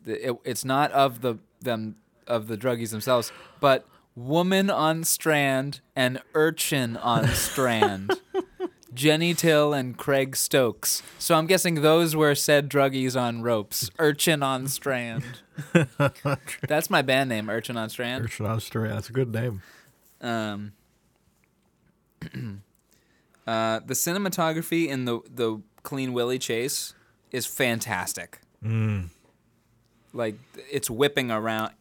It, 0.05 0.35
it's 0.43 0.65
not 0.65 0.91
of 0.91 1.21
the 1.21 1.37
them 1.61 1.95
of 2.27 2.47
the 2.47 2.57
druggies 2.57 2.91
themselves, 2.91 3.31
but 3.59 3.85
woman 4.15 4.69
on 4.69 5.03
strand 5.03 5.79
and 5.95 6.21
urchin 6.33 6.97
on 6.97 7.27
strand. 7.29 8.11
Jenny 8.93 9.33
Till 9.33 9.73
and 9.73 9.97
Craig 9.97 10.35
Stokes. 10.35 11.01
So 11.17 11.35
I'm 11.35 11.47
guessing 11.47 11.75
those 11.81 12.15
were 12.15 12.35
said 12.35 12.69
druggies 12.69 13.19
on 13.19 13.41
ropes. 13.41 13.89
Urchin 13.99 14.43
on 14.43 14.67
strand. 14.67 15.23
That's 16.67 16.89
my 16.89 17.01
band 17.01 17.29
name, 17.29 17.49
Urchin 17.49 17.77
on 17.77 17.89
Strand. 17.89 18.25
Urchin 18.25 18.45
on 18.45 18.59
Strand. 18.59 18.93
That's 18.93 19.09
a 19.09 19.13
good 19.13 19.33
name. 19.33 19.61
Um, 20.21 20.73
uh, 23.47 23.79
the 23.85 23.93
cinematography 23.93 24.87
in 24.87 25.05
the 25.05 25.19
the 25.33 25.61
Clean 25.83 26.13
Willy 26.13 26.39
chase 26.39 26.93
is 27.31 27.45
fantastic. 27.45 28.39
Like 30.13 30.35
it's 30.69 30.89
whipping 30.89 31.31
around. 31.31 31.73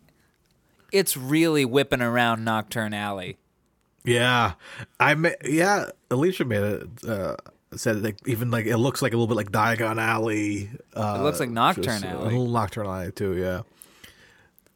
It's 0.93 1.17
really 1.17 1.65
whipping 1.65 2.01
around 2.01 2.45
Knockturn 2.45 2.95
Alley. 2.95 3.37
Yeah, 4.05 4.55
I 4.99 5.15
ma- 5.15 5.31
yeah. 5.45 5.87
Alicia 6.11 6.45
made 6.45 6.63
it. 6.63 6.89
Uh, 7.07 7.37
said 7.77 8.03
like 8.03 8.17
even 8.27 8.51
like 8.51 8.67
it 8.67 8.79
looks 8.79 9.01
like 9.03 9.13
a 9.13 9.17
little 9.17 9.29
bit 9.29 9.37
like 9.37 9.53
Diagon 9.53 10.01
Alley. 10.01 10.71
Uh, 10.95 11.19
It 11.21 11.23
looks 11.23 11.39
like 11.39 11.51
Knockturn 11.51 12.03
Alley. 12.05 12.23
A 12.35 12.39
little 12.39 12.49
Knockturn 12.49 12.87
Alley 12.87 13.13
too. 13.13 13.37
Yeah. 13.37 13.63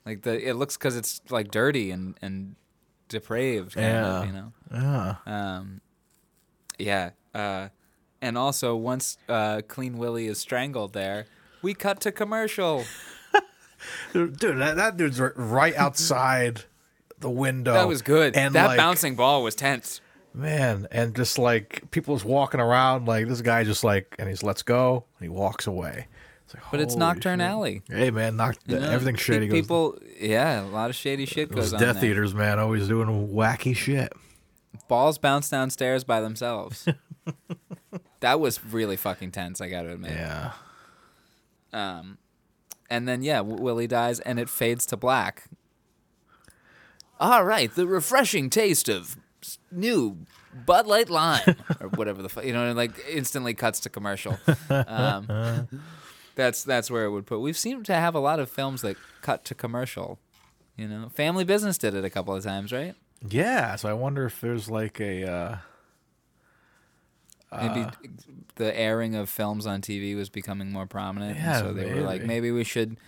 Like 0.07 0.23
the 0.23 0.47
it 0.49 0.55
looks 0.55 0.77
because 0.77 0.97
it's 0.97 1.21
like 1.31 1.51
dirty 1.51 1.91
and 1.91 2.17
and 2.23 2.55
depraved. 3.09 3.75
Kind 3.75 3.87
Yeah. 3.87 4.21
Of, 4.21 4.27
you 4.27 4.33
know. 4.33 4.53
Yeah. 4.73 5.15
Um, 5.27 5.81
yeah. 6.79 7.11
Uh, 7.35 7.69
and 8.23 8.39
also 8.39 8.77
once 8.77 9.19
uh, 9.29 9.63
Clean 9.67 9.97
Willy 9.99 10.27
is 10.27 10.39
strangled 10.39 10.93
there, 10.93 11.27
we 11.63 11.75
cut 11.75 12.01
to 12.03 12.13
commercial. 12.13 12.85
Dude, 14.13 14.39
that, 14.41 14.77
that 14.77 14.97
dude's 14.97 15.21
right 15.21 15.75
outside 15.75 16.65
the 17.25 17.31
window. 17.31 17.73
That 17.73 17.89
was 17.89 18.03
good. 18.03 18.37
And 18.37 18.55
that 18.55 18.67
like, 18.67 18.77
bouncing 18.77 19.17
ball 19.17 19.43
was 19.43 19.55
tense. 19.57 20.01
man, 20.33 20.87
and 20.93 21.17
just 21.17 21.39
like 21.39 21.91
people 21.91 22.15
just 22.15 22.25
walking 22.25 22.61
around, 22.61 23.07
like 23.07 23.27
this 23.27 23.41
guy 23.41 23.65
just 23.65 23.83
like, 23.83 24.15
and 24.19 24.29
he's 24.29 24.43
let's 24.43 24.63
go, 24.63 25.05
and 25.19 25.25
he 25.25 25.29
walks 25.29 25.67
away. 25.67 26.07
It's 26.45 26.55
like, 26.55 26.63
But 26.71 26.81
it's 26.81 26.95
Nocturne 26.95 27.41
shit. 27.41 27.49
Alley. 27.49 27.83
Hey 27.89 28.11
man, 28.11 28.37
knock, 28.37 28.57
You 28.67 28.79
know, 28.79 28.91
everything 28.91 29.17
shady 29.17 29.47
goes. 29.49 29.61
People, 29.63 29.99
yeah, 30.21 30.63
a 30.63 30.69
lot 30.69 30.91
of 30.91 30.97
shady 30.97 31.25
shit 31.25 31.51
goes 31.51 31.73
on 31.73 31.81
Death 31.81 32.01
there. 32.01 32.11
Eaters, 32.11 32.35
man, 32.35 32.59
always 32.59 32.87
doing 32.87 33.29
wacky 33.29 33.75
shit. 33.75 34.13
Balls 34.87 35.17
bounce 35.19 35.49
downstairs 35.49 36.05
by 36.05 36.21
themselves. 36.21 36.87
that 38.21 38.39
was 38.39 38.63
really 38.63 38.97
fucking 38.97 39.31
tense. 39.31 39.63
I 39.63 39.71
got 39.71 39.83
to 39.83 39.93
admit. 39.93 40.13
Yeah. 40.13 40.53
Um, 41.73 42.19
and 42.91 43.09
then 43.09 43.23
yeah, 43.23 43.41
Willie 43.41 43.87
dies, 43.87 44.21
and 44.21 44.39
it 44.39 44.51
fades 44.51 44.85
to 44.87 44.97
black. 44.99 45.49
All 47.25 47.43
right, 47.45 47.75
the 47.75 47.87
refreshing 47.87 48.51
taste 48.51 48.91
of 48.91 49.17
new 49.71 50.19
Bud 50.67 50.87
Light 50.87 51.09
Lime, 51.09 51.57
or 51.81 51.89
whatever 51.95 52.21
the 52.23 52.29
fuck, 52.29 52.45
you 52.45 52.53
know, 52.53 52.67
and, 52.67 52.77
like 52.77 52.93
instantly 53.11 53.55
cuts 53.55 53.81
to 53.81 53.89
commercial. 53.89 54.39
Um, 54.71 55.69
that's 56.35 56.65
that's 56.65 56.91
where 56.91 57.05
it 57.07 57.11
would 57.11 57.25
put. 57.27 57.41
We've 57.41 57.57
seemed 57.57 57.87
to 57.87 57.95
have 57.95 58.15
a 58.15 58.19
lot 58.19 58.41
of 58.41 58.51
films 58.51 58.83
that 58.83 58.97
cut 59.23 59.43
to 59.47 59.55
commercial. 59.55 60.19
You 60.77 60.87
know, 60.89 61.09
Family 61.09 61.45
Business 61.45 61.79
did 61.79 61.95
it 61.95 62.05
a 62.05 62.11
couple 62.11 62.35
of 62.35 62.45
times, 62.45 62.73
right? 62.73 62.95
Yeah, 63.27 63.77
so 63.77 63.89
I 63.89 63.95
wonder 63.95 64.27
if 64.27 64.41
there's 64.43 64.69
like 64.69 65.01
a 65.01 65.25
uh, 65.25 65.57
Maybe 67.57 67.87
the 68.57 68.79
airing 68.79 69.15
of 69.15 69.29
films 69.29 69.67
on 69.67 69.81
TV 69.81 70.15
was 70.17 70.29
becoming 70.29 70.73
more 70.73 70.87
prominent, 70.87 71.39
Yeah, 71.39 71.59
and 71.59 71.67
so 71.67 71.73
they 71.73 71.95
were 71.95 72.01
like, 72.01 72.21
maybe. 72.23 72.27
maybe 72.29 72.51
we 72.51 72.65
should 72.65 72.99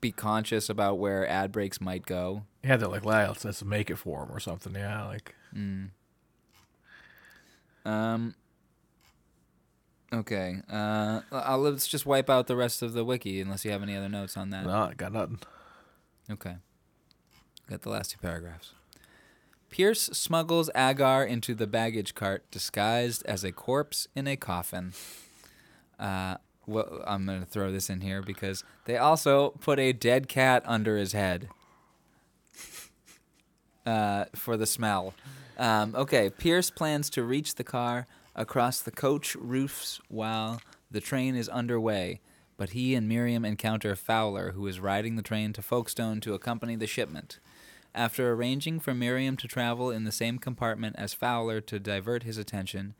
be 0.00 0.12
conscious 0.12 0.68
about 0.68 0.98
where 0.98 1.26
ad 1.28 1.52
breaks 1.52 1.80
might 1.80 2.06
go. 2.06 2.44
yeah, 2.64 2.76
they're 2.76 2.88
like, 2.88 3.04
well, 3.04 3.28
let's, 3.28 3.44
let's 3.44 3.64
make 3.64 3.90
it 3.90 3.96
for 3.96 4.22
him 4.24 4.30
or 4.30 4.40
something. 4.40 4.74
Yeah, 4.74 5.06
like 5.06 5.34
Um, 7.84 8.34
Okay. 10.12 10.56
Uh, 10.70 11.20
I'll, 11.30 11.58
let's 11.58 11.86
just 11.86 12.04
wipe 12.04 12.28
out 12.28 12.46
the 12.46 12.56
rest 12.56 12.82
of 12.82 12.92
the 12.92 13.04
wiki 13.04 13.40
unless 13.40 13.64
you 13.64 13.70
have 13.70 13.82
any 13.82 13.96
other 13.96 14.08
notes 14.08 14.36
on 14.36 14.50
that. 14.50 14.66
No, 14.66 14.72
I 14.72 14.94
got 14.94 15.12
nothing. 15.12 15.38
Okay. 16.30 16.56
Got 17.68 17.82
the 17.82 17.90
last 17.90 18.10
two 18.10 18.18
paragraphs. 18.18 18.72
Pierce 19.70 20.02
smuggles 20.02 20.68
Agar 20.74 21.24
into 21.24 21.54
the 21.54 21.68
baggage 21.68 22.16
cart 22.16 22.44
disguised 22.50 23.22
as 23.26 23.44
a 23.44 23.52
corpse 23.52 24.08
in 24.16 24.26
a 24.26 24.36
coffin. 24.36 24.92
Uh, 25.96 26.38
well, 26.66 27.02
I'm 27.06 27.26
going 27.26 27.40
to 27.40 27.46
throw 27.46 27.72
this 27.72 27.90
in 27.90 28.00
here 28.00 28.22
because 28.22 28.64
they 28.84 28.96
also 28.96 29.50
put 29.60 29.78
a 29.78 29.92
dead 29.92 30.28
cat 30.28 30.62
under 30.66 30.96
his 30.96 31.12
head 31.12 31.48
uh, 33.86 34.26
for 34.34 34.56
the 34.56 34.66
smell. 34.66 35.14
Um, 35.58 35.94
okay, 35.94 36.30
Pierce 36.30 36.70
plans 36.70 37.10
to 37.10 37.22
reach 37.22 37.56
the 37.56 37.64
car 37.64 38.06
across 38.34 38.80
the 38.80 38.90
coach 38.90 39.34
roofs 39.34 40.00
while 40.08 40.60
the 40.90 41.00
train 41.00 41.34
is 41.34 41.48
underway, 41.48 42.20
but 42.56 42.70
he 42.70 42.94
and 42.94 43.08
Miriam 43.08 43.44
encounter 43.44 43.94
Fowler, 43.96 44.52
who 44.52 44.66
is 44.66 44.80
riding 44.80 45.16
the 45.16 45.22
train 45.22 45.52
to 45.52 45.62
Folkestone 45.62 46.20
to 46.20 46.34
accompany 46.34 46.76
the 46.76 46.86
shipment. 46.86 47.38
After 47.94 48.32
arranging 48.32 48.80
for 48.80 48.94
Miriam 48.94 49.36
to 49.38 49.48
travel 49.48 49.90
in 49.90 50.04
the 50.04 50.12
same 50.12 50.38
compartment 50.38 50.96
as 50.96 51.12
Fowler 51.12 51.60
to 51.62 51.80
divert 51.80 52.22
his 52.22 52.38
attention, 52.38 52.94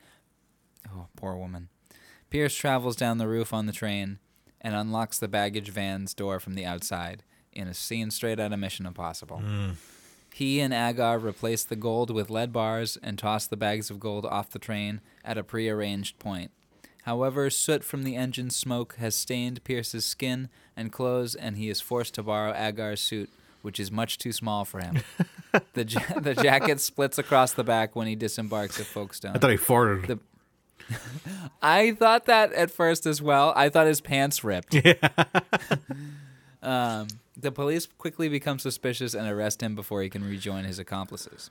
oh, 0.92 1.06
poor 1.16 1.36
woman, 1.36 1.68
Pierce 2.30 2.54
travels 2.54 2.96
down 2.96 3.18
the 3.18 3.28
roof 3.28 3.52
on 3.52 3.66
the 3.66 3.72
train 3.72 4.18
and 4.60 4.74
unlocks 4.74 5.18
the 5.18 5.28
baggage 5.28 5.70
van's 5.70 6.14
door 6.14 6.38
from 6.38 6.54
the 6.54 6.64
outside 6.64 7.24
in 7.52 7.66
a 7.66 7.74
scene 7.74 8.10
straight 8.10 8.38
out 8.38 8.52
of 8.52 8.58
Mission 8.58 8.86
Impossible. 8.86 9.42
Mm. 9.44 9.74
He 10.32 10.60
and 10.60 10.72
Agar 10.72 11.18
replace 11.18 11.64
the 11.64 11.76
gold 11.76 12.10
with 12.10 12.30
lead 12.30 12.52
bars 12.52 12.96
and 13.02 13.18
toss 13.18 13.46
the 13.46 13.56
bags 13.56 13.90
of 13.90 13.98
gold 13.98 14.24
off 14.24 14.50
the 14.50 14.60
train 14.60 15.00
at 15.24 15.36
a 15.36 15.42
prearranged 15.42 16.18
point. 16.18 16.52
However, 17.02 17.50
soot 17.50 17.82
from 17.82 18.04
the 18.04 18.14
engine's 18.14 18.54
smoke 18.54 18.94
has 18.96 19.14
stained 19.14 19.64
Pierce's 19.64 20.04
skin 20.04 20.48
and 20.76 20.92
clothes, 20.92 21.34
and 21.34 21.56
he 21.56 21.68
is 21.68 21.80
forced 21.80 22.14
to 22.14 22.22
borrow 22.22 22.54
Agar's 22.54 23.00
suit, 23.00 23.30
which 23.62 23.80
is 23.80 23.90
much 23.90 24.18
too 24.18 24.32
small 24.32 24.64
for 24.64 24.80
him. 24.80 25.00
the, 25.72 25.84
ja- 25.84 26.20
the 26.20 26.34
jacket 26.34 26.80
splits 26.80 27.18
across 27.18 27.52
the 27.52 27.64
back 27.64 27.96
when 27.96 28.06
he 28.06 28.14
disembarks 28.14 28.78
at 28.78 28.86
Folkestone. 28.86 29.34
I 29.34 29.38
thought 29.38 29.50
he 29.50 29.56
farted. 29.56 30.06
The- 30.06 30.20
I 31.62 31.92
thought 31.92 32.26
that 32.26 32.52
at 32.52 32.70
first 32.70 33.06
as 33.06 33.20
well. 33.20 33.52
I 33.56 33.68
thought 33.68 33.86
his 33.86 34.00
pants 34.00 34.42
ripped. 34.42 34.74
um, 36.62 37.08
the 37.36 37.52
police 37.52 37.86
quickly 37.86 38.28
become 38.28 38.58
suspicious 38.58 39.14
and 39.14 39.28
arrest 39.28 39.62
him 39.62 39.74
before 39.74 40.02
he 40.02 40.10
can 40.10 40.28
rejoin 40.28 40.64
his 40.64 40.78
accomplices. 40.78 41.50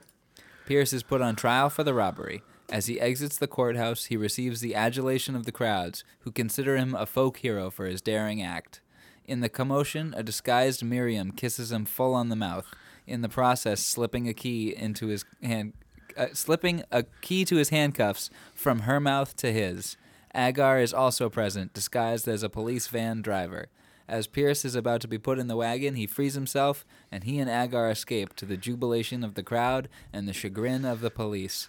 Pierce 0.66 0.92
is 0.92 1.02
put 1.02 1.20
on 1.20 1.36
trial 1.36 1.68
for 1.68 1.82
the 1.82 1.94
robbery. 1.94 2.42
As 2.70 2.86
he 2.86 3.00
exits 3.00 3.36
the 3.36 3.48
courthouse, 3.48 4.04
he 4.04 4.16
receives 4.16 4.60
the 4.60 4.76
adulation 4.76 5.34
of 5.34 5.44
the 5.44 5.52
crowds, 5.52 6.04
who 6.20 6.30
consider 6.30 6.76
him 6.76 6.94
a 6.94 7.06
folk 7.06 7.38
hero 7.38 7.70
for 7.70 7.86
his 7.86 8.00
daring 8.00 8.40
act. 8.40 8.80
In 9.24 9.40
the 9.40 9.48
commotion, 9.48 10.14
a 10.16 10.22
disguised 10.22 10.84
Miriam 10.84 11.32
kisses 11.32 11.72
him 11.72 11.84
full 11.84 12.14
on 12.14 12.28
the 12.28 12.36
mouth, 12.36 12.72
in 13.06 13.22
the 13.22 13.28
process 13.28 13.80
slipping 13.80 14.28
a 14.28 14.34
key 14.34 14.74
into 14.74 15.08
his 15.08 15.24
hand, 15.42 15.72
uh, 16.16 16.26
slipping 16.32 16.82
a 16.90 17.04
key 17.20 17.44
to 17.44 17.56
his 17.56 17.70
handcuffs 17.70 18.30
from 18.54 18.80
her 18.80 19.00
mouth 19.00 19.36
to 19.36 19.52
his. 19.52 19.96
Agar 20.34 20.78
is 20.78 20.94
also 20.94 21.28
present, 21.28 21.72
disguised 21.72 22.28
as 22.28 22.42
a 22.42 22.48
police 22.48 22.86
van 22.86 23.22
driver. 23.22 23.68
As 24.08 24.26
Pierce 24.26 24.64
is 24.64 24.74
about 24.74 25.00
to 25.02 25.08
be 25.08 25.18
put 25.18 25.38
in 25.38 25.46
the 25.46 25.56
wagon, 25.56 25.94
he 25.94 26.06
frees 26.06 26.34
himself, 26.34 26.84
and 27.12 27.24
he 27.24 27.38
and 27.38 27.48
Agar 27.48 27.90
escape 27.90 28.34
to 28.36 28.44
the 28.44 28.56
jubilation 28.56 29.22
of 29.22 29.34
the 29.34 29.42
crowd 29.42 29.88
and 30.12 30.26
the 30.26 30.32
chagrin 30.32 30.84
of 30.84 31.00
the 31.00 31.10
police. 31.10 31.68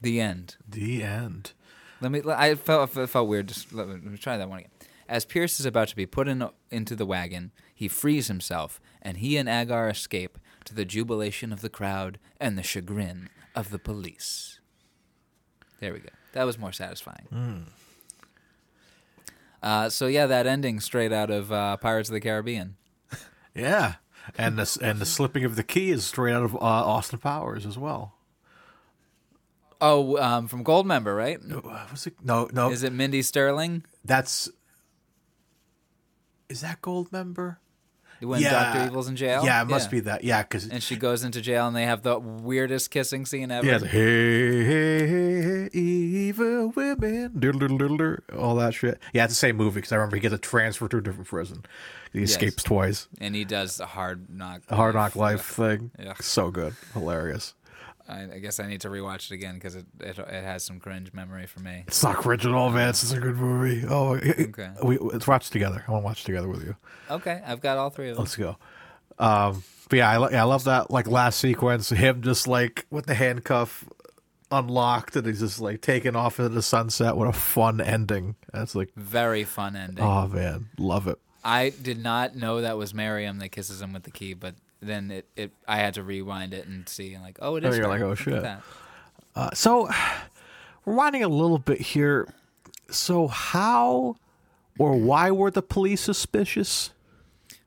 The 0.00 0.20
end. 0.20 0.56
the 0.66 1.02
end. 1.02 1.52
Let 2.00 2.10
me. 2.10 2.22
I 2.26 2.54
felt 2.54 2.96
it 2.96 3.06
felt 3.06 3.28
weird. 3.28 3.48
Just 3.48 3.72
let 3.72 3.86
me, 3.86 3.94
let 3.94 4.04
me 4.04 4.18
try 4.18 4.36
that 4.36 4.48
one 4.48 4.60
again. 4.60 4.70
As 5.08 5.24
Pierce 5.24 5.60
is 5.60 5.66
about 5.66 5.88
to 5.88 5.96
be 5.96 6.06
put 6.06 6.28
in 6.28 6.48
into 6.70 6.96
the 6.96 7.06
wagon, 7.06 7.52
he 7.74 7.88
frees 7.88 8.28
himself, 8.28 8.80
and 9.02 9.18
he 9.18 9.36
and 9.36 9.48
Agar 9.48 9.88
escape 9.88 10.38
to 10.64 10.74
the 10.74 10.84
jubilation 10.84 11.52
of 11.52 11.60
the 11.60 11.68
crowd 11.70 12.18
and 12.40 12.56
the 12.58 12.62
chagrin 12.62 13.28
of 13.54 13.70
the 13.70 13.78
police. 13.78 14.60
There 15.80 15.92
we 15.92 16.00
go. 16.00 16.08
That 16.32 16.44
was 16.44 16.58
more 16.58 16.72
satisfying. 16.72 17.66
Uh, 19.62 19.88
so 19.88 20.06
yeah, 20.06 20.26
that 20.26 20.46
ending 20.46 20.80
straight 20.80 21.12
out 21.12 21.30
of 21.30 21.50
uh, 21.52 21.76
Pirates 21.78 22.08
of 22.08 22.14
the 22.14 22.20
Caribbean. 22.20 22.76
Yeah, 23.56 23.94
and 24.36 24.58
the 24.58 24.78
and 24.82 24.98
the 24.98 25.06
slipping 25.06 25.44
of 25.44 25.54
the 25.54 25.62
key 25.62 25.90
is 25.92 26.04
straight 26.04 26.32
out 26.34 26.42
of 26.42 26.56
uh, 26.56 26.58
Austin 26.58 27.20
Powers 27.20 27.64
as 27.64 27.78
well. 27.78 28.14
Oh, 29.80 30.16
um, 30.18 30.48
from 30.48 30.64
Goldmember, 30.64 31.16
right? 31.16 31.38
Uh, 31.38 31.86
Was 31.92 32.08
it? 32.08 32.14
No, 32.20 32.48
no. 32.52 32.72
Is 32.72 32.82
it 32.82 32.92
Mindy 32.92 33.22
Sterling 33.22 33.84
That's. 34.04 34.48
Is 36.48 36.62
that 36.62 36.82
Gold 36.82 37.12
when 38.24 38.42
Doctor 38.42 38.84
Evil's 38.84 39.08
in 39.08 39.16
jail? 39.16 39.44
Yeah, 39.44 39.62
it 39.62 39.68
must 39.68 39.90
be 39.90 40.00
that. 40.00 40.24
Yeah, 40.24 40.42
because 40.42 40.68
And 40.68 40.82
she 40.82 40.96
goes 40.96 41.24
into 41.24 41.40
jail, 41.40 41.66
and 41.66 41.74
they 41.76 41.84
have 41.84 42.02
the 42.02 42.18
weirdest 42.18 42.90
kissing 42.90 43.26
scene 43.26 43.50
ever. 43.50 43.66
yeah, 43.66 43.78
the, 43.78 43.86
hey, 43.86 44.64
hey, 44.64 45.06
hey, 45.06 45.42
hey, 45.42 45.78
evil 45.78 46.68
women, 46.74 48.20
all 48.38 48.56
that 48.56 48.74
shit. 48.74 48.98
Yeah, 49.12 49.24
it's 49.24 49.32
the 49.32 49.36
same 49.38 49.56
movie 49.56 49.76
because 49.76 49.92
I 49.92 49.96
remember 49.96 50.16
he 50.16 50.20
gets 50.20 50.34
a 50.34 50.38
transfer 50.38 50.88
to 50.88 50.96
a 50.98 51.00
different 51.00 51.28
prison. 51.28 51.64
He 52.12 52.22
escapes 52.22 52.62
twice. 52.62 53.08
and 53.20 53.34
he 53.34 53.44
does 53.44 53.78
the 53.78 53.86
hard 53.86 54.30
knock. 54.30 54.62
A 54.68 54.76
hard 54.76 54.94
knock 54.94 55.16
life 55.16 55.42
thing. 55.44 55.90
Yeah. 55.98 56.14
So 56.20 56.50
good, 56.50 56.74
hilarious. 56.92 57.54
I, 58.08 58.34
I 58.34 58.38
guess 58.38 58.60
I 58.60 58.66
need 58.66 58.82
to 58.82 58.88
rewatch 58.88 59.30
it 59.30 59.34
again 59.34 59.54
because 59.54 59.74
it, 59.76 59.86
it 60.00 60.18
it 60.18 60.44
has 60.44 60.62
some 60.62 60.78
cringe 60.80 61.12
memory 61.12 61.46
for 61.46 61.60
me. 61.60 61.84
It's 61.86 62.02
not 62.02 62.16
cringe 62.16 62.44
at 62.44 62.52
all, 62.52 62.70
man. 62.70 62.90
It's 62.90 63.10
a 63.12 63.18
good 63.18 63.36
movie. 63.36 63.86
Oh, 63.88 64.14
Okay. 64.16 64.70
we, 64.82 64.98
let's 64.98 65.26
watch 65.26 65.48
together. 65.50 65.84
I 65.88 65.90
want 65.90 66.02
to 66.02 66.06
watch 66.06 66.24
together 66.24 66.48
with 66.48 66.64
you. 66.64 66.76
Okay, 67.10 67.40
I've 67.46 67.60
got 67.62 67.78
all 67.78 67.90
three 67.90 68.10
of 68.10 68.16
them. 68.16 68.24
Let's 68.24 68.36
go. 68.36 68.56
Um, 69.18 69.62
but 69.88 69.96
yeah, 69.98 70.10
I, 70.10 70.16
lo- 70.18 70.28
yeah, 70.30 70.42
I 70.42 70.44
love 70.46 70.64
that 70.64 70.90
like 70.90 71.06
last 71.06 71.38
sequence. 71.40 71.88
Him 71.90 72.20
just 72.22 72.46
like 72.48 72.84
with 72.90 73.06
the 73.06 73.14
handcuff 73.14 73.84
unlocked 74.50 75.16
and 75.16 75.26
he's 75.26 75.40
just 75.40 75.60
like 75.60 75.80
taking 75.80 76.14
off 76.16 76.38
into 76.38 76.50
the 76.50 76.62
sunset. 76.62 77.16
What 77.16 77.28
a 77.28 77.32
fun 77.32 77.80
ending! 77.80 78.36
That's 78.52 78.74
like, 78.74 78.92
Very 78.96 79.44
fun 79.44 79.76
ending. 79.76 80.04
oh 80.04 80.28
man, 80.28 80.68
love 80.78 81.06
it. 81.08 81.18
I 81.42 81.70
did 81.70 82.02
not 82.02 82.34
know 82.36 82.60
that 82.62 82.76
was 82.78 82.94
Miriam 82.94 83.38
that 83.38 83.50
kisses 83.50 83.80
him 83.82 83.92
with 83.92 84.04
the 84.04 84.10
key, 84.10 84.32
but 84.34 84.54
then 84.88 85.10
it, 85.10 85.26
it 85.36 85.52
I 85.66 85.76
had 85.76 85.94
to 85.94 86.02
rewind 86.02 86.54
it 86.54 86.66
and 86.66 86.88
see 86.88 87.16
like 87.18 87.38
oh 87.40 87.56
it 87.56 87.64
is. 87.64 87.68
Oh, 87.68 87.70
is. 87.70 87.78
you're 87.78 87.86
her. 87.86 87.92
like, 87.92 88.02
oh, 88.02 88.14
shit. 88.14 88.44
Uh, 89.36 89.50
so, 89.52 89.88
rewinding 90.86 91.24
a 91.24 91.28
little 91.28 91.58
bit 91.58 91.80
here. 91.80 92.28
So, 92.90 93.26
how 93.26 94.16
or 94.78 94.96
why 94.96 95.30
were 95.30 95.50
the 95.50 95.62
police 95.62 96.00
suspicious? 96.00 96.90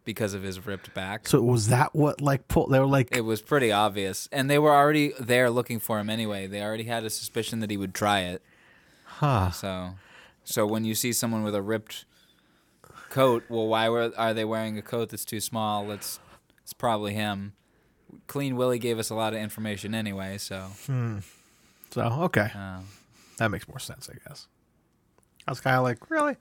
because 0.08 0.34
of 0.34 0.42
his 0.42 0.66
ripped 0.66 0.94
back. 0.94 1.28
So, 1.28 1.42
was 1.42 1.68
that 1.68 1.94
what 1.94 2.22
like 2.22 2.48
pulled? 2.48 2.72
They 2.72 2.80
were 2.80 2.88
like, 2.88 3.16
It 3.16 3.26
was 3.26 3.42
pretty 3.42 3.74
obvious, 3.74 4.30
and 4.32 4.50
they 4.50 4.58
were 4.58 4.74
already 4.74 5.12
there 5.20 5.50
looking 5.50 5.80
for 5.80 6.00
him 6.00 6.10
anyway. 6.10 6.48
They 6.48 6.64
already 6.64 6.86
had 6.86 7.04
a 7.04 7.10
suspicion 7.10 7.60
that 7.60 7.70
he 7.70 7.76
would 7.76 7.94
try 7.94 8.22
it. 8.22 8.42
huh? 9.04 9.52
So, 9.52 9.96
so 10.46 10.66
when 10.66 10.86
you 10.86 10.96
see 10.96 11.12
someone 11.12 11.44
with 11.44 11.54
a 11.54 11.62
ripped 11.62 12.06
coat, 13.10 13.44
well, 13.50 13.68
why 13.68 13.90
were, 13.90 14.14
are 14.18 14.34
they 14.34 14.46
wearing 14.46 14.78
a 14.78 14.82
coat 14.82 15.10
that's 15.10 15.26
too 15.26 15.42
small? 15.42 15.86
Let's, 15.86 16.22
it's 16.68 16.74
probably 16.74 17.14
him. 17.14 17.54
Clean 18.28 18.54
Willie 18.58 18.78
gave 18.78 19.00
us 19.00 19.10
a 19.10 19.16
lot 19.16 19.34
of 19.34 19.40
information 19.40 19.96
anyway, 19.96 20.38
so 20.38 20.66
So, 21.92 22.02
okay, 22.02 22.52
uh, 22.54 22.82
that 23.38 23.50
makes 23.50 23.70
more 23.70 23.80
sense, 23.80 24.10
I 24.10 24.18
guess. 24.28 24.48
I 25.48 25.52
was 25.52 25.62
kind 25.62 25.78
of 25.78 25.84
like, 25.84 26.10
really? 26.10 26.36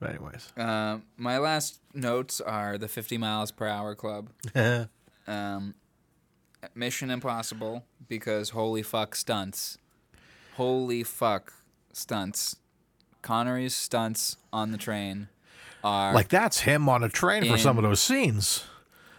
But 0.00 0.10
anyways, 0.14 0.50
uh, 0.56 1.00
my 1.18 1.36
last 1.36 1.78
notes 1.92 2.40
are 2.40 2.78
the 2.78 2.88
50 2.88 3.18
miles 3.18 3.50
per 3.52 3.66
hour 3.66 3.94
club. 3.94 4.30
Um, 5.26 5.74
Mission 6.74 7.10
Impossible 7.10 7.84
because 8.08 8.48
holy 8.48 8.82
fuck 8.82 9.14
stunts, 9.14 9.76
holy 10.54 11.02
fuck 11.02 11.52
stunts. 11.92 12.56
Connery's 13.20 13.74
stunts 13.74 14.38
on 14.54 14.70
the 14.70 14.78
train 14.78 15.28
are 15.84 16.12
like 16.14 16.28
that's 16.28 16.60
him 16.60 16.88
on 16.88 17.02
a 17.02 17.08
train 17.08 17.44
for 17.44 17.58
some 17.58 17.78
of 17.78 17.84
those 17.84 18.00
scenes. 18.00 18.64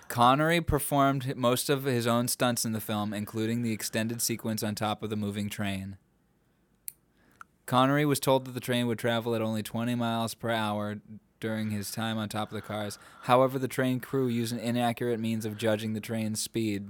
Connery 0.07 0.59
performed 0.59 1.35
most 1.37 1.69
of 1.69 1.83
his 1.83 2.07
own 2.07 2.27
stunts 2.27 2.65
in 2.65 2.71
the 2.71 2.81
film, 2.81 3.13
including 3.13 3.61
the 3.61 3.71
extended 3.71 4.21
sequence 4.21 4.63
on 4.63 4.73
top 4.73 5.03
of 5.03 5.11
the 5.11 5.15
moving 5.15 5.49
train. 5.49 5.97
Connery 7.67 8.05
was 8.05 8.19
told 8.19 8.45
that 8.45 8.53
the 8.53 8.59
train 8.59 8.87
would 8.87 8.97
travel 8.97 9.35
at 9.35 9.43
only 9.43 9.61
20 9.61 9.93
miles 9.93 10.33
per 10.33 10.49
hour 10.49 10.99
during 11.39 11.69
his 11.69 11.91
time 11.91 12.17
on 12.17 12.27
top 12.27 12.49
of 12.49 12.55
the 12.55 12.61
cars. 12.61 12.97
However, 13.23 13.59
the 13.59 13.67
train 13.67 13.99
crew 13.99 14.27
used 14.27 14.51
an 14.51 14.59
inaccurate 14.59 15.19
means 15.19 15.45
of 15.45 15.57
judging 15.57 15.93
the 15.93 16.01
train's 16.01 16.41
speed. 16.41 16.89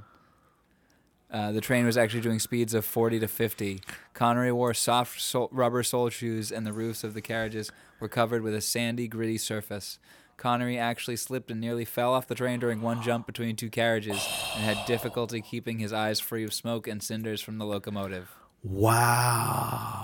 Uh, 1.31 1.51
the 1.51 1.61
train 1.61 1.85
was 1.85 1.97
actually 1.97 2.21
doing 2.21 2.39
speeds 2.39 2.73
of 2.73 2.83
40 2.83 3.19
to 3.19 3.27
50. 3.27 3.81
Connery 4.13 4.51
wore 4.51 4.73
soft 4.73 5.21
sol- 5.21 5.49
rubber 5.51 5.83
sole 5.83 6.09
shoes, 6.09 6.51
and 6.51 6.65
the 6.65 6.73
roofs 6.73 7.03
of 7.03 7.13
the 7.13 7.21
carriages 7.21 7.71
were 7.99 8.07
covered 8.07 8.41
with 8.41 8.55
a 8.55 8.61
sandy, 8.61 9.07
gritty 9.07 9.37
surface. 9.37 9.99
Connery 10.37 10.77
actually 10.77 11.17
slipped 11.17 11.51
and 11.51 11.61
nearly 11.61 11.85
fell 11.85 12.13
off 12.13 12.25
the 12.25 12.33
train 12.33 12.61
during 12.61 12.81
one 12.81 13.01
jump 13.01 13.27
between 13.27 13.57
two 13.57 13.69
carriages 13.69 14.25
and 14.55 14.63
had 14.63 14.85
difficulty 14.87 15.41
keeping 15.41 15.79
his 15.79 15.91
eyes 15.91 16.21
free 16.21 16.45
of 16.45 16.53
smoke 16.53 16.87
and 16.87 17.03
cinders 17.03 17.41
from 17.41 17.57
the 17.57 17.65
locomotive. 17.65 18.29
Wow. 18.63 19.97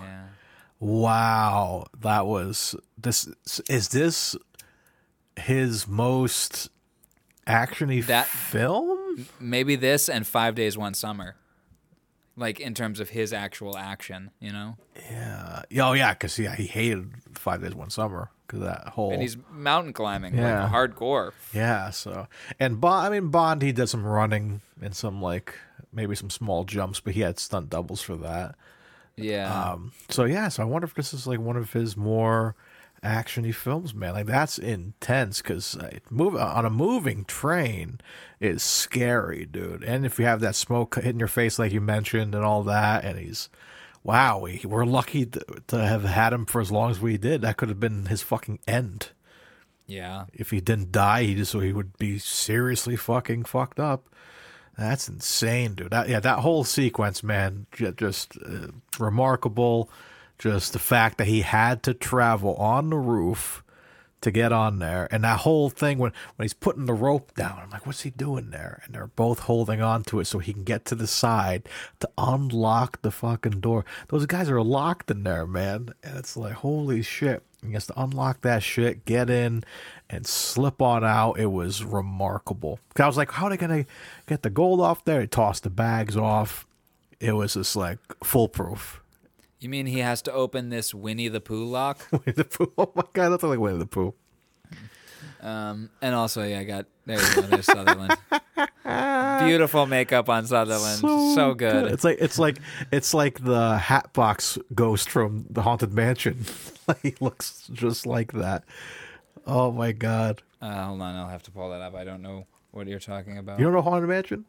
Yeah. 0.00 0.22
Wow. 0.78 1.84
That 2.00 2.26
was 2.26 2.74
this 2.96 3.28
is 3.68 3.88
this 3.88 4.34
his 5.38 5.86
most 5.86 6.70
actiony 7.50 8.04
That- 8.06 8.26
film? 8.26 9.26
Maybe 9.38 9.76
this 9.76 10.08
and 10.08 10.26
Five 10.26 10.54
Days 10.54 10.78
One 10.78 10.94
Summer. 10.94 11.36
Like 12.36 12.60
in 12.60 12.74
terms 12.74 13.00
of 13.00 13.10
his 13.10 13.32
actual 13.32 13.76
action, 13.76 14.30
you 14.40 14.52
know? 14.52 14.76
Yeah. 15.10 15.62
Oh 15.82 15.92
yeah, 15.92 16.14
cuz 16.14 16.38
yeah, 16.38 16.54
he 16.54 16.66
hated 16.66 17.10
5 17.34 17.60
Days 17.62 17.74
One 17.74 17.90
Summer 17.90 18.30
cuz 18.46 18.60
that 18.60 18.88
whole 18.88 19.12
And 19.12 19.20
he's 19.20 19.36
mountain 19.50 19.92
climbing, 19.92 20.34
Yeah. 20.36 20.62
like 20.64 20.72
hardcore. 20.72 21.32
Yeah, 21.52 21.90
so 21.90 22.28
and 22.58 22.80
Bond, 22.80 23.06
I 23.06 23.10
mean 23.10 23.30
Bond, 23.30 23.62
he 23.62 23.72
did 23.72 23.88
some 23.88 24.06
running 24.06 24.62
and 24.80 24.94
some 24.96 25.20
like 25.20 25.54
maybe 25.92 26.14
some 26.14 26.30
small 26.30 26.64
jumps, 26.64 27.00
but 27.00 27.14
he 27.14 27.20
had 27.20 27.38
stunt 27.38 27.68
doubles 27.68 28.00
for 28.00 28.16
that. 28.16 28.54
Yeah. 29.16 29.52
Um, 29.72 29.92
so 30.08 30.24
yeah, 30.24 30.48
so 30.48 30.62
I 30.62 30.66
wonder 30.66 30.86
if 30.86 30.94
this 30.94 31.12
is 31.12 31.26
like 31.26 31.40
one 31.40 31.56
of 31.56 31.72
his 31.72 31.96
more 31.96 32.54
actiony 33.02 33.54
films, 33.54 33.94
man. 33.94 34.14
Like 34.14 34.26
that's 34.26 34.58
intense 34.58 35.40
because 35.42 35.76
uh, 35.76 35.98
move 36.10 36.36
on 36.36 36.64
a 36.66 36.70
moving 36.70 37.24
train 37.24 38.00
is 38.40 38.62
scary, 38.62 39.46
dude. 39.46 39.82
And 39.84 40.04
if 40.04 40.18
you 40.18 40.24
have 40.26 40.40
that 40.40 40.54
smoke 40.54 40.96
hitting 40.96 41.18
your 41.18 41.28
face, 41.28 41.58
like 41.58 41.72
you 41.72 41.80
mentioned, 41.80 42.34
and 42.34 42.44
all 42.44 42.62
that, 42.64 43.04
and 43.04 43.18
he's 43.18 43.48
wow, 44.02 44.38
we, 44.38 44.62
we're 44.64 44.86
lucky 44.86 45.26
to, 45.26 45.44
to 45.66 45.78
have 45.78 46.04
had 46.04 46.32
him 46.32 46.46
for 46.46 46.60
as 46.60 46.72
long 46.72 46.90
as 46.90 47.00
we 47.00 47.18
did. 47.18 47.42
That 47.42 47.56
could 47.58 47.68
have 47.68 47.80
been 47.80 48.06
his 48.06 48.22
fucking 48.22 48.58
end. 48.66 49.10
yeah. 49.86 50.24
If 50.32 50.50
he 50.50 50.60
didn't 50.60 50.92
die, 50.92 51.24
he 51.24 51.34
just 51.34 51.52
so 51.52 51.60
he 51.60 51.72
would 51.72 51.98
be 51.98 52.18
seriously 52.18 52.96
fucking 52.96 53.44
fucked 53.44 53.78
up. 53.80 54.08
That's 54.78 55.08
insane, 55.08 55.74
dude. 55.74 55.90
That, 55.90 56.08
yeah, 56.08 56.20
that 56.20 56.38
whole 56.38 56.64
sequence, 56.64 57.22
man, 57.22 57.66
just 57.96 58.38
uh, 58.38 58.68
remarkable. 58.98 59.90
Just 60.40 60.72
the 60.72 60.78
fact 60.78 61.18
that 61.18 61.26
he 61.26 61.42
had 61.42 61.82
to 61.82 61.92
travel 61.92 62.54
on 62.54 62.88
the 62.88 62.96
roof 62.96 63.62
to 64.22 64.30
get 64.30 64.52
on 64.52 64.78
there, 64.78 65.06
and 65.10 65.22
that 65.22 65.40
whole 65.40 65.68
thing 65.68 65.98
when 65.98 66.12
when 66.36 66.44
he's 66.44 66.54
putting 66.54 66.86
the 66.86 66.94
rope 66.94 67.34
down, 67.34 67.58
I'm 67.62 67.68
like, 67.68 67.86
what's 67.86 68.02
he 68.02 68.10
doing 68.10 68.48
there? 68.50 68.80
And 68.84 68.94
they're 68.94 69.06
both 69.06 69.40
holding 69.40 69.82
on 69.82 70.02
to 70.04 70.18
it 70.18 70.24
so 70.26 70.38
he 70.38 70.54
can 70.54 70.64
get 70.64 70.86
to 70.86 70.94
the 70.94 71.06
side 71.06 71.68
to 72.00 72.08
unlock 72.16 73.02
the 73.02 73.10
fucking 73.10 73.60
door. 73.60 73.84
Those 74.08 74.24
guys 74.24 74.48
are 74.48 74.62
locked 74.62 75.10
in 75.10 75.24
there, 75.24 75.46
man, 75.46 75.94
and 76.02 76.18
it's 76.18 76.38
like, 76.38 76.54
holy 76.54 77.02
shit. 77.02 77.42
He 77.62 77.74
has 77.74 77.86
to 77.88 78.02
unlock 78.02 78.40
that 78.40 78.62
shit, 78.62 79.04
get 79.04 79.28
in, 79.28 79.62
and 80.08 80.26
slip 80.26 80.80
on 80.80 81.04
out. 81.04 81.38
It 81.38 81.52
was 81.52 81.84
remarkable. 81.84 82.80
I 82.98 83.06
was 83.06 83.18
like, 83.18 83.32
how 83.32 83.46
are 83.46 83.50
they 83.50 83.58
gonna 83.58 83.84
get 84.26 84.42
the 84.42 84.48
gold 84.48 84.80
off 84.80 85.04
there? 85.04 85.20
He 85.20 85.26
tossed 85.26 85.64
the 85.64 85.70
bags 85.70 86.16
off. 86.16 86.66
It 87.20 87.32
was 87.32 87.52
just 87.52 87.76
like 87.76 87.98
foolproof. 88.24 88.99
You 89.60 89.68
mean 89.68 89.84
he 89.86 89.98
has 89.98 90.22
to 90.22 90.32
open 90.32 90.70
this 90.70 90.94
Winnie 90.94 91.28
the 91.28 91.40
Pooh 91.40 91.66
lock? 91.66 92.06
Winnie 92.12 92.32
the 92.32 92.44
Pooh. 92.44 92.72
Oh 92.78 92.90
my 92.94 93.04
god, 93.12 93.28
that's 93.28 93.42
like 93.42 93.58
Winnie 93.58 93.78
the 93.78 93.86
Pooh. 93.86 94.14
Um, 95.42 95.90
and 96.02 96.14
also, 96.14 96.42
yeah, 96.42 96.60
I 96.60 96.64
got 96.64 96.86
there 97.06 97.18
you 97.18 97.34
go. 97.34 97.40
There's 97.42 97.66
Sutherland. 97.66 98.16
Beautiful 99.46 99.86
makeup 99.86 100.28
on 100.28 100.46
Sutherland. 100.46 100.98
So, 101.00 101.54
good. 101.54 101.92
It's 101.92 102.04
like 102.04 102.18
it's 102.20 102.38
like 102.38 102.58
it's 102.90 103.14
like 103.14 103.42
the 103.44 103.78
Hatbox 103.78 104.58
ghost 104.74 105.10
from 105.10 105.46
the 105.50 105.62
Haunted 105.62 105.92
Mansion. 105.92 106.44
He 107.04 107.14
looks 107.20 107.68
just 107.72 108.04
like 108.04 108.32
that. 108.32 108.64
Oh 109.46 109.70
my 109.70 109.92
god! 109.92 110.42
Uh, 110.60 110.86
hold 110.86 111.00
on, 111.00 111.14
I'll 111.14 111.28
have 111.28 111.44
to 111.44 111.52
pull 111.52 111.70
that 111.70 111.80
up. 111.80 111.94
I 111.94 112.02
don't 112.02 112.20
know 112.20 112.48
what 112.72 112.88
you're 112.88 112.98
talking 112.98 113.38
about. 113.38 113.60
You 113.60 113.66
don't 113.66 113.74
know 113.74 113.80
Haunted 113.80 114.08
Mansion? 114.08 114.44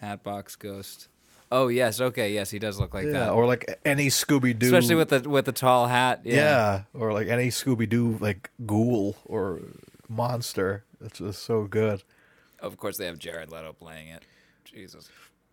Hatbox 0.00 0.56
Ghost. 0.56 1.08
Oh 1.52 1.68
yes, 1.68 2.00
okay, 2.00 2.32
yes, 2.34 2.50
he 2.50 2.58
does 2.58 2.80
look 2.80 2.92
like 2.94 3.06
Yeah, 3.06 3.12
that. 3.12 3.30
or 3.30 3.46
like 3.46 3.78
any 3.84 4.08
Scooby 4.08 4.58
Doo. 4.58 4.66
Especially 4.66 4.96
with 4.96 5.10
the 5.10 5.28
with 5.28 5.44
the 5.44 5.52
tall 5.52 5.86
hat. 5.86 6.22
yeah. 6.24 6.34
Yeah. 6.34 6.82
or 6.94 7.12
like 7.12 7.28
any 7.28 7.48
Scooby 7.48 7.88
Doo 7.88 8.18
like 8.20 8.50
ghoul 8.66 9.16
or 9.24 9.60
monster. 10.08 10.84
It's 11.00 11.18
just 11.18 11.42
so 11.44 11.64
good. 11.64 12.02
Of 12.58 12.76
course, 12.78 12.96
they 12.96 13.06
have 13.06 13.18
Jared 13.18 13.50
Leto 13.52 13.72
playing 13.74 14.08
it. 14.08 14.22
Jesus. 14.64 15.08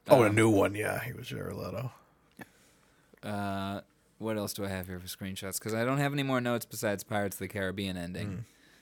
Oh, 0.10 0.24
a 0.24 0.30
Um, 0.30 0.36
new 0.36 0.50
one. 0.50 0.74
Yeah, 0.74 1.00
he 1.04 1.14
was 1.14 1.28
Jared 1.28 1.54
Leto. 1.56 1.92
Uh, 3.22 3.82
what 4.18 4.38
else 4.38 4.54
do 4.54 4.66
I 4.66 4.70
have 4.70 4.88
here 4.88 5.00
for 5.00 5.08
screenshots? 5.08 5.60
Because 5.60 5.74
I 5.74 5.86
don't 5.86 5.98
have 6.00 6.14
any 6.14 6.24
more 6.24 6.42
notes 6.42 6.66
besides 6.66 7.04
Pirates 7.04 7.36
of 7.36 7.40
the 7.40 7.48
Caribbean 7.48 7.98
ending. 7.98 8.28
Hmm. 8.28 8.36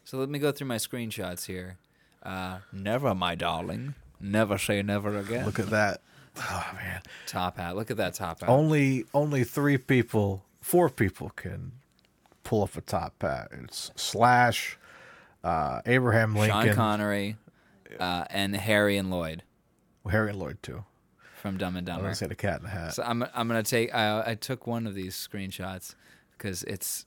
So 0.04 0.18
let 0.18 0.30
me 0.30 0.40
go 0.40 0.52
through 0.52 0.68
my 0.68 0.78
screenshots 0.78 1.46
here. 1.46 1.78
Uh, 2.24 2.60
never, 2.72 3.14
my 3.14 3.36
darling. 3.36 3.96
Never 4.20 4.58
say 4.58 4.82
never 4.82 5.18
again. 5.18 5.46
Look 5.46 5.60
at 5.60 5.70
that. 5.70 6.02
Oh 6.38 6.70
man. 6.76 7.02
top 7.28 7.58
hat. 7.58 7.76
Look 7.76 7.92
at 7.92 7.98
that 7.98 8.14
top 8.14 8.40
hat. 8.42 8.50
Only 8.50 9.06
only 9.14 9.44
three 9.44 9.78
people, 9.78 10.46
four 10.62 10.90
people 10.90 11.30
can 11.36 11.74
pull 12.44 12.64
off 12.64 12.78
a 12.78 12.82
top 12.82 13.22
hat. 13.22 13.50
It's 13.52 13.92
Slash, 13.96 14.78
uh, 15.44 15.82
Abraham 15.86 16.36
Lincoln, 16.36 16.68
Sean 16.68 16.76
Connery, 16.76 17.36
uh, 18.00 18.26
and 18.30 18.56
Harry 18.56 18.98
and 18.98 19.12
Lloyd 19.12 19.44
Harry 20.10 20.30
and 20.30 20.40
Lloyd 20.40 20.58
too. 20.64 20.84
from 21.42 21.58
Dumb 21.58 21.76
and 21.76 21.86
Dumber. 21.86 22.04
gonna 22.04 22.16
say 22.16 22.28
the 22.28 22.36
cat 22.36 22.60
in 22.60 22.64
the 22.66 22.70
hat. 22.72 22.94
So 22.94 23.04
I'm 23.04 23.24
I'm 23.36 23.48
gonna 23.48 23.64
take. 23.64 23.94
I 23.94 24.32
I 24.32 24.36
took 24.36 24.66
one 24.68 24.88
of 24.88 24.96
these 24.96 25.16
screenshots 25.16 25.96
because 26.38 26.64
it's 26.64 27.06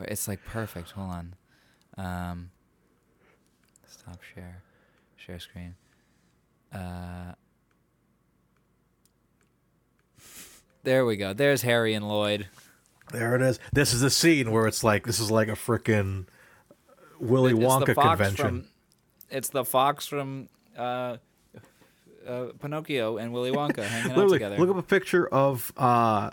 it's 0.00 0.26
like 0.26 0.44
perfect. 0.44 0.92
Hold 0.92 1.10
on. 1.10 1.34
Um, 1.96 2.50
stop 3.86 4.18
share, 4.34 4.62
share 5.16 5.38
screen. 5.38 5.76
Uh, 6.74 7.34
there 10.82 11.06
we 11.06 11.16
go. 11.16 11.32
There's 11.32 11.62
Harry 11.62 11.94
and 11.94 12.06
Lloyd. 12.06 12.48
There 13.12 13.34
it 13.36 13.42
is. 13.42 13.58
This 13.72 13.92
is 13.92 14.00
the 14.00 14.10
scene 14.10 14.50
where 14.50 14.66
it's 14.66 14.82
like 14.82 15.06
this 15.06 15.20
is 15.20 15.30
like 15.30 15.48
a 15.48 15.52
freaking 15.52 16.26
Willy 17.20 17.52
It's 17.52 17.60
Wonka 17.60 17.94
convention. 17.94 18.36
From, 18.36 18.64
it's 19.30 19.48
the 19.48 19.64
fox 19.64 20.06
from 20.06 20.48
uh, 20.76 21.18
uh, 22.26 22.46
Pinocchio 22.60 23.18
and 23.18 23.32
Willy 23.32 23.50
Wonka 23.56 23.82
hanging 23.84 24.12
out 24.12 24.28
together. 24.28 24.58
look 24.58 24.70
up 24.70 24.76
a 24.76 24.82
picture 24.82 25.26
of 25.28 25.72
uh, 25.76 26.30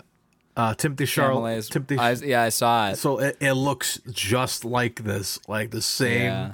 uh, 0.56 0.74
Timothée 0.74 1.06
Chalamet. 1.06 1.70
Timothy. 1.70 1.98
I, 1.98 2.12
yeah, 2.12 2.42
I 2.42 2.48
saw 2.48 2.90
it. 2.90 2.96
so 2.96 3.18
it, 3.20 3.36
it 3.40 3.52
looks 3.52 4.00
just 4.10 4.64
like 4.64 5.04
this, 5.04 5.38
like 5.48 5.70
the 5.70 5.82
same. 5.82 6.22
Yeah. 6.22 6.52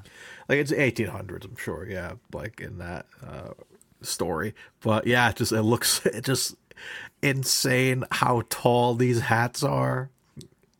Like 0.49 0.59
it's 0.59 0.73
1800s, 0.73 1.45
I'm 1.45 1.57
sure. 1.57 1.87
Yeah, 1.89 2.13
like 2.33 2.61
in 2.61 2.79
that 2.79 3.07
uh, 3.27 3.51
story. 4.03 4.55
But 4.81 5.07
yeah, 5.07 5.31
it 5.31 5.37
just 5.37 5.53
it 5.53 5.63
looks 5.63 6.01
it 6.07 6.25
just 6.25 6.55
insane 7.23 8.05
how 8.11 8.43
tall 8.49 8.95
these 8.95 9.21
hats 9.21 9.63
are. 9.63 10.11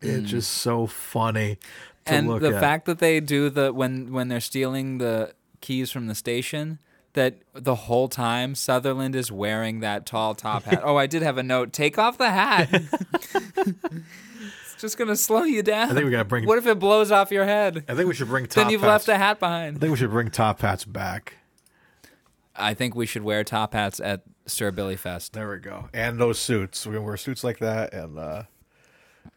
It's 0.01 0.29
just 0.29 0.51
so 0.51 0.87
funny 0.87 1.57
to 2.05 2.11
Mm. 2.11 2.17
and 2.17 2.27
look 2.29 2.41
the 2.41 2.55
at. 2.55 2.61
fact 2.61 2.85
that 2.85 2.99
they 2.99 3.19
do 3.19 3.49
the 3.49 3.73
when 3.73 4.11
when 4.13 4.29
they're 4.29 4.39
stealing 4.39 4.97
the 4.99 5.33
keys 5.61 5.91
from 5.91 6.07
the 6.07 6.15
station 6.15 6.79
that 7.13 7.35
the 7.53 7.75
whole 7.75 8.07
time 8.07 8.55
Sutherland 8.55 9.15
is 9.15 9.31
wearing 9.31 9.81
that 9.81 10.05
tall 10.05 10.35
top 10.35 10.63
hat. 10.63 10.81
oh, 10.83 10.95
I 10.95 11.07
did 11.07 11.21
have 11.21 11.37
a 11.37 11.43
note. 11.43 11.73
Take 11.73 11.97
off 11.97 12.17
the 12.17 12.29
hat. 12.29 12.69
it's 12.71 14.75
just 14.79 14.97
gonna 14.97 15.15
slow 15.15 15.43
you 15.43 15.63
down. 15.63 15.91
I 15.91 15.93
think 15.93 16.05
we 16.05 16.11
gotta 16.11 16.23
bring- 16.25 16.45
What 16.45 16.57
if 16.57 16.65
it 16.67 16.79
blows 16.79 17.11
off 17.11 17.31
your 17.31 17.45
head? 17.45 17.83
I 17.89 17.95
think 17.95 18.07
we 18.07 18.13
should 18.13 18.27
bring 18.29 18.45
top 18.45 18.55
Then 18.63 18.69
you've 18.69 18.81
hats. 18.81 18.89
left 18.89 19.05
the 19.07 19.17
hat 19.17 19.39
behind. 19.39 19.77
I 19.77 19.79
think 19.79 19.91
we 19.91 19.97
should 19.97 20.11
bring 20.11 20.29
top 20.29 20.61
hats 20.61 20.85
back. 20.85 21.35
I 22.59 22.73
think 22.73 22.95
we 22.95 23.05
should 23.05 23.23
wear 23.23 23.43
top 23.43 23.73
hats 23.73 23.99
at 23.99 24.23
Sir 24.45 24.71
Billy 24.71 24.95
Fest. 24.95 25.33
There 25.33 25.49
we 25.49 25.57
go. 25.57 25.89
And 25.93 26.19
those 26.19 26.39
suits. 26.39 26.85
We're 26.85 26.93
gonna 26.93 27.05
wear 27.05 27.17
suits 27.17 27.43
like 27.43 27.59
that 27.59 27.93
and 27.93 28.17
uh 28.19 28.43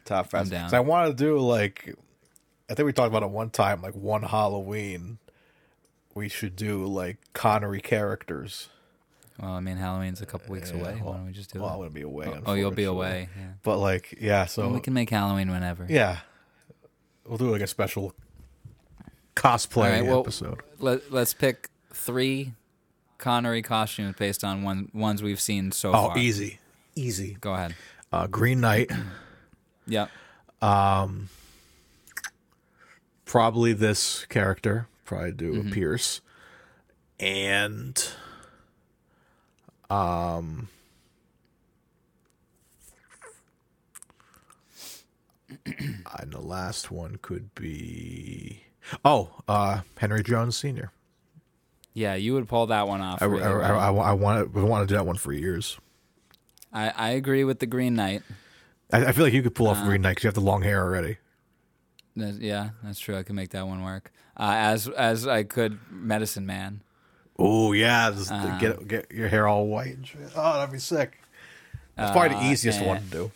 top 0.04 0.32
hats. 0.32 0.50
down. 0.50 0.74
I 0.74 0.80
want 0.80 1.08
to 1.08 1.14
do 1.24 1.38
like 1.38 1.94
I 2.70 2.74
think 2.74 2.86
we 2.86 2.92
talked 2.92 3.08
about 3.08 3.22
it 3.22 3.30
one 3.30 3.50
time, 3.50 3.82
like 3.82 3.94
one 3.94 4.22
Halloween. 4.22 5.18
We 6.14 6.28
should 6.28 6.56
do 6.56 6.84
like 6.86 7.18
Connery 7.32 7.80
characters. 7.80 8.68
Well, 9.40 9.52
I 9.52 9.60
mean, 9.60 9.78
Halloween's 9.78 10.20
a 10.20 10.26
couple 10.26 10.52
weeks 10.52 10.70
away. 10.70 10.98
Why 11.02 11.14
don't 11.14 11.26
we 11.26 11.32
just 11.32 11.52
do 11.52 11.60
Well, 11.60 11.70
it? 11.70 11.72
I'm 11.72 11.78
gonna 11.80 11.90
be 11.90 12.02
away. 12.02 12.40
Oh, 12.44 12.52
you'll 12.54 12.70
be 12.70 12.84
away. 12.84 13.28
Yeah. 13.36 13.44
But 13.62 13.78
like, 13.78 14.14
yeah. 14.20 14.44
So 14.46 14.62
Well, 14.62 14.72
we 14.74 14.80
can 14.80 14.92
make 14.92 15.08
Halloween 15.10 15.50
whenever. 15.50 15.86
yeah, 15.88 16.18
we'll 17.26 17.38
do 17.38 17.50
like 17.50 17.62
a 17.62 17.66
special 17.66 18.14
cosplay 19.34 19.90
right, 19.90 20.04
well, 20.04 20.20
episode. 20.20 20.60
Let, 20.78 21.10
let's 21.10 21.32
pick 21.34 21.70
three 21.92 22.52
Connery 23.22 23.62
costumes 23.62 24.16
based 24.18 24.44
on 24.44 24.62
one 24.62 24.90
ones 24.92 25.22
we've 25.22 25.40
seen 25.40 25.72
so 25.72 25.90
Oh, 25.90 26.08
far. 26.08 26.18
easy, 26.18 26.58
easy. 26.94 27.38
Go 27.40 27.54
ahead. 27.54 27.74
Uh, 28.12 28.26
Green 28.26 28.60
Knight. 28.60 28.90
Yep. 29.86 30.10
probably 33.24 33.72
this 33.72 34.24
character. 34.26 34.86
Probably 35.04 35.32
do 35.32 35.54
Mm-hmm. 35.54 35.68
a 35.68 35.70
Pierce, 35.72 36.20
and 37.18 38.08
um, 39.90 40.68
and 45.66 46.32
the 46.32 46.40
last 46.40 46.90
one 46.90 47.18
could 47.22 47.54
be 47.54 48.62
oh, 49.04 49.30
uh, 49.48 49.80
Henry 49.98 50.22
Jones 50.22 50.56
Senior. 50.56 50.92
Yeah, 51.94 52.14
you 52.14 52.34
would 52.34 52.48
pull 52.48 52.66
that 52.66 52.88
one 52.88 53.00
off. 53.00 53.20
I, 53.20 53.26
I, 53.26 53.28
really 53.28 53.42
I, 53.44 53.50
well. 53.90 54.00
I, 54.00 54.10
I 54.10 54.12
want 54.12 54.56
I 54.56 54.60
want 54.62 54.88
to 54.88 54.92
do 54.92 54.96
that 54.96 55.04
one 55.06 55.16
for 55.16 55.32
years. 55.32 55.78
I, 56.72 56.88
I 56.90 57.08
agree 57.10 57.44
with 57.44 57.58
the 57.58 57.66
Green 57.66 57.94
Knight. 57.94 58.22
I, 58.92 59.06
I 59.06 59.12
feel 59.12 59.24
like 59.24 59.34
you 59.34 59.42
could 59.42 59.54
pull 59.54 59.68
Uh, 59.68 59.72
off 59.72 59.84
Green 59.84 60.00
Knight 60.00 60.12
because 60.12 60.24
you 60.24 60.28
have 60.28 60.34
the 60.34 60.40
long 60.40 60.62
hair 60.62 60.82
already. 60.82 61.18
That- 62.16 62.40
yeah, 62.40 62.70
that's 62.82 62.98
true. 62.98 63.16
I 63.16 63.22
can 63.22 63.36
make 63.36 63.50
that 63.50 63.66
one 63.66 63.82
work. 63.84 64.10
Uh, 64.36 64.52
as 64.56 64.88
as 64.88 65.26
I 65.26 65.42
could 65.42 65.78
Medicine 65.90 66.46
Man. 66.46 66.80
Oh 67.38 67.72
yeah, 67.72 68.10
just 68.10 68.32
Uh, 68.32 68.58
get 68.58 68.88
get 68.88 69.10
your 69.10 69.28
hair 69.28 69.46
all 69.46 69.66
white 69.66 69.96
and. 69.96 70.08
Oh, 70.34 70.54
that'd 70.54 70.72
be 70.72 70.78
sick. 70.78 71.18
That's 71.96 72.10
probably 72.12 72.30
the 72.30 72.36
Uh, 72.44 72.50
easiest 72.52 72.82
one 72.82 73.02
to 73.02 73.10
do. 73.10 73.30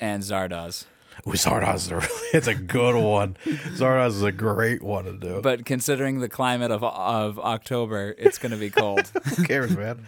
and 0.00 0.22
Zardoz. 0.22 0.84
Ooh, 1.26 1.32
Zardoz 1.32 1.74
is 1.76 1.90
a 1.90 1.96
really, 1.98 2.08
it's 2.32 2.46
a 2.46 2.54
good 2.54 2.94
one. 3.02 3.36
Zardoz 3.44 4.08
is 4.10 4.22
a 4.22 4.32
great 4.32 4.82
one 4.82 5.04
to 5.04 5.12
do. 5.12 5.40
But 5.42 5.64
considering 5.66 6.20
the 6.20 6.28
climate 6.28 6.70
of 6.70 6.82
of 6.84 7.38
October, 7.38 8.14
it's 8.18 8.38
going 8.38 8.52
to 8.52 8.58
be 8.58 8.70
cold. 8.70 9.08
Who 9.36 9.44
cares, 9.44 9.76
man? 9.76 10.06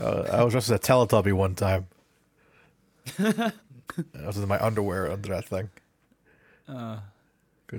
Uh, 0.00 0.22
I 0.32 0.44
was 0.44 0.52
dressed 0.52 0.70
as 0.70 0.76
a 0.76 0.78
Teletubby 0.78 1.32
one 1.32 1.54
time. 1.54 1.88
I 3.18 3.52
was 4.26 4.36
in 4.38 4.48
my 4.48 4.58
underwear 4.64 5.10
under 5.10 5.28
that 5.30 5.46
thing. 5.46 5.70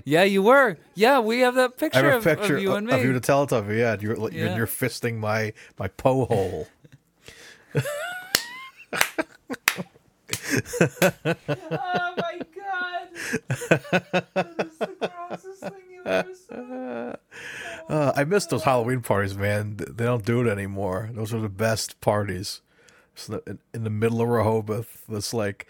yeah, 0.03 0.23
you 0.23 0.44
were. 0.44 0.77
Yeah, 0.95 1.19
we 1.19 1.39
have 1.41 1.56
that 1.56 1.77
picture, 1.77 1.99
I 1.99 2.03
have 2.03 2.14
a 2.14 2.18
of, 2.18 2.23
picture 2.23 2.57
of 2.57 2.64
you 2.64 2.76
and 2.76 2.88
me. 2.88 2.94
of 2.94 3.03
you 3.03 3.14
the 3.14 3.22
Teletubby. 3.22 3.77
Yeah, 3.80 3.95
you're, 3.99 4.18
you're, 4.18 4.31
Yeah. 4.31 4.56
you're 4.57 4.68
fisting 4.68 5.18
my 5.19 5.53
my 5.80 5.88
po 5.88 6.26
hole. 6.26 6.68
Oh 10.53 12.14
my 12.18 12.40
god! 12.56 13.07
That 14.34 14.56
is 14.60 14.78
the 14.78 15.11
grossest 15.15 15.61
thing 15.61 15.72
you 15.91 16.03
ever 16.06 16.34
saw. 16.34 17.15
Uh, 17.90 18.14
I 18.15 18.24
miss 18.24 18.45
those 18.45 18.64
Halloween 18.64 19.02
parties, 19.02 19.38
man. 19.38 19.78
They 19.78 20.06
don't 20.06 20.26
do 20.26 20.41
it 20.41 20.48
anymore. 20.52 21.10
Those 21.14 21.34
are 21.34 21.40
the 21.40 21.49
best 21.49 21.99
parties. 22.02 22.61
So 23.15 23.41
in, 23.48 23.60
in 23.74 23.84
the 23.84 23.90
middle 23.90 24.22
of 24.22 24.28
Rehoboth, 24.28 25.03
that's 25.10 25.34
like 25.34 25.68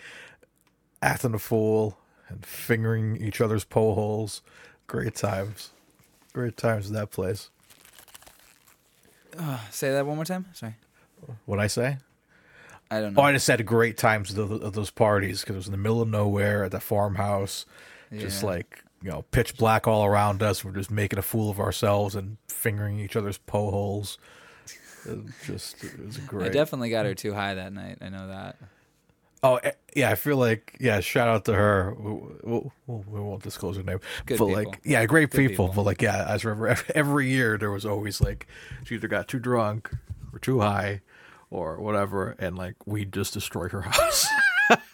acting 1.02 1.34
a 1.34 1.40
fool 1.40 1.98
and 2.28 2.45
fingering 2.45 3.18
each 3.18 3.40
other's 3.40 3.64
po 3.64 3.94
holes. 3.94 4.41
Great 4.88 5.16
times. 5.16 5.72
Great 6.34 6.58
times 6.58 6.88
in 6.88 6.94
that 6.94 7.12
place. 7.12 7.49
Say 9.72 9.91
that 9.91 10.06
one 10.06 10.16
more 10.16 10.26
time. 10.26 10.45
Sorry, 10.54 10.76
What 11.45 11.60
I 11.60 11.68
say? 11.68 11.98
I 12.89 13.01
don't 13.01 13.14
know. 13.14 13.22
Oh, 13.22 13.26
I 13.26 13.34
just 13.34 13.47
had 13.47 13.65
great 13.65 13.97
times 13.97 14.38
of, 14.38 14.73
those 14.73 14.91
parties 14.91 15.41
because 15.41 15.55
it 15.55 15.57
was 15.57 15.65
in 15.68 15.72
the 15.72 15.77
middle 15.77 16.01
of 16.01 16.07
nowhere 16.07 16.64
at 16.64 16.72
the 16.72 16.80
farmhouse, 16.80 17.65
just 18.11 18.43
like 18.43 18.84
you 19.01 19.11
know, 19.11 19.23
pitch 19.31 19.57
black 19.57 19.88
all 19.88 20.05
around 20.05 20.41
us. 20.41 20.64
We're 20.64 20.72
just 20.72 20.91
making 20.91 21.19
a 21.19 21.23
fool 21.23 21.49
of 21.49 21.59
ourselves 21.59 22.15
and 22.15 22.38
fingering 22.47 22.99
each 22.99 23.15
other's 23.15 23.38
po 23.38 23.72
holes. 23.72 24.18
It 25.05 25.19
just 25.45 25.84
it 25.84 26.05
was 26.05 26.18
great. 26.18 26.47
I 26.47 26.49
definitely 26.49 26.89
got 26.89 27.05
her 27.05 27.14
too 27.14 27.34
high 27.34 27.53
that 27.53 27.73
night. 27.73 27.97
I 28.01 28.09
know 28.09 28.27
that. 28.27 28.55
Oh 29.43 29.57
eh, 29.57 29.72
yeah, 29.95 30.09
I 30.09 30.15
feel 30.15 30.38
like 30.38 30.77
yeah. 30.80 30.99
Shout 30.99 31.27
out 31.27 31.45
to 31.45 31.53
her. 31.53 31.93
We, 31.93 32.11
we, 32.43 32.61
we 32.88 33.19
won't 33.19 33.43
disclose 33.43 33.77
her 33.77 33.84
name, 33.84 33.99
Good 34.26 34.39
but 34.39 34.47
people. 34.47 34.51
like 34.51 34.80
yeah, 34.84 35.05
great 35.05 35.31
people, 35.31 35.47
people. 35.47 35.72
But 35.76 35.84
like 35.84 36.01
yeah, 36.01 36.26
as 36.27 36.43
remember 36.43 36.77
every 36.95 37.30
year 37.30 37.57
there 37.57 37.72
was 37.72 37.85
always 37.85 38.19
like 38.19 38.47
she 38.84 38.95
either 38.95 39.07
got 39.07 39.27
too 39.27 39.39
drunk 39.39 39.91
or 40.34 40.39
too 40.39 40.61
high 40.61 41.01
or 41.49 41.80
whatever, 41.80 42.36
and 42.40 42.57
like 42.57 42.76
we'd 42.86 43.11
just 43.14 43.34
destroy 43.34 43.69
her 43.69 43.82
house, 43.90 44.28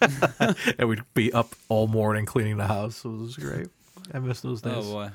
and 0.78 0.88
we'd 0.88 1.02
be 1.14 1.32
up 1.32 1.54
all 1.68 1.86
morning 1.86 2.26
cleaning 2.26 2.56
the 2.56 2.66
house. 2.66 3.04
It 3.04 3.08
was 3.08 3.36
great. 3.36 3.68
I 4.12 4.18
miss 4.18 4.40
those 4.40 4.62
days. 4.62 4.74
Oh 4.76 4.82
boy. 4.92 5.10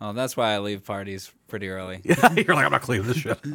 Well, 0.00 0.12
that's 0.12 0.36
why 0.36 0.52
I 0.54 0.60
leave 0.60 0.84
parties 0.84 1.32
pretty 1.48 1.68
early. 1.68 2.00
Yeah, 2.04 2.32
You're 2.34 2.54
like 2.54 2.64
I'm 2.64 2.70
not 2.70 2.82
cleaning 2.82 3.08
this 3.08 3.16
shit. 3.16 3.44
No, 3.44 3.54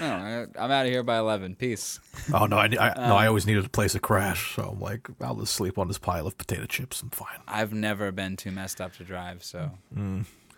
I, 0.00 0.46
I'm 0.58 0.70
out 0.70 0.86
of 0.86 0.90
here 0.90 1.04
by 1.04 1.18
eleven. 1.18 1.54
Peace. 1.54 2.00
Oh 2.34 2.46
no, 2.46 2.56
I, 2.56 2.64
I 2.64 2.68
no, 2.68 2.92
Um, 3.04 3.12
I 3.12 3.26
always 3.28 3.46
needed 3.46 3.64
a 3.64 3.68
place 3.68 3.92
to 3.92 4.00
crash, 4.00 4.56
so 4.56 4.70
I'm 4.72 4.80
like 4.80 5.08
I'll 5.20 5.36
just 5.36 5.54
sleep 5.54 5.78
on 5.78 5.86
this 5.86 5.98
pile 5.98 6.26
of 6.26 6.36
potato 6.36 6.66
chips. 6.66 7.02
I'm 7.02 7.10
fine. 7.10 7.38
I've 7.46 7.72
never 7.72 8.10
been 8.10 8.36
too 8.36 8.50
messed 8.50 8.80
up 8.80 8.94
to 8.96 9.04
drive, 9.04 9.44
so 9.44 9.70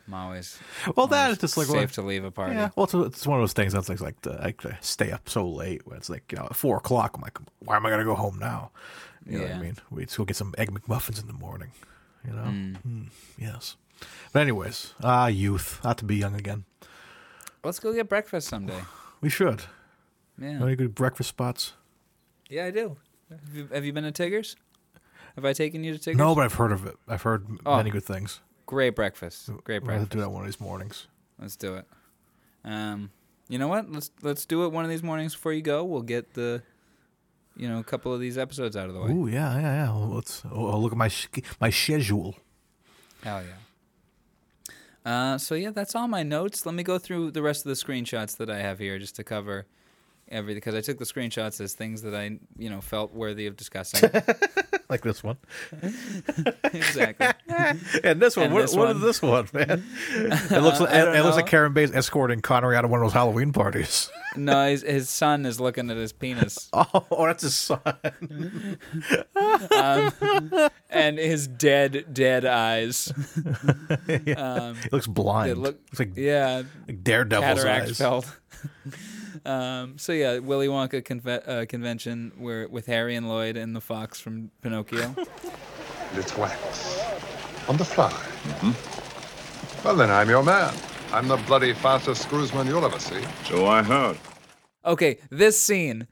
I'm 0.08 0.14
always 0.14 0.58
Well, 0.96 1.06
that 1.06 1.22
always 1.24 1.36
is 1.36 1.40
just 1.40 1.56
like 1.56 1.66
safe 1.68 1.76
what- 1.76 1.92
to 1.92 2.02
leave 2.02 2.24
a 2.24 2.30
party. 2.30 2.54
Yeah, 2.56 2.70
well, 2.76 2.84
it's, 2.84 2.94
it's 2.94 3.26
one 3.26 3.38
of 3.38 3.42
those 3.42 3.52
things 3.52 3.72
that's 3.72 3.88
like, 3.88 4.00
like 4.00 4.20
to, 4.22 4.30
to 4.58 4.76
stay 4.80 5.10
up 5.12 5.28
so 5.28 5.46
late. 5.48 5.86
When 5.86 5.96
it's 5.96 6.10
like 6.10 6.30
you 6.32 6.38
know 6.38 6.44
at 6.46 6.56
four 6.56 6.76
o'clock. 6.76 7.12
I'm 7.16 7.22
like, 7.22 7.38
why 7.60 7.76
am 7.76 7.86
I 7.86 7.90
gonna 7.90 8.04
go 8.04 8.14
home 8.14 8.38
now? 8.38 8.70
You 9.24 9.38
know 9.38 9.44
what 9.44 9.52
I 9.54 9.58
mean? 9.60 9.76
We 9.90 10.04
just 10.04 10.16
go 10.16 10.24
get 10.24 10.36
some 10.36 10.52
egg 10.58 10.72
McMuffins 10.72 11.20
in 11.20 11.28
the 11.28 11.32
morning. 11.32 11.70
You 12.26 12.32
know? 12.32 12.42
Mm, 12.42 13.06
yes. 13.38 13.76
But 14.32 14.42
anyways, 14.42 14.94
ah, 15.02 15.28
youth, 15.28 15.80
not 15.84 15.98
to 15.98 16.04
be 16.04 16.16
young 16.16 16.34
again. 16.34 16.64
Let's 17.62 17.78
go 17.78 17.92
get 17.92 18.08
breakfast 18.08 18.48
someday. 18.48 18.80
We 19.20 19.28
should. 19.28 19.62
Yeah, 20.40 20.58
Know 20.58 20.66
Any 20.66 20.74
good 20.76 20.94
breakfast 20.96 21.28
spots? 21.28 21.74
yeah, 22.50 22.64
I 22.64 22.70
do. 22.72 22.96
Have 23.30 23.54
you, 23.56 23.68
have 23.72 23.84
you 23.84 23.92
been 23.92 24.02
to 24.04 24.10
Tigger's? 24.10 24.56
Have 25.36 25.44
I 25.44 25.52
taken 25.52 25.84
you 25.84 25.92
to 25.92 25.98
Tigger's? 25.98 26.18
No, 26.18 26.34
but 26.34 26.42
I've 26.44 26.54
heard 26.54 26.72
of 26.72 26.84
it. 26.86 26.96
I've 27.06 27.22
heard 27.22 27.46
Oh. 27.64 27.76
many 27.76 27.90
good 27.90 28.04
things. 28.04 28.40
Great 28.72 28.96
breakfast. 28.96 29.50
Great 29.64 29.84
breakfast. 29.84 30.04
Let's 30.04 30.08
do 30.14 30.20
that 30.20 30.30
one 30.30 30.40
of 30.40 30.46
these 30.46 30.58
mornings. 30.58 31.06
Let's 31.38 31.56
do 31.56 31.74
it. 31.74 31.84
Um, 32.64 33.10
you 33.50 33.58
know 33.58 33.68
what? 33.68 33.92
Let's 33.92 34.10
let's 34.22 34.46
do 34.46 34.64
it 34.64 34.72
one 34.72 34.82
of 34.82 34.90
these 34.90 35.02
mornings 35.02 35.34
before 35.34 35.52
you 35.52 35.60
go. 35.60 35.84
We'll 35.84 36.00
get 36.00 36.32
the, 36.32 36.62
you 37.54 37.68
know, 37.68 37.80
a 37.80 37.84
couple 37.84 38.14
of 38.14 38.20
these 38.20 38.38
episodes 38.38 38.74
out 38.74 38.88
of 38.88 38.94
the 38.94 39.02
way. 39.02 39.10
Ooh, 39.10 39.26
yeah, 39.26 39.60
yeah, 39.60 39.60
yeah. 39.60 39.90
Well, 39.90 40.08
let's 40.08 40.42
oh, 40.50 40.68
I'll 40.70 40.80
look 40.80 40.92
at 40.92 40.96
my 40.96 41.08
sch- 41.08 41.28
my 41.60 41.68
schedule. 41.68 42.34
Hell 43.22 43.42
yeah. 43.44 44.72
Uh, 45.04 45.36
so 45.36 45.54
yeah, 45.54 45.70
that's 45.70 45.94
all 45.94 46.08
my 46.08 46.22
notes. 46.22 46.64
Let 46.64 46.74
me 46.74 46.82
go 46.82 46.98
through 46.98 47.32
the 47.32 47.42
rest 47.42 47.66
of 47.66 47.68
the 47.68 47.74
screenshots 47.74 48.38
that 48.38 48.48
I 48.48 48.60
have 48.60 48.78
here 48.78 48.98
just 48.98 49.16
to 49.16 49.24
cover 49.24 49.66
everything 50.30 50.56
because 50.56 50.74
I 50.74 50.80
took 50.80 50.96
the 50.96 51.04
screenshots 51.04 51.60
as 51.60 51.74
things 51.74 52.00
that 52.02 52.14
I 52.14 52.38
you 52.56 52.70
know 52.70 52.80
felt 52.80 53.12
worthy 53.12 53.46
of 53.46 53.54
discussing. 53.54 54.08
Like 54.88 55.00
this 55.02 55.22
one. 55.24 55.38
exactly. 56.64 57.28
And 58.04 58.20
this 58.20 58.36
one. 58.36 58.46
And 58.46 58.54
what, 58.54 58.62
this 58.62 58.74
what 58.74 58.88
one. 58.88 58.96
is 58.96 59.02
this 59.02 59.22
one, 59.22 59.48
man? 59.52 59.84
It 60.10 60.62
looks 60.62 60.80
like 60.80 60.90
it, 60.94 61.08
it 61.16 61.22
looks 61.24 61.36
like. 61.36 61.46
Karen 61.46 61.72
Bates 61.72 61.92
escorting 61.94 62.40
Connery 62.40 62.76
out 62.76 62.84
of 62.84 62.90
one 62.90 63.00
of 63.00 63.06
those 63.06 63.12
Halloween 63.14 63.52
parties. 63.52 64.10
No, 64.36 64.66
his, 64.68 64.82
his 64.82 65.08
son 65.10 65.46
is 65.46 65.60
looking 65.60 65.90
at 65.90 65.96
his 65.96 66.12
penis, 66.12 66.68
Oh, 66.72 67.06
oh 67.10 67.26
that's 67.26 67.42
his 67.42 67.54
son. 67.54 67.80
and 70.90 71.18
his 71.18 71.46
dead, 71.46 72.06
dead 72.12 72.44
eyes. 72.44 73.12
Um, 74.36 74.74
He 74.76 74.88
looks 74.90 75.06
blind. 75.06 75.50
it 75.52 75.58
look, 75.58 75.78
looks 75.90 75.98
like, 75.98 76.16
yeah, 76.16 76.62
like 76.88 77.02
Daredevil's 77.02 77.64
eyes. 77.64 77.98
felt. 77.98 78.26
um, 79.46 79.98
so 79.98 80.12
yeah, 80.12 80.38
Willy 80.38 80.68
Wonka 80.68 81.02
conve- 81.02 81.48
uh, 81.48 81.66
convention 81.66 82.32
where 82.36 82.68
with 82.68 82.86
Harry 82.86 83.16
and 83.16 83.28
Lloyd 83.28 83.56
and 83.56 83.74
the 83.74 83.80
fox 83.80 84.20
from 84.20 84.50
Pinocchio. 84.62 85.14
And 85.16 85.26
it's 86.14 86.36
wax. 86.36 87.00
On 87.68 87.76
the 87.76 87.84
fly. 87.84 88.10
Mm-hmm. 88.10 89.86
Well, 89.86 89.96
then 89.96 90.10
I'm 90.10 90.28
your 90.28 90.42
man. 90.42 90.74
I'm 91.12 91.28
the 91.28 91.36
bloody 91.36 91.72
fastest 91.72 92.28
screwsman 92.28 92.66
you'll 92.66 92.84
ever 92.84 92.98
see. 92.98 93.22
So 93.44 93.66
I 93.66 93.82
heard. 93.82 94.18
Okay, 94.84 95.18
this 95.30 95.60
scene 95.60 96.08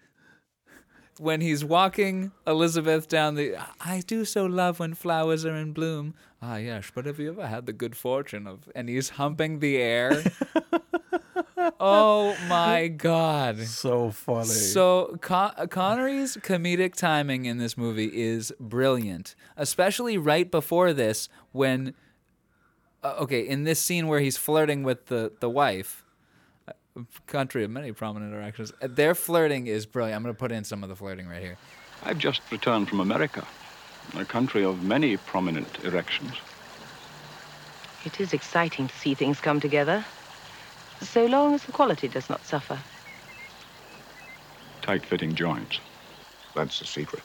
when 1.19 1.41
he's 1.41 1.65
walking 1.65 2.33
Elizabeth 2.47 3.07
down 3.09 3.35
the 3.35 3.55
I 3.81 4.03
do 4.07 4.25
so 4.25 4.47
love 4.47 4.81
when 4.81 4.95
flowers 4.95 5.45
are 5.45 5.55
in 5.55 5.73
bloom. 5.73 6.15
Ah 6.41 6.57
yes, 6.57 6.91
but 6.95 7.05
have 7.05 7.19
you 7.19 7.31
ever 7.31 7.47
had 7.47 7.67
the 7.67 7.73
good 7.73 7.95
fortune 7.97 8.47
of 8.47 8.69
and 8.75 8.89
he's 8.89 9.11
humping 9.11 9.59
the 9.59 9.77
air? 9.77 10.23
oh 11.81 12.37
my 12.49 12.89
god. 12.89 13.59
So 13.61 14.11
funny. 14.11 14.47
So 14.47 15.19
Con- 15.20 15.69
Connery's 15.69 16.37
comedic 16.37 16.95
timing 16.95 17.45
in 17.45 17.59
this 17.59 17.77
movie 17.77 18.11
is 18.12 18.53
brilliant, 18.59 19.35
especially 19.57 20.19
right 20.19 20.51
before 20.51 20.93
this 20.93 21.28
when 21.53 21.95
uh, 23.03 23.15
okay, 23.20 23.41
in 23.41 23.65
this 23.65 23.81
scene 23.81 24.07
where 24.09 24.20
he's 24.20 24.37
flirting 24.37 24.82
with 24.82 25.07
the 25.07 25.32
the 25.41 25.49
wife, 25.49 26.05
uh, 26.69 26.73
country 27.27 27.65
of 27.65 27.70
many 27.70 27.93
prominent 27.93 28.35
erections, 28.35 28.73
uh, 28.82 28.89
their 28.91 29.15
flirting 29.15 29.66
is 29.66 29.87
brilliant. 29.87 30.16
I'm 30.16 30.23
going 30.23 30.35
to 30.35 30.39
put 30.39 30.53
in 30.53 30.65
some 30.65 30.82
of 30.82 30.89
the 30.89 30.97
flirting 30.97 31.28
right 31.28 31.43
here. 31.43 31.57
I've 32.03 32.19
just 32.19 32.41
returned 32.51 32.89
from 32.89 33.01
America, 33.01 33.47
a 34.16 34.24
country 34.24 34.65
of 34.65 34.82
many 34.82 35.16
prominent 35.16 35.85
erections. 35.85 36.32
It 38.05 38.19
is 38.19 38.32
exciting 38.32 38.89
to 38.89 38.97
see 38.97 39.15
things 39.15 39.41
come 39.41 39.61
together, 39.61 40.05
so 41.09 41.27
long 41.27 41.55
as 41.55 41.64
the 41.64 41.72
quality 41.72 42.09
does 42.09 42.28
not 42.28 42.44
suffer. 42.44 42.78
Tight 44.82 45.05
fitting 45.05 45.35
joints. 45.35 45.81
That's 46.55 46.78
the 46.78 46.86
secret. 46.86 47.22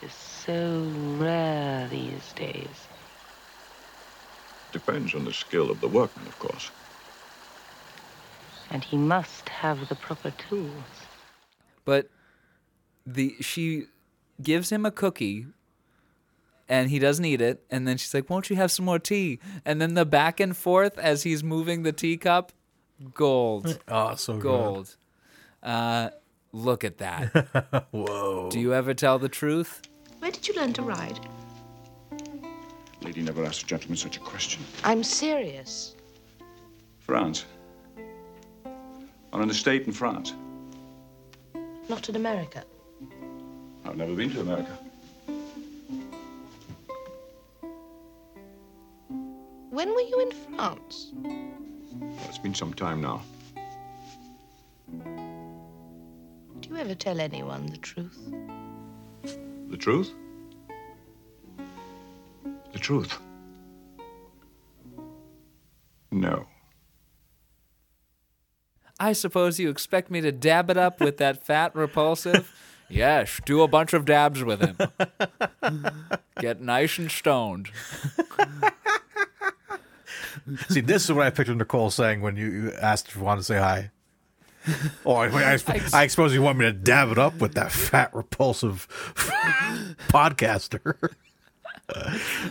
It 0.00 0.06
is 0.06 0.12
so 0.12 0.90
rare 1.18 1.88
these 1.88 2.32
days. 2.34 2.88
Depends 4.72 5.14
on 5.14 5.24
the 5.24 5.32
skill 5.32 5.70
of 5.70 5.80
the 5.80 5.88
workman, 5.88 6.26
of 6.26 6.38
course. 6.38 6.70
And 8.70 8.82
he 8.82 8.96
must 8.96 9.48
have 9.48 9.88
the 9.88 9.94
proper 9.94 10.32
tools. 10.32 11.06
But 11.84 12.08
the 13.06 13.36
she 13.40 13.86
gives 14.42 14.70
him 14.70 14.84
a 14.84 14.90
cookie 14.90 15.46
and 16.68 16.90
he 16.90 16.98
doesn't 16.98 17.24
eat 17.24 17.40
it 17.40 17.64
and 17.70 17.86
then 17.86 17.96
she's 17.96 18.14
like, 18.14 18.28
"Won't 18.30 18.50
you 18.50 18.56
have 18.56 18.70
some 18.70 18.84
more 18.84 18.98
tea?" 18.98 19.38
And 19.64 19.80
then 19.80 19.94
the 19.94 20.04
back 20.04 20.40
and 20.40 20.56
forth 20.56 20.98
as 20.98 21.22
he's 21.22 21.42
moving 21.44 21.82
the 21.82 21.92
teacup, 21.92 22.52
gold. 23.12 23.78
oh, 23.88 24.14
so 24.14 24.34
good. 24.34 24.42
gold. 24.42 24.96
Uh, 25.62 26.10
Look 26.54 26.84
at 26.84 26.98
that. 26.98 27.86
Whoa. 27.90 28.48
Do 28.48 28.60
you 28.60 28.72
ever 28.74 28.94
tell 28.94 29.18
the 29.18 29.28
truth? 29.28 29.82
Where 30.20 30.30
did 30.30 30.46
you 30.46 30.54
learn 30.54 30.72
to 30.74 30.82
ride? 30.82 31.18
Lady 33.02 33.22
never 33.22 33.44
asked 33.44 33.64
a 33.64 33.66
gentleman 33.66 33.96
such 33.96 34.16
a 34.18 34.20
question. 34.20 34.62
I'm 34.84 35.02
serious. 35.02 35.96
France. 37.00 37.44
On 39.32 39.42
an 39.42 39.50
estate 39.50 39.88
in 39.88 39.92
France. 39.92 40.32
Not 41.88 42.08
in 42.08 42.14
America. 42.14 42.62
I've 43.84 43.96
never 43.96 44.14
been 44.14 44.30
to 44.30 44.40
America. 44.40 44.78
When 49.74 49.92
were 49.92 50.02
you 50.02 50.20
in 50.20 50.30
France? 50.56 51.10
Well, 51.24 52.18
it's 52.28 52.38
been 52.38 52.54
some 52.54 52.74
time 52.74 53.00
now. 53.00 53.22
Do 56.60 56.68
you 56.68 56.76
ever 56.76 56.94
tell 56.94 57.20
anyone 57.20 57.66
the 57.66 57.78
truth? 57.78 58.16
The 59.70 59.76
truth? 59.76 60.12
The 62.72 62.78
truth? 62.78 63.18
No. 66.12 66.46
I 69.00 69.12
suppose 69.12 69.58
you 69.58 69.70
expect 69.70 70.08
me 70.08 70.20
to 70.20 70.30
dab 70.30 70.70
it 70.70 70.76
up 70.76 71.00
with 71.00 71.16
that 71.16 71.44
fat 71.44 71.74
repulsive? 71.74 72.54
yes, 72.88 73.40
do 73.44 73.60
a 73.62 73.66
bunch 73.66 73.92
of 73.92 74.04
dabs 74.04 74.44
with 74.44 74.60
him. 74.60 74.78
Get 76.40 76.60
nice 76.60 76.96
and 76.96 77.10
stoned. 77.10 77.70
See, 80.68 80.80
this 80.80 81.04
is 81.04 81.12
what 81.12 81.26
I 81.26 81.30
pictured 81.30 81.56
Nicole 81.58 81.90
saying 81.90 82.20
when 82.20 82.36
you, 82.36 82.46
you 82.50 82.72
asked 82.72 83.08
if 83.08 83.16
you 83.16 83.22
wanted 83.22 83.40
to 83.40 83.44
say 83.44 83.58
hi. 83.58 83.90
Oh, 85.04 85.16
I, 85.16 85.26
I, 85.56 85.58
I 85.92 86.06
suppose 86.06 86.32
you 86.32 86.40
want 86.40 86.56
me 86.56 86.64
to 86.64 86.72
dab 86.72 87.10
it 87.10 87.18
up 87.18 87.38
with 87.38 87.52
that 87.52 87.70
fat, 87.70 88.14
repulsive 88.14 88.88
podcaster. 90.08 91.10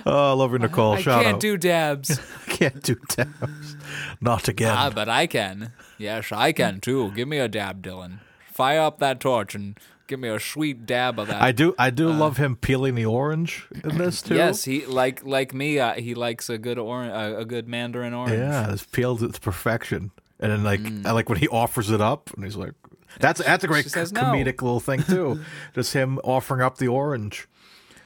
oh, 0.06 0.32
I 0.32 0.34
love 0.34 0.52
you, 0.52 0.60
Nicole. 0.60 0.94
I 0.94 1.02
Shout 1.02 1.24
can't 1.24 1.36
out. 1.36 1.40
do 1.42 1.58
dabs. 1.58 2.20
I 2.48 2.52
can't 2.52 2.84
do 2.84 2.96
dabs. 3.10 3.76
Not 4.22 4.48
again. 4.48 4.76
ah, 4.78 4.92
but 4.94 5.10
I 5.10 5.26
can. 5.26 5.72
Yes, 5.98 6.32
I 6.32 6.52
can 6.52 6.80
too. 6.80 7.12
Give 7.14 7.28
me 7.28 7.40
a 7.40 7.48
dab, 7.48 7.82
Dylan. 7.82 8.20
Fire 8.52 8.82
up 8.82 9.00
that 9.00 9.20
torch 9.20 9.56
and 9.56 9.80
give 10.14 10.20
me 10.20 10.30
a 10.30 10.40
sweet 10.40 10.86
dab 10.86 11.18
of 11.20 11.28
that. 11.28 11.42
I 11.42 11.52
do. 11.52 11.74
I 11.80 11.90
do 11.90 12.10
love 12.10 12.38
him 12.38 12.56
peeling 12.56 12.94
the 12.96 13.06
orange 13.08 13.68
in 13.84 13.98
this 13.98 14.22
too. 14.22 14.36
Yes, 14.36 14.64
he 14.64 14.86
like 14.86 15.26
like 15.26 15.54
me. 15.54 15.80
Uh, 15.80 15.94
he 15.94 16.14
likes 16.14 16.50
a 16.50 16.58
good 16.60 16.78
or 16.78 17.02
uh, 17.04 17.40
a 17.40 17.46
good 17.46 17.68
mandarin 17.68 18.14
orange. 18.14 18.38
Yeah, 18.38 18.72
it's 18.72 18.86
peeled 18.86 19.24
it 19.24 19.34
to 19.34 19.40
perfection. 19.42 20.12
And 20.40 20.52
then 20.52 20.64
like 20.64 20.82
Mm. 20.82 21.06
I 21.06 21.12
like 21.14 21.30
when 21.30 21.40
he 21.40 21.48
offers 21.48 21.90
it 21.90 22.02
up 22.02 22.30
and 22.36 22.44
he's 22.44 22.56
like 22.56 22.74
that's 23.20 23.42
that's 23.44 23.64
a 23.64 23.68
great 23.68 23.90
says 23.90 24.10
c- 24.10 24.16
no. 24.16 24.22
comedic 24.22 24.62
little 24.62 24.80
thing 24.80 25.02
too. 25.16 25.42
Just 25.74 25.94
him 25.94 26.20
offering 26.24 26.62
up 26.62 26.78
the 26.78 26.88
orange. 26.90 27.48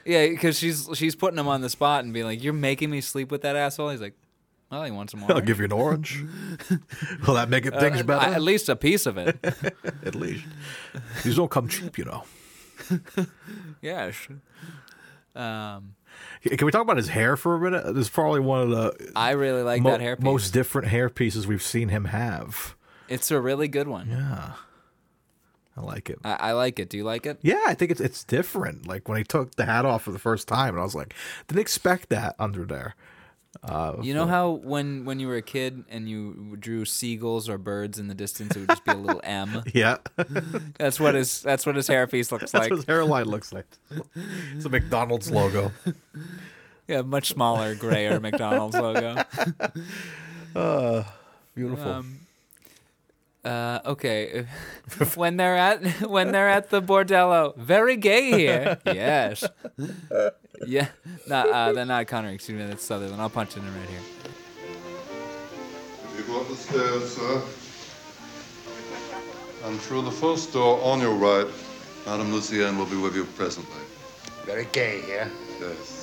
Yeah, 0.06 0.26
because 0.28 0.58
she's 0.58 0.88
she's 0.94 1.14
putting 1.14 1.38
him 1.38 1.48
on 1.48 1.60
the 1.60 1.68
spot 1.68 2.04
and 2.04 2.14
being 2.14 2.24
like, 2.26 2.42
"You're 2.42 2.52
making 2.54 2.88
me 2.90 3.00
sleep 3.02 3.30
with 3.30 3.42
that 3.42 3.56
asshole." 3.56 3.90
He's 3.90 4.00
like, 4.00 4.14
"Well, 4.70 4.84
he 4.84 4.90
wants 4.90 5.12
some 5.12 5.20
more." 5.20 5.32
I'll 5.32 5.40
give 5.40 5.58
you 5.58 5.64
an 5.64 5.72
orange. 5.72 6.24
Will 7.26 7.34
that 7.34 7.48
make 7.48 7.66
it 7.66 7.74
things 7.78 8.02
better? 8.02 8.26
Uh, 8.26 8.34
At 8.34 8.42
least 8.42 8.68
a 8.68 8.76
piece 8.76 9.06
of 9.06 9.16
it. 9.18 9.38
At 10.04 10.14
least. 10.14 10.44
These 11.24 11.36
don't 11.36 11.50
come 11.50 11.68
cheap, 11.68 11.98
you 11.98 12.04
know. 12.04 12.24
yeah. 13.82 14.10
Um, 15.34 15.94
Can 16.42 16.66
we 16.66 16.72
talk 16.72 16.82
about 16.82 16.96
his 16.96 17.08
hair 17.08 17.36
for 17.36 17.54
a 17.56 17.60
minute? 17.60 17.84
This 17.94 18.02
is 18.06 18.08
probably 18.10 18.40
one 18.40 18.62
of 18.62 18.70
the 18.70 19.12
I 19.14 19.32
really 19.32 19.62
like 19.62 19.82
mo- 19.82 19.90
that 19.90 20.00
hairpiece. 20.00 20.22
most 20.22 20.50
different 20.52 20.88
hair 20.88 21.08
pieces 21.08 21.46
we've 21.46 21.62
seen 21.62 21.88
him 21.90 22.06
have. 22.06 22.74
It's 23.08 23.30
a 23.30 23.40
really 23.40 23.68
good 23.68 23.88
one. 23.88 24.08
Yeah. 24.10 24.52
I 25.76 25.80
like 25.80 26.10
it. 26.10 26.18
I, 26.24 26.32
I 26.32 26.52
like 26.52 26.80
it. 26.80 26.90
Do 26.90 26.96
you 26.96 27.04
like 27.04 27.24
it? 27.24 27.38
Yeah, 27.40 27.62
I 27.66 27.74
think 27.74 27.92
it's 27.92 28.00
it's 28.00 28.24
different. 28.24 28.88
Like 28.88 29.08
when 29.08 29.16
he 29.18 29.22
took 29.24 29.54
the 29.54 29.64
hat 29.64 29.84
off 29.84 30.02
for 30.02 30.10
the 30.10 30.18
first 30.18 30.48
time, 30.48 30.70
and 30.74 30.80
I 30.80 30.82
was 30.82 30.96
like, 30.96 31.14
didn't 31.46 31.60
expect 31.60 32.08
that 32.08 32.34
under 32.40 32.64
there. 32.64 32.96
Uh, 33.62 33.96
You 34.02 34.12
know 34.14 34.26
how 34.26 34.50
when 34.50 35.04
when 35.04 35.18
you 35.20 35.26
were 35.26 35.36
a 35.36 35.42
kid 35.42 35.84
and 35.88 36.08
you 36.08 36.56
drew 36.60 36.84
seagulls 36.84 37.48
or 37.48 37.56
birds 37.58 37.98
in 37.98 38.06
the 38.08 38.14
distance, 38.14 38.54
it 38.54 38.60
would 38.60 38.68
just 38.68 38.84
be 38.84 38.92
a 38.92 38.94
little 38.94 39.20
M. 39.24 39.62
Yeah, 39.74 39.96
That's 40.78 41.00
what 41.00 41.14
his 41.14 41.40
that's 41.42 41.64
what 41.66 41.74
his 41.74 41.88
hairpiece 41.88 42.30
looks 42.30 42.52
that's 42.52 42.54
like. 42.54 42.70
what 42.70 42.76
his 42.76 42.84
hairline 42.84 43.24
looks 43.26 43.52
like. 43.52 43.66
It's 44.54 44.64
a 44.64 44.68
McDonald's 44.68 45.30
logo. 45.30 45.72
Yeah, 46.86 47.02
much 47.02 47.28
smaller, 47.28 47.74
grayer 47.74 48.18
McDonald's 48.18 48.74
logo. 48.74 49.22
Uh, 50.56 51.04
beautiful. 51.54 51.90
Um, 51.92 52.20
uh, 53.44 53.80
okay, 53.86 54.46
when 55.14 55.36
they're 55.36 55.56
at 55.56 55.84
when 56.08 56.32
they're 56.32 56.48
at 56.48 56.70
the 56.70 56.82
bordello, 56.82 57.56
very 57.56 57.96
gay 57.96 58.32
here. 58.32 58.78
yes, 58.84 59.44
yeah. 60.66 60.88
Not 61.26 61.48
uh, 61.48 61.72
they're 61.72 61.86
not 61.86 62.06
Connery. 62.06 62.34
Excuse 62.34 62.60
me, 62.60 62.66
that's 62.66 62.84
Sutherland. 62.84 63.20
I'll 63.20 63.30
punch 63.30 63.56
it 63.56 63.60
in 63.60 63.66
right 63.66 63.88
here. 63.88 64.00
You 66.16 66.22
go 66.24 66.40
up 66.40 66.48
the 66.48 66.56
stairs, 66.56 67.16
sir. 67.16 67.42
And 69.64 69.78
through 69.80 70.02
the 70.02 70.10
first 70.10 70.52
door 70.52 70.80
on 70.82 71.00
your 71.00 71.14
right, 71.14 71.46
Madame 72.06 72.32
Lucienne 72.32 72.78
will 72.78 72.86
be 72.86 72.96
with 72.96 73.14
you 73.14 73.24
presently. 73.24 73.82
Very 74.44 74.66
gay 74.72 75.00
here. 75.02 75.30
Yes. 75.60 75.97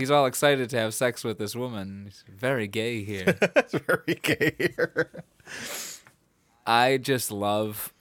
He's 0.00 0.10
all 0.10 0.26
excited 0.26 0.70
to 0.70 0.78
have 0.78 0.94
sex 0.94 1.22
with 1.22 1.38
this 1.38 1.54
woman. 1.54 2.06
He's 2.06 2.24
very 2.28 2.66
gay 2.66 3.04
here. 3.04 3.24
That's 3.54 3.74
very 3.74 4.14
gay 4.22 4.54
here. 4.58 5.22
I 6.66 6.96
just 6.98 7.30
love. 7.30 7.92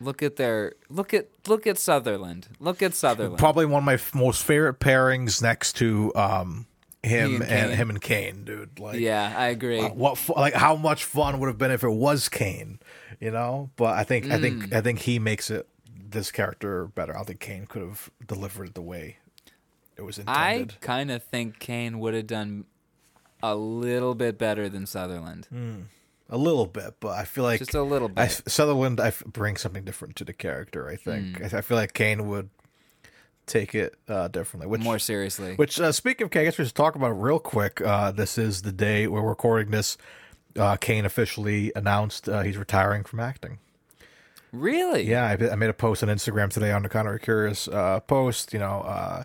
Look 0.00 0.22
at 0.22 0.36
their 0.36 0.74
look 0.88 1.12
at 1.12 1.28
look 1.48 1.66
at 1.66 1.76
Sutherland. 1.78 2.48
Look 2.60 2.82
at 2.82 2.94
Sutherland. 2.94 3.38
Probably 3.38 3.66
one 3.66 3.82
of 3.82 3.84
my 3.84 3.94
f- 3.94 4.14
most 4.14 4.44
favorite 4.44 4.78
pairings 4.78 5.42
next 5.42 5.74
to 5.76 6.14
um 6.14 6.66
him 7.02 7.42
and, 7.42 7.50
and 7.50 7.72
him 7.72 7.90
and 7.90 8.00
Caine, 8.00 8.44
dude. 8.44 8.78
Like, 8.78 9.00
yeah, 9.00 9.32
I 9.36 9.48
agree. 9.48 9.80
uh, 9.80 9.88
what 9.88 10.16
fu- 10.18 10.34
like 10.34 10.54
how 10.54 10.76
much 10.76 11.04
fun 11.04 11.40
would 11.40 11.48
have 11.48 11.58
been 11.58 11.72
if 11.72 11.82
it 11.82 11.90
was 11.90 12.28
Caine, 12.28 12.78
you 13.20 13.30
know? 13.32 13.70
But 13.76 13.96
I 13.98 14.04
think 14.04 14.26
I 14.26 14.38
Mm. 14.38 14.40
think 14.40 14.72
I 14.74 14.80
think 14.82 15.00
he 15.00 15.18
makes 15.18 15.50
it 15.50 15.66
this 16.10 16.30
character 16.30 16.86
better. 16.86 17.16
I 17.18 17.24
think 17.24 17.40
Caine 17.40 17.66
could 17.66 17.82
have 17.82 18.08
delivered 18.24 18.74
the 18.74 18.82
way 18.82 19.16
it 19.98 20.02
was 20.02 20.20
I 20.26 20.66
kind 20.80 21.10
of 21.10 21.22
think 21.22 21.58
Caine 21.58 21.98
would 21.98 22.14
have 22.14 22.26
done 22.26 22.64
a 23.42 23.54
little 23.54 24.14
bit 24.14 24.38
better 24.38 24.68
than 24.68 24.86
Sutherland. 24.86 25.48
a 26.30 26.36
little 26.38 26.66
bit, 26.66 26.94
but 27.00 27.10
I 27.18 27.24
feel 27.24 27.44
like 27.44 27.58
Just 27.58 27.74
a 27.74 27.82
little 27.82 28.10
I, 28.16 28.26
bit. 28.26 28.42
Sutherland 28.46 29.00
I 29.00 29.08
f- 29.08 29.22
brings 29.26 29.60
something 29.60 29.84
different 29.84 30.16
to 30.16 30.24
the 30.24 30.32
character. 30.32 30.88
I 30.88 30.96
think 30.96 31.42
I, 31.42 31.58
I 31.58 31.60
feel 31.60 31.76
like 31.76 31.92
Caine 31.94 32.28
would 32.28 32.50
take 33.46 33.74
it 33.74 33.96
uh, 34.08 34.28
differently. 34.28 34.68
Which 34.68 34.82
More 34.82 34.98
seriously. 34.98 35.54
Which, 35.56 35.80
uh, 35.80 35.90
speaking 35.92 36.24
of 36.26 36.30
Caine, 36.30 36.42
I 36.42 36.44
guess 36.46 36.58
we 36.58 36.64
should 36.64 36.74
talk 36.74 36.94
about 36.94 37.10
it 37.10 37.14
real 37.14 37.38
quick. 37.38 37.80
Uh, 37.80 38.10
this 38.12 38.38
is 38.38 38.62
the 38.62 38.72
day 38.72 39.06
we're 39.06 39.22
recording 39.22 39.70
this. 39.70 39.96
Uh, 40.56 40.76
Caine 40.76 41.04
officially 41.04 41.72
announced 41.76 42.28
uh, 42.28 42.42
he's 42.42 42.56
retiring 42.56 43.04
from 43.04 43.20
acting. 43.20 43.58
Really? 44.52 45.08
Yeah, 45.08 45.24
I, 45.24 45.50
I 45.52 45.54
made 45.56 45.70
a 45.70 45.74
post 45.74 46.02
on 46.02 46.08
Instagram 46.08 46.50
today 46.50 46.72
on 46.72 46.82
the 46.82 46.88
Connery 46.88 47.20
Curious 47.20 47.68
uh, 47.68 48.00
post. 48.00 48.52
You 48.52 48.58
know, 48.58 48.80
uh, 48.80 49.24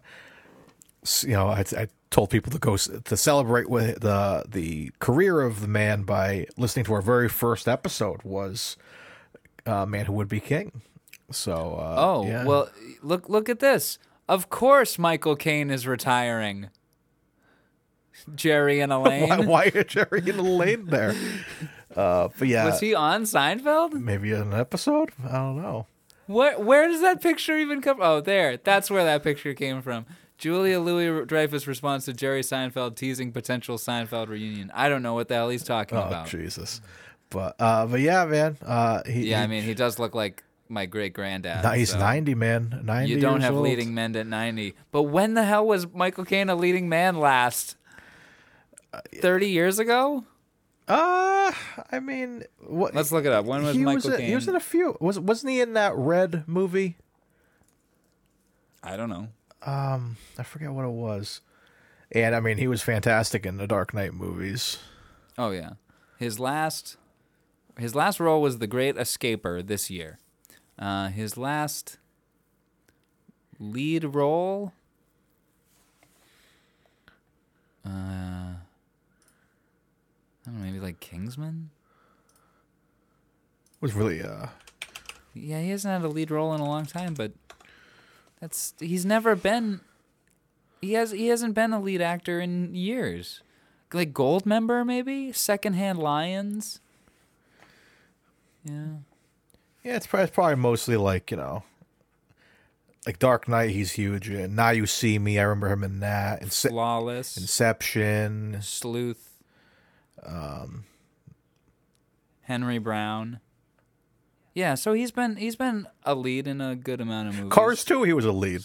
you 1.24 1.34
know, 1.34 1.48
I, 1.48 1.64
I 1.78 1.88
told 2.10 2.30
people 2.30 2.52
to 2.52 2.60
go 2.60 2.78
to 2.78 3.18
celebrate 3.18 3.70
with 3.70 4.02
the 4.02 4.46
the 4.48 4.92
career 5.00 5.42
of 5.42 5.62
the 5.62 5.68
man 5.68 6.04
by 6.04 6.48
listening 6.58 6.86
to 6.86 6.94
our 6.94 7.02
very 7.02 7.30
first 7.30 7.68
episode 7.68 8.22
was 8.24 8.78
uh, 9.66 9.86
"Man 9.86 10.06
Who 10.06 10.14
Would 10.14 10.30
Be 10.30 10.40
King." 10.40 10.82
So, 11.32 11.76
uh, 11.80 11.96
Oh 11.98 12.26
yeah. 12.28 12.44
well, 12.46 12.70
look 13.02 13.30
look 13.30 13.50
at 13.50 13.60
this. 13.60 13.98
Of 14.30 14.50
course, 14.50 14.98
Michael 15.00 15.36
Caine 15.36 15.70
is 15.72 15.86
retiring. 15.88 16.70
Jerry 18.36 18.80
and 18.80 18.92
Elaine. 18.94 19.28
why, 19.30 19.40
why 19.40 19.72
are 19.76 19.84
Jerry 19.84 20.20
and 20.30 20.40
Elaine 20.40 20.86
there? 20.88 21.14
Uh, 21.96 22.28
but 22.40 22.48
yeah, 22.48 22.66
Was 22.66 22.80
he 22.80 22.96
on 22.96 23.22
Seinfeld? 23.22 23.92
maybe 23.94 24.32
an 24.32 24.52
episode. 24.52 25.12
I 25.30 25.34
don't 25.34 25.62
know. 25.62 25.86
Where 26.26 26.58
where 26.60 26.88
does 26.88 27.02
that 27.02 27.22
picture 27.22 27.56
even 27.56 27.82
come? 27.84 28.00
Oh, 28.02 28.20
there. 28.20 28.58
That's 28.58 28.90
where 28.90 29.04
that 29.04 29.22
picture 29.22 29.54
came 29.54 29.84
from. 29.84 30.08
Julia 30.44 30.78
Louis 30.82 31.26
Dreyfus 31.26 31.68
responds 31.68 32.04
to 32.04 32.12
Jerry 32.12 32.42
Seinfeld 32.42 32.98
teasing 32.98 33.32
potential 33.32 33.78
Seinfeld 33.78 34.28
reunion. 34.28 34.70
I 34.74 34.90
don't 34.90 35.02
know 35.02 35.14
what 35.14 35.30
the 35.30 35.36
hell 35.36 35.48
he's 35.48 35.64
talking 35.64 35.98
Oh 35.98 36.02
about. 36.02 36.28
Jesus! 36.28 36.82
But 37.30 37.56
uh, 37.60 37.86
but 37.86 38.02
yeah, 38.02 38.26
man. 38.26 38.58
Uh, 38.62 39.04
he, 39.06 39.30
Yeah, 39.30 39.42
I 39.42 39.48
mean, 39.48 39.64
he 39.64 39.74
does 39.74 40.00
look 40.00 40.14
like 40.14 40.44
my 40.68 40.86
great 40.86 41.14
granddad. 41.14 41.64
he's 41.78 41.92
so 41.92 41.98
ninety, 42.00 42.36
man. 42.36 42.82
Ninety. 42.84 43.14
You 43.14 43.22
don't 43.22 43.40
have 43.40 43.54
old. 43.54 43.64
leading 43.64 43.94
men 43.94 44.18
at 44.18 44.28
90. 44.28 44.76
But 44.92 45.04
when 45.04 45.34
the 45.34 45.46
hell 45.46 45.66
was 45.66 45.88
Michael 45.94 46.26
Caine 46.26 46.50
a 46.50 46.56
leading 46.56 46.90
man 46.90 47.16
last? 47.22 47.78
30 49.22 49.48
years 49.48 49.80
ago? 49.80 50.26
Uh, 50.90 51.54
I 51.90 52.00
mean, 52.02 52.44
what? 52.60 52.94
Let's 52.94 53.14
look 53.14 53.24
it 53.24 53.32
up. 53.32 53.46
When 53.46 53.64
was 53.64 53.78
he 53.78 53.84
Michael 53.86 54.10
was 54.10 54.18
Caine? 54.18 54.28
He 54.28 54.36
was 54.36 54.50
in 54.50 54.56
a 54.56 54.60
few. 54.60 54.98
Was 55.00 55.18
wasn't 55.18 55.54
he 55.54 55.62
in 55.62 55.72
that 55.74 55.96
Red 55.96 56.44
movie? 56.48 56.98
I 58.84 58.98
don't 58.98 59.10
know. 59.10 59.30
Um, 59.66 60.18
I 60.38 60.44
forget 60.44 60.72
what 60.72 60.86
it 60.86 60.92
was. 60.92 61.42
And 62.12 62.36
I 62.36 62.40
mean, 62.40 62.58
he 62.58 62.68
was 62.68 62.82
fantastic 62.82 63.46
in 63.46 63.58
the 63.58 63.68
Dark 63.68 63.94
Knight 63.94 64.14
movies. 64.14 64.78
Oh, 65.38 65.52
yeah. 65.52 65.72
His 66.20 66.40
last 66.40 66.98
His 67.78 67.96
last 67.96 68.20
role 68.20 68.42
was 68.42 68.60
The 68.60 68.68
Great 68.68 68.98
Escaper 68.98 69.62
this 69.64 69.90
year. 69.90 70.20
Uh, 70.78 71.08
his 71.08 71.38
last 71.38 71.98
lead 73.60 74.04
role. 74.16 74.74
Uh, 77.86 77.90
I 77.90 78.56
don't 80.46 80.56
know, 80.56 80.66
maybe 80.66 80.80
like 80.80 81.00
Kingsman. 81.00 81.70
Was 83.82 83.94
really 83.94 84.22
uh 84.22 84.48
Yeah, 85.34 85.60
he 85.62 85.70
hasn't 85.72 85.92
had 85.92 86.10
a 86.10 86.14
lead 86.14 86.32
role 86.32 86.54
in 86.54 86.62
a 86.62 86.66
long 86.66 86.86
time, 86.86 87.14
but 87.14 87.34
that's 88.44 88.74
he's 88.78 89.06
never 89.06 89.38
been. 89.38 89.80
He 90.82 90.94
has 90.94 91.12
he 91.12 91.28
hasn't 91.28 91.56
been 91.56 91.72
a 91.72 91.80
lead 91.80 92.02
actor 92.02 92.42
in 92.42 92.76
years. 92.76 93.42
Like 93.94 94.12
Goldmember, 94.12 94.86
maybe 94.86 95.32
Secondhand 95.32 95.98
Lions. 95.98 96.82
Yeah. 98.66 98.98
Yeah, 99.86 99.96
it's 99.96 100.08
probably, 100.08 100.26
it's 100.26 100.36
probably 100.36 100.56
mostly 100.58 100.98
like 100.98 101.32
you 101.32 101.38
know, 101.38 101.64
like 103.06 103.18
Dark 103.18 103.48
Knight. 103.48 103.70
He's 103.70 103.94
huge 103.94 104.30
in. 104.30 104.56
Now 104.56 104.72
you 104.72 104.88
see 104.88 105.18
me. 105.18 105.40
I 105.40 105.44
remember 105.44 105.70
him 105.70 105.84
in 105.86 106.02
that. 106.02 106.42
Ince- 106.42 106.64
Flawless. 106.64 107.38
Inception. 107.38 108.58
Sleuth. 108.62 109.42
Um, 110.22 110.84
Harry 112.42 112.78
Brown. 112.78 113.40
Yeah, 114.54 114.76
so 114.76 114.94
he's 114.94 115.12
been 115.12 115.36
he's 115.38 115.56
been 115.56 115.88
a 116.04 116.14
lead 116.16 116.48
in 116.48 116.62
a 116.62 116.76
good 116.76 117.02
amount 117.02 117.30
of 117.30 117.36
movies. 117.36 117.52
Cars 117.52 117.84
too. 117.84 118.04
He 118.04 118.14
was 118.14 118.26
a 118.26 118.32
lead. 118.32 118.64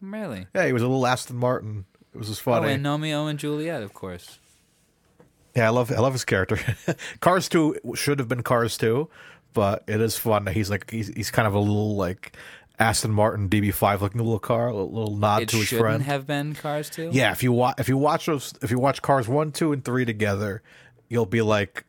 Really? 0.00 0.46
Yeah, 0.54 0.66
he 0.66 0.72
was 0.72 0.82
a 0.82 0.86
little 0.88 1.06
Aston 1.06 1.36
Martin. 1.36 1.84
It 2.14 2.18
was 2.18 2.28
just 2.28 2.46
Oh, 2.46 2.52
and 2.54 2.84
Romeo 2.84 3.26
and 3.26 3.38
Juliet, 3.38 3.82
of 3.82 3.94
course. 3.94 4.38
Yeah, 5.54 5.66
I 5.66 5.70
love 5.70 5.92
I 5.92 5.98
love 6.00 6.12
his 6.14 6.24
character. 6.24 6.58
Cars 7.20 7.48
two 7.48 7.76
should 7.94 8.18
have 8.18 8.28
been 8.28 8.42
Cars 8.42 8.78
two, 8.78 9.10
but 9.52 9.84
it 9.86 10.00
is 10.00 10.16
fun. 10.16 10.44
that 10.46 10.54
He's 10.54 10.70
like 10.70 10.90
he's 10.90 11.08
he's 11.08 11.30
kind 11.30 11.46
of 11.46 11.54
a 11.54 11.58
little 11.58 11.96
like 11.96 12.36
Aston 12.78 13.12
Martin 13.12 13.48
DB5 13.48 14.00
looking 14.00 14.20
little 14.20 14.38
car, 14.38 14.68
a 14.68 14.74
little, 14.76 15.14
nod 15.16 15.42
it 15.42 15.48
to 15.50 15.58
his 15.58 15.68
shouldn't 15.68 15.84
friend. 15.86 16.02
have 16.04 16.26
been 16.26 16.54
Cars 16.54 16.88
too. 16.88 17.10
Yeah, 17.12 17.32
if 17.32 17.42
you 17.42 17.52
watch 17.52 17.74
if 17.78 17.88
you 17.88 17.98
watch 17.98 18.26
those 18.26 18.54
if 18.62 18.70
you 18.70 18.78
watch 18.78 19.02
Cars 19.02 19.28
one, 19.28 19.52
two, 19.52 19.72
and 19.72 19.84
three 19.84 20.04
together, 20.06 20.62
you'll 21.08 21.26
be 21.26 21.42
like, 21.42 21.84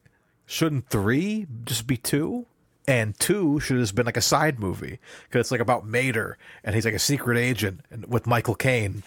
shouldn't 0.45 0.89
three 0.89 1.47
just 1.63 1.87
be 1.87 1.95
two? 1.97 2.45
And 2.85 3.17
two 3.17 3.59
should 3.61 3.77
have 3.77 3.83
just 3.83 3.95
been 3.95 4.05
like 4.05 4.17
a 4.17 4.21
side 4.21 4.59
movie 4.59 4.99
because 5.23 5.39
it's 5.41 5.51
like 5.51 5.61
about 5.61 5.85
Mater 5.87 6.37
and 6.65 6.75
he's 6.75 6.83
like 6.83 6.93
a 6.93 6.99
secret 6.99 7.37
agent 7.37 7.79
and 7.89 8.05
with 8.07 8.27
Michael 8.27 8.55
Caine, 8.55 9.03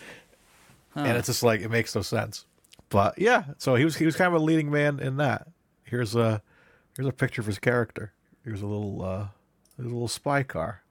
and 0.94 1.19
it's 1.19 1.27
just 1.27 1.43
like 1.43 1.61
it 1.61 1.70
makes 1.70 1.94
no 1.94 2.01
sense. 2.01 2.47
But 2.89 3.19
yeah, 3.19 3.44
so 3.59 3.74
he 3.74 3.85
was 3.85 3.97
he 3.97 4.07
was 4.07 4.16
kind 4.16 4.35
of 4.35 4.40
a 4.40 4.44
leading 4.44 4.70
man 4.70 4.98
in 4.98 5.19
that. 5.19 5.48
Here's 5.85 6.15
a 6.15 6.40
here's 6.97 7.07
a 7.09 7.12
picture 7.12 7.43
of 7.43 7.47
his 7.47 7.59
character. 7.59 8.12
Here's 8.44 8.62
a 8.62 8.66
little 8.66 9.03
uh, 9.03 9.27
here's 9.77 9.90
a 9.90 9.93
little 9.93 10.09
spy 10.09 10.43
car. 10.43 10.82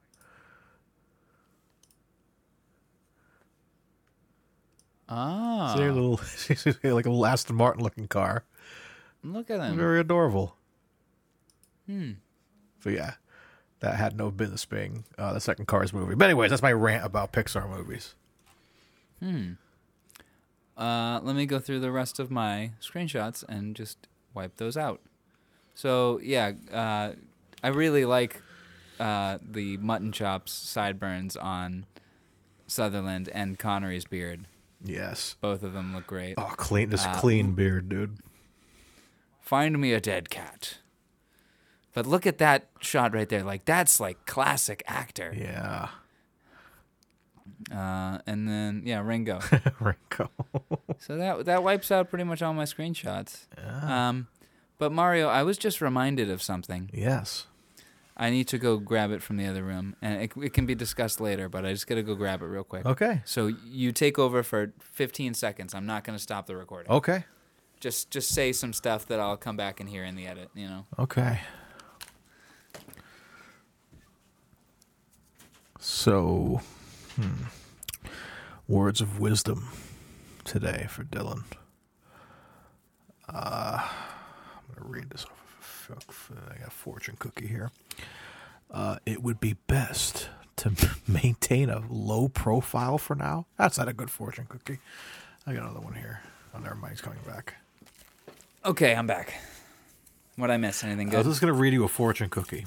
Ah, 5.07 5.76
See, 5.78 5.84
a 5.84 5.91
little 5.94 6.20
like 6.95 7.06
a 7.06 7.10
little 7.10 7.26
Aston 7.26 7.56
Martin 7.56 7.84
looking 7.84 8.07
car. 8.07 8.44
look 9.24 9.49
at 9.49 9.60
him. 9.60 9.78
Very 9.78 9.99
adorable. 9.99 10.56
Hmm. 11.88 12.14
So 12.86 12.91
yeah, 12.91 13.16
that 13.80 13.95
had 13.95 14.16
no 14.16 14.30
business 14.30 14.64
being 14.64 15.06
uh, 15.18 15.34
the 15.34 15.40
second 15.40 15.66
Cars 15.66 15.91
movie. 15.91 16.14
But 16.14 16.26
anyways, 16.26 16.52
that's 16.52 16.62
my 16.62 16.72
rant 16.72 17.03
about 17.03 17.34
Pixar 17.34 17.68
movies. 17.68 18.14
Hmm. 19.20 19.53
Uh, 20.78 21.20
let 21.24 21.36
me 21.36 21.48
go 21.48 21.57
through 21.57 21.80
the 21.80 21.91
rest 21.91 22.20
of 22.20 22.30
my 22.30 22.72
screenshots 22.80 23.44
and 23.49 23.76
just 23.76 23.98
wipe 24.36 24.57
those 24.57 24.78
out. 24.78 25.02
So 25.74 26.20
yeah, 26.22 26.52
uh, 26.72 27.14
I 27.64 27.68
really 27.70 28.06
like 28.06 28.40
uh, 28.99 29.40
the 29.41 29.78
mutton 29.78 30.12
chops 30.12 30.52
sideburns 30.52 31.36
on 31.36 31.88
Sutherland 32.68 33.30
and 33.34 33.57
Connery's 33.57 34.06
beard. 34.06 34.45
Yes, 34.84 35.38
both 35.41 35.64
of 35.64 35.74
them 35.74 35.95
look 35.95 36.06
great. 36.06 36.36
Oh, 36.38 36.53
clean 36.56 36.91
this 36.91 37.03
Uh, 37.03 37.20
clean 37.20 37.53
beard, 37.53 37.90
dude. 37.90 38.20
Find 39.41 39.80
me 39.82 39.91
a 39.91 39.99
dead 39.99 40.30
cat. 40.30 40.78
But 41.96 42.06
look 42.06 42.28
at 42.28 42.40
that 42.40 42.68
shot 42.82 43.14
right 43.14 43.28
there. 43.28 43.42
Like 43.42 43.64
that's 43.64 44.02
like 44.02 44.26
classic 44.26 44.84
actor. 44.86 45.34
Yeah. 45.36 45.88
Uh, 47.72 48.20
and 48.28 48.48
then 48.48 48.84
yeah, 48.86 49.00
Ringo. 49.00 49.40
Ringo. 49.80 50.30
so 51.00 51.18
that 51.18 51.46
that 51.46 51.64
wipes 51.64 51.90
out 51.92 52.10
pretty 52.10 52.26
much 52.26 52.42
all 52.42 52.54
my 52.54 52.66
screenshots. 52.66 53.46
Yeah. 53.58 54.10
Um, 54.10 54.28
but 54.78 54.92
Mario, 54.92 55.30
I 55.30 55.44
was 55.44 55.58
just 55.58 55.80
reminded 55.80 56.30
of 56.30 56.42
something. 56.44 56.90
Yes. 56.94 57.48
I 58.18 58.30
need 58.30 58.50
to 58.50 58.58
go 58.58 58.78
grab 58.78 59.12
it 59.12 59.22
from 59.22 59.38
the 59.38 59.46
other 59.46 59.64
room, 59.64 59.96
and 60.02 60.22
it, 60.22 60.32
it 60.42 60.54
can 60.54 60.66
be 60.66 60.76
discussed 60.76 61.22
later. 61.22 61.48
But 61.48 61.66
I 61.66 61.72
just 61.72 61.88
gotta 61.88 62.04
go 62.04 62.16
grab 62.16 62.42
it 62.42 62.46
real 62.46 62.66
quick. 62.66 62.86
Okay. 62.86 63.22
So 63.24 63.48
you 63.66 63.94
take 63.94 64.20
over 64.20 64.44
for 64.44 64.74
15 64.82 65.34
seconds. 65.34 65.74
I'm 65.74 65.86
not 65.86 66.04
gonna 66.04 66.20
stop 66.20 66.46
the 66.46 66.58
recording. 66.58 66.92
Okay. 66.92 67.24
Just 67.80 68.12
just 68.12 68.30
say 68.32 68.52
some 68.52 68.74
stuff 68.74 69.06
that 69.06 69.22
I'll 69.22 69.38
come 69.38 69.56
back 69.56 69.80
and 69.80 69.88
hear 69.88 70.04
in 70.04 70.16
the 70.16 70.28
edit. 70.28 70.50
You 70.54 70.68
know. 70.68 70.86
Okay. 71.00 71.40
So, 75.88 76.62
hmm. 77.16 77.44
words 78.68 79.02
of 79.02 79.20
wisdom 79.20 79.70
today 80.44 80.88
for 80.90 81.03
Dylan. 81.03 81.44
Uh, 83.30 83.88
I'm 83.88 84.74
going 84.74 84.84
to 84.84 84.99
read 84.99 85.12
this 85.12 85.26
off. 85.26 85.91
of- 85.91 86.32
I 86.52 86.57
got 86.57 86.70
a 86.70 86.72
fortune 86.72 87.18
cookie 87.20 87.45
here. 87.45 87.70
Uh, 88.72 88.98
it 89.06 89.22
would 89.22 89.40
be 89.40 89.57
best 89.68 90.30
to 90.56 90.72
maintain 91.07 91.70
a 91.70 91.84
low 91.88 92.30
profile 92.30 92.98
for 92.98 93.16
now. 93.16 93.45
That's 93.56 93.78
not 93.78 93.88
a 93.88 93.94
good 93.94 94.10
fortune 94.10 94.48
cookie. 94.49 94.80
I 95.45 95.53
got 95.53 95.66
another 95.66 95.82
one 95.82 95.94
here. 95.94 96.22
Oh, 96.56 96.57
never 96.57 96.74
mind. 96.74 96.94
He's 96.94 97.02
coming 97.02 97.20
back. 97.28 97.53
Okay, 98.66 98.95
I'm 98.95 99.06
back. 99.06 99.36
What 100.36 100.49
I 100.49 100.57
miss? 100.57 100.84
Anything 100.84 101.10
good? 101.10 101.18
I 101.18 101.20
was 101.20 101.28
just 101.28 101.41
going 101.41 101.53
to 101.53 101.60
read 101.60 101.74
you 101.74 101.84
a 101.84 101.88
fortune 101.88 102.30
cookie 102.30 102.66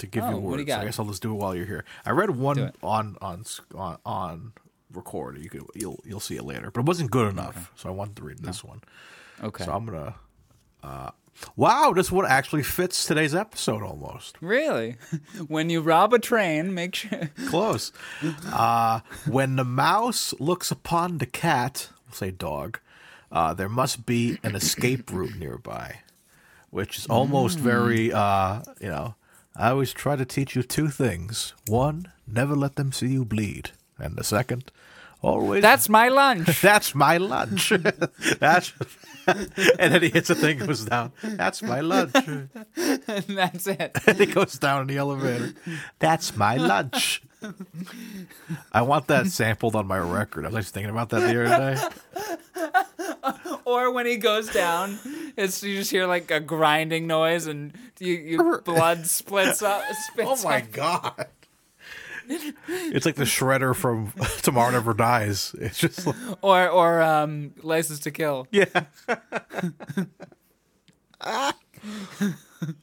to 0.00 0.06
give 0.06 0.24
Oh, 0.24 0.30
you 0.30 0.36
words. 0.36 0.64
you? 0.66 0.74
I 0.74 0.84
guess 0.84 0.98
I'll 0.98 1.06
just 1.06 1.22
do 1.22 1.32
it 1.32 1.36
while 1.36 1.54
you're 1.54 1.66
here. 1.66 1.84
I 2.04 2.10
read 2.10 2.30
one 2.30 2.72
on 2.82 3.16
on 3.22 3.44
on 3.74 3.98
on 4.04 4.52
record. 4.92 5.38
You 5.38 5.48
could 5.48 5.62
you'll 5.74 6.00
you'll 6.04 6.20
see 6.20 6.36
it 6.36 6.44
later, 6.44 6.70
but 6.70 6.80
it 6.80 6.86
wasn't 6.86 7.10
good 7.10 7.28
enough, 7.30 7.70
so 7.76 7.88
I 7.88 7.92
wanted 7.92 8.16
to 8.16 8.24
read 8.24 8.38
this 8.40 8.62
one. 8.64 8.80
Okay. 9.42 9.64
So 9.64 9.72
I'm 9.72 9.86
gonna. 9.86 10.14
Uh, 10.82 11.10
wow, 11.56 11.92
this 11.94 12.10
one 12.10 12.24
actually 12.26 12.62
fits 12.62 13.04
today's 13.04 13.34
episode 13.34 13.82
almost. 13.82 14.36
Really? 14.40 14.96
when 15.46 15.68
you 15.70 15.80
rob 15.82 16.12
a 16.14 16.18
train, 16.18 16.72
make 16.74 16.94
sure. 16.94 17.30
Close. 17.48 17.92
Uh, 18.50 19.00
when 19.26 19.56
the 19.56 19.64
mouse 19.64 20.32
looks 20.40 20.70
upon 20.70 21.18
the 21.18 21.26
cat, 21.26 21.88
we'll 22.06 22.14
say 22.14 22.30
dog, 22.30 22.80
uh, 23.30 23.52
there 23.54 23.68
must 23.68 24.06
be 24.06 24.38
an 24.42 24.54
escape 24.56 25.12
route 25.12 25.36
nearby, 25.36 25.96
which 26.70 26.96
is 26.98 27.06
almost 27.06 27.58
Mm. 27.58 27.62
very, 27.62 28.12
uh, 28.12 28.62
you 28.80 28.88
know, 28.88 29.14
I 29.56 29.70
always 29.70 29.92
try 29.92 30.16
to 30.16 30.24
teach 30.24 30.54
you 30.56 30.62
two 30.62 30.88
things. 30.88 31.54
One, 31.66 32.12
never 32.26 32.54
let 32.54 32.76
them 32.76 32.92
see 32.92 33.08
you 33.08 33.24
bleed. 33.24 33.70
And 33.98 34.16
the 34.16 34.24
second, 34.24 34.70
always. 35.22 35.62
That's 35.62 35.88
my 35.88 36.08
lunch. 36.08 36.60
That's 36.62 36.94
my 36.94 37.18
lunch. 37.18 37.70
That's. 38.38 38.72
and 39.26 39.94
then 39.94 40.02
he 40.02 40.08
hits 40.08 40.30
a 40.30 40.34
thing, 40.34 40.58
goes 40.58 40.84
down. 40.84 41.12
That's 41.22 41.62
my 41.62 41.80
lunch. 41.80 42.14
and 42.16 42.48
that's 43.28 43.66
it. 43.66 43.96
and 44.06 44.18
he 44.18 44.26
goes 44.26 44.58
down 44.58 44.82
in 44.82 44.86
the 44.88 44.96
elevator. 44.96 45.52
That's 45.98 46.36
my 46.36 46.56
lunch. 46.56 47.22
I 48.72 48.82
want 48.82 49.06
that 49.08 49.26
sampled 49.28 49.74
on 49.76 49.86
my 49.86 49.98
record. 49.98 50.44
I 50.44 50.48
was 50.48 50.64
just 50.66 50.74
thinking 50.74 50.90
about 50.90 51.08
that 51.10 51.20
the 51.20 51.44
other 51.44 51.74
day. 51.74 53.54
or 53.64 53.90
when 53.92 54.06
he 54.06 54.16
goes 54.16 54.48
down, 54.52 54.98
it's 55.36 55.62
you 55.62 55.76
just 55.78 55.90
hear 55.90 56.06
like 56.06 56.30
a 56.30 56.40
grinding 56.40 57.06
noise 57.06 57.46
and 57.46 57.72
you, 57.98 58.14
your 58.14 58.60
blood 58.64 59.06
splits 59.06 59.62
up. 59.62 59.82
Spits 60.12 60.44
Oh 60.44 60.48
my 60.48 60.58
up. 60.62 60.72
god! 60.72 61.26
It's 62.28 63.06
like 63.06 63.16
the 63.16 63.24
shredder 63.24 63.74
from 63.74 64.12
Tomorrow 64.42 64.70
Never 64.72 64.94
Dies. 64.94 65.52
It's 65.58 65.78
just 65.78 66.06
like, 66.06 66.14
Or 66.42 66.68
or 66.68 67.02
um, 67.02 67.54
License 67.62 67.98
to 68.00 68.10
Kill. 68.12 68.46
yeah. 68.52 68.84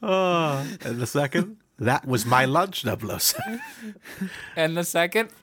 oh, 0.02 0.66
and 0.84 1.00
the 1.00 1.06
second, 1.06 1.56
that 1.78 2.06
was 2.06 2.26
my 2.26 2.44
lunch, 2.44 2.82
007. 2.84 3.60
And 4.56 4.76
the 4.76 4.84
second, 4.84 5.30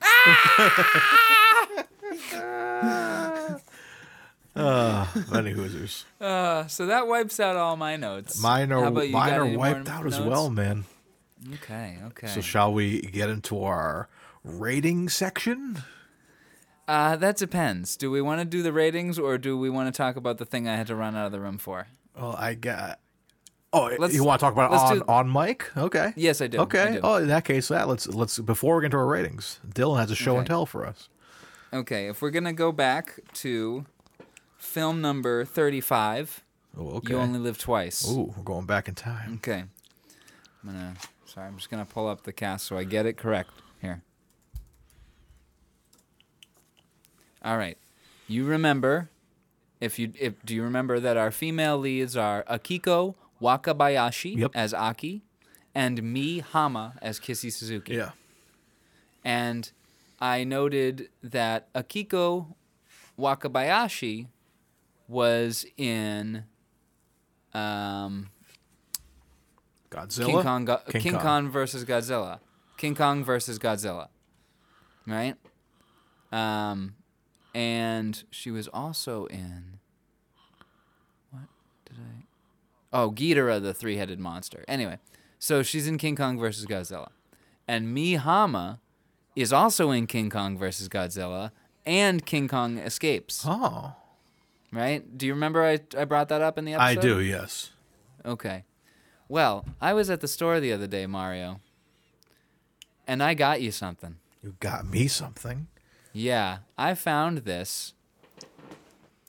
Ah! 4.58 5.12
Uh, 5.14 5.20
many 5.30 5.52
hoosers. 5.52 6.04
uh, 6.18 6.66
so 6.66 6.86
that 6.86 7.06
wipes 7.06 7.38
out 7.38 7.56
all 7.56 7.76
my 7.76 7.96
notes. 7.96 8.40
Mine 8.40 8.72
are 8.72 8.90
mine 8.90 9.34
are 9.34 9.44
wiped 9.44 9.88
out 9.88 10.06
as 10.06 10.18
notes? 10.18 10.28
well, 10.30 10.48
man. 10.50 10.84
Okay, 11.54 11.98
okay. 12.06 12.26
So 12.28 12.40
shall 12.40 12.72
we 12.72 13.02
get 13.02 13.28
into 13.28 13.62
our 13.62 14.08
rating 14.42 15.10
section? 15.10 15.82
Uh, 16.88 17.16
that 17.16 17.36
depends. 17.36 17.96
Do 17.98 18.10
we 18.10 18.22
want 18.22 18.40
to 18.40 18.46
do 18.46 18.62
the 18.62 18.72
ratings 18.72 19.18
or 19.18 19.36
do 19.36 19.58
we 19.58 19.68
want 19.68 19.92
to 19.92 19.96
talk 19.96 20.16
about 20.16 20.38
the 20.38 20.46
thing 20.46 20.66
I 20.66 20.76
had 20.76 20.86
to 20.86 20.96
run 20.96 21.14
out 21.14 21.26
of 21.26 21.32
the 21.32 21.40
room 21.40 21.58
for? 21.58 21.88
Well, 22.18 22.34
I 22.38 22.54
got. 22.54 23.00
Oh, 23.76 23.94
Let's- 23.98 24.14
you 24.14 24.24
want 24.24 24.40
to 24.40 24.44
talk 24.46 24.52
about 24.54 24.72
it 24.72 24.78
on 24.78 24.98
do- 24.98 25.04
on 25.08 25.32
mic? 25.32 25.76
Okay. 25.76 26.12
Yes, 26.16 26.40
I 26.40 26.46
do. 26.46 26.58
Okay. 26.60 26.82
I 26.82 26.92
do. 26.94 27.00
Oh, 27.02 27.14
in 27.16 27.28
that 27.28 27.44
case, 27.44 27.68
that 27.68 27.88
let's 27.88 28.06
let's 28.08 28.38
before 28.38 28.76
we 28.76 28.80
get 28.82 28.86
into 28.86 28.96
our 28.96 29.06
ratings, 29.06 29.60
Dylan 29.68 29.98
has 29.98 30.10
a 30.10 30.14
show 30.14 30.38
and 30.38 30.46
tell 30.46 30.64
for 30.66 30.86
us. 30.86 31.08
Okay, 31.72 32.06
if 32.08 32.22
we're 32.22 32.30
gonna 32.30 32.52
go 32.52 32.72
back 32.72 33.18
to 33.34 33.84
film 34.56 35.00
number 35.00 35.44
thirty-five, 35.44 36.42
Oh, 36.78 36.88
okay. 36.96 37.12
you 37.12 37.18
only 37.18 37.38
live 37.38 37.58
twice. 37.58 38.08
Ooh, 38.08 38.32
we're 38.36 38.42
going 38.44 38.66
back 38.66 38.88
in 38.88 38.94
time. 38.94 39.34
Okay. 39.36 39.64
I'm 40.62 40.70
gonna. 40.72 40.94
Sorry, 41.26 41.46
I'm 41.46 41.56
just 41.56 41.68
gonna 41.70 41.84
pull 41.84 42.08
up 42.08 42.22
the 42.22 42.32
cast 42.32 42.66
so 42.66 42.78
I 42.78 42.84
get 42.84 43.04
it 43.04 43.16
correct 43.16 43.50
here. 43.80 44.02
All 47.44 47.56
right. 47.58 47.76
You 48.28 48.44
remember? 48.44 49.10
If 49.80 49.98
you 49.98 50.12
if 50.18 50.42
do 50.44 50.54
you 50.54 50.62
remember 50.62 50.98
that 51.00 51.16
our 51.18 51.30
female 51.30 51.76
leads 51.76 52.16
are 52.16 52.44
Akiko 52.44 53.14
Wakabayashi 53.40 54.36
Yep. 54.38 54.50
as 54.54 54.72
Aki, 54.74 55.22
and 55.74 56.02
Mi 56.02 56.38
Hama 56.40 56.94
as 57.02 57.18
Kissy 57.20 57.52
Suzuki. 57.52 57.94
Yeah. 57.94 58.10
And 59.24 59.70
I 60.20 60.44
noted 60.44 61.10
that 61.22 61.72
Akiko 61.74 62.54
Wakabayashi 63.18 64.28
was 65.08 65.66
in 65.76 66.44
um, 67.52 68.28
Godzilla. 69.90 70.26
King 70.26 70.42
Kong, 70.42 70.64
Go- 70.64 70.80
King 70.88 71.00
King, 71.02 71.12
Kong. 71.12 71.22
Kong 71.22 71.50
versus 71.50 71.84
Godzilla. 71.84 72.40
King 72.76 72.94
Kong 72.94 73.24
versus 73.24 73.58
Godzilla. 73.58 74.08
Right? 75.06 75.36
Um, 76.32 76.94
and 77.54 78.22
she 78.30 78.50
was 78.50 78.68
also 78.68 79.26
in. 79.26 79.78
What 81.30 81.44
did 81.84 81.96
I. 81.98 82.24
Oh, 82.98 83.10
Ghidorah, 83.10 83.60
the 83.62 83.74
three 83.74 83.96
headed 83.98 84.18
monster. 84.18 84.64
Anyway, 84.66 84.98
so 85.38 85.62
she's 85.62 85.86
in 85.86 85.98
King 85.98 86.16
Kong 86.16 86.38
versus 86.38 86.64
Godzilla. 86.64 87.08
And 87.68 87.92
Mi 87.92 88.14
Hama 88.14 88.80
is 89.34 89.52
also 89.52 89.90
in 89.90 90.06
King 90.06 90.30
Kong 90.30 90.56
versus 90.56 90.88
Godzilla 90.88 91.50
and 91.84 92.24
King 92.24 92.48
Kong 92.48 92.78
Escapes. 92.78 93.44
Oh, 93.46 93.94
Right? 94.72 95.16
Do 95.16 95.26
you 95.26 95.34
remember 95.34 95.62
I, 95.62 95.78
I 95.96 96.04
brought 96.04 96.28
that 96.30 96.40
up 96.42 96.56
in 96.58 96.64
the 96.64 96.74
episode? 96.74 96.98
I 96.98 97.00
do. 97.00 97.20
Yes. 97.20 97.70
Okay. 98.24 98.64
Well, 99.28 99.66
I 99.80 99.92
was 99.92 100.08
at 100.10 100.20
the 100.20 100.28
store 100.28 100.58
the 100.58 100.72
other 100.72 100.86
day, 100.86 101.06
Mario, 101.06 101.60
and 103.06 103.22
I 103.22 103.34
got 103.34 103.60
you 103.60 103.70
something. 103.72 104.16
You 104.42 104.54
got 104.60 104.86
me 104.86 105.06
something. 105.06 105.66
Yeah, 106.12 106.58
I 106.78 106.94
found 106.94 107.38
this. 107.38 107.92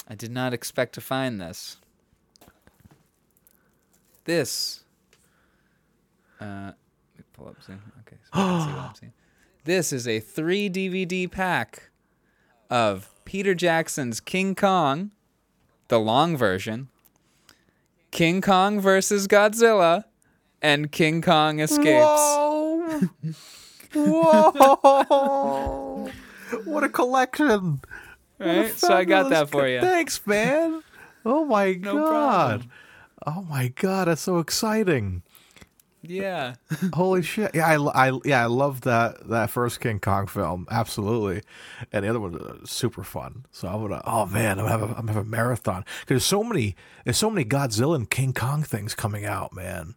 I 0.07 0.15
did 0.15 0.31
not 0.31 0.53
expect 0.53 0.93
to 0.95 1.01
find 1.01 1.39
this. 1.41 1.77
This. 4.27 4.83
Uh, 6.41 6.45
let 6.45 6.75
me 7.17 7.23
pull 7.33 7.47
up 7.47 7.55
soon. 7.65 7.79
Okay, 8.01 8.17
so 8.25 8.29
I 8.33 8.37
can 8.37 8.61
see 8.67 8.73
what 8.75 8.83
I'm 8.89 8.95
seeing. 8.99 9.13
This 9.63 9.93
is 9.93 10.05
a 10.07 10.19
three 10.19 10.69
DVD 10.69 11.31
pack 11.31 11.89
of 12.69 13.09
Peter 13.23 13.55
Jackson's 13.55 14.19
King 14.19 14.53
Kong, 14.53 15.11
the 15.87 15.97
long 15.99 16.35
version, 16.35 16.89
King 18.11 18.41
Kong 18.41 18.81
versus 18.81 19.27
Godzilla, 19.27 20.03
and 20.61 20.91
King 20.91 21.21
Kong 21.21 21.59
Escapes. 21.61 22.05
Whoa! 22.05 22.99
Whoa! 23.93 26.09
what 26.65 26.83
a 26.83 26.89
collection! 26.89 27.79
Right? 28.39 28.77
So 28.77 28.93
I 28.93 29.05
got 29.05 29.29
that 29.29 29.49
for 29.49 29.65
you. 29.67 29.79
Thanks, 29.79 30.25
man. 30.27 30.83
Oh 31.25 31.45
my 31.45 31.73
No 31.73 31.93
god! 31.93 32.59
problem. 32.59 32.71
Oh 33.27 33.41
my 33.41 33.67
god! 33.75 34.07
That's 34.07 34.21
so 34.21 34.39
exciting. 34.39 35.21
Yeah. 36.01 36.55
Holy 36.93 37.21
shit! 37.21 37.51
Yeah, 37.53 37.67
I, 37.67 38.07
I 38.07 38.19
yeah 38.23 38.41
I 38.43 38.45
love 38.45 38.81
that 38.81 39.27
that 39.27 39.49
first 39.49 39.81
King 39.81 39.99
Kong 39.99 40.27
film 40.27 40.65
absolutely, 40.71 41.41
and 41.91 42.05
the 42.05 42.09
other 42.09 42.21
one 42.21 42.31
was 42.31 42.69
super 42.69 43.03
fun. 43.03 43.45
So 43.51 43.67
I'm 43.67 43.81
gonna 43.81 44.01
oh 44.05 44.27
man 44.27 44.59
I'm 44.59 44.67
having 44.67 44.95
I'm 44.95 45.09
having 45.09 45.23
a 45.23 45.25
marathon 45.25 45.81
because 45.81 46.07
there's 46.07 46.25
so 46.25 46.41
many 46.41 46.77
there's 47.03 47.17
so 47.17 47.29
many 47.29 47.43
Godzilla 47.43 47.97
and 47.97 48.09
King 48.09 48.31
Kong 48.31 48.63
things 48.63 48.95
coming 48.95 49.25
out, 49.25 49.51
man. 49.51 49.95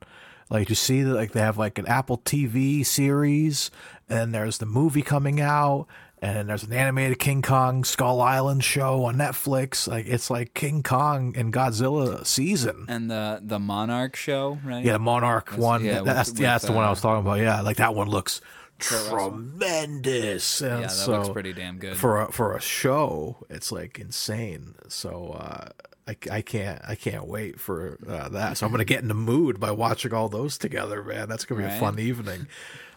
Like 0.50 0.68
you 0.68 0.74
see 0.74 1.02
that 1.04 1.14
like 1.14 1.30
they 1.30 1.40
have 1.40 1.56
like 1.56 1.78
an 1.78 1.86
Apple 1.86 2.18
TV 2.18 2.84
series, 2.84 3.70
and 4.08 4.34
there's 4.34 4.58
the 4.58 4.66
movie 4.66 5.02
coming 5.02 5.40
out, 5.40 5.86
and 6.22 6.36
then 6.36 6.46
there's 6.46 6.62
an 6.64 6.72
animated 6.72 7.18
King 7.18 7.42
Kong 7.42 7.82
Skull 7.84 8.20
Island 8.20 8.62
show 8.62 9.04
on 9.04 9.16
Netflix. 9.16 9.88
Like 9.88 10.06
it's 10.06 10.30
like 10.30 10.54
King 10.54 10.82
Kong 10.82 11.34
and 11.36 11.52
Godzilla 11.52 12.26
season. 12.26 12.84
And 12.88 13.10
the 13.10 13.40
the 13.42 13.58
Monarch 13.58 14.16
show, 14.16 14.58
right? 14.64 14.84
Yeah, 14.84 14.92
the 14.94 14.98
Monarch 14.98 15.46
That's- 15.46 15.62
one. 15.64 15.84
yeah, 15.84 16.02
that's 16.02 16.30
with- 16.30 16.40
yeah, 16.40 16.52
that's 16.52 16.64
the 16.66 16.72
one 16.72 16.84
I 16.84 16.88
uh, 16.88 16.90
was 16.90 17.00
talking 17.00 17.20
about. 17.26 17.40
Yeah, 17.40 17.60
like 17.62 17.76
that 17.78 17.94
one 17.94 18.08
looks 18.08 18.40
tremendous. 18.78 20.60
And 20.60 20.70
Yeah, 20.82 20.86
that 20.88 20.90
so 20.90 21.12
looks 21.12 21.28
pretty 21.30 21.52
damn 21.52 21.78
good. 21.78 21.96
for 21.96 22.22
a, 22.22 22.32
for 22.32 22.54
a 22.54 22.60
show. 22.60 23.36
It's 23.48 23.70
like 23.72 23.98
insane. 23.98 24.74
So 24.88 25.36
uh, 25.38 25.68
I, 26.08 26.16
I 26.30 26.42
can't 26.42 26.80
I 26.86 26.94
can't 26.94 27.26
wait 27.26 27.60
for 27.60 27.98
uh, 28.08 28.28
that. 28.30 28.56
So 28.56 28.66
I'm 28.66 28.72
gonna 28.72 28.84
get 28.84 29.02
in 29.02 29.08
the 29.08 29.14
mood 29.14 29.60
by 29.60 29.70
watching 29.70 30.12
all 30.14 30.28
those 30.28 30.58
together, 30.58 31.02
man. 31.02 31.28
That's 31.28 31.44
gonna 31.44 31.62
be 31.62 31.68
a 31.68 31.78
fun 31.78 31.98
evening. 31.98 32.46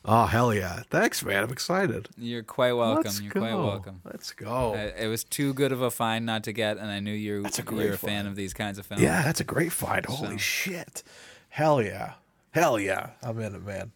Oh 0.05 0.25
hell 0.25 0.53
yeah! 0.53 0.84
Thanks, 0.89 1.23
man. 1.23 1.43
I'm 1.43 1.51
excited. 1.51 2.09
You're 2.17 2.43
quite 2.43 2.73
welcome. 2.73 3.03
Let's 3.05 3.21
You're 3.21 3.31
go. 3.31 3.39
quite 3.39 3.55
welcome. 3.55 4.01
Let's 4.03 4.31
go. 4.34 4.73
Uh, 4.73 4.91
it 4.97 5.07
was 5.07 5.23
too 5.23 5.53
good 5.53 5.71
of 5.71 5.81
a 5.81 5.89
find 5.89 6.25
not 6.25 6.43
to 6.43 6.51
get, 6.51 6.77
and 6.77 6.91
I 6.91 6.99
knew 6.99 7.13
you're 7.13 7.41
That's 7.41 7.59
a 7.59 7.63
you're 7.63 7.71
great 7.73 7.93
a 7.93 7.97
fan 7.97 8.27
of 8.27 8.35
these 8.35 8.53
kinds 8.53 8.77
of 8.77 8.85
films. 8.85 9.01
Yeah, 9.01 9.21
that's 9.21 9.39
a 9.39 9.45
great 9.45 9.71
find. 9.71 10.05
Holy 10.05 10.31
So- 10.31 10.38
shit! 10.38 11.03
Hell 11.49 11.81
yeah! 11.81 12.13
Hell 12.51 12.77
yeah! 12.80 13.11
I'm 13.21 13.39
in 13.39 13.55
it, 13.55 13.65
man. 13.65 13.91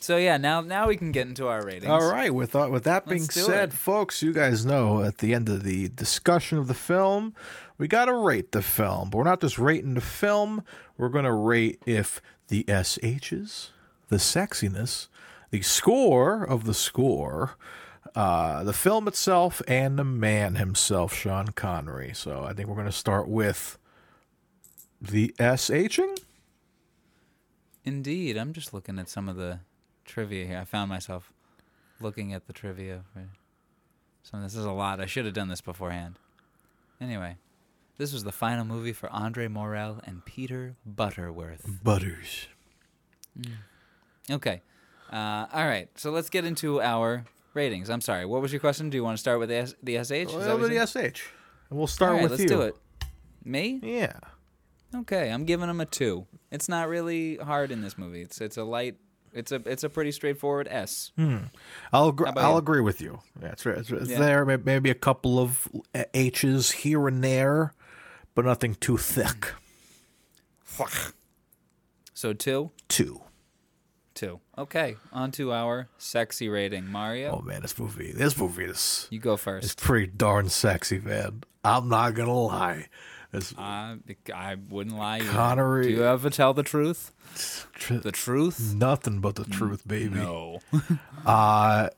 So 0.00 0.18
yeah, 0.18 0.36
now 0.36 0.60
now 0.60 0.88
we 0.88 0.96
can 0.98 1.12
get 1.12 1.26
into 1.26 1.48
our 1.48 1.64
ratings. 1.64 1.86
All 1.86 2.10
right. 2.10 2.32
With 2.32 2.54
uh, 2.54 2.68
with 2.70 2.84
that 2.84 3.08
being 3.08 3.22
said, 3.22 3.70
it. 3.70 3.72
folks, 3.74 4.22
you 4.22 4.34
guys 4.34 4.66
know 4.66 5.02
at 5.02 5.18
the 5.18 5.32
end 5.32 5.48
of 5.48 5.62
the 5.62 5.88
discussion 5.88 6.58
of 6.58 6.68
the 6.68 6.74
film, 6.74 7.34
we 7.78 7.88
got 7.88 8.04
to 8.04 8.14
rate 8.14 8.52
the 8.52 8.60
film. 8.62 9.08
But 9.08 9.18
we're 9.18 9.24
not 9.24 9.40
just 9.40 9.58
rating 9.58 9.94
the 9.94 10.02
film. 10.02 10.62
We're 10.98 11.08
going 11.08 11.24
to 11.24 11.32
rate 11.32 11.80
if 11.86 12.20
the 12.48 12.64
SHs, 12.64 13.70
the 14.08 14.16
sexiness, 14.16 15.08
the 15.50 15.62
score 15.62 16.44
of 16.44 16.64
the 16.64 16.74
score, 16.74 17.56
uh, 18.14 18.64
the 18.64 18.72
film 18.72 19.08
itself, 19.08 19.60
and 19.66 19.98
the 19.98 20.04
man 20.04 20.56
himself, 20.56 21.14
Sean 21.14 21.48
Connery. 21.48 22.12
So 22.14 22.44
I 22.44 22.52
think 22.52 22.68
we're 22.68 22.74
going 22.74 22.86
to 22.86 22.92
start 22.92 23.28
with 23.28 23.78
the 25.00 25.34
SHing. 25.38 26.18
Indeed, 27.84 28.36
I'm 28.36 28.52
just 28.52 28.74
looking 28.74 28.98
at 28.98 29.08
some 29.08 29.28
of 29.28 29.36
the 29.36 29.60
trivia 30.04 30.46
here. 30.46 30.58
I 30.58 30.64
found 30.64 30.88
myself 30.88 31.32
looking 32.00 32.32
at 32.32 32.46
the 32.46 32.52
trivia. 32.52 33.02
For 33.12 33.28
some 34.22 34.42
this 34.42 34.56
is 34.56 34.64
a 34.64 34.72
lot. 34.72 35.00
I 35.00 35.06
should 35.06 35.24
have 35.24 35.34
done 35.34 35.48
this 35.48 35.60
beforehand. 35.60 36.18
Anyway, 37.00 37.36
this 37.98 38.12
was 38.12 38.24
the 38.24 38.32
final 38.32 38.64
movie 38.64 38.92
for 38.92 39.08
André 39.08 39.50
Morell 39.50 40.00
and 40.04 40.24
Peter 40.24 40.74
Butterworth. 40.84 41.64
Butters. 41.82 42.48
Okay. 44.30 44.62
Uh, 45.12 45.46
all 45.52 45.66
right. 45.66 45.88
So 45.96 46.10
let's 46.10 46.30
get 46.30 46.44
into 46.44 46.80
our 46.80 47.24
ratings. 47.54 47.88
I'm 47.90 48.00
sorry. 48.00 48.26
What 48.26 48.42
was 48.42 48.52
your 48.52 48.60
question? 48.60 48.90
Do 48.90 48.96
you 48.96 49.04
want 49.04 49.16
to 49.16 49.20
start 49.20 49.38
with 49.38 49.48
the, 49.48 49.56
S- 49.56 49.74
the 49.82 49.94
SH? 50.02 50.32
Well, 50.34 50.58
the? 50.58 50.86
SH. 50.86 51.22
And 51.70 51.78
we'll 51.78 51.86
start 51.86 52.10
All 52.10 52.16
right, 52.16 52.22
with 52.22 52.32
let's 52.32 52.42
you. 52.42 52.48
do 52.48 52.60
it. 52.62 52.76
Me? 53.44 53.80
Yeah. 53.82 54.12
Okay, 54.94 55.30
I'm 55.30 55.44
giving 55.44 55.68
him 55.68 55.80
a 55.80 55.86
two. 55.86 56.26
It's 56.50 56.68
not 56.68 56.88
really 56.88 57.36
hard 57.36 57.70
in 57.70 57.82
this 57.82 57.98
movie. 57.98 58.22
It's 58.22 58.40
it's 58.40 58.56
a 58.56 58.64
light. 58.64 58.96
It's 59.32 59.52
a 59.52 59.56
it's 59.66 59.84
a 59.84 59.88
pretty 59.88 60.10
straightforward 60.12 60.68
S. 60.70 61.12
I'll 61.92 62.08
agree, 62.08 62.30
I'll 62.36 62.52
you? 62.52 62.58
agree 62.58 62.80
with 62.80 63.00
you. 63.00 63.20
Yeah, 63.42 63.48
it's, 63.48 63.66
it's, 63.66 63.90
it's 63.90 64.10
Yeah. 64.10 64.18
there. 64.18 64.44
Maybe 64.44 64.88
a 64.90 64.94
couple 64.94 65.38
of 65.38 65.68
H's 66.14 66.70
here 66.70 67.06
and 67.08 67.22
there, 67.22 67.72
but 68.34 68.44
nothing 68.44 68.74
too 68.76 68.96
thick. 68.96 69.52
So 72.14 72.32
two, 72.32 72.70
Two. 72.88 73.20
Two. 74.16 74.40
Okay, 74.58 74.96
on 75.12 75.30
to 75.32 75.52
our 75.52 75.86
sexy 75.98 76.48
rating. 76.48 76.86
Mario, 76.90 77.38
Oh 77.38 77.42
man, 77.42 77.62
this 77.62 77.78
movie, 77.78 78.10
this 78.12 78.36
movie 78.36 78.64
is 78.64 79.06
you 79.10 79.20
go 79.20 79.36
first. 79.36 79.64
it's 79.64 79.74
pretty 79.74 80.08
darn 80.08 80.48
sexy, 80.48 80.98
man. 80.98 81.44
I'm 81.64 81.88
not 81.88 82.14
gonna 82.14 82.32
lie. 82.34 82.86
It's 83.32 83.52
Uh, 83.52 83.96
I 84.34 84.56
wouldn't 84.70 84.96
lie. 84.96 85.18
either. 85.18 85.30
Connery- 85.30 85.84
Do 85.88 85.90
you 85.90 86.04
ever 86.04 86.30
tell 86.30 86.54
the 86.54 86.62
truth? 86.62 87.12
tr- 87.74 87.94
The 87.94 88.12
truth? 88.12 88.74
nothing 88.74 89.20
but 89.20 89.34
the 89.36 89.44
truth, 89.44 89.86
baby. 89.86 90.14
No. 90.14 90.60
Uh 91.24 91.88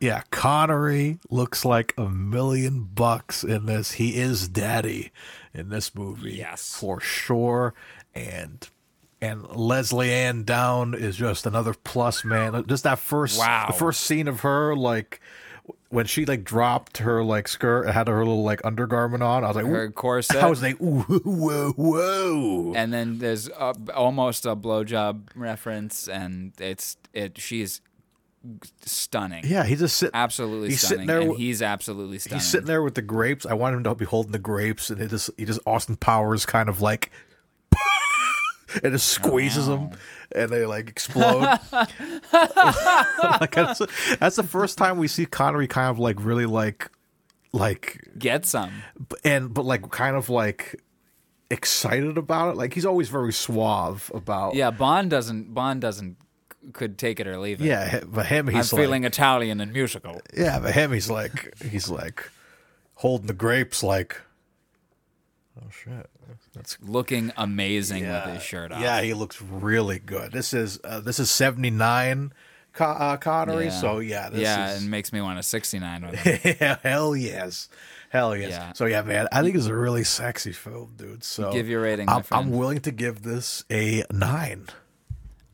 yeah, 0.00 0.22
Connery 0.30 1.18
looks 1.30 1.64
like 1.64 1.92
a 1.98 2.08
million 2.08 2.84
bucks 2.84 3.44
in 3.44 3.66
this. 3.66 3.92
He 3.92 4.16
is 4.16 4.48
daddy 4.48 5.12
in 5.54 5.68
this 5.68 5.94
movie. 5.94 6.34
Yes. 6.34 6.76
For 6.80 7.00
sure. 7.00 7.74
And 8.14 8.66
and 9.26 9.48
Lesley-Anne 9.56 10.44
Down 10.44 10.94
is 10.94 11.16
just 11.16 11.46
another 11.46 11.74
plus 11.74 12.24
man. 12.24 12.64
Just 12.66 12.84
that 12.84 12.98
first 12.98 13.38
Wow. 13.38 13.66
the 13.68 13.72
first 13.74 14.00
scene 14.00 14.28
of 14.28 14.40
her 14.40 14.74
like 14.74 15.20
when 15.88 16.06
she 16.06 16.26
like 16.26 16.44
dropped 16.44 16.98
her 16.98 17.22
like 17.22 17.46
skirt 17.48 17.88
had 17.88 18.08
her 18.08 18.18
little 18.18 18.42
like 18.42 18.60
undergarment 18.64 19.22
on, 19.22 19.44
I 19.44 19.48
was 19.48 19.56
like, 19.56 19.66
Her 19.66 19.90
corset. 19.90 20.36
I 20.42 20.48
was 20.50 20.62
like, 20.62 20.80
ooh, 20.80 21.02
whoa, 21.24 21.72
whoa. 21.72 22.72
and 22.74 22.92
then 22.92 23.18
there's 23.18 23.48
a, 23.48 23.74
almost 23.94 24.46
a 24.46 24.56
blowjob 24.56 25.28
reference, 25.34 26.08
and 26.08 26.52
it's 26.58 26.96
it. 27.12 27.38
She's 27.38 27.80
stunning. 28.84 29.44
Yeah, 29.46 29.64
he's 29.64 29.80
just 29.80 29.96
sitting. 29.96 30.14
absolutely 30.14 30.68
he's 30.70 30.80
stunning, 30.80 31.06
sitting 31.06 31.06
there 31.06 31.20
and 31.30 31.36
he's 31.38 31.62
absolutely 31.62 32.18
stunning. 32.18 32.38
He's 32.38 32.46
sitting 32.48 32.66
there 32.66 32.82
with 32.82 32.94
the 32.94 33.02
grapes. 33.02 33.46
I 33.46 33.54
want 33.54 33.76
him 33.76 33.84
to 33.84 33.94
be 33.94 34.04
holding 34.04 34.32
the 34.32 34.38
grapes, 34.38 34.90
and 34.90 35.00
it 35.00 35.10
just 35.10 35.30
he 35.36 35.44
just 35.44 35.60
Austin 35.66 35.96
Powers 35.96 36.46
kind 36.46 36.68
of 36.68 36.80
like, 36.80 37.10
and 38.82 38.94
it 38.94 38.98
squeezes 38.98 39.66
them, 39.66 39.90
and 40.32 40.50
they 40.50 40.66
like 40.66 40.88
explode. 40.88 41.58
like 41.72 43.54
that's, 43.54 43.80
that's 44.18 44.36
the 44.36 44.46
first 44.46 44.78
time 44.78 44.98
we 44.98 45.08
see 45.08 45.26
Connery 45.26 45.66
kind 45.66 45.90
of 45.90 45.98
like 45.98 46.16
really 46.24 46.46
like, 46.46 46.90
like 47.52 48.08
Get 48.18 48.44
some. 48.44 48.72
and 49.24 49.52
but 49.52 49.64
like 49.64 49.90
kind 49.90 50.16
of 50.16 50.28
like 50.28 50.82
excited 51.50 52.18
about 52.18 52.50
it. 52.50 52.56
Like 52.56 52.74
he's 52.74 52.86
always 52.86 53.08
very 53.08 53.32
suave 53.32 54.10
about. 54.14 54.54
Yeah, 54.54 54.70
Bond 54.70 55.10
doesn't. 55.10 55.54
Bond 55.54 55.80
doesn't. 55.80 56.16
Could 56.72 56.98
take 56.98 57.20
it 57.20 57.28
or 57.28 57.38
leave 57.38 57.60
it. 57.60 57.64
yeah. 57.64 58.00
But 58.04 58.26
him, 58.26 58.48
he's 58.48 58.72
I'm 58.72 58.76
like, 58.76 58.84
feeling 58.84 59.04
Italian 59.04 59.60
and 59.60 59.72
musical. 59.72 60.20
Yeah, 60.36 60.58
but 60.58 60.74
him, 60.74 60.90
he's 60.92 61.08
like, 61.08 61.54
he's 61.62 61.88
like 61.88 62.28
holding 62.96 63.28
the 63.28 63.34
grapes, 63.34 63.84
like, 63.84 64.20
oh 65.60 65.68
shit, 65.70 66.08
that's 66.54 66.78
Looking 66.82 67.32
amazing 67.36 68.06
with 68.08 68.24
his 68.24 68.42
shirt 68.42 68.72
off. 68.72 68.80
yeah, 68.80 69.00
he 69.02 69.14
looks 69.14 69.40
really 69.40 69.98
good. 69.98 70.32
This 70.32 70.52
is 70.54 70.78
uh, 70.84 71.00
this 71.00 71.18
is 71.18 71.30
seventy 71.30 71.70
nine, 71.70 72.32
Con- 72.72 72.96
uh, 72.98 73.16
Connery. 73.16 73.70
So 73.70 73.98
yeah, 73.98 74.28
this 74.28 74.40
yeah, 74.42 74.70
is 74.72 74.82
and 74.82 74.90
makes 74.90 75.12
me 75.12 75.20
want 75.20 75.38
a 75.38 75.42
69 75.42 76.06
with 76.10 76.14
him. 76.20 76.56
yeah, 76.60 76.76
hell 76.82 77.16
yes, 77.16 77.68
hell 78.10 78.36
yes. 78.36 78.50
Yeah. 78.50 78.72
So 78.74 78.86
yeah, 78.86 79.02
man, 79.02 79.28
I 79.32 79.42
think 79.42 79.56
it's 79.56 79.66
a 79.66 79.74
really 79.74 80.04
sexy 80.04 80.52
film, 80.52 80.92
dude. 80.96 81.24
So 81.24 81.52
Give 81.52 81.68
your 81.68 81.82
rating, 81.82 82.08
I'm, 82.08 82.22
I'm 82.30 82.50
willing 82.50 82.80
to 82.80 82.90
give 82.92 83.22
this 83.22 83.64
a 83.70 84.04
nine. 84.12 84.66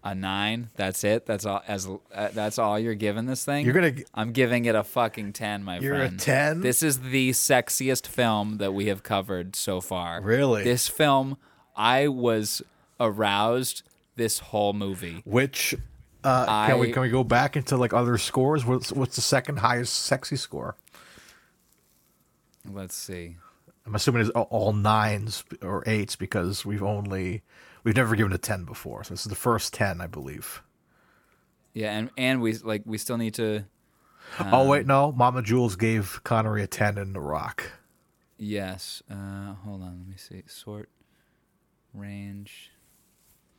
A 0.04 0.14
nine. 0.14 0.70
That's 0.76 1.04
it. 1.04 1.26
That's 1.26 1.46
all. 1.46 1.62
As 1.66 1.88
uh, 2.14 2.28
that's 2.32 2.58
all 2.58 2.78
you're 2.78 2.94
giving 2.94 3.26
this 3.26 3.44
thing. 3.44 3.64
You're 3.64 3.74
gonna- 3.74 3.94
I'm 4.14 4.32
giving 4.32 4.64
it 4.64 4.74
a 4.74 4.82
fucking 4.82 5.32
ten, 5.32 5.62
my 5.62 5.78
You're 5.78 5.94
a 5.94 5.98
friend. 5.98 6.18
10? 6.20 6.60
This 6.60 6.82
is 6.82 7.00
the 7.00 7.30
sexiest 7.30 8.06
film 8.06 8.58
that 8.58 8.72
we 8.74 8.86
have 8.86 9.02
covered 9.02 9.54
so 9.54 9.80
far. 9.80 10.20
Really? 10.20 10.64
This 10.64 10.88
film, 10.88 11.36
I 11.76 12.08
was 12.08 12.62
aroused 12.98 13.82
this 14.16 14.38
whole 14.40 14.72
movie. 14.72 15.22
Which 15.24 15.74
uh, 16.24 16.66
can 16.66 16.78
we 16.78 16.92
can 16.92 17.02
we 17.02 17.08
go 17.08 17.24
back 17.24 17.56
into 17.56 17.76
like 17.76 17.92
other 17.92 18.18
scores? 18.18 18.64
What's 18.64 18.92
what's 18.92 19.16
the 19.16 19.22
second 19.22 19.58
highest 19.58 19.94
sexy 19.94 20.36
score? 20.36 20.76
Let's 22.70 22.94
see. 22.94 23.36
I'm 23.84 23.94
assuming 23.96 24.22
it's 24.22 24.30
all 24.30 24.72
nines 24.72 25.42
or 25.60 25.82
eights 25.86 26.14
because 26.14 26.64
we've 26.64 26.82
only 26.82 27.42
we've 27.84 27.96
never 27.96 28.16
given 28.16 28.32
a 28.32 28.38
ten 28.38 28.64
before. 28.64 29.04
So 29.04 29.14
this 29.14 29.22
is 29.22 29.30
the 29.30 29.34
first 29.34 29.74
ten, 29.74 30.00
I 30.00 30.06
believe. 30.06 30.62
Yeah, 31.74 31.96
and 31.96 32.10
and 32.16 32.42
we 32.42 32.54
like 32.54 32.82
we 32.84 32.98
still 32.98 33.16
need 33.18 33.34
to. 33.34 33.64
oh 34.40 34.68
wait, 34.68 34.86
no, 34.86 35.12
Mama 35.12 35.42
Jules 35.42 35.76
gave 35.76 36.20
Connery 36.24 36.62
a 36.62 36.66
ten 36.66 36.98
in 36.98 37.12
The 37.12 37.20
Rock. 37.20 37.72
Yes. 38.38 39.02
Uh, 39.10 39.54
hold 39.54 39.82
on. 39.82 39.98
Let 39.98 40.08
me 40.08 40.16
see. 40.16 40.42
Sort 40.46 40.88
range. 41.94 42.72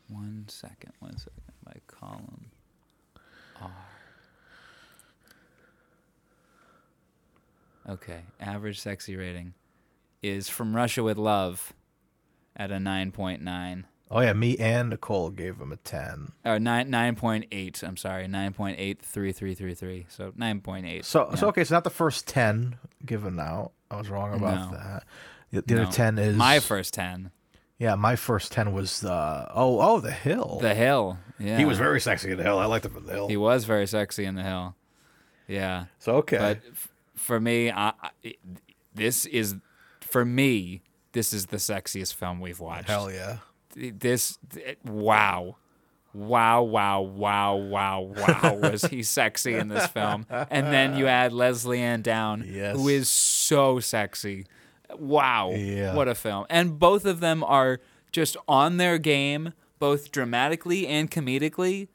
One 0.09 0.45
second. 0.47 0.93
One 0.99 1.17
second. 1.17 1.41
My 1.65 1.73
column. 1.87 2.51
R. 3.61 3.71
Okay. 7.89 8.23
Average 8.39 8.79
sexy 8.79 9.15
rating 9.15 9.53
is 10.21 10.49
from 10.49 10.75
Russia 10.75 11.03
with 11.03 11.17
Love 11.17 11.73
at 12.55 12.71
a 12.71 12.75
9.9. 12.75 13.83
Oh 14.15 14.19
yeah, 14.21 14.33
me 14.33 14.55
and 14.57 14.91
Nicole 14.91 15.31
gave 15.31 15.57
him 15.59 15.71
a 15.71 15.75
ten. 15.77 16.33
Or 16.45 16.59
9, 16.59 16.87
9.8. 16.89 17.83
I'm 17.83 17.97
sorry. 17.97 18.27
9.83333. 18.27 20.05
So 20.07 20.31
9.8. 20.31 21.03
So 21.03 21.31
so 21.35 21.45
Yeah. 21.45 21.49
okay, 21.49 21.63
so 21.63 21.75
not 21.75 21.83
the 21.83 21.89
first 21.89 22.27
ten 22.27 22.75
given 23.05 23.39
out. 23.39 23.71
I 23.89 23.97
was 23.97 24.09
wrong 24.09 24.33
about 24.35 24.71
No. 24.71 24.77
that. 24.77 25.03
The, 25.51 25.61
the 25.63 25.75
No. 25.75 25.81
other 25.83 25.91
ten 25.91 26.17
is 26.17 26.35
My 26.37 26.59
first 26.59 26.93
10. 26.93 27.31
Yeah, 27.79 27.95
my 27.95 28.15
first 28.15 28.51
ten 28.51 28.71
was 28.71 29.03
uh 29.03 29.51
oh 29.53 29.79
oh 29.81 29.99
the 29.99 30.11
hill. 30.11 30.59
The 30.61 30.75
Hill. 30.75 31.17
Yeah. 31.39 31.57
He 31.57 31.65
was 31.65 31.77
very 31.77 31.99
sexy 31.99 32.31
in 32.31 32.37
the 32.37 32.43
hill. 32.43 32.59
I 32.59 32.65
liked 32.65 32.85
him 32.85 32.95
in 32.95 33.05
the 33.05 33.13
hill. 33.13 33.27
He 33.27 33.35
was 33.37 33.65
very 33.65 33.87
sexy 33.87 34.25
in 34.25 34.35
the 34.35 34.43
hill. 34.43 34.75
Yeah. 35.47 35.85
So 35.99 36.17
okay. 36.17 36.37
But 36.37 36.59
f- 36.71 36.89
for 37.15 37.39
me, 37.39 37.71
I, 37.71 37.93
I, 38.01 38.35
this 38.93 39.25
is 39.25 39.55
for 40.01 40.23
me. 40.23 40.83
This 41.13 41.33
is 41.33 41.47
the 41.47 41.57
sexiest 41.57 42.13
film 42.15 42.39
we've 42.39 42.59
watched. 42.59 42.89
Hell 42.89 43.11
yeah. 43.11 43.37
This 43.75 44.37
wow, 44.85 45.55
wow, 46.13 46.61
wow, 46.63 47.01
wow, 47.01 47.55
wow, 47.55 48.01
wow. 48.01 48.53
was 48.61 48.83
he 48.85 49.03
sexy 49.03 49.55
in 49.55 49.67
this 49.67 49.87
film? 49.87 50.25
And 50.29 50.67
then 50.67 50.95
you 50.97 51.07
add 51.07 51.33
Lesley-Anne 51.33 52.01
Down, 52.01 52.43
Yes. 52.47 52.75
who 52.75 52.87
is 52.87 53.09
so 53.09 53.79
sexy. 53.79 54.45
Wow, 54.95 55.51
Yeah. 55.55 55.95
what 55.95 56.07
a 56.07 56.15
film! 56.15 56.45
And 56.49 56.77
both 56.77 57.05
of 57.05 57.19
them 57.19 57.43
are 57.43 57.79
just 58.11 58.37
on 58.47 58.77
their 58.77 58.97
game, 58.99 59.53
both 59.79 60.11
dramatically 60.11 60.85
and 60.87 61.09
comedically 61.09 61.87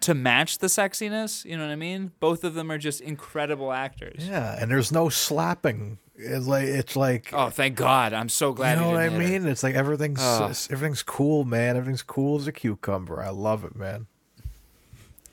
to 0.00 0.14
match 0.14 0.58
the 0.58 0.66
sexiness. 0.68 1.44
You 1.44 1.56
know 1.56 1.64
what 1.66 1.72
I 1.72 1.76
mean? 1.76 2.12
Both 2.20 2.44
of 2.44 2.54
them 2.54 2.70
are 2.70 2.78
just 2.78 3.00
incredible 3.00 3.72
actors. 3.72 4.26
Yeah, 4.28 4.56
and 4.60 4.70
there's 4.70 4.90
no 4.92 5.08
slapping. 5.08 5.98
It's 6.16 6.46
like 6.46 6.64
it's 6.64 6.96
like 6.96 7.30
Oh, 7.32 7.48
thank 7.50 7.76
God! 7.76 8.12
I'm 8.12 8.28
so 8.28 8.52
glad. 8.52 8.76
you 8.78 8.84
know 8.84 8.90
what 8.90 8.96
I 9.00 9.04
didn't 9.08 9.20
hit 9.22 9.32
her. 9.34 9.40
mean? 9.40 9.48
It's 9.50 9.62
like 9.62 9.74
everything's 9.74 10.20
Oh. 10.20 10.52
everything's 10.70 11.02
cool, 11.02 11.44
man. 11.44 11.76
Everything's 11.76 12.02
cool 12.02 12.38
as 12.38 12.46
a 12.46 12.52
cucumber. 12.52 13.22
I 13.22 13.30
love 13.30 13.64
it, 13.64 13.74
man. 13.74 14.06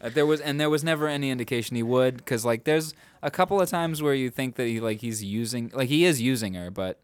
Uh, 0.02 0.10
There 0.10 0.26
was 0.26 0.40
and 0.42 0.60
there 0.60 0.70
was 0.70 0.84
never 0.84 1.08
any 1.08 1.30
indication 1.30 1.76
he 1.76 1.84
would, 1.84 2.18
because 2.18 2.46
like 2.46 2.64
there's 2.64 2.94
a 3.22 3.32
couple 3.32 3.60
of 3.60 3.68
times 3.70 4.02
where 4.02 4.14
you 4.14 4.30
think 4.30 4.56
that 4.56 4.68
he 4.68 4.80
like 4.80 5.02
he's 5.02 5.24
using 5.24 5.72
like 5.74 5.90
he 5.90 6.06
is 6.06 6.22
using 6.22 6.54
her, 6.54 6.72
but 6.72 7.02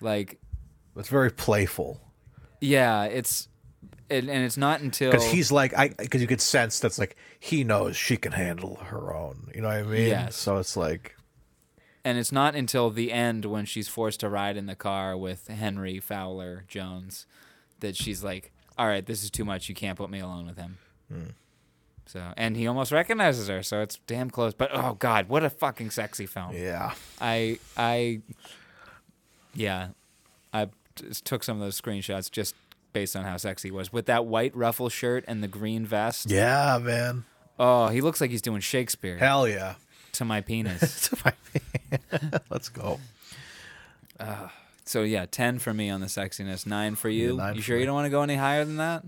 like 0.00 0.40
It's 0.96 1.08
very 1.08 1.30
playful 1.30 2.00
yeah, 2.62 3.04
it's 3.04 3.48
and, 4.10 4.28
and 4.28 4.44
it's 4.44 4.56
not 4.56 4.80
until 4.80 5.10
because 5.10 5.30
he's 5.30 5.52
like 5.52 5.76
I 5.76 5.88
because 5.88 6.20
you 6.20 6.26
could 6.26 6.40
sense 6.40 6.80
that's 6.80 6.98
like 6.98 7.16
he 7.38 7.64
knows 7.64 7.96
she 7.96 8.16
can 8.16 8.32
handle 8.32 8.76
her 8.86 9.14
own. 9.14 9.50
You 9.54 9.62
know 9.62 9.68
what 9.68 9.76
I 9.78 9.82
mean? 9.82 10.08
Yes. 10.08 10.36
So 10.36 10.58
it's 10.58 10.76
like 10.76 11.16
and 12.04 12.18
it's 12.18 12.32
not 12.32 12.54
until 12.54 12.90
the 12.90 13.12
end 13.12 13.44
when 13.44 13.64
she's 13.64 13.88
forced 13.88 14.20
to 14.20 14.28
ride 14.28 14.56
in 14.56 14.66
the 14.66 14.74
car 14.74 15.16
with 15.16 15.48
Henry 15.48 16.00
Fowler 16.00 16.64
Jones 16.66 17.26
that 17.80 17.96
she's 17.96 18.24
like, 18.24 18.52
"All 18.78 18.86
right, 18.86 19.04
this 19.04 19.22
is 19.22 19.30
too 19.30 19.44
much. 19.44 19.68
You 19.68 19.74
can't 19.74 19.98
put 19.98 20.10
me 20.10 20.20
alone 20.20 20.46
with 20.46 20.56
him." 20.56 20.78
Hmm. 21.12 21.30
So, 22.06 22.32
and 22.36 22.56
he 22.56 22.66
almost 22.66 22.90
recognizes 22.90 23.48
her, 23.48 23.62
so 23.62 23.82
it's 23.82 23.98
damn 24.06 24.30
close. 24.30 24.54
But 24.54 24.70
oh 24.72 24.94
god, 24.94 25.28
what 25.28 25.44
a 25.44 25.50
fucking 25.50 25.90
sexy 25.90 26.26
film! 26.26 26.54
yeah. 26.54 26.94
I 27.20 27.58
I 27.76 28.22
yeah, 29.54 29.88
I 30.52 30.68
took 31.24 31.44
some 31.44 31.56
of 31.58 31.62
those 31.62 31.80
screenshots 31.80 32.30
just 32.30 32.54
based 32.92 33.16
on 33.16 33.24
how 33.24 33.36
sexy 33.36 33.68
he 33.68 33.72
was 33.72 33.92
with 33.92 34.06
that 34.06 34.26
white 34.26 34.54
ruffle 34.56 34.88
shirt 34.88 35.24
and 35.28 35.42
the 35.42 35.48
green 35.48 35.84
vest. 35.86 36.30
Yeah, 36.30 36.78
man. 36.80 37.24
Oh, 37.58 37.88
he 37.88 38.00
looks 38.00 38.20
like 38.20 38.30
he's 38.30 38.42
doing 38.42 38.60
Shakespeare 38.60 39.18
Hell 39.18 39.46
yeah. 39.46 39.74
to 40.12 40.24
my 40.24 40.40
penis. 40.40 41.08
To 41.10 41.18
my 41.24 41.32
penis. 41.52 42.40
Let's 42.50 42.68
go. 42.68 43.00
so 44.84 45.02
yeah, 45.02 45.26
ten 45.26 45.58
for 45.58 45.74
me 45.74 45.90
on 45.90 46.00
the 46.00 46.06
sexiness, 46.06 46.66
nine 46.66 46.94
for 46.94 47.08
you. 47.08 47.36
nine 47.36 47.54
you 47.56 47.60
for 47.60 47.66
sure 47.66 47.76
me. 47.76 47.80
you 47.82 47.86
don't 47.86 47.94
want 47.94 48.06
to 48.06 48.10
go 48.10 48.22
any 48.22 48.36
higher 48.36 48.64
than 48.64 48.76
that? 48.76 49.04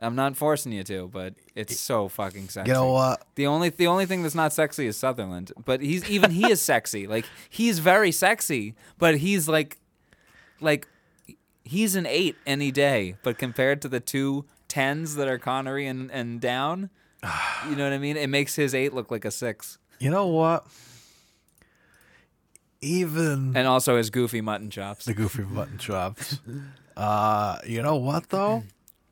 I'm 0.00 0.14
not 0.14 0.36
forcing 0.36 0.70
you 0.72 0.84
to, 0.84 1.08
but 1.08 1.34
it's 1.56 1.78
so 1.78 2.06
fucking 2.08 2.50
sexy. 2.50 2.68
You 2.68 2.74
know 2.74 2.92
what? 2.92 3.24
The 3.34 3.46
only 3.48 3.70
the 3.70 3.88
only 3.88 4.06
thing 4.06 4.22
that's 4.22 4.34
not 4.34 4.52
sexy 4.52 4.86
is 4.86 4.96
Sutherland, 4.96 5.52
but 5.64 5.80
he's 5.80 6.08
even 6.08 6.30
he 6.30 6.50
is 6.50 6.60
sexy. 6.60 7.06
Like 7.08 7.24
he's 7.50 7.80
very 7.80 8.12
sexy, 8.12 8.74
but 8.98 9.18
he's 9.18 9.48
like 9.48 9.78
like 10.60 10.86
he's 11.68 11.94
an 11.94 12.06
8 12.06 12.34
any 12.46 12.70
day, 12.70 13.16
but 13.22 13.38
compared 13.38 13.80
to 13.82 13.88
the 13.88 14.00
two 14.00 14.44
tens 14.66 15.14
that 15.16 15.28
are 15.28 15.38
Connery 15.38 15.86
and 15.86 16.10
and 16.10 16.40
down, 16.40 16.90
you 17.68 17.76
know 17.76 17.84
what 17.84 17.92
I 17.92 17.98
mean? 17.98 18.16
It 18.16 18.28
makes 18.28 18.56
his 18.56 18.74
8 18.74 18.92
look 18.94 19.10
like 19.10 19.24
a 19.24 19.30
6. 19.30 19.78
You 20.00 20.10
know 20.10 20.26
what? 20.26 20.66
Even 22.80 23.56
And 23.56 23.66
also 23.66 23.96
his 23.96 24.10
goofy 24.10 24.40
mutton 24.40 24.70
chops. 24.70 25.04
the 25.04 25.14
goofy 25.14 25.42
mutton 25.42 25.78
chops. 25.78 26.40
Uh, 26.96 27.60
you 27.64 27.80
know 27.80 27.94
what 27.94 28.28
though? 28.30 28.64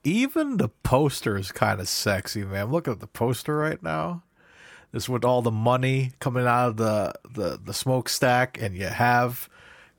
Even 0.02 0.56
the 0.56 0.68
poster 0.68 1.36
is 1.38 1.52
kind 1.52 1.78
of 1.80 1.88
sexy, 1.88 2.42
man. 2.44 2.62
I'm 2.64 2.72
looking 2.72 2.92
at 2.92 2.98
the 2.98 3.06
poster 3.06 3.56
right 3.56 3.80
now. 3.80 4.24
This 4.90 5.08
with 5.08 5.24
all 5.24 5.40
the 5.40 5.52
money 5.52 6.10
coming 6.18 6.48
out 6.48 6.70
of 6.70 6.76
the 6.78 7.12
the, 7.32 7.60
the 7.64 7.72
smokestack, 7.72 8.60
and 8.60 8.74
you 8.74 8.86
have 8.86 9.48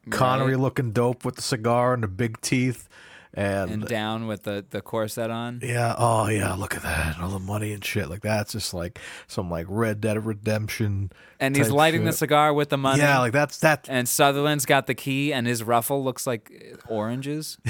Connery 0.10 0.54
Right. 0.54 0.60
looking 0.62 0.92
dope 0.92 1.24
with 1.26 1.36
the 1.36 1.42
cigar 1.42 1.94
and 1.94 2.04
the 2.04 2.08
big 2.08 2.42
teeth, 2.42 2.88
and, 3.34 3.70
and 3.70 3.86
down 3.88 4.26
with 4.28 4.44
the 4.44 4.66
the 4.70 4.82
corset 4.82 5.30
on. 5.30 5.60
yeah, 5.64 5.94
oh 5.98 6.28
yeah, 6.28 6.54
look 6.54 6.76
at 6.76 6.82
that, 6.84 7.20
all 7.20 7.30
the 7.30 7.40
money 7.40 7.74
and 7.74 7.84
shit. 7.86 8.10
Like 8.10 8.22
that's 8.22 8.54
just 8.54 8.74
like 8.74 9.00
some 9.28 9.50
like 9.52 9.66
Red 9.70 10.02
Dead 10.02 10.26
Redemption. 10.26 11.12
And 11.40 11.56
he's 11.56 11.70
lighting 11.70 12.04
the 12.06 12.14
cigar 12.14 12.54
with 12.54 12.70
the 12.70 12.78
money. 12.78 13.00
Yeah, 13.02 13.20
like 13.20 13.34
that's 13.34 13.60
that. 13.60 13.86
And 13.90 14.08
Sutherland's 14.10 14.66
got 14.66 14.88
the 14.88 14.96
key, 14.96 15.32
and 15.34 15.46
his 15.46 15.64
ruffle 15.64 16.04
looks 16.04 16.26
like 16.26 16.52
oranges. 16.88 17.58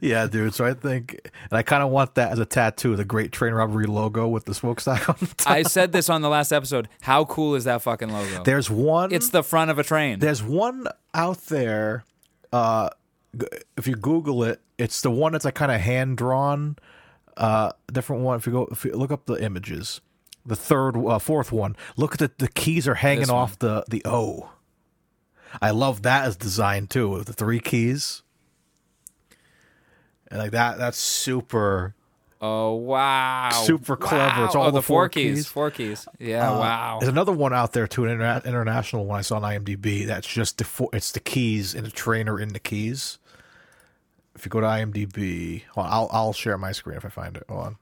Yeah, 0.00 0.26
dude. 0.26 0.54
So 0.54 0.64
I 0.64 0.74
think, 0.74 1.20
and 1.50 1.58
I 1.58 1.62
kind 1.62 1.82
of 1.82 1.90
want 1.90 2.14
that 2.16 2.32
as 2.32 2.38
a 2.38 2.44
tattoo, 2.44 2.96
the 2.96 3.04
Great 3.04 3.32
Train 3.32 3.52
Robbery 3.52 3.86
logo 3.86 4.28
with 4.28 4.44
the 4.44 4.54
smokestack 4.54 5.08
on 5.08 5.16
the 5.20 5.26
top. 5.26 5.52
I 5.52 5.62
said 5.62 5.92
this 5.92 6.08
on 6.08 6.22
the 6.22 6.28
last 6.28 6.52
episode. 6.52 6.88
How 7.02 7.24
cool 7.24 7.54
is 7.54 7.64
that 7.64 7.82
fucking 7.82 8.10
logo? 8.10 8.42
There's 8.42 8.70
one. 8.70 9.12
It's 9.12 9.30
the 9.30 9.42
front 9.42 9.70
of 9.70 9.78
a 9.78 9.84
train. 9.84 10.18
There's 10.18 10.42
one 10.42 10.86
out 11.14 11.38
there. 11.46 12.04
Uh, 12.52 12.90
if 13.76 13.86
you 13.86 13.94
Google 13.94 14.44
it, 14.44 14.60
it's 14.78 15.00
the 15.00 15.10
one 15.10 15.32
that's 15.32 15.44
like 15.44 15.54
kind 15.54 15.72
of 15.72 15.80
hand 15.80 16.16
drawn. 16.16 16.76
Uh, 17.36 17.72
different 17.90 18.22
one. 18.22 18.36
If 18.36 18.46
you 18.46 18.52
go, 18.52 18.68
if 18.70 18.84
you 18.84 18.92
look 18.92 19.10
up 19.10 19.26
the 19.26 19.42
images, 19.42 20.00
the 20.44 20.56
third, 20.56 20.96
uh, 20.96 21.18
fourth 21.18 21.52
one. 21.52 21.76
Look 21.96 22.14
at 22.14 22.18
the 22.18 22.30
the 22.38 22.48
keys 22.48 22.86
are 22.88 22.94
hanging 22.96 23.30
off 23.30 23.58
the 23.58 23.84
the 23.88 24.02
O. 24.04 24.50
I 25.60 25.70
love 25.70 26.02
that 26.02 26.24
as 26.24 26.36
design 26.36 26.86
too, 26.86 27.08
with 27.08 27.26
the 27.26 27.32
three 27.32 27.60
keys. 27.60 28.21
And 30.32 30.40
like 30.40 30.52
that, 30.52 30.78
that's 30.78 30.96
super. 30.96 31.94
Oh 32.40 32.74
wow! 32.74 33.50
Super 33.52 33.96
clever. 33.96 34.46
It's 34.46 34.54
all 34.56 34.64
oh, 34.64 34.70
the 34.70 34.78
the 34.78 34.82
four 34.82 35.02
four 35.02 35.08
keys. 35.10 35.34
keys. 35.34 35.46
Four 35.46 35.70
keys. 35.70 36.08
Yeah. 36.18 36.50
Uh, 36.50 36.58
wow. 36.58 36.98
There's 37.00 37.12
another 37.12 37.32
one 37.32 37.52
out 37.52 37.74
there 37.74 37.86
too, 37.86 38.06
an 38.06 38.18
interna- 38.18 38.44
international 38.46 39.04
one 39.04 39.18
I 39.18 39.22
saw 39.22 39.36
on 39.36 39.42
IMDb. 39.42 40.06
That's 40.06 40.26
just 40.26 40.56
the 40.56 40.64
four, 40.64 40.88
it's 40.94 41.12
the 41.12 41.20
keys 41.20 41.74
and 41.74 41.84
the 41.84 41.90
trainer 41.90 42.40
in 42.40 42.54
the 42.54 42.58
keys. 42.58 43.18
If 44.34 44.46
you 44.46 44.48
go 44.48 44.62
to 44.62 44.66
IMDb, 44.66 45.64
well, 45.76 45.86
I'll 45.86 46.08
I'll 46.10 46.32
share 46.32 46.56
my 46.56 46.72
screen 46.72 46.96
if 46.96 47.04
I 47.04 47.10
find 47.10 47.36
it. 47.36 47.44
Hold 47.50 47.66
on. 47.66 47.76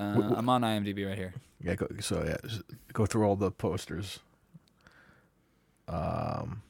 Uh, 0.00 0.34
I'm 0.36 0.48
on 0.48 0.62
IMDb 0.62 1.06
right 1.06 1.16
here. 1.16 1.32
Yeah, 1.62 1.76
go, 1.76 1.86
so 2.00 2.24
yeah, 2.26 2.58
go 2.92 3.06
through 3.06 3.24
all 3.24 3.36
the 3.36 3.52
posters. 3.52 4.18
Um, 5.86 6.62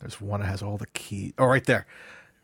there's 0.00 0.18
one 0.18 0.40
that 0.40 0.46
has 0.46 0.62
all 0.62 0.78
the 0.78 0.86
keys. 0.88 1.34
Oh, 1.38 1.44
right 1.44 1.64
there. 1.64 1.86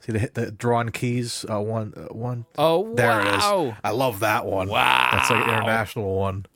See 0.01 0.13
the 0.13 0.31
the 0.33 0.51
drawn 0.51 0.91
keys. 0.91 1.45
Uh, 1.49 1.61
one, 1.61 1.93
uh, 1.97 2.13
one. 2.15 2.47
Oh 2.57 2.95
there 2.95 3.09
wow. 3.09 3.69
is. 3.69 3.75
I 3.85 3.91
love 3.91 4.21
that 4.21 4.47
one. 4.47 4.69
Wow, 4.69 5.09
that's 5.13 5.31
like 5.31 5.45
an 5.45 5.51
international 5.51 6.17
one. 6.17 6.47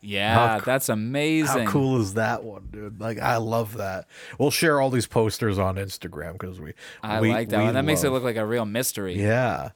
Yeah, 0.00 0.60
that's 0.64 0.88
amazing. 0.90 1.64
How 1.64 1.70
cool 1.70 2.00
is 2.00 2.14
that 2.14 2.44
one, 2.44 2.68
dude? 2.70 3.00
Like, 3.00 3.18
I 3.18 3.38
love 3.38 3.78
that. 3.78 4.06
We'll 4.38 4.50
share 4.50 4.80
all 4.80 4.90
these 4.90 5.06
posters 5.06 5.58
on 5.58 5.76
Instagram 5.76 6.32
because 6.32 6.60
we. 6.60 6.74
I 7.02 7.20
we- 7.20 7.30
like 7.30 7.48
that 7.48 7.62
one. 7.62 7.74
That 7.74 7.84
makes 7.84 8.04
it 8.04 8.10
look 8.10 8.22
like 8.22 8.36
a 8.36 8.44
real 8.44 8.66
mystery. 8.66 9.14
Yeah. 9.14 9.70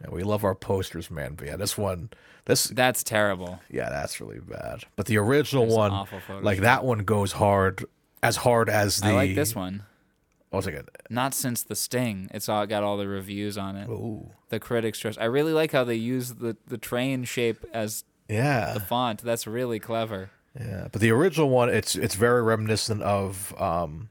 yeah, 0.00 0.10
we 0.10 0.22
love 0.22 0.42
our 0.42 0.54
posters, 0.54 1.10
man. 1.10 1.34
But 1.34 1.48
yeah, 1.48 1.56
this 1.56 1.76
one, 1.76 2.10
this 2.46 2.64
That's 2.64 3.04
terrible. 3.04 3.60
yeah, 3.70 3.90
that's 3.90 4.20
really 4.20 4.40
bad. 4.40 4.84
But 4.96 5.06
the 5.06 5.18
original 5.18 5.66
There's 5.66 5.76
one, 5.76 6.42
like 6.42 6.60
that 6.60 6.82
one, 6.82 7.00
goes 7.00 7.32
hard, 7.32 7.84
as 8.22 8.36
hard 8.36 8.70
as 8.70 9.00
the. 9.00 9.08
I 9.08 9.12
like 9.12 9.34
this 9.34 9.54
one. 9.54 9.82
It? 10.52 10.88
Not 11.10 11.34
since 11.34 11.62
the 11.62 11.74
Sting. 11.74 12.28
It's 12.32 12.48
all 12.48 12.66
got 12.66 12.82
all 12.82 12.96
the 12.96 13.08
reviews 13.08 13.56
on 13.58 13.76
it. 13.76 13.88
Ooh. 13.88 14.30
The 14.50 14.60
critics 14.60 14.98
trust. 14.98 15.18
I 15.20 15.24
really 15.24 15.52
like 15.52 15.72
how 15.72 15.84
they 15.84 15.94
use 15.96 16.34
the 16.34 16.56
the 16.66 16.78
train 16.78 17.24
shape 17.24 17.64
as 17.72 18.04
Yeah, 18.28 18.72
the 18.74 18.80
font. 18.80 19.22
That's 19.22 19.46
really 19.46 19.78
clever. 19.80 20.30
yeah. 20.58 20.88
But 20.92 21.00
the 21.00 21.10
original 21.10 21.48
one, 21.48 21.68
it's 21.70 21.94
it's 21.96 22.14
very 22.14 22.42
reminiscent 22.42 23.02
of 23.02 23.54
um, 23.60 24.10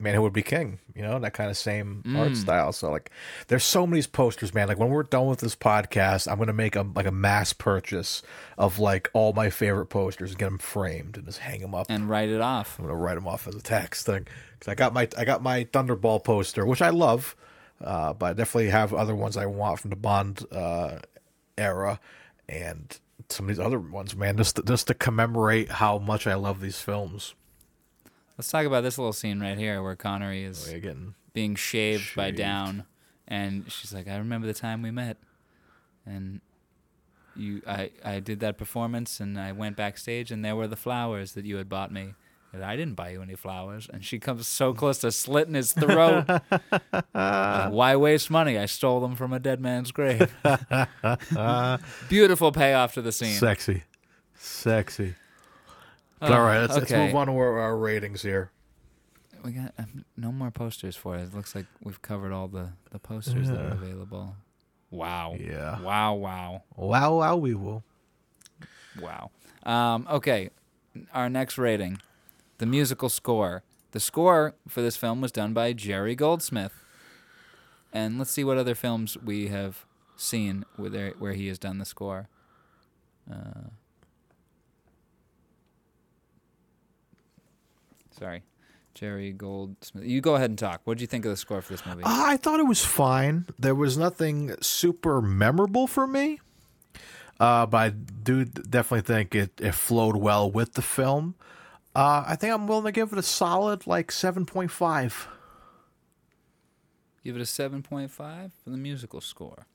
Man 0.00 0.14
Who 0.14 0.22
Would 0.22 0.32
Be 0.32 0.42
King. 0.42 0.78
You 0.96 1.02
know, 1.02 1.18
that 1.20 1.32
kind 1.32 1.48
of 1.48 1.56
same 1.56 2.02
art 2.16 2.32
Mm. 2.32 2.36
style. 2.36 2.72
So 2.72 2.90
like, 2.90 3.10
there's 3.46 3.62
so 3.62 3.86
many 3.86 4.02
posters, 4.02 4.52
man. 4.52 4.66
Like 4.66 4.78
when 4.80 4.88
we're 4.88 5.04
done 5.04 5.26
with 5.28 5.38
this 5.38 5.54
podcast, 5.54 6.26
I'm 6.30 6.38
gonna 6.38 6.52
make 6.52 6.74
a 6.74 6.82
like 6.96 7.06
a 7.06 7.12
mass 7.12 7.52
purchase 7.52 8.22
of 8.56 8.80
like 8.80 9.08
all 9.12 9.32
my 9.32 9.48
favorite 9.50 9.86
posters 9.86 10.30
and 10.30 10.38
get 10.40 10.46
them 10.46 10.58
framed 10.58 11.16
and 11.16 11.26
just 11.26 11.38
hang 11.38 11.60
them 11.60 11.74
up. 11.74 11.86
And 11.88 12.08
write 12.10 12.28
it 12.30 12.40
off. 12.40 12.78
I'm 12.80 12.86
gonna 12.86 12.96
write 12.98 13.14
them 13.14 13.28
off 13.28 13.46
as 13.46 13.54
a 13.54 13.62
text 13.62 14.06
thing 14.06 14.26
because 14.58 14.70
I 14.70 14.74
got 14.74 14.92
my 14.92 15.08
I 15.16 15.24
got 15.24 15.42
my 15.42 15.64
Thunderball 15.64 16.22
poster, 16.24 16.66
which 16.66 16.82
I 16.82 16.90
love, 16.90 17.36
uh, 17.82 18.12
but 18.12 18.26
I 18.26 18.32
definitely 18.32 18.70
have 18.70 18.92
other 18.92 19.14
ones 19.14 19.36
I 19.36 19.46
want 19.46 19.80
from 19.80 19.90
the 19.90 19.96
Bond 19.96 20.44
uh, 20.50 20.98
era 21.56 22.00
and 22.48 22.98
some 23.28 23.44
of 23.44 23.48
these 23.48 23.64
other 23.64 23.78
ones, 23.78 24.16
man. 24.16 24.36
Just 24.36 24.56
to, 24.56 24.62
just 24.62 24.86
to 24.88 24.94
commemorate 24.94 25.70
how 25.70 25.98
much 25.98 26.26
I 26.26 26.34
love 26.34 26.60
these 26.60 26.80
films. 26.80 27.34
Let's 28.36 28.50
talk 28.50 28.66
about 28.66 28.82
this 28.82 28.98
little 28.98 29.12
scene 29.12 29.40
right 29.40 29.58
here 29.58 29.82
where 29.82 29.96
Connery 29.96 30.44
is 30.44 30.72
Oh, 30.72 31.12
being 31.32 31.54
shaved, 31.56 32.14
by. 32.14 32.30
Down, 32.30 32.84
and 33.26 33.70
she's 33.70 33.92
like, 33.92 34.08
"I 34.08 34.16
remember 34.16 34.46
the 34.46 34.54
time 34.54 34.82
we 34.82 34.90
met, 34.90 35.16
and 36.06 36.40
you, 37.36 37.62
I, 37.66 37.90
I 38.04 38.20
did 38.20 38.40
that 38.40 38.56
performance, 38.56 39.20
and 39.20 39.38
I 39.38 39.52
went 39.52 39.76
backstage, 39.76 40.30
and 40.30 40.44
there 40.44 40.56
were 40.56 40.68
the 40.68 40.76
flowers 40.76 41.32
that 41.32 41.44
you 41.44 41.56
had 41.56 41.68
bought 41.68 41.92
me." 41.92 42.14
And 42.52 42.64
I 42.64 42.76
didn't 42.76 42.94
buy 42.94 43.10
you 43.10 43.20
any 43.20 43.34
flowers, 43.34 43.88
and 43.92 44.02
she 44.02 44.18
comes 44.18 44.48
so 44.48 44.72
close 44.72 44.98
to 45.00 45.12
slitting 45.12 45.54
his 45.54 45.72
throat. 45.72 46.24
Uh, 47.14 47.68
Why 47.70 47.96
waste 47.96 48.30
money? 48.30 48.56
I 48.58 48.66
stole 48.66 49.00
them 49.00 49.16
from 49.16 49.32
a 49.32 49.40
dead 49.40 49.60
man's 49.60 49.90
grave. 49.90 50.32
Beautiful 52.08 52.52
payoff 52.52 52.94
to 52.94 53.02
the 53.02 53.10
scene. 53.12 53.34
sexy, 53.34 53.82
sexy. 54.34 55.14
Oh, 56.22 56.32
all 56.32 56.40
right, 56.42 56.60
let's, 56.60 56.74
let's 56.76 56.90
move 56.92 57.14
on 57.14 57.26
to 57.26 57.32
our, 57.32 57.58
our 57.58 57.76
ratings 57.76 58.22
here. 58.22 58.50
We 59.44 59.52
got 59.52 59.72
um, 59.78 60.04
no 60.16 60.30
more 60.32 60.50
posters 60.50 60.96
for 60.96 61.16
it. 61.16 61.22
It 61.22 61.34
looks 61.34 61.54
like 61.54 61.66
we've 61.82 62.00
covered 62.02 62.32
all 62.32 62.48
the, 62.48 62.70
the 62.90 62.98
posters 62.98 63.48
that 63.48 63.60
are 63.60 63.68
available. 63.72 64.36
Wow. 64.90 65.36
Yeah. 65.38 65.80
Wow, 65.80 66.14
wow, 66.14 66.62
Wow, 66.76 67.18
wow, 67.18 67.36
we 67.36 67.54
will. 67.54 67.82
wow. 69.00 69.30
Um, 69.64 70.06
okay, 70.10 70.50
our 71.12 71.28
next 71.28 71.58
rating 71.58 72.00
the 72.58 72.66
musical 72.66 73.08
score. 73.08 73.62
The 73.92 74.00
score 74.00 74.54
for 74.68 74.82
this 74.82 74.96
film 74.96 75.20
was 75.20 75.32
done 75.32 75.54
by 75.54 75.72
Jerry 75.72 76.14
Goldsmith. 76.14 76.84
And 77.92 78.18
let's 78.18 78.30
see 78.30 78.44
what 78.44 78.58
other 78.58 78.74
films 78.74 79.16
we 79.16 79.48
have 79.48 79.86
seen 80.16 80.64
where, 80.76 81.14
where 81.18 81.32
he 81.32 81.48
has 81.48 81.58
done 81.58 81.78
the 81.78 81.84
score. 81.84 82.28
Uh, 83.30 83.70
sorry. 88.10 88.42
Jerry 88.94 89.32
Goldsmith. 89.32 90.04
You 90.04 90.20
go 90.20 90.34
ahead 90.34 90.50
and 90.50 90.58
talk. 90.58 90.80
What 90.84 90.98
did 90.98 91.02
you 91.02 91.06
think 91.06 91.24
of 91.24 91.30
the 91.30 91.36
score 91.36 91.62
for 91.62 91.72
this 91.72 91.86
movie? 91.86 92.02
Uh, 92.02 92.08
I 92.08 92.36
thought 92.36 92.58
it 92.58 92.66
was 92.66 92.84
fine. 92.84 93.46
There 93.56 93.74
was 93.74 93.96
nothing 93.96 94.56
super 94.60 95.22
memorable 95.22 95.86
for 95.86 96.06
me. 96.06 96.40
Uh, 97.38 97.64
but 97.66 97.76
I 97.78 97.88
do 97.90 98.44
definitely 98.44 99.02
think 99.02 99.34
it, 99.36 99.60
it 99.60 99.74
flowed 99.74 100.16
well 100.16 100.50
with 100.50 100.72
the 100.72 100.82
film. 100.82 101.36
Uh, 101.94 102.24
I 102.26 102.36
think 102.36 102.52
I'm 102.52 102.66
willing 102.66 102.84
to 102.84 102.92
give 102.92 103.12
it 103.12 103.18
a 103.18 103.22
solid 103.22 103.86
like 103.86 104.08
7.5. 104.10 105.26
Give 107.24 107.36
it 107.36 107.40
a 107.40 107.44
7.5 107.44 108.10
for 108.62 108.70
the 108.70 108.76
musical 108.76 109.20
score. 109.20 109.66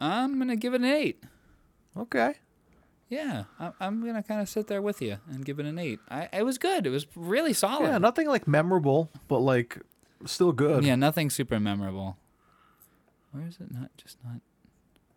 I'm 0.00 0.36
going 0.36 0.48
to 0.48 0.56
give 0.56 0.74
it 0.74 0.80
an 0.82 0.86
8. 0.86 1.22
Okay. 1.96 2.34
Yeah, 3.08 3.44
I- 3.60 3.72
I'm 3.80 4.00
going 4.00 4.14
to 4.14 4.22
kind 4.22 4.40
of 4.40 4.48
sit 4.48 4.68
there 4.68 4.80
with 4.80 5.02
you 5.02 5.18
and 5.28 5.44
give 5.44 5.58
it 5.58 5.66
an 5.66 5.78
8. 5.78 5.98
I, 6.08 6.28
it 6.32 6.44
was 6.44 6.58
good. 6.58 6.86
It 6.86 6.90
was 6.90 7.06
really 7.14 7.52
solid. 7.52 7.86
Yeah, 7.88 7.98
nothing 7.98 8.26
like 8.28 8.48
memorable, 8.48 9.10
but 9.28 9.38
like 9.40 9.78
still 10.24 10.52
good. 10.52 10.84
Yeah, 10.84 10.94
nothing 10.94 11.28
super 11.28 11.60
memorable. 11.60 12.16
Where 13.32 13.46
is 13.46 13.56
it 13.60 13.70
not? 13.72 13.90
Just 13.96 14.16
not. 14.24 14.40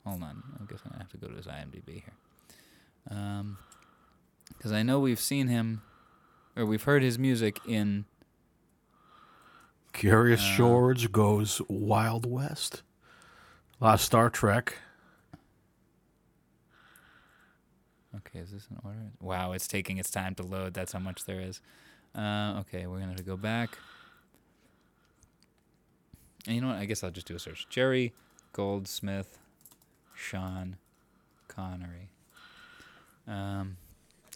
Hold 0.05 0.23
on. 0.23 0.43
I 0.61 0.65
guess 0.69 0.81
I 0.93 0.97
have 0.97 1.09
to 1.11 1.17
go 1.17 1.27
to 1.27 1.35
his 1.35 1.45
IMDb 1.47 2.03
here. 2.03 2.13
Um, 3.09 3.57
because 4.49 4.71
I 4.71 4.83
know 4.83 4.99
we've 4.99 5.19
seen 5.19 5.47
him, 5.47 5.81
or 6.55 6.65
we've 6.65 6.83
heard 6.83 7.03
his 7.03 7.17
music 7.19 7.59
in. 7.67 8.05
Curious 9.93 10.41
Uh, 10.41 10.57
George 10.57 11.11
goes 11.11 11.61
Wild 11.69 12.25
West. 12.25 12.83
A 13.79 13.83
lot 13.85 13.93
of 13.95 14.01
Star 14.01 14.29
Trek. 14.29 14.77
Okay, 18.15 18.39
is 18.39 18.51
this 18.51 18.67
in 18.69 18.77
order? 18.83 19.11
Wow, 19.21 19.51
it's 19.53 19.67
taking 19.67 19.97
its 19.97 20.09
time 20.09 20.35
to 20.35 20.43
load. 20.43 20.73
That's 20.73 20.91
how 20.93 20.99
much 20.99 21.25
there 21.25 21.39
is. 21.41 21.61
Uh, 22.13 22.57
okay, 22.61 22.87
we're 22.87 22.99
gonna 22.99 23.09
have 23.09 23.17
to 23.17 23.23
go 23.23 23.37
back. 23.37 23.77
And 26.45 26.55
you 26.55 26.61
know 26.61 26.67
what? 26.67 26.77
I 26.77 26.85
guess 26.85 27.03
I'll 27.03 27.11
just 27.11 27.27
do 27.27 27.35
a 27.35 27.39
search. 27.39 27.67
Jerry 27.69 28.13
Goldsmith, 28.53 29.37
Sean 30.13 30.77
Connery, 31.47 32.09
um, 33.27 33.77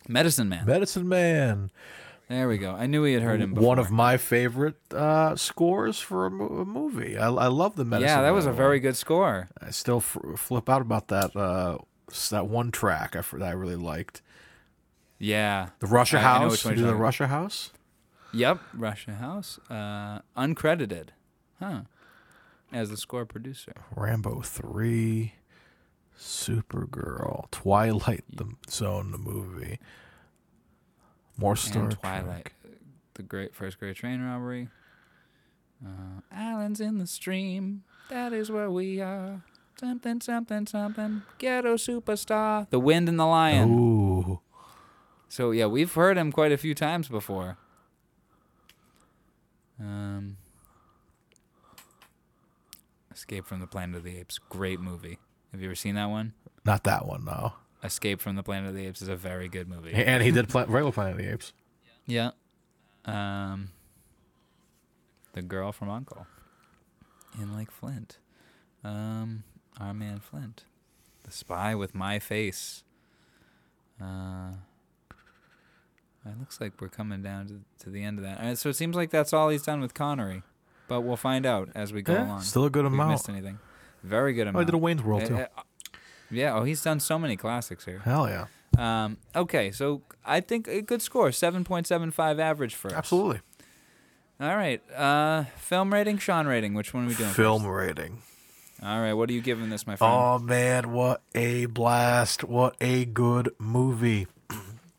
Medicine 0.08 0.50
Man. 0.50 0.66
Medicine 0.66 1.08
Man. 1.08 1.72
There 2.30 2.48
we 2.48 2.60
go. 2.60 2.76
I 2.76 2.86
knew 2.86 3.02
we 3.02 3.14
had 3.14 3.24
heard 3.24 3.42
him. 3.42 3.56
Before. 3.56 3.68
One 3.70 3.80
of 3.80 3.90
my 3.90 4.18
favorite 4.18 4.76
uh, 4.94 5.36
scores 5.36 6.00
for 6.00 6.28
a, 6.28 6.32
mo- 6.32 6.60
a 6.60 6.66
movie. 6.66 7.18
I, 7.18 7.28
I 7.30 7.48
love 7.48 7.76
the 7.76 7.84
Medicine 7.84 8.08
yeah, 8.18 8.22
that 8.22 8.30
was 8.30 8.46
a 8.46 8.52
very 8.52 8.80
good 8.80 8.96
score. 8.96 9.50
I 9.60 9.72
still 9.72 9.98
f- 9.98 10.16
flip 10.38 10.70
out 10.70 10.82
about 10.82 11.08
that 11.08 11.36
uh, 11.36 11.80
that 12.30 12.48
one 12.48 12.70
track 12.72 13.16
I, 13.16 13.20
f- 13.20 13.32
that 13.36 13.42
I 13.48 13.52
really 13.52 13.76
liked. 13.76 14.22
Yeah, 15.18 15.70
The 15.80 15.88
Russia 15.88 16.18
I- 16.18 16.20
I 16.20 16.24
House. 16.24 16.64
one 16.64 16.78
You 16.78 16.86
the 16.86 16.96
Russia 16.96 17.28
House. 17.28 17.72
Yep, 18.32 18.60
Russia 18.76 19.16
House, 19.16 19.60
uh, 19.72 20.20
uncredited. 20.38 21.08
Huh. 21.60 21.82
As 22.72 22.92
the 22.92 22.98
score 22.98 23.26
producer. 23.26 23.74
Rambo 23.96 24.42
3, 24.42 25.34
Supergirl, 26.16 27.50
Twilight 27.52 28.24
the 28.32 28.46
Zone, 28.70 29.10
the 29.12 29.18
movie. 29.18 29.80
More 31.40 31.56
Star 31.56 31.84
and 31.84 31.92
Trek. 31.92 32.02
Twilight. 32.02 32.52
The 33.16 33.24
great 33.24 33.56
first 33.56 33.80
great 33.80 33.96
train 33.96 34.22
robbery. 34.22 34.70
Uh, 35.86 36.22
Islands 36.32 36.82
in 36.82 36.98
the 36.98 37.08
stream. 37.08 37.84
That 38.10 38.34
is 38.34 38.52
where 38.52 38.70
we 38.70 39.02
are. 39.02 39.44
Something, 39.80 40.20
something, 40.20 40.68
something. 40.68 41.22
Ghetto 41.38 41.76
superstar. 41.76 42.70
The 42.70 42.80
Wind 42.80 43.08
and 43.08 43.18
the 43.18 43.26
Lion. 43.26 43.70
Ooh. 43.72 44.42
So 45.30 45.52
yeah, 45.52 45.68
we've 45.68 45.94
heard 45.94 46.18
him 46.18 46.32
quite 46.32 46.52
a 46.52 46.58
few 46.58 46.76
times 46.76 47.08
before. 47.08 47.58
Um, 49.80 50.36
Escape 53.14 53.46
from 53.46 53.62
the 53.62 53.68
Planet 53.68 53.98
of 53.98 54.04
the 54.04 54.18
Apes, 54.18 54.40
great 54.40 54.82
movie. 54.82 55.20
Have 55.52 55.62
you 55.62 55.68
ever 55.68 55.76
seen 55.76 55.96
that 55.96 56.10
one? 56.10 56.34
Not 56.66 56.84
that 56.84 57.06
one, 57.06 57.24
no. 57.24 57.54
Escape 57.84 58.20
from 58.20 58.36
the 58.36 58.44
Planet 58.44 58.70
of 58.70 58.76
the 58.76 58.86
Apes 58.86 59.02
is 59.02 59.08
a 59.08 59.16
very 59.16 59.48
good 59.48 59.68
movie. 59.68 59.94
And 59.94 60.22
he 60.24 60.32
did 60.32 60.50
play, 60.50 60.66
regular 60.68 60.92
Planet 60.92 61.14
of 61.14 61.18
the 61.20 61.32
Apes. 61.32 61.54
Yeah. 62.06 62.32
Um, 63.06 63.70
the 65.34 65.42
girl 65.42 65.72
from 65.72 65.90
Uncle 65.90 66.28
in 67.40 67.54
Like 67.56 67.72
Flint. 67.72 68.18
Um, 68.84 69.44
our 69.80 69.94
man 69.94 70.20
Flint. 70.20 70.64
The 71.24 71.32
spy 71.32 71.76
with 71.76 71.94
my 71.96 72.20
face. 72.20 72.84
Uh, 74.02 74.52
it 76.26 76.38
looks 76.40 76.60
like 76.62 76.80
we're 76.82 76.90
coming 76.90 77.22
down 77.22 77.48
to, 77.48 77.62
to 77.86 77.90
the 77.90 78.04
end 78.04 78.18
of 78.20 78.24
that. 78.26 78.40
Right, 78.40 78.58
so 78.58 78.70
it 78.70 78.76
seems 78.76 78.96
like 78.96 79.10
that's 79.10 79.34
all 79.34 79.50
he's 79.50 79.64
done 79.64 79.80
with 79.82 79.94
Connery, 79.94 80.44
but 80.88 81.02
we'll 81.02 81.16
find 81.18 81.46
out 81.46 81.70
as 81.76 81.92
we 81.94 82.02
go 82.02 82.14
Yeah, 82.14 82.26
along. 82.28 82.42
still 82.42 82.66
a 82.66 82.70
good 82.70 82.86
amount. 82.86 83.12
Missed 83.12 83.30
anything? 83.30 83.60
Very 84.04 84.34
good 84.34 84.48
Oh, 84.48 84.50
amount. 84.52 84.62
he 84.64 84.66
did 84.66 84.76
a 84.76 84.78
Wayne's 84.78 85.04
World, 85.04 85.24
Uh, 85.24 85.28
too. 85.28 85.36
uh, 85.38 85.48
yeah. 86.32 86.56
Oh, 86.56 86.64
he's 86.64 86.82
done 86.82 87.00
so 87.00 87.18
many 87.20 87.36
classics 87.36 87.86
here. 87.86 88.00
Hell 88.00 88.28
yeah. 88.30 88.46
Um, 88.78 89.18
okay, 89.36 89.72
so 89.72 90.02
I 90.26 90.40
think 90.42 90.68
a 90.68 90.82
good 90.82 91.02
score, 91.02 91.32
seven 91.32 91.64
point 91.64 91.88
seven 91.88 92.12
five 92.12 92.40
average 92.40 92.76
for 92.76 92.88
us. 92.90 92.94
Absolutely. 92.94 93.42
All 94.42 94.56
right. 94.56 94.82
Uh, 94.96 95.44
film 95.58 95.92
rating, 95.94 96.18
Sean 96.18 96.48
rating. 96.48 96.74
Which 96.74 96.94
one 96.94 97.06
are 97.06 97.08
we 97.08 97.14
doing? 97.16 97.30
Film 97.32 97.64
first? 97.64 97.72
rating. 97.98 98.22
All 98.82 99.02
right. 99.02 99.12
What 99.14 99.30
are 99.30 99.34
you 99.34 99.42
giving 99.42 99.70
this, 99.70 99.86
my 99.86 99.98
friend? 99.98 100.14
Oh, 100.14 100.40
man. 100.40 100.94
What 100.94 101.22
a 101.36 101.66
blast. 101.66 102.46
What 102.46 102.78
a 102.80 103.04
good 103.04 103.50
movie. 103.60 104.28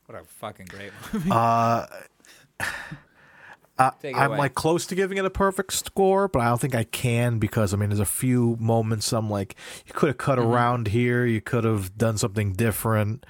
what 0.05 0.19
a 0.21 0.25
fucking 0.25 0.67
great 0.67 0.93
movie. 1.15 1.31
Uh, 1.33 1.87
It 4.03 4.15
I'm 4.17 4.33
away. 4.33 4.39
like 4.39 4.55
close 4.55 4.87
to 4.87 4.95
giving 4.95 5.19
it 5.19 5.25
a 5.25 5.31
perfect 5.31 5.73
score, 5.73 6.29
but 6.29 6.41
I 6.41 6.49
don't 6.49 6.61
think 6.61 6.75
I 6.75 6.85
can 6.85 7.39
because 7.39 7.73
I 7.75 7.77
mean, 7.77 7.91
there's 7.91 8.01
a 8.01 8.05
few 8.05 8.57
moments 8.61 9.13
I'm 9.13 9.31
like, 9.31 9.57
you 9.87 9.93
could 9.95 10.09
have 10.09 10.19
cut 10.19 10.39
Mm-hmm. 10.39 10.49
around 10.51 10.89
here, 10.89 11.25
you 11.27 11.41
could 11.41 11.65
have 11.65 11.97
done 11.97 12.19
something 12.19 12.53
different. 12.53 13.25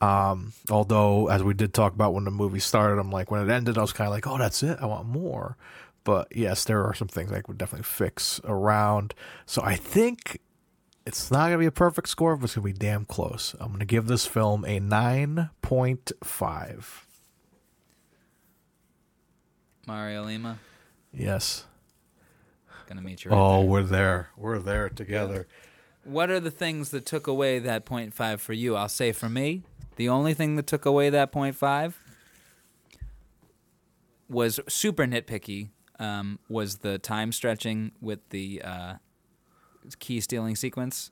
Um, 0.00 0.52
although, 0.70 1.28
as 1.28 1.42
we 1.42 1.54
did 1.54 1.72
talk 1.72 1.94
about 1.94 2.12
when 2.14 2.24
the 2.24 2.30
movie 2.30 2.58
started, 2.58 2.98
I'm 3.00 3.10
like, 3.10 3.30
when 3.30 3.40
it 3.48 3.52
ended, 3.52 3.78
I 3.78 3.80
was 3.80 3.92
kind 3.92 4.06
of 4.08 4.12
like, 4.12 4.26
oh, 4.26 4.36
that's 4.38 4.62
it, 4.62 4.78
I 4.80 4.86
want 4.86 5.06
more. 5.06 5.56
But 6.04 6.28
yes, 6.36 6.64
there 6.64 6.84
are 6.84 6.92
some 6.94 7.08
things 7.08 7.32
I 7.32 7.40
would 7.48 7.56
definitely 7.56 7.84
fix 7.84 8.40
around. 8.44 9.14
So 9.46 9.62
I 9.62 9.76
think 9.76 10.40
it's 11.06 11.30
not 11.30 11.46
gonna 11.46 11.58
be 11.58 11.66
a 11.66 11.70
perfect 11.72 12.08
score, 12.08 12.36
but 12.36 12.44
it's 12.44 12.54
gonna 12.56 12.66
be 12.66 12.72
damn 12.74 13.06
close. 13.06 13.54
I'm 13.58 13.72
gonna 13.72 13.86
give 13.86 14.06
this 14.06 14.26
film 14.26 14.64
a 14.66 14.78
nine 14.80 15.48
point 15.62 16.12
five. 16.22 17.06
Mario 19.86 20.24
Lima. 20.24 20.58
Yes. 21.12 21.64
Gonna 22.86 23.00
meet 23.02 23.24
you. 23.24 23.30
Right 23.30 23.36
Oh, 23.38 23.60
there. 23.60 23.68
we're 23.70 23.82
there. 23.82 24.28
We're 24.36 24.58
there 24.58 24.88
together. 24.88 25.46
What 26.04 26.28
are 26.30 26.40
the 26.40 26.50
things 26.50 26.90
that 26.90 27.06
took 27.06 27.26
away 27.26 27.58
that 27.60 27.84
point 27.86 28.12
five 28.12 28.40
for 28.42 28.52
you? 28.52 28.76
I'll 28.76 28.88
say 28.90 29.12
for 29.12 29.28
me, 29.28 29.62
the 29.96 30.08
only 30.08 30.34
thing 30.34 30.56
that 30.56 30.66
took 30.66 30.84
away 30.84 31.08
that 31.10 31.32
point 31.32 31.56
five 31.56 31.98
was 34.28 34.60
super 34.68 35.04
nitpicky. 35.06 35.70
Um, 35.98 36.40
was 36.48 36.78
the 36.78 36.98
time 36.98 37.30
stretching 37.32 37.92
with 38.00 38.28
the 38.30 38.60
uh, 38.62 38.94
key 40.00 40.20
stealing 40.20 40.56
sequence? 40.56 41.10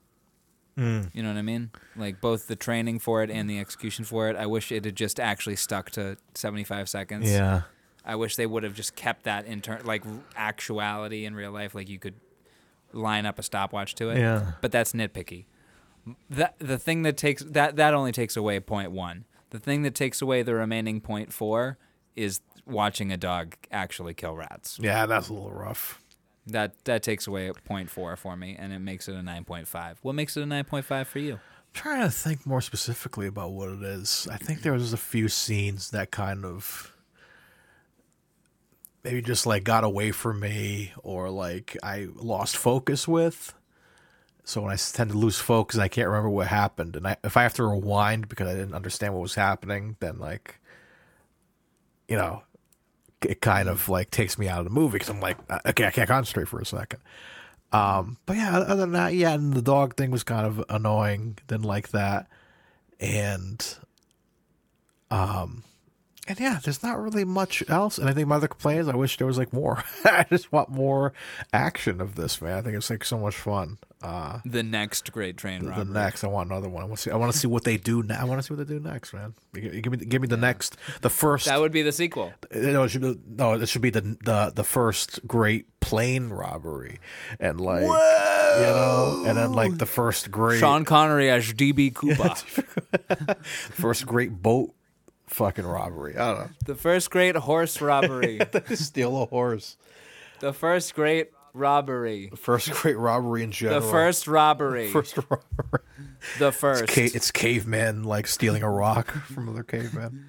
Mm. 0.77 1.09
You 1.13 1.23
know 1.23 1.29
what 1.29 1.37
I 1.37 1.43
mean? 1.43 1.71
Like 1.95 2.19
both 2.19 2.47
the 2.47 2.55
training 2.55 2.99
for 2.99 3.23
it 3.23 3.29
and 3.31 3.49
the 3.49 3.59
execution 3.59 4.03
for 4.05 4.29
it. 4.29 4.35
I 4.35 4.45
wish 4.45 4.71
it 4.71 4.83
had 4.85 4.95
just 4.95 5.19
actually 5.19 5.55
stuck 5.55 5.91
to 5.91 6.17
75 6.35 6.89
seconds. 6.89 7.29
Yeah. 7.31 7.61
I 8.05 8.15
wish 8.15 8.35
they 8.35 8.45
would 8.45 8.63
have 8.63 8.73
just 8.73 8.95
kept 8.95 9.23
that 9.23 9.45
in 9.45 9.61
turn, 9.61 9.81
like 9.85 10.03
actuality 10.35 11.25
in 11.25 11.35
real 11.35 11.51
life. 11.51 11.73
Like 11.73 11.89
you 11.89 11.99
could 11.99 12.15
line 12.91 13.25
up 13.25 13.39
a 13.39 13.43
stopwatch 13.43 13.95
to 13.95 14.09
it. 14.09 14.19
Yeah. 14.19 14.53
But 14.61 14.71
that's 14.71 14.93
nitpicky. 14.93 15.45
That 16.29 16.55
the 16.59 16.77
thing 16.77 17.03
that 17.03 17.17
takes 17.17 17.43
that 17.43 17.77
that 17.77 17.93
only 17.93 18.11
takes 18.11 18.35
away 18.35 18.59
point 18.59 18.91
one. 18.91 19.25
The 19.51 19.59
thing 19.59 19.83
that 19.83 19.95
takes 19.95 20.21
away 20.21 20.41
the 20.41 20.55
remaining 20.55 20.99
point 20.99 21.31
four 21.31 21.77
is 22.15 22.41
watching 22.65 23.11
a 23.11 23.17
dog 23.17 23.55
actually 23.71 24.13
kill 24.13 24.35
rats. 24.35 24.79
Yeah, 24.81 25.05
that's 25.05 25.29
a 25.29 25.33
little 25.33 25.51
rough. 25.51 26.01
That 26.47 26.83
that 26.85 27.03
takes 27.03 27.25
away 27.25 27.47
a 27.47 27.53
point 27.53 27.89
four 27.89 28.15
for 28.17 28.35
me, 28.35 28.55
and 28.59 28.73
it 28.73 28.79
makes 28.79 29.07
it 29.07 29.15
a 29.15 29.23
nine 29.23 29.45
point 29.45 29.67
five. 29.67 29.99
What 30.01 30.15
makes 30.15 30.35
it 30.35 30.43
a 30.43 30.45
nine 30.45 30.65
point 30.65 30.85
five 30.85 31.07
for 31.07 31.19
you? 31.19 31.33
I'm 31.33 31.39
trying 31.73 32.01
to 32.01 32.11
think 32.11 32.45
more 32.45 32.61
specifically 32.61 33.27
about 33.27 33.51
what 33.53 33.69
it 33.69 33.81
is. 33.81 34.27
I 34.29 34.37
think 34.37 34.61
there 34.61 34.73
was 34.73 34.91
a 34.91 34.97
few 34.97 35.29
scenes 35.29 35.91
that 35.91 36.11
kind 36.11 36.43
of 36.43 36.92
maybe 39.03 39.21
just 39.21 39.45
like 39.45 39.63
got 39.63 39.83
away 39.83 40.11
from 40.11 40.39
me 40.39 40.93
or 41.03 41.29
like 41.29 41.77
I 41.83 42.07
lost 42.15 42.57
focus 42.57 43.07
with. 43.07 43.53
So 44.45 44.61
when 44.61 44.71
I 44.71 44.75
tend 44.75 45.11
to 45.11 45.17
lose 45.17 45.39
focus, 45.39 45.79
I 45.79 45.87
can't 45.87 46.07
remember 46.07 46.29
what 46.29 46.47
happened, 46.47 46.97
and 46.97 47.07
I, 47.07 47.15
if 47.23 47.37
I 47.37 47.43
have 47.43 47.53
to 47.55 47.63
rewind 47.63 48.27
because 48.27 48.47
I 48.47 48.53
didn't 48.53 48.73
understand 48.73 49.13
what 49.13 49.21
was 49.21 49.35
happening, 49.35 49.95
then 50.01 50.19
like, 50.19 50.59
you 52.09 52.17
know, 52.17 52.43
it 53.21 53.39
kind 53.39 53.69
of 53.69 53.87
like 53.87 54.11
takes 54.11 54.37
me 54.37 54.49
out 54.49 54.59
of 54.59 54.65
the 54.65 54.71
movie 54.71 54.93
because 54.93 55.09
I'm 55.09 55.21
like, 55.21 55.37
uh, 55.49 55.59
okay, 55.67 55.85
I 55.85 55.91
can't 55.91 56.09
concentrate 56.09 56.49
for 56.49 56.59
a 56.59 56.65
second. 56.65 56.99
Um, 57.71 58.17
but 58.25 58.35
yeah, 58.35 58.57
other 58.57 58.75
than 58.75 58.91
that, 58.91 59.13
yeah, 59.15 59.33
and 59.33 59.53
the 59.53 59.61
dog 59.61 59.95
thing 59.95 60.11
was 60.11 60.23
kind 60.23 60.45
of 60.45 60.63
annoying. 60.67 61.37
Didn't 61.47 61.63
like 61.65 61.89
that, 61.89 62.27
and 62.99 63.77
um, 65.09 65.63
and 66.27 66.39
yeah, 66.39 66.59
there's 66.63 66.81
not 66.83 66.99
really 67.01 67.25
much 67.25 67.63
else. 67.67 67.97
And 67.97 68.09
I 68.09 68.13
think 68.13 68.27
my 68.27 68.35
other 68.37 68.47
complaint 68.47 68.79
is 68.81 68.87
I 68.87 68.95
wish 68.95 69.17
there 69.17 69.27
was 69.27 69.37
like 69.37 69.51
more. 69.51 69.83
I 70.05 70.25
just 70.29 70.51
want 70.51 70.69
more 70.69 71.13
action 71.51 71.99
of 71.99 72.15
this, 72.15 72.41
man. 72.41 72.57
I 72.57 72.61
think 72.61 72.75
it's 72.75 72.89
like 72.89 73.03
so 73.03 73.17
much 73.17 73.35
fun. 73.35 73.77
Uh, 74.01 74.39
The 74.45 74.63
next 74.63 75.11
great 75.13 75.37
train 75.37 75.63
the, 75.65 75.71
the 75.71 75.85
next, 75.85 76.23
I 76.23 76.27
want 76.27 76.49
another 76.49 76.67
one. 76.69 76.83
I 76.83 76.85
want 76.85 76.97
to 76.97 77.01
see. 77.03 77.11
I 77.11 77.15
want 77.15 77.31
to 77.31 77.37
see 77.37 77.47
what 77.47 77.63
they 77.63 77.77
do. 77.77 78.03
Now. 78.03 78.21
I 78.21 78.23
want 78.25 78.39
to 78.41 78.43
see 78.45 78.53
what 78.53 78.67
they 78.67 78.73
do 78.73 78.79
next, 78.79 79.13
man. 79.13 79.33
Give 79.53 79.91
me, 79.91 79.97
give 79.97 80.21
me 80.21 80.27
the 80.27 80.37
next, 80.37 80.77
the 81.01 81.09
first. 81.09 81.45
That 81.45 81.59
would 81.59 81.71
be 81.71 81.81
the 81.81 81.93
sequel. 81.93 82.33
No, 82.53 82.83
it 82.83 82.89
should 82.89 83.01
be, 83.01 83.17
no, 83.27 83.53
it 83.53 83.67
should 83.69 83.81
be 83.81 83.89
the 83.91 84.01
the 84.01 84.51
the 84.53 84.63
first 84.63 85.25
great 85.25 85.79
plane 85.79 86.29
robbery, 86.29 86.99
and 87.39 87.61
like 87.61 87.83
you 87.83 87.87
know, 87.87 89.23
and 89.25 89.37
then 89.37 89.53
like 89.53 89.77
the 89.77 89.85
first 89.85 90.31
great 90.31 90.59
Sean 90.59 90.83
Connery 90.83 91.29
as 91.29 91.53
DB 91.53 91.93
Cooper. 91.93 92.35
first 93.43 94.05
great 94.05 94.41
boat 94.41 94.73
fucking 95.33 95.65
robbery. 95.65 96.15
I 96.17 96.27
don't 96.33 96.39
know. 96.39 96.49
the 96.65 96.75
first 96.75 97.09
great 97.09 97.35
horse 97.35 97.81
robbery. 97.81 98.39
steal 98.75 99.21
a 99.21 99.25
horse. 99.25 99.77
the 100.39 100.53
first 100.53 100.93
great 100.95 101.31
robbery. 101.53 102.29
The 102.29 102.37
first 102.37 102.71
great 102.71 102.97
robbery 102.97 103.43
in 103.43 103.51
general. 103.51 103.81
The 103.81 103.87
first 103.87 104.27
robbery. 104.27 104.89
first 104.91 105.17
robbery. 105.17 105.83
The 106.39 106.51
first. 106.51 106.83
It's, 106.83 106.93
ca- 106.93 107.11
it's 107.13 107.31
cavemen 107.31 108.03
like 108.03 108.27
stealing 108.27 108.63
a 108.63 108.69
rock 108.69 109.11
from 109.33 109.49
other 109.49 109.63
cavemen. 109.63 110.25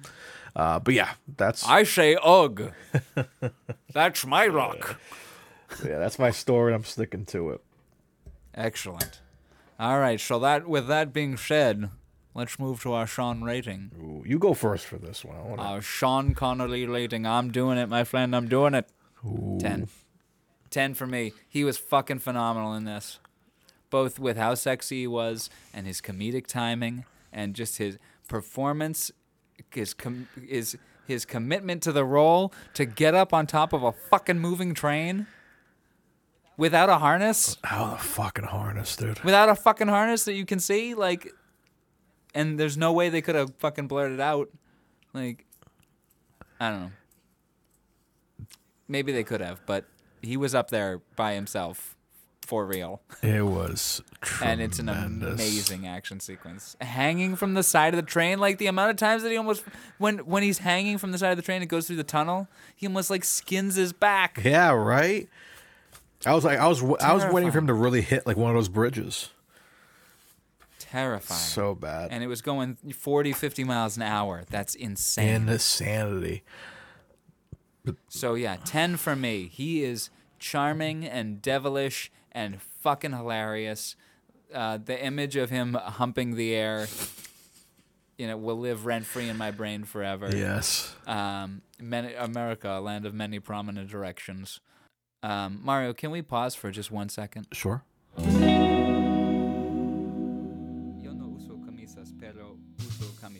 Uh, 0.55 0.79
but 0.79 0.93
yeah, 0.93 1.11
that's 1.37 1.67
I 1.67 1.83
say 1.83 2.17
ugh. 2.21 2.71
That's 3.93 4.25
my 4.25 4.47
rock. 4.47 4.99
yeah, 5.85 5.99
that's 5.99 6.17
my 6.17 6.31
story. 6.31 6.73
and 6.73 6.81
I'm 6.81 6.85
sticking 6.85 7.25
to 7.27 7.51
it. 7.51 7.61
Excellent. 8.53 9.19
All 9.77 9.99
right. 9.99 10.19
So 10.19 10.39
that, 10.39 10.65
with 10.67 10.87
that 10.87 11.11
being 11.11 11.35
said, 11.35 11.89
let's 12.35 12.59
move 12.59 12.81
to 12.83 12.93
our 12.93 13.07
Sean 13.07 13.41
rating. 13.43 13.89
Ooh, 13.99 14.23
you 14.27 14.37
go 14.37 14.53
first 14.53 14.85
for 14.85 14.97
this 14.97 15.25
one. 15.25 15.43
Wanna- 15.49 15.61
Our 15.63 15.81
Sean 15.81 16.35
Connery 16.35 16.85
rating. 16.85 17.25
I'm 17.25 17.49
doing 17.51 17.77
it, 17.79 17.87
my 17.89 18.03
friend. 18.03 18.35
I'm 18.35 18.47
doing 18.47 18.73
it. 18.75 18.87
Ten. 19.59 19.87
Ten 20.69 20.93
for 20.93 21.07
me. 21.07 21.33
He 21.47 21.63
was 21.63 21.77
fucking 21.79 22.19
phenomenal 22.19 22.73
in 22.75 22.83
this, 22.85 23.19
both 23.89 24.19
with 24.19 24.37
how 24.37 24.53
sexy 24.55 25.01
he 25.01 25.07
was 25.07 25.49
and 25.73 25.87
his 25.87 26.01
comedic 26.01 26.45
timing 26.45 27.05
and 27.33 27.55
just 27.55 27.77
his 27.79 27.97
performance, 28.27 29.11
his 29.71 29.93
com- 29.93 30.27
his 30.47 30.77
his 31.07 31.23
commitment 31.25 31.83
to 31.83 31.91
the 31.91 32.03
role 32.03 32.51
to 32.73 32.83
get 32.85 33.13
up 33.15 33.31
on 33.33 33.45
top 33.47 33.73
of 33.73 33.83
a 33.83 33.91
fucking 33.91 34.39
moving 34.39 34.73
train 34.73 35.27
without 36.57 36.89
a 36.89 36.97
harness, 36.97 37.57
How 37.63 37.91
the 37.91 37.97
fucking 37.97 38.45
harness, 38.45 38.95
dude. 38.95 39.19
without 39.23 39.47
a 39.49 39.55
fucking 39.55 39.87
harness 39.87 40.25
that 40.25 40.33
you 40.33 40.45
can 40.45 40.59
see, 40.59 40.95
like, 40.95 41.31
and 42.35 42.59
there's 42.59 42.77
no 42.77 42.91
way 42.91 43.09
they 43.09 43.21
could 43.21 43.35
have 43.35 43.55
fucking 43.55 43.87
blurred 43.87 44.11
it 44.11 44.19
out, 44.19 44.49
like, 45.13 45.45
I 46.59 46.69
don't 46.69 46.81
know. 46.81 46.91
Maybe 48.87 49.11
they 49.11 49.23
could 49.23 49.41
have, 49.41 49.65
but 49.65 49.85
he 50.21 50.37
was 50.37 50.53
up 50.53 50.69
there 50.69 51.01
by 51.15 51.33
himself 51.33 51.95
for 52.45 52.65
real. 52.65 53.01
It 53.23 53.43
was 53.43 54.03
and 54.43 54.61
it's 54.61 54.77
an 54.77 54.89
amazing 54.89 55.87
action 55.87 56.19
sequence. 56.19 56.75
Hanging 56.79 57.35
from 57.35 57.55
the 57.55 57.63
side 57.63 57.93
of 57.93 57.97
the 57.97 58.09
train, 58.09 58.37
like 58.37 58.59
the 58.59 58.67
amount 58.67 58.91
of 58.91 58.97
times 58.97 59.23
that 59.23 59.31
he 59.31 59.37
almost 59.37 59.63
when 59.97 60.19
when 60.19 60.43
he's 60.43 60.59
hanging 60.59 60.99
from 60.99 61.11
the 61.11 61.17
side 61.17 61.31
of 61.31 61.37
the 61.37 61.43
train 61.43 61.63
it 61.63 61.67
goes 61.67 61.87
through 61.87 61.95
the 61.95 62.03
tunnel, 62.03 62.47
he 62.75 62.85
almost 62.85 63.09
like 63.09 63.23
skins 63.23 63.75
his 63.75 63.93
back. 63.93 64.41
Yeah, 64.43 64.71
right. 64.71 65.27
I 66.25 66.33
was 66.33 66.43
like, 66.43 66.59
I 66.59 66.67
was, 66.67 66.83
I 67.01 67.13
was 67.13 67.25
waiting 67.25 67.51
for 67.51 67.59
him 67.59 67.67
to 67.67 67.73
really 67.73 68.01
hit 68.01 68.25
like 68.25 68.37
one 68.37 68.49
of 68.49 68.55
those 68.55 68.69
bridges. 68.69 69.29
Terrifying. 70.91 71.39
So 71.39 71.75
bad. 71.75 72.11
And 72.11 72.23
it 72.23 72.27
was 72.27 72.41
going 72.41 72.75
40, 72.75 73.33
50 73.33 73.63
miles 73.63 73.97
an 73.97 74.03
hour. 74.03 74.43
That's 74.49 74.75
insane. 74.75 75.49
Insanity. 75.49 76.43
So 78.07 78.33
yeah, 78.33 78.57
ten 78.65 78.97
for 78.97 79.15
me. 79.15 79.49
He 79.51 79.83
is 79.83 80.09
charming 80.39 81.05
and 81.05 81.41
devilish 81.41 82.11
and 82.31 82.61
fucking 82.61 83.11
hilarious. 83.11 83.95
Uh, 84.53 84.77
the 84.83 85.03
image 85.03 85.35
of 85.35 85.49
him 85.49 85.73
humping 85.73 86.35
the 86.35 86.53
air, 86.53 86.87
you 88.17 88.27
know, 88.27 88.37
will 88.37 88.57
live 88.57 88.85
rent 88.85 89.05
free 89.05 89.29
in 89.29 89.37
my 89.37 89.51
brain 89.51 89.83
forever. 89.83 90.29
Yes. 90.35 90.95
Um, 91.05 91.61
many, 91.79 92.13
America, 92.13 92.69
a 92.69 92.81
land 92.81 93.05
of 93.05 93.13
many 93.13 93.39
prominent 93.39 93.89
directions. 93.89 94.59
Um, 95.23 95.59
Mario, 95.63 95.93
can 95.93 96.11
we 96.11 96.21
pause 96.21 96.55
for 96.55 96.71
just 96.71 96.91
one 96.91 97.09
second? 97.09 97.47
Sure. 97.51 97.83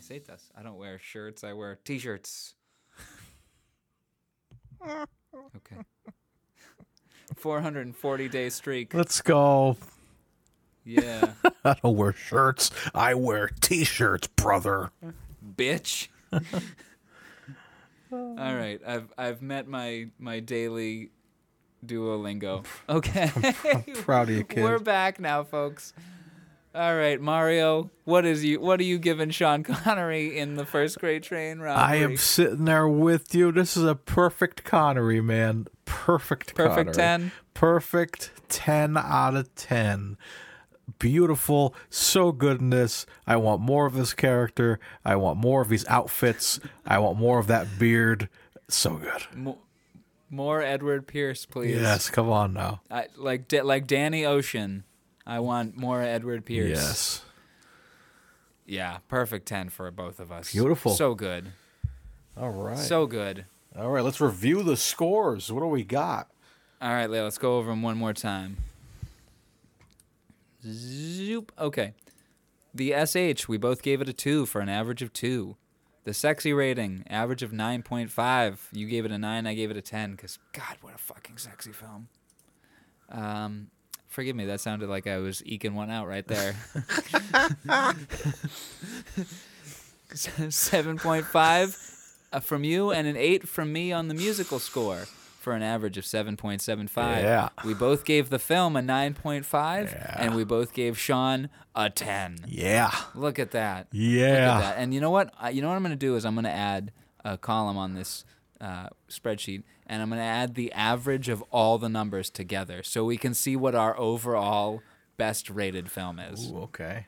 Camisetas. 0.06 0.50
I 0.56 0.62
don't 0.62 0.76
wear 0.76 0.98
shirts. 0.98 1.44
I 1.44 1.52
wear 1.52 1.78
t-shirts. 1.84 2.54
okay. 4.84 5.82
440 7.34 8.28
day 8.28 8.48
streak. 8.50 8.94
Let's 8.94 9.20
go. 9.20 9.76
Yeah. 10.84 11.32
I 11.64 11.74
don't 11.82 11.96
wear 11.96 12.12
shirts. 12.12 12.70
I 12.94 13.14
wear 13.14 13.48
t-shirts, 13.60 14.28
brother. 14.28 14.90
Bitch. 15.56 16.08
All 18.12 18.36
right. 18.36 18.80
I've 18.86 19.12
I've 19.18 19.42
met 19.42 19.66
my 19.66 20.08
my 20.18 20.40
daily 20.40 21.10
Duolingo. 21.84 22.64
Okay. 22.88 23.30
proud 23.94 24.28
of 24.28 24.36
you, 24.36 24.44
kid. 24.44 24.62
We're 24.62 24.78
back 24.78 25.18
now, 25.18 25.42
folks. 25.42 25.92
All 26.76 26.94
right, 26.94 27.18
Mario. 27.18 27.90
What 28.04 28.26
is 28.26 28.44
you? 28.44 28.60
What 28.60 28.80
are 28.80 28.84
you 28.84 28.98
giving 28.98 29.30
Sean 29.30 29.62
Connery 29.62 30.36
in 30.36 30.56
the 30.56 30.66
first 30.66 30.98
great 30.98 31.22
train 31.22 31.58
robbery? 31.58 31.82
I 31.82 31.96
am 32.04 32.18
sitting 32.18 32.66
there 32.66 32.86
with 32.86 33.34
you. 33.34 33.50
This 33.50 33.78
is 33.78 33.84
a 33.84 33.94
perfect 33.94 34.62
Connery, 34.62 35.22
man. 35.22 35.68
Perfect 35.86 36.54
Perfect 36.54 36.92
Connery. 36.92 37.20
10? 37.20 37.32
Perfect 37.54 38.30
10 38.50 38.98
out 38.98 39.34
of 39.36 39.54
10. 39.54 40.18
Beautiful. 40.98 41.74
So 41.88 42.30
good 42.30 42.60
in 42.60 42.68
this. 42.68 43.06
I 43.26 43.36
want 43.36 43.62
more 43.62 43.86
of 43.86 43.94
this 43.94 44.12
character. 44.12 44.78
I 45.02 45.16
want 45.16 45.38
more 45.38 45.62
of 45.62 45.70
these 45.70 45.86
outfits. 45.88 46.60
I 46.86 46.98
want 46.98 47.18
more 47.18 47.38
of 47.38 47.46
that 47.46 47.78
beard. 47.78 48.28
So 48.68 48.96
good. 48.96 49.26
Mo- 49.34 49.58
more 50.28 50.60
Edward 50.60 51.06
Pierce, 51.06 51.46
please. 51.46 51.80
Yes, 51.80 52.10
come 52.10 52.28
on 52.28 52.52
now. 52.52 52.82
I, 52.90 53.06
like 53.16 53.50
like 53.50 53.86
Danny 53.86 54.26
Ocean. 54.26 54.84
I 55.26 55.40
want 55.40 55.76
more 55.76 56.02
Edward 56.02 56.44
Pierce. 56.44 56.78
Yes. 56.78 57.22
Yeah, 58.64 58.98
perfect 59.08 59.46
10 59.46 59.70
for 59.70 59.90
both 59.90 60.20
of 60.20 60.30
us. 60.30 60.52
Beautiful. 60.52 60.92
So 60.92 61.14
good. 61.14 61.52
All 62.36 62.50
right. 62.50 62.78
So 62.78 63.06
good. 63.06 63.46
All 63.76 63.90
right, 63.90 64.04
let's 64.04 64.20
review 64.20 64.62
the 64.62 64.76
scores. 64.76 65.52
What 65.52 65.60
do 65.60 65.66
we 65.66 65.84
got? 65.84 66.28
All 66.80 66.90
right, 66.90 67.08
Leah, 67.08 67.24
let's 67.24 67.38
go 67.38 67.58
over 67.58 67.70
them 67.70 67.82
one 67.82 67.96
more 67.96 68.12
time. 68.12 68.58
Zoop. 70.64 71.52
Okay. 71.58 71.94
The 72.74 72.94
SH, 73.06 73.48
we 73.48 73.56
both 73.56 73.82
gave 73.82 74.00
it 74.00 74.08
a 74.08 74.12
2 74.12 74.46
for 74.46 74.60
an 74.60 74.68
average 74.68 75.02
of 75.02 75.12
2. 75.12 75.56
The 76.04 76.14
sexy 76.14 76.52
rating, 76.52 77.04
average 77.08 77.42
of 77.42 77.50
9.5. 77.50 78.58
You 78.72 78.86
gave 78.86 79.04
it 79.04 79.10
a 79.10 79.18
9, 79.18 79.46
I 79.46 79.54
gave 79.54 79.70
it 79.70 79.76
a 79.76 79.82
10 79.82 80.16
cuz 80.16 80.38
god, 80.52 80.76
what 80.80 80.94
a 80.94 80.98
fucking 80.98 81.38
sexy 81.38 81.72
film. 81.72 82.08
Um 83.08 83.70
forgive 84.16 84.34
me, 84.34 84.46
that 84.46 84.60
sounded 84.62 84.88
like 84.88 85.06
I 85.06 85.18
was 85.18 85.42
eking 85.44 85.74
one 85.74 85.90
out 85.90 86.08
right 86.08 86.26
there. 86.26 86.54
7.5 90.08 92.06
uh, 92.32 92.40
from 92.40 92.64
you 92.64 92.90
and 92.92 93.06
an 93.06 93.16
8 93.16 93.46
from 93.46 93.74
me 93.74 93.92
on 93.92 94.08
the 94.08 94.14
musical 94.14 94.58
score 94.58 95.04
for 95.38 95.52
an 95.52 95.62
average 95.62 95.98
of 95.98 96.04
7.75. 96.04 96.96
Yeah. 96.96 97.50
We 97.62 97.74
both 97.74 98.06
gave 98.06 98.30
the 98.30 98.38
film 98.38 98.74
a 98.74 98.80
9.5 98.80 99.92
yeah. 99.92 100.16
and 100.18 100.34
we 100.34 100.44
both 100.44 100.72
gave 100.72 100.98
Sean 100.98 101.50
a 101.74 101.90
10. 101.90 102.46
Yeah. 102.48 102.90
Look 103.14 103.38
at 103.38 103.50
that. 103.50 103.88
Look 103.92 104.00
Yeah. 104.02 104.24
at 104.56 104.60
that. 104.60 104.78
And 104.78 104.94
you 104.94 105.00
know 105.02 105.10
what? 105.10 105.30
You 105.52 105.60
know 105.60 105.68
what 105.68 105.74
I'm 105.76 105.82
going 105.82 105.90
to 105.90 105.96
do 105.96 106.16
is 106.16 106.24
I'm 106.24 106.34
going 106.34 106.44
to 106.44 106.50
add 106.50 106.90
a 107.22 107.36
column 107.36 107.76
on 107.76 107.92
this 107.92 108.24
uh, 108.62 108.88
spreadsheet 109.10 109.62
and 109.86 110.02
I'm 110.02 110.08
going 110.08 110.18
to 110.20 110.24
add 110.24 110.54
the 110.54 110.72
average 110.72 111.28
of 111.28 111.42
all 111.50 111.78
the 111.78 111.88
numbers 111.88 112.30
together 112.30 112.82
so 112.82 113.04
we 113.04 113.16
can 113.16 113.34
see 113.34 113.56
what 113.56 113.74
our 113.74 113.98
overall 113.98 114.82
best 115.16 115.48
rated 115.50 115.90
film 115.90 116.18
is. 116.18 116.50
Ooh, 116.50 116.58
okay. 116.62 117.06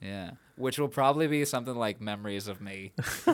Yeah. 0.00 0.32
Which 0.56 0.78
will 0.78 0.88
probably 0.88 1.26
be 1.26 1.44
something 1.44 1.74
like 1.76 2.00
Memories 2.00 2.46
of 2.48 2.60
Me 2.60 2.92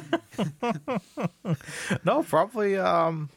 No, 2.05 2.23
probably 2.23 2.77
um 2.77 3.31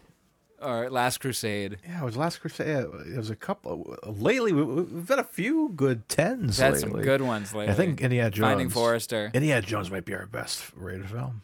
or 0.62 0.90
Last 0.90 1.20
Crusade. 1.20 1.78
Yeah, 1.86 2.02
it 2.02 2.06
was 2.06 2.16
Last 2.16 2.40
Crusade. 2.40 2.86
It 3.08 3.18
was 3.18 3.30
a 3.30 3.36
couple. 3.36 3.98
Lately, 4.06 4.54
we- 4.54 4.64
we've 4.64 5.08
had 5.10 5.20
a 5.20 5.24
few 5.26 5.74
good 5.76 6.08
tens. 6.08 6.58
We've 6.58 6.68
had 6.68 6.78
some 6.78 6.94
good 7.02 7.22
ones 7.22 7.54
lately. 7.54 7.74
I 7.74 7.76
think 7.76 8.00
Indiana 8.02 8.32
Jones. 8.32 8.50
Finding 8.50 8.70
Forrester. 8.70 9.30
Indiana 9.34 9.62
Jones 9.62 9.92
might 9.92 10.06
be 10.06 10.16
our 10.16 10.26
best 10.26 10.72
rated 10.76 11.10
film. 11.10 11.42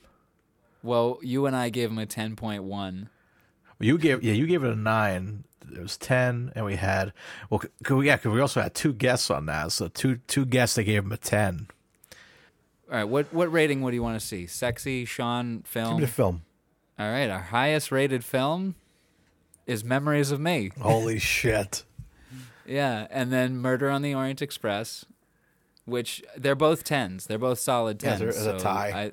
Well, 0.83 1.19
you 1.21 1.45
and 1.47 1.55
I 1.55 1.69
gave 1.69 1.89
him 1.91 1.97
a 1.99 2.05
10.1. 2.05 3.07
You 3.79 3.97
gave 3.97 4.23
yeah, 4.23 4.33
you 4.33 4.45
gave 4.47 4.63
it 4.63 4.71
a 4.71 4.75
nine. 4.75 5.43
It 5.71 5.79
was 5.81 5.97
ten, 5.97 6.51
and 6.55 6.65
we 6.65 6.75
had 6.75 7.13
well, 7.49 7.61
c- 7.61 7.67
c- 7.87 8.01
yeah, 8.03 8.15
because 8.15 8.33
we 8.33 8.41
also 8.41 8.61
had 8.61 8.73
two 8.73 8.91
guests 8.93 9.29
on 9.29 9.45
that. 9.45 9.71
So 9.71 9.87
two 9.87 10.17
two 10.27 10.45
guests 10.45 10.75
that 10.75 10.83
gave 10.83 11.03
him 11.03 11.11
a 11.11 11.17
ten. 11.17 11.67
All 12.91 12.95
right, 12.97 13.03
what 13.03 13.31
what 13.33 13.51
rating 13.51 13.81
would 13.81 13.93
you 13.93 14.01
want 14.03 14.19
to 14.19 14.25
see? 14.25 14.47
Sexy 14.47 15.05
Sean 15.05 15.61
film. 15.61 15.91
Give 15.91 15.97
me 15.99 16.05
the 16.05 16.11
film. 16.11 16.41
All 16.97 17.09
right, 17.09 17.29
our 17.29 17.39
highest 17.39 17.91
rated 17.91 18.25
film 18.25 18.75
is 19.67 19.83
Memories 19.83 20.31
of 20.31 20.39
Me. 20.39 20.71
Holy 20.81 21.19
shit! 21.35 21.83
Yeah, 22.65 23.07
and 23.11 23.31
then 23.31 23.57
Murder 23.57 23.89
on 23.91 24.01
the 24.01 24.15
Orient 24.15 24.41
Express, 24.41 25.05
which 25.85 26.23
they're 26.35 26.55
both 26.55 26.83
tens. 26.83 27.27
They're 27.27 27.37
both 27.37 27.59
solid 27.59 27.99
tens. 27.99 28.19
they're- 28.19 28.29
it's 28.29 28.39
a 28.45 28.57
tie. 28.57 28.91
I, 28.93 29.11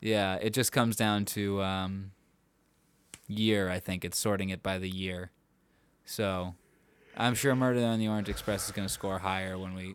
yeah, 0.00 0.34
it 0.36 0.50
just 0.50 0.72
comes 0.72 0.96
down 0.96 1.24
to 1.26 1.62
um, 1.62 2.10
year. 3.28 3.70
I 3.70 3.78
think 3.78 4.04
it's 4.04 4.18
sorting 4.18 4.48
it 4.48 4.62
by 4.62 4.78
the 4.78 4.90
year. 4.90 5.30
So, 6.04 6.54
I'm 7.16 7.34
sure 7.34 7.54
Murder 7.54 7.84
on 7.84 7.98
the 7.98 8.08
Orange 8.08 8.28
Express 8.28 8.66
is 8.66 8.72
going 8.72 8.88
to 8.88 8.92
score 8.92 9.18
higher 9.18 9.56
when 9.58 9.74
we 9.74 9.94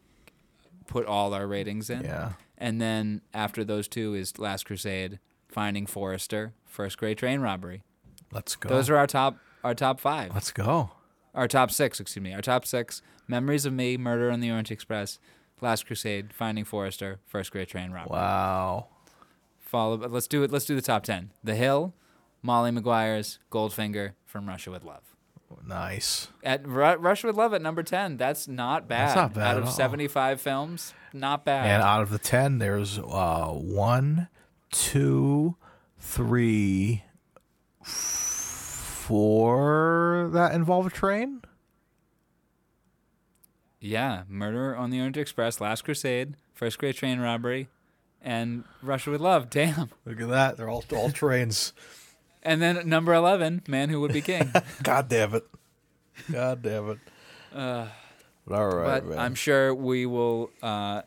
put 0.87 1.05
all 1.05 1.33
our 1.33 1.47
ratings 1.47 1.89
in. 1.89 2.03
Yeah. 2.03 2.33
And 2.57 2.79
then 2.79 3.21
after 3.33 3.63
those 3.63 3.87
two 3.87 4.13
is 4.13 4.37
Last 4.37 4.65
Crusade, 4.65 5.19
Finding 5.47 5.85
Forrester, 5.85 6.53
First 6.65 6.97
Great 6.97 7.17
Train 7.17 7.41
Robbery. 7.41 7.83
Let's 8.31 8.55
go. 8.55 8.69
Those 8.69 8.89
are 8.89 8.97
our 8.97 9.07
top 9.07 9.37
our 9.63 9.73
top 9.73 9.99
five. 9.99 10.33
Let's 10.33 10.51
go. 10.51 10.91
Our 11.33 11.47
top 11.47 11.71
six, 11.71 11.99
excuse 11.99 12.23
me. 12.23 12.33
Our 12.33 12.41
top 12.41 12.65
six: 12.65 13.01
Memories 13.27 13.65
of 13.65 13.73
Me, 13.73 13.97
Murder 13.97 14.29
on 14.31 14.39
the 14.39 14.51
Orange 14.51 14.71
Express, 14.71 15.19
Last 15.61 15.85
Crusade, 15.85 16.33
Finding 16.33 16.65
Forrester, 16.65 17.19
First 17.25 17.51
Great 17.51 17.69
Train 17.69 17.91
Robbery. 17.91 18.17
Wow. 18.17 18.87
Follow. 19.59 19.97
but 19.97 20.11
Let's 20.11 20.27
do 20.27 20.43
it. 20.43 20.51
Let's 20.51 20.65
do 20.65 20.75
the 20.75 20.81
top 20.81 21.03
ten. 21.03 21.31
The 21.43 21.55
Hill, 21.55 21.93
Molly 22.43 22.69
Maguires, 22.71 23.39
Goldfinger, 23.49 24.11
From 24.25 24.47
Russia 24.47 24.69
with 24.69 24.83
Love. 24.83 25.01
Nice. 25.65 26.27
At 26.43 26.67
Ru- 26.67 26.95
Russia 26.95 27.27
with 27.27 27.35
Love 27.37 27.53
at 27.53 27.61
number 27.61 27.83
ten. 27.83 28.17
That's 28.17 28.47
not 28.47 28.87
bad. 28.87 29.07
That's 29.09 29.15
not 29.15 29.33
bad 29.33 29.51
Out 29.51 29.57
of 29.59 29.65
all. 29.65 29.71
seventy-five 29.71 30.41
films, 30.41 30.93
not 31.13 31.45
bad. 31.45 31.67
And 31.67 31.81
out 31.81 32.01
of 32.01 32.09
the 32.09 32.17
ten, 32.19 32.57
there's 32.57 32.97
uh, 32.99 33.47
one, 33.53 34.27
two, 34.71 35.55
three, 35.99 37.03
four 39.03 40.29
that 40.33 40.53
involve 40.53 40.87
a 40.87 40.89
train. 40.89 41.41
Yeah, 43.79 44.23
Murder 44.29 44.75
on 44.75 44.89
the 44.89 44.97
Orient 44.99 45.17
Express, 45.17 45.59
Last 45.61 45.83
Crusade, 45.83 46.35
First 46.53 46.77
Great 46.79 46.95
Train 46.95 47.19
Robbery, 47.19 47.67
and 48.21 48.63
Russia 48.81 49.11
with 49.11 49.21
Love. 49.21 49.49
Damn. 49.51 49.89
Look 50.05 50.19
at 50.21 50.29
that. 50.29 50.57
They're 50.57 50.69
all 50.69 50.83
all 50.95 51.11
trains. 51.11 51.73
And 52.43 52.61
then 52.61 52.87
number 52.87 53.13
11, 53.13 53.63
Man 53.67 53.89
Who 53.89 54.01
Would 54.01 54.13
Be 54.13 54.21
King. 54.21 54.51
God 54.83 55.07
damn 55.07 55.33
it. 55.33 55.47
God 56.31 56.61
damn 56.61 56.89
it. 56.91 56.99
Uh, 57.55 57.87
All 58.51 58.67
right, 58.67 59.01
but 59.01 59.05
man. 59.05 59.19
I'm 59.19 59.35
sure 59.35 59.73
we 59.73 60.05
will. 60.05 60.51
Uh, 60.61 61.03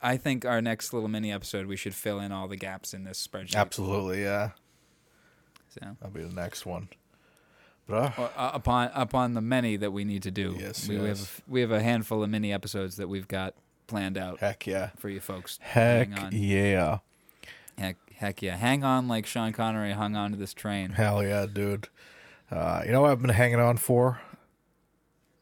I 0.00 0.16
think 0.16 0.44
our 0.44 0.62
next 0.62 0.92
little 0.92 1.08
mini 1.08 1.32
episode, 1.32 1.66
we 1.66 1.76
should 1.76 1.94
fill 1.94 2.20
in 2.20 2.30
all 2.30 2.46
the 2.46 2.56
gaps 2.56 2.94
in 2.94 3.04
this 3.04 3.26
spreadsheet. 3.26 3.56
Absolutely, 3.56 4.22
yeah. 4.22 4.50
So 5.68 5.80
That'll 6.00 6.14
be 6.14 6.22
the 6.22 6.34
next 6.34 6.64
one. 6.64 6.88
Or, 7.88 8.12
uh, 8.36 8.50
upon 8.54 8.90
upon 8.94 9.34
the 9.34 9.40
many 9.40 9.76
that 9.76 9.92
we 9.92 10.04
need 10.04 10.24
to 10.24 10.30
do. 10.30 10.56
Yes, 10.58 10.88
we, 10.88 10.98
we 10.98 11.08
have 11.08 11.20
a, 11.20 11.50
we 11.50 11.60
have 11.60 11.70
a 11.70 11.80
handful 11.80 12.22
of 12.22 12.30
mini 12.30 12.52
episodes 12.52 12.96
that 12.96 13.08
we've 13.08 13.28
got 13.28 13.54
planned 13.86 14.18
out. 14.18 14.40
Heck 14.40 14.66
yeah. 14.66 14.90
for 14.96 15.08
you 15.08 15.20
folks. 15.20 15.58
Heck 15.62 16.08
yeah. 16.32 16.98
Heck, 17.78 17.96
heck 18.16 18.42
yeah! 18.42 18.56
Hang 18.56 18.84
on, 18.84 19.08
like 19.08 19.26
Sean 19.26 19.52
Connery 19.52 19.92
hung 19.92 20.16
on 20.16 20.32
to 20.32 20.36
this 20.36 20.54
train. 20.54 20.90
Hell 20.90 21.22
yeah, 21.22 21.46
dude. 21.46 21.88
Uh, 22.50 22.82
you 22.84 22.92
know 22.92 23.02
what 23.02 23.10
I've 23.10 23.20
been 23.22 23.30
hanging 23.30 23.60
on 23.60 23.76
for? 23.76 24.20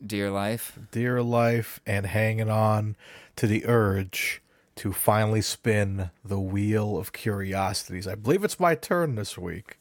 Dear 0.04 0.30
life. 0.30 0.78
Dear 0.90 1.22
life 1.22 1.80
and 1.86 2.06
hanging 2.06 2.50
on 2.50 2.96
to 3.36 3.46
the 3.46 3.66
urge 3.66 4.42
to 4.76 4.92
finally 4.92 5.40
spin 5.40 6.10
the 6.24 6.40
wheel 6.40 6.98
of 6.98 7.12
curiosities. 7.12 8.06
I 8.06 8.14
believe 8.14 8.44
it's 8.44 8.60
my 8.60 8.74
turn 8.74 9.14
this 9.14 9.38
week. 9.38 9.78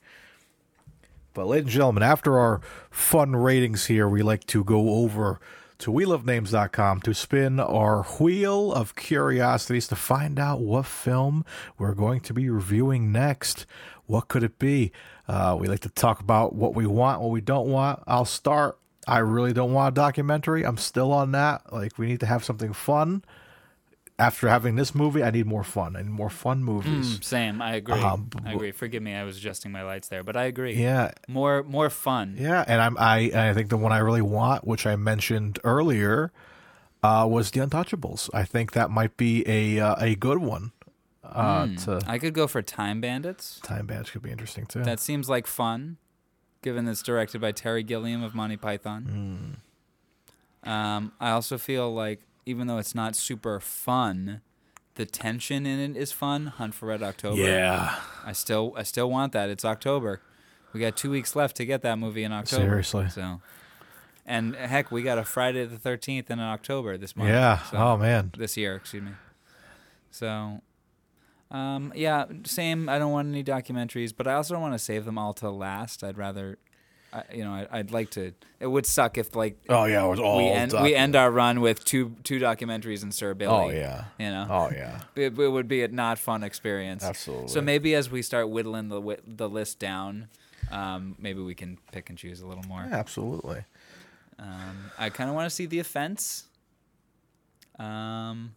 But, 1.34 1.48
ladies 1.48 1.66
and 1.66 1.72
gentlemen, 1.72 2.04
after 2.04 2.38
our 2.38 2.62
fun 2.92 3.36
ratings 3.36 3.88
here, 3.88 4.08
we 4.08 4.22
like 4.22 4.46
to 4.48 4.64
go 4.64 4.90
over 4.90 5.40
to 5.84 5.92
wheelofnames.com 5.92 7.02
to 7.02 7.14
spin 7.14 7.60
our 7.60 8.04
wheel 8.04 8.72
of 8.72 8.96
curiosities 8.96 9.86
to 9.86 9.98
find 9.98 10.40
out 10.40 10.62
what 10.62 10.86
film 10.86 11.44
we're 11.78 11.94
going 11.94 12.22
to 12.22 12.34
be 12.34 12.50
reviewing 12.50 13.12
next. 13.12 13.66
What 14.06 14.30
could 14.30 14.44
it 14.44 14.58
be? 14.58 14.94
Uh, 15.28 15.58
we 15.60 15.68
like 15.68 15.82
to 15.82 15.90
talk 15.90 16.22
about 16.22 16.56
what 16.56 16.74
we 16.74 16.88
want, 16.88 17.20
what 17.20 17.32
we 17.32 17.42
don't 17.42 17.68
want. 17.68 18.02
I'll 18.08 18.24
start. 18.24 18.80
I 19.06 19.18
really 19.18 19.52
don't 19.52 19.74
want 19.74 19.94
a 19.94 19.96
documentary. 19.96 20.64
I'm 20.64 20.78
still 20.78 21.12
on 21.12 21.34
that. 21.34 21.74
Like, 21.74 21.98
we 21.98 22.08
need 22.08 22.22
to 22.22 22.28
have 22.28 22.46
something 22.46 22.72
fun. 22.72 23.22
After 24.20 24.48
having 24.48 24.76
this 24.76 24.94
movie, 24.94 25.24
I 25.24 25.32
need 25.32 25.48
more 25.48 25.64
fun. 25.64 25.96
I 25.96 26.04
need 26.04 26.12
more 26.12 26.30
fun 26.30 26.64
movies. 26.64 27.18
Mm, 27.18 27.24
same. 27.24 27.62
I 27.62 27.76
agree. 27.76 28.00
Um, 28.00 28.30
I 28.46 28.54
agree. 28.54 28.72
Forgive 28.72 29.02
me. 29.02 29.16
I 29.16 29.24
was 29.24 29.38
adjusting 29.38 29.72
my 29.72 29.82
lights 29.84 30.08
there, 30.08 30.24
but 30.24 30.38
I 30.38 30.44
agree. 30.44 30.76
Yeah. 30.76 31.12
More 31.28 31.64
more 31.64 31.90
fun. 31.90 32.36
Yeah, 32.38 32.64
and 32.68 32.80
I'm 32.80 32.96
I 33.00 33.32
I 33.34 33.54
think 33.54 33.70
the 33.70 33.78
one 33.78 33.92
I 33.92 33.98
really 33.98 34.22
want, 34.22 34.68
which 34.68 34.86
I 34.86 34.96
mentioned 34.96 35.58
earlier, 35.64 36.32
uh, 37.02 37.28
was 37.30 37.50
the 37.52 37.60
Untouchables. 37.62 38.30
I 38.36 38.44
think 38.44 38.74
that 38.74 38.92
might 38.92 39.18
be 39.18 39.44
a 39.48 39.80
uh, 39.80 39.96
a 40.00 40.16
good 40.16 40.38
one. 40.38 40.72
Uh, 41.24 41.66
Mm, 41.66 41.84
to 41.86 42.02
I 42.06 42.20
could 42.20 42.36
go 42.36 42.46
for 42.48 42.62
Time 42.62 43.02
Bandits. 43.02 43.60
Time 43.64 43.88
Bandits 43.88 44.12
could 44.12 44.22
be 44.22 44.30
interesting 44.30 44.68
too. 44.68 44.84
That 44.84 45.00
seems 45.00 45.28
like 45.28 45.48
fun, 45.48 45.98
given 46.62 46.88
it's 46.88 47.02
directed 47.02 47.42
by 47.42 47.52
Terry 47.52 47.82
Gilliam 47.82 48.22
of 48.22 48.36
Monty 48.36 48.58
Python. 48.58 49.58
Hmm. 50.64 50.70
Um, 50.70 51.12
I 51.20 51.32
also 51.32 51.58
feel 51.58 51.94
like 51.94 52.22
even 52.46 52.68
though 52.68 52.78
it's 52.78 52.94
not 52.96 53.16
super 53.16 53.60
fun, 53.60 54.42
the 54.96 55.06
tension 55.06 55.66
in 55.66 55.80
it 55.80 55.98
is 56.00 56.12
fun. 56.12 56.48
Hunt 56.48 56.76
for 56.76 56.88
Red 56.88 57.02
October. 57.04 57.42
Yeah. 57.42 57.96
I 58.26 58.32
still 58.34 58.74
I 58.78 58.84
still 58.84 59.10
want 59.10 59.34
that. 59.34 59.50
It's 59.50 59.66
October. 59.66 60.22
We 60.74 60.80
got 60.80 60.98
two 60.98 61.12
weeks 61.12 61.36
left 61.36 61.56
to 61.58 61.66
get 61.66 61.82
that 61.84 62.00
movie 62.00 62.24
in 62.24 62.32
October. 62.32 62.64
Seriously. 62.64 63.10
So, 63.10 63.42
and 64.26 64.56
heck, 64.56 64.92
we 64.92 65.04
got 65.04 65.18
a 65.20 65.24
Friday 65.24 65.66
the 65.66 65.78
Thirteenth 65.78 66.32
in 66.32 66.40
October 66.40 66.98
this 66.98 67.16
month. 67.16 67.30
Yeah. 67.30 67.60
So- 67.64 67.78
Oh, 67.78 67.98
man. 67.98 68.32
This 68.38 68.58
year, 68.58 68.76
excuse 68.76 69.04
me. 69.04 69.12
So, 70.10 70.62
um, 71.52 71.92
yeah, 71.96 72.26
same. 72.44 72.90
I 72.90 72.98
don't 73.00 73.12
want 73.12 73.28
any 73.30 73.44
documentaries, 73.44 74.14
but 74.16 74.28
I 74.28 74.34
also 74.34 74.54
don't 74.56 74.62
want 74.62 74.74
to 74.74 74.80
save 74.80 75.06
them 75.06 75.18
all 75.18 75.34
till 75.34 75.56
last. 75.58 76.04
I'd 76.04 76.18
rather, 76.18 76.58
I, 77.14 77.24
you 77.32 77.44
know, 77.44 77.52
I, 77.52 77.68
I'd 77.72 77.92
like 77.92 78.10
to. 78.12 78.34
It 78.60 78.68
would 78.68 78.86
suck 78.86 79.18
if 79.18 79.36
like. 79.36 79.58
Oh, 79.70 79.86
yeah, 79.86 80.04
it 80.04 80.10
was 80.10 80.20
all 80.20 80.38
we 80.38 80.46
end 80.46 80.72
docu- 80.72 80.84
we 80.84 80.96
end 80.96 81.16
our 81.16 81.30
run 81.30 81.62
with 81.62 81.86
two 81.86 82.16
two 82.24 82.40
documentaries 82.40 83.04
and 83.04 83.14
Sir 83.14 83.34
Billi. 83.36 83.54
Oh, 83.54 83.70
yeah. 83.70 84.06
you 84.18 84.30
know. 84.30 84.48
Oh, 84.50 84.70
yeah. 84.76 85.02
It, 85.16 85.38
it 85.38 85.50
would 85.50 85.68
be 85.68 85.84
a 85.84 85.88
not 85.88 86.18
fun 86.18 86.44
experience. 86.44 87.04
Absolutely. 87.04 87.50
So 87.50 87.62
maybe 87.62 87.94
as 87.94 88.10
we 88.10 88.22
start 88.22 88.50
whittling 88.50 88.90
the 88.90 89.18
the 89.28 89.48
list 89.48 89.78
down, 89.80 90.28
um, 90.72 91.16
maybe 91.20 91.42
we 91.42 91.54
can 91.54 91.78
pick 91.92 92.10
and 92.10 92.18
choose 92.18 92.42
a 92.42 92.48
little 92.48 92.64
more. 92.64 92.86
Yeah, 92.90 92.96
absolutely. 92.96 93.66
Um, 94.40 94.92
I 94.98 95.10
kind 95.10 95.30
of 95.30 95.36
want 95.36 95.46
to 95.46 95.56
see 95.56 95.68
The 95.68 95.80
Offense. 95.80 96.46
Um, 97.78 98.56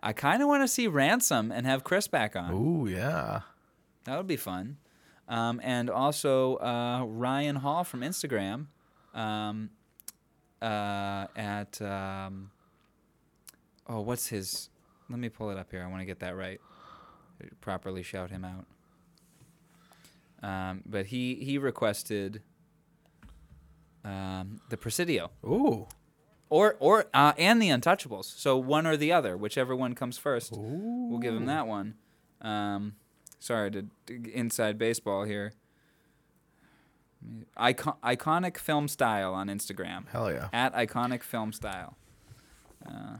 I 0.00 0.12
kind 0.12 0.42
of 0.42 0.48
want 0.48 0.62
to 0.62 0.68
see 0.68 0.86
Ransom 0.86 1.50
and 1.50 1.66
have 1.66 1.84
Chris 1.84 2.06
back 2.06 2.36
on. 2.36 2.52
Ooh, 2.52 2.86
yeah. 2.86 3.40
That 4.04 4.16
would 4.16 4.26
be 4.26 4.36
fun. 4.36 4.76
Um, 5.28 5.60
and 5.62 5.90
also 5.90 6.56
uh, 6.56 7.04
Ryan 7.04 7.56
Hall 7.56 7.84
from 7.84 8.00
Instagram 8.00 8.66
um, 9.14 9.70
uh, 10.62 11.26
at 11.36 11.80
um, 11.82 12.50
oh, 13.86 14.00
what's 14.00 14.28
his? 14.28 14.70
Let 15.10 15.18
me 15.18 15.28
pull 15.28 15.50
it 15.50 15.58
up 15.58 15.70
here. 15.70 15.82
I 15.82 15.86
want 15.86 16.00
to 16.00 16.06
get 16.06 16.20
that 16.20 16.34
right. 16.36 16.60
Properly 17.60 18.02
shout 18.02 18.30
him 18.30 18.44
out. 18.44 18.66
Um, 20.42 20.82
but 20.86 21.06
he 21.06 21.34
he 21.34 21.58
requested 21.58 22.42
um, 24.04 24.60
the 24.70 24.76
Presidio. 24.76 25.30
Ooh. 25.44 25.86
Or 26.48 26.76
or 26.80 27.06
uh, 27.12 27.34
and 27.36 27.60
the 27.60 27.68
Untouchables. 27.68 28.24
So 28.24 28.56
one 28.56 28.86
or 28.86 28.96
the 28.96 29.12
other, 29.12 29.36
whichever 29.36 29.76
one 29.76 29.94
comes 29.94 30.16
first. 30.16 30.52
We'll 30.56 31.20
give 31.20 31.34
him 31.34 31.46
that 31.46 31.66
one. 31.66 31.94
Sorry 33.38 33.70
to 33.70 33.86
to 34.06 34.32
inside 34.32 34.78
baseball 34.78 35.24
here. 35.24 35.52
Icon, 37.56 37.96
iconic 38.04 38.56
film 38.58 38.86
style 38.88 39.34
on 39.34 39.48
Instagram. 39.48 40.06
Hell 40.08 40.30
yeah. 40.32 40.48
At 40.52 40.72
iconic 40.74 41.22
film 41.22 41.52
style. 41.52 41.96
Uh, 42.88 43.16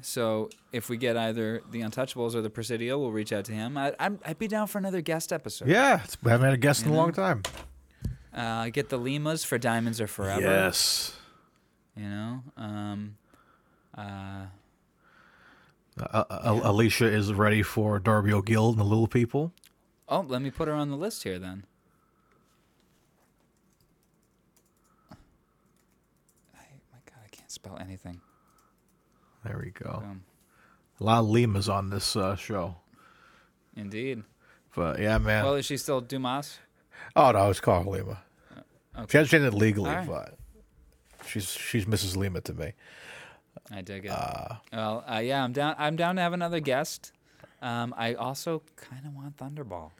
so 0.00 0.48
if 0.72 0.88
we 0.88 0.96
get 0.96 1.14
either 1.16 1.60
the 1.70 1.82
Untouchables 1.82 2.34
or 2.34 2.40
the 2.40 2.48
Presidio, 2.48 2.98
we'll 2.98 3.12
reach 3.12 3.32
out 3.34 3.44
to 3.46 3.52
him. 3.52 3.76
I, 3.76 3.94
I'm, 4.00 4.18
I'd 4.24 4.38
be 4.38 4.48
down 4.48 4.66
for 4.66 4.78
another 4.78 5.02
guest 5.02 5.30
episode. 5.32 5.68
Yeah, 5.68 5.96
it's- 5.96 6.16
we 6.22 6.30
haven't 6.30 6.46
had 6.46 6.54
a 6.54 6.58
guest 6.58 6.86
in 6.86 6.92
a 6.92 6.96
long 6.96 7.12
time. 7.12 7.42
Uh, 8.32 8.70
get 8.70 8.88
the 8.88 8.98
Limas 8.98 9.44
for 9.44 9.58
Diamonds 9.58 10.00
Are 10.00 10.06
Forever. 10.06 10.40
Yes. 10.40 11.16
You 11.96 12.08
know, 12.08 12.42
um, 12.56 13.16
uh, 13.98 14.46
Uh, 16.00 16.24
uh, 16.30 16.60
Alicia 16.64 17.06
is 17.06 17.32
ready 17.32 17.62
for 17.62 17.98
Darby 17.98 18.32
O'Gill 18.32 18.70
and 18.70 18.78
the 18.78 18.84
Little 18.84 19.06
People. 19.08 19.52
oh, 20.08 20.20
let 20.20 20.40
me 20.42 20.50
put 20.50 20.66
her 20.68 20.74
on 20.74 20.90
the 20.90 20.96
list 20.96 21.22
here 21.24 21.38
then. 21.38 21.64
I, 25.10 25.14
my 26.92 26.98
God, 27.06 27.20
I 27.24 27.28
can't 27.30 27.50
spell 27.50 27.76
anything. 27.80 28.20
There 29.44 29.60
we 29.62 29.70
go. 29.70 30.00
Boom. 30.00 30.24
A 31.00 31.04
lot 31.04 31.20
of 31.20 31.26
Limas 31.26 31.68
on 31.68 31.90
this 31.90 32.14
uh, 32.16 32.36
show. 32.36 32.76
Indeed. 33.76 34.22
But 34.74 34.98
yeah, 35.00 35.18
man. 35.18 35.44
Well, 35.44 35.54
is 35.54 35.64
she 35.66 35.76
still 35.76 36.00
Dumas? 36.00 36.58
oh 37.16 37.30
no, 37.32 37.48
it's 37.50 37.60
called 37.60 37.86
Lima. 37.86 38.22
okay. 38.96 39.06
She 39.08 39.16
hasn't 39.16 39.30
changed 39.30 39.46
it 39.46 39.56
legally, 39.56 39.90
All 39.90 39.96
right. 39.96 40.06
but 40.06 40.38
she's 41.26 41.50
she's 41.50 41.86
Mrs. 41.86 42.16
Lima 42.16 42.40
to 42.42 42.52
me. 42.54 42.72
I 43.70 43.82
dig 43.82 44.06
it. 44.06 44.12
well, 44.72 45.04
uh, 45.06 45.18
yeah, 45.18 45.44
I'm 45.44 45.52
down. 45.52 45.74
I'm 45.78 45.96
down 45.96 46.16
to 46.16 46.22
have 46.22 46.32
another 46.32 46.60
guest. 46.60 47.12
Um, 47.62 47.94
I 47.96 48.14
also 48.14 48.62
kind 48.76 49.04
of 49.06 49.14
want 49.14 49.36
Thunderball. 49.36 49.90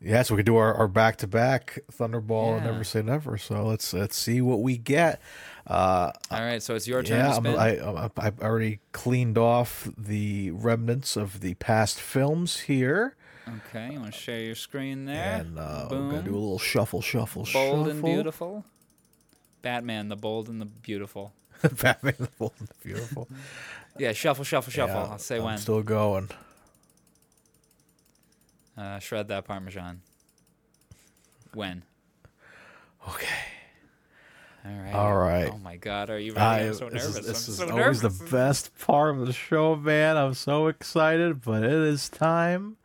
Yeah, 0.00 0.22
so 0.22 0.34
we 0.34 0.38
could 0.40 0.46
do 0.46 0.56
our, 0.56 0.74
our 0.74 0.88
back-to-back 0.88 1.78
Thunderball 1.92 2.56
and 2.56 2.64
Yeah. 2.64 2.72
Never 2.72 2.82
Say 2.84 3.02
Never. 3.02 3.38
So 3.38 3.64
let's 3.64 3.92
let's 3.94 4.16
see 4.16 4.40
what 4.40 4.60
we 4.60 4.76
get. 4.76 5.20
Uh, 5.64 6.10
All 6.30 6.40
right, 6.40 6.60
so 6.60 6.74
it's 6.74 6.88
your 6.88 7.04
turn 7.04 7.18
yeah, 7.18 7.36
I'm-. 7.36 7.46
I, 7.46 7.78
I 7.78 8.10
I've 8.16 8.40
already 8.40 8.80
cleaned 8.90 9.38
off 9.38 9.88
the 9.96 10.50
remnants 10.50 11.16
of 11.16 11.38
the 11.40 11.54
past 11.54 12.00
films 12.00 12.60
here, 12.60 13.14
okay, 13.68 13.92
you 13.92 14.00
want 14.00 14.12
to 14.12 14.18
share 14.18 14.40
your 14.40 14.56
screen 14.56 15.04
there? 15.04 15.40
and 15.40 15.56
uh, 15.58 15.86
Boom. 15.88 16.06
we're 16.08 16.14
gonna 16.14 16.24
do 16.24 16.34
a 16.34 16.38
little 16.38 16.58
shuffle, 16.58 17.00
shuffle, 17.00 17.44
shuffle. 17.44 17.76
Bold 17.76 17.88
and 17.88 18.02
beautiful. 18.02 18.64
Batman, 19.62 20.08
the 20.08 20.16
bold 20.16 20.48
and 20.48 20.60
the 20.60 20.66
beautiful. 20.66 21.32
Batman 21.70 22.14
the 22.18 22.28
Bold 22.38 22.52
and 22.58 22.68
the 22.68 22.74
Beautiful. 22.82 23.28
Yeah, 23.98 24.12
shuffle, 24.12 24.44
shuffle, 24.44 24.72
shuffle. 24.72 24.94
Yeah, 24.96 25.10
I'll 25.12 25.18
say 25.18 25.36
I'm 25.38 25.44
when. 25.44 25.58
still 25.58 25.82
going. 25.82 26.30
Uh, 28.76 28.98
shred 28.98 29.28
that 29.28 29.44
parmesan. 29.44 30.00
When? 31.54 31.82
Okay. 33.08 33.26
All 34.64 34.72
right. 34.72 34.94
All 34.94 35.16
right. 35.16 35.50
Oh 35.52 35.58
my 35.58 35.76
God, 35.76 36.08
are 36.08 36.18
you 36.18 36.32
ready? 36.34 36.40
I- 36.64 36.68
I'm 36.68 36.74
so 36.74 36.88
this 36.88 37.04
is- 37.04 37.14
nervous. 37.16 37.26
This 37.26 37.46
I'm 37.48 37.52
is 37.52 37.58
so 37.58 37.70
always 37.80 38.02
nervous. 38.02 38.18
the 38.18 38.30
best 38.30 38.78
part 38.78 39.14
of 39.16 39.26
the 39.26 39.32
show, 39.32 39.76
man. 39.76 40.16
I'm 40.16 40.34
so 40.34 40.68
excited, 40.68 41.42
but 41.42 41.62
it 41.64 41.70
is 41.72 42.08
time 42.08 42.76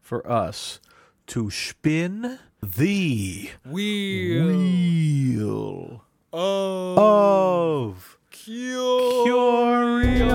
for 0.00 0.26
us 0.30 0.80
to 1.28 1.50
spin 1.50 2.38
the 2.62 3.50
wheel, 3.64 4.46
wheel 4.48 6.04
of, 6.32 6.98
of 6.98 8.15
curiosities. 8.46 10.30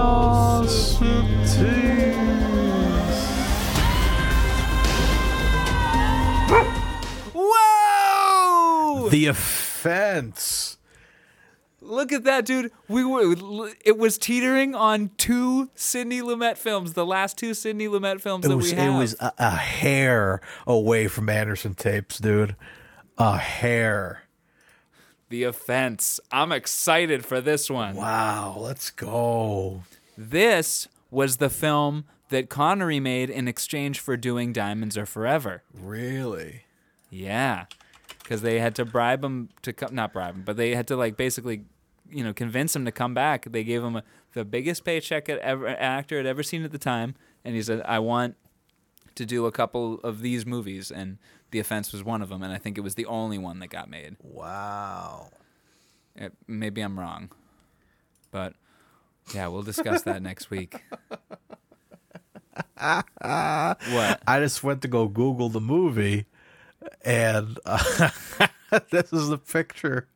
Whoa! 7.34 9.08
The 9.10 9.28
offense. 9.28 10.78
Look 11.80 12.12
at 12.12 12.26
that, 12.26 12.46
dude. 12.46 12.74
We 12.90 13.06
were. 13.06 13.72
It 13.86 13.98
was 13.98 14.18
teetering 14.18 14.76
on 14.76 15.12
two 15.18 15.70
Sidney 15.76 16.20
Lumet 16.22 16.58
films. 16.58 16.92
The 16.94 17.06
last 17.06 17.38
two 17.38 17.54
Sidney 17.54 17.88
Lumet 17.88 18.20
films 18.20 18.46
It 18.46 18.50
that 18.50 18.58
was 18.58 18.74
we 18.74 18.78
it 18.78 18.90
was 18.90 19.16
a, 19.22 19.32
a 19.38 19.52
hair 19.52 20.42
away 20.68 21.08
from 21.08 21.30
Anderson 21.30 21.76
tapes, 21.76 22.20
dude. 22.20 22.58
A 23.18 23.38
hair. 23.38 24.21
The 25.32 25.44
Offense. 25.44 26.20
I'm 26.32 26.52
excited 26.52 27.26
for 27.26 27.40
this 27.40 27.70
one. 27.70 27.96
Wow, 27.96 28.58
let's 28.60 28.92
go. 28.92 29.84
This 30.18 30.90
was 31.10 31.38
the 31.38 31.50
film 31.50 32.04
that 32.30 32.50
Connery 32.50 33.00
made 33.00 33.30
in 33.30 33.48
exchange 33.48 34.00
for 34.02 34.18
doing 34.18 34.52
Diamonds 34.52 34.98
Are 34.98 35.06
Forever. 35.06 35.64
Really? 35.74 36.66
Yeah, 37.10 37.66
because 38.20 38.42
they 38.42 38.60
had 38.60 38.76
to 38.76 38.86
bribe 38.86 39.24
him 39.24 39.50
to 39.62 39.72
come, 39.72 39.96
not 39.96 40.12
bribe 40.12 40.36
him, 40.36 40.44
but 40.44 40.58
they 40.58 40.76
had 40.76 40.88
to 40.90 40.98
like 40.98 41.16
basically, 41.16 41.64
you 42.10 42.24
know, 42.24 42.34
convince 42.34 42.76
him 42.76 42.84
to 42.84 42.92
come 42.92 43.14
back. 43.14 43.46
They 43.50 43.64
gave 43.64 43.82
him 43.82 43.96
a, 43.96 44.04
the 44.34 44.44
biggest 44.44 44.84
paycheck 44.84 45.30
an 45.30 45.40
ever 45.42 45.66
an 45.66 45.78
actor 45.78 46.18
had 46.18 46.26
ever 46.26 46.44
seen 46.44 46.64
at 46.64 46.72
the 46.72 46.78
time, 46.78 47.16
and 47.46 47.56
he 47.56 47.62
said, 47.64 47.82
"I 47.86 48.00
want 48.00 48.36
to 49.16 49.26
do 49.26 49.46
a 49.46 49.52
couple 49.52 50.00
of 50.02 50.22
these 50.22 50.46
movies," 50.46 50.92
and 50.92 51.18
The 51.52 51.60
Offense 51.60 51.92
was 51.92 52.04
one 52.04 52.22
of 52.22 52.30
them, 52.30 52.42
and 52.44 52.52
I 52.54 52.58
think 52.58 52.78
it 52.78 52.82
was 52.82 52.96
the 52.96 53.06
only 53.06 53.38
one 53.38 53.60
that 53.60 53.68
got 53.68 53.90
made. 53.90 54.16
Wow. 54.22 55.32
It, 56.16 56.34
maybe 56.48 56.82
I'm 56.82 57.00
wrong, 57.00 57.32
but 58.32 58.54
yeah, 59.34 59.48
we'll 59.48 59.62
discuss 59.62 60.02
that 60.04 60.22
next 60.22 60.50
week. 60.50 60.82
what? 62.78 64.22
I 64.28 64.40
just 64.40 64.64
went 64.64 64.82
to 64.82 64.88
go 64.88 65.08
Google 65.08 65.50
the 65.50 65.62
movie, 65.62 66.26
and 67.04 67.58
uh, 67.66 68.10
this 68.90 69.12
is 69.12 69.30
the 69.30 69.38
picture. 69.38 70.08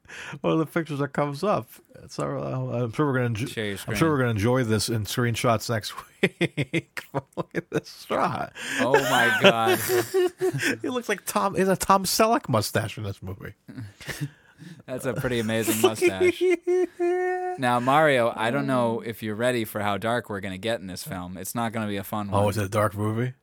One 0.41 0.53
of 0.53 0.59
the 0.59 0.65
pictures 0.65 0.99
that 0.99 1.09
comes 1.09 1.43
up. 1.43 1.67
It's 2.03 2.17
all, 2.19 2.73
I'm 2.73 2.91
sure 2.93 3.05
we're 3.07 3.13
gonna. 3.13 3.25
Enjoy, 3.25 3.77
I'm 3.87 3.95
sure 3.95 4.11
we're 4.11 4.19
gonna 4.19 4.29
enjoy 4.29 4.63
this 4.63 4.87
in 4.87 5.03
screenshots 5.03 5.69
next 5.69 5.93
week. 6.21 7.03
Look 7.35 7.49
at 7.53 7.69
this 7.69 8.05
shot. 8.07 8.53
Oh 8.79 8.93
my 8.93 9.37
god! 9.41 9.79
he 10.81 10.89
looks 10.89 11.09
like 11.09 11.25
Tom. 11.25 11.55
Is 11.55 11.67
a 11.67 11.75
Tom 11.75 12.05
Selleck 12.05 12.47
mustache 12.47 12.97
in 12.97 13.03
this 13.03 13.21
movie? 13.21 13.53
That's 14.85 15.05
a 15.05 15.13
pretty 15.13 15.39
amazing 15.39 15.81
mustache. 15.81 16.41
Now, 17.57 17.79
Mario, 17.81 18.31
I 18.33 18.51
don't 18.51 18.67
know 18.67 19.01
if 19.01 19.21
you're 19.21 19.35
ready 19.35 19.65
for 19.65 19.81
how 19.81 19.97
dark 19.97 20.29
we're 20.29 20.39
going 20.39 20.53
to 20.53 20.57
get 20.57 20.79
in 20.79 20.87
this 20.87 21.03
film. 21.03 21.35
It's 21.35 21.55
not 21.55 21.73
going 21.73 21.85
to 21.85 21.89
be 21.89 21.97
a 21.97 22.03
fun 22.03 22.29
oh, 22.29 22.33
one. 22.33 22.43
Oh, 22.45 22.49
is 22.49 22.57
it 22.57 22.65
a 22.65 22.69
dark 22.69 22.95
movie? 22.95 23.33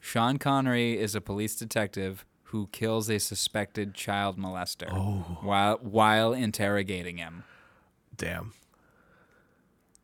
Sean 0.00 0.38
Connery 0.38 0.98
is 0.98 1.14
a 1.14 1.20
police 1.20 1.54
detective 1.54 2.24
who 2.50 2.68
kills 2.72 3.08
a 3.10 3.18
suspected 3.18 3.94
child 3.94 4.38
molester 4.38 4.88
Oh. 4.90 5.38
while 5.42 5.78
while 5.78 6.32
interrogating 6.32 7.16
him. 7.18 7.44
Damn. 8.16 8.52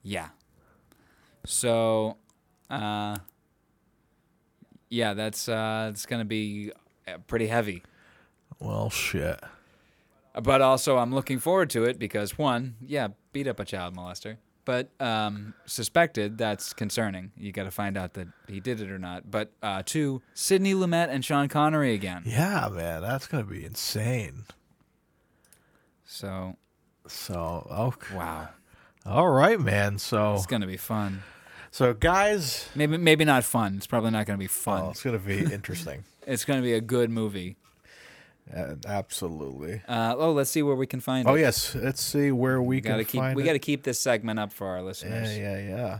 Yeah. 0.02 0.28
So, 1.44 2.16
uh, 2.70 3.16
yeah, 4.88 5.14
that's 5.14 5.48
uh, 5.48 5.88
it's 5.90 6.06
going 6.06 6.20
to 6.20 6.24
be 6.26 6.72
uh, 7.08 7.18
pretty 7.26 7.46
heavy. 7.46 7.82
Well, 8.58 8.90
shit. 8.90 9.40
But 10.40 10.62
also, 10.62 10.98
I'm 10.98 11.12
looking 11.14 11.38
forward 11.38 11.68
to 11.70 11.84
it 11.84 11.98
because 11.98 12.38
one, 12.38 12.76
yeah, 12.80 13.08
beat 13.32 13.46
up 13.46 13.60
a 13.60 13.64
child 13.64 13.94
molester, 13.96 14.36
but 14.64 14.88
um, 15.00 15.54
suspected. 15.66 16.38
That's 16.38 16.72
concerning. 16.72 17.32
You 17.36 17.52
got 17.52 17.64
to 17.64 17.70
find 17.70 17.96
out 17.96 18.14
that 18.14 18.28
he 18.48 18.60
did 18.60 18.80
it 18.80 18.90
or 18.90 18.98
not. 18.98 19.30
But 19.30 19.50
uh, 19.62 19.82
two, 19.84 20.22
Sidney 20.34 20.74
Lumet 20.74 21.08
and 21.10 21.24
Sean 21.24 21.48
Connery 21.48 21.94
again. 21.94 22.22
Yeah, 22.26 22.68
man, 22.72 23.02
that's 23.02 23.26
gonna 23.26 23.44
be 23.44 23.64
insane. 23.64 24.44
So, 26.04 26.56
So, 27.06 27.66
okay. 27.70 28.14
wow, 28.14 28.48
All 29.06 29.28
right, 29.28 29.58
man. 29.60 29.98
So, 29.98 30.34
it's 30.34 30.46
gonna 30.46 30.66
be 30.66 30.76
fun. 30.76 31.22
so 31.70 31.94
guys, 31.94 32.68
Maybe, 32.74 32.96
maybe 32.98 33.24
not 33.24 33.44
fun. 33.44 33.76
It's 33.76 33.86
probably 33.86 34.10
not 34.10 34.26
gonna 34.26 34.38
be 34.38 34.46
fun. 34.46 34.82
oh, 34.82 34.90
it's 34.90 35.02
gonna 35.02 35.18
be 35.18 35.40
interesting. 35.40 36.04
It's 36.24 36.44
gonna 36.44 36.62
be 36.62 36.72
a 36.74 36.80
good 36.80 37.10
movie. 37.10 37.56
Uh, 38.54 38.74
absolutely. 38.86 39.82
Uh, 39.86 40.14
oh, 40.18 40.32
let's 40.32 40.50
see 40.50 40.62
where 40.62 40.74
we 40.74 40.86
can 40.86 41.00
find 41.00 41.28
Oh 41.28 41.34
it. 41.34 41.40
yes, 41.40 41.74
let's 41.74 42.02
see 42.02 42.30
where 42.32 42.60
we 42.60 42.76
we 42.76 42.80
can 42.80 42.92
gotta 42.92 43.04
keep. 43.04 43.34
We 43.34 43.42
gotta 43.44 43.58
keep 43.58 43.82
this 43.84 43.98
segment 43.98 44.38
up 44.38 44.52
for 44.52 44.66
our 44.66 44.82
listeners. 44.82 45.36
Yeah, 45.36 45.58
yeah, 45.58 45.68
yeah. 45.76 45.98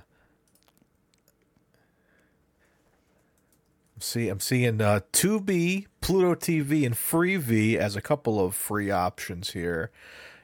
See, 3.99 4.29
I'm 4.29 4.41
seeing 4.41 4.81
uh, 4.81 5.01
Tubi, 5.13 5.87
Pluto 6.01 6.35
TV, 6.35 6.85
and 6.85 6.95
Freevee 6.97 7.77
as 7.77 7.95
a 7.95 8.01
couple 8.01 8.45
of 8.45 8.55
free 8.57 8.91
options 8.91 9.51
here. 9.53 9.93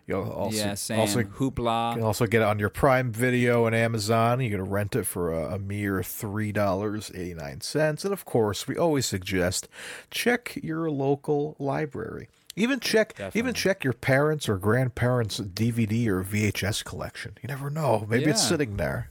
You'll 0.08 0.30
also 0.30 0.56
yeah, 0.56 0.74
same. 0.74 1.00
also 1.00 1.22
Hoopla. 1.22 1.90
you 1.90 1.96
can 1.98 2.02
also 2.02 2.26
get 2.26 2.40
it 2.40 2.46
on 2.46 2.58
your 2.58 2.70
Prime 2.70 3.12
Video 3.12 3.66
and 3.66 3.76
Amazon. 3.76 4.40
You 4.40 4.48
can 4.50 4.64
rent 4.64 4.96
it 4.96 5.04
for 5.04 5.30
a, 5.32 5.54
a 5.56 5.58
mere 5.58 6.02
three 6.02 6.50
dollars 6.50 7.12
eighty 7.14 7.34
nine 7.34 7.60
cents. 7.60 8.04
And 8.06 8.12
of 8.14 8.24
course, 8.24 8.66
we 8.66 8.74
always 8.74 9.04
suggest 9.04 9.68
check 10.10 10.58
your 10.62 10.90
local 10.90 11.56
library. 11.58 12.30
Even 12.56 12.80
check 12.80 13.14
even 13.34 13.52
check 13.52 13.84
your 13.84 13.92
parents' 13.92 14.48
or 14.48 14.56
grandparents' 14.56 15.40
DVD 15.40 16.06
or 16.08 16.24
VHS 16.24 16.82
collection. 16.84 17.36
You 17.42 17.48
never 17.48 17.68
know. 17.68 18.06
Maybe 18.08 18.30
it's 18.30 18.42
sitting 18.42 18.78
there. 18.78 19.10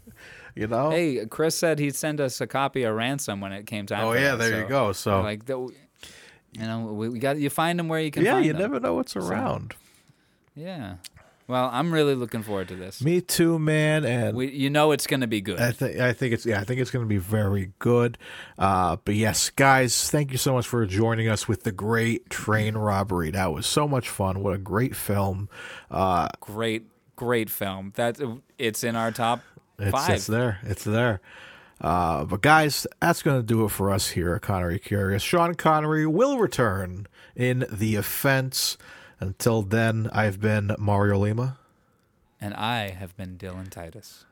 You 0.55 0.65
know. 0.65 0.89
Hey, 0.89 1.23
Chris 1.27 1.55
said 1.55 1.77
he'd 1.77 1.95
send 1.95 2.19
us 2.19 2.41
a 2.41 2.47
copy 2.47 2.81
of 2.81 2.95
Ransom 2.95 3.39
when 3.39 3.51
it 3.51 3.67
came 3.67 3.85
time. 3.85 4.03
Oh, 4.03 4.13
yeah, 4.13 4.31
that, 4.31 4.37
there 4.37 4.61
you 4.63 4.67
go. 4.67 4.91
So- 4.91 5.21
like, 5.21 5.45
the, 5.45 5.59
you 5.59 5.71
know, 6.57 6.79
we, 6.85 7.19
got 7.19 7.37
you 7.37 7.51
find 7.51 7.77
them 7.77 7.87
where 7.87 7.99
you 7.99 8.09
can. 8.09 8.25
yeah, 8.25 8.39
you 8.39 8.53
them. 8.53 8.63
never 8.63 8.79
know 8.79 8.95
what's 8.95 9.13
So, 9.13 9.19
around. 9.19 9.75
Yeah. 10.57 10.95
Well, 11.47 11.69
I'm 11.71 11.93
really 11.93 12.13
looking 12.13 12.43
forward 12.43 12.67
to 12.67 12.75
this. 12.75 13.01
Me 13.01 13.21
too, 13.21 13.57
man. 13.57 14.03
And 14.03 14.35
We, 14.35 14.51
you 14.51 14.69
know, 14.69 14.91
it's 14.91 15.07
going 15.07 15.21
to 15.21 15.27
be 15.27 15.39
good. 15.39 15.61
I 15.61 15.71
think 15.71 15.97
I 15.97 16.11
think 16.11 16.33
it's 16.33 16.45
yeah, 16.45 16.59
I 16.59 16.65
think 16.65 16.81
it's 16.81 16.91
going 16.91 17.05
to 17.05 17.09
be 17.09 17.17
very 17.17 17.71
good. 17.79 18.17
Uh, 18.59 18.97
but 19.05 19.15
yes, 19.15 19.49
guys, 19.51 20.09
thank 20.11 20.33
you 20.33 20.37
so 20.37 20.53
much 20.53 20.67
for 20.67 20.85
joining 20.85 21.29
us 21.29 21.47
with 21.47 21.63
the 21.63 21.71
Great 21.71 22.29
Train 22.29 22.75
Robbery. 22.75 23.31
That 23.31 23.53
was 23.53 23.65
so 23.65 23.87
much 23.87 24.09
fun. 24.09 24.43
What 24.43 24.53
a 24.53 24.57
great 24.57 24.93
film. 24.93 25.47
Uh, 25.89 26.27
great, 26.41 26.83
great 27.15 27.49
film. 27.49 27.93
That 27.95 28.19
it's 28.57 28.83
in 28.83 28.97
our 28.97 29.11
top 29.11 29.39
it's, 29.79 29.91
five. 29.91 30.09
it's 30.09 30.27
there. 30.27 30.59
It's 30.63 30.83
there. 30.83 31.21
Uh, 31.79 32.25
but 32.25 32.41
guys, 32.41 32.85
that's 32.99 33.21
going 33.21 33.39
to 33.39 33.45
do 33.45 33.63
it 33.63 33.69
for 33.69 33.91
us 33.91 34.09
here 34.09 34.33
at 34.33 34.41
Connery 34.41 34.79
Curious. 34.79 35.21
Sean 35.21 35.55
Connery 35.55 36.07
will 36.07 36.39
return 36.39 37.07
in 37.35 37.65
The 37.71 37.95
Offense. 37.95 38.77
Until 39.19 39.61
then, 39.63 40.09
I've 40.13 40.39
been 40.39 40.75
Mario 40.77 41.17
Lima. 41.17 41.57
And 42.39 42.53
I 42.53 42.89
have 42.89 43.17
been 43.17 43.37
Dylan 43.37 43.69
Titus. 43.69 44.25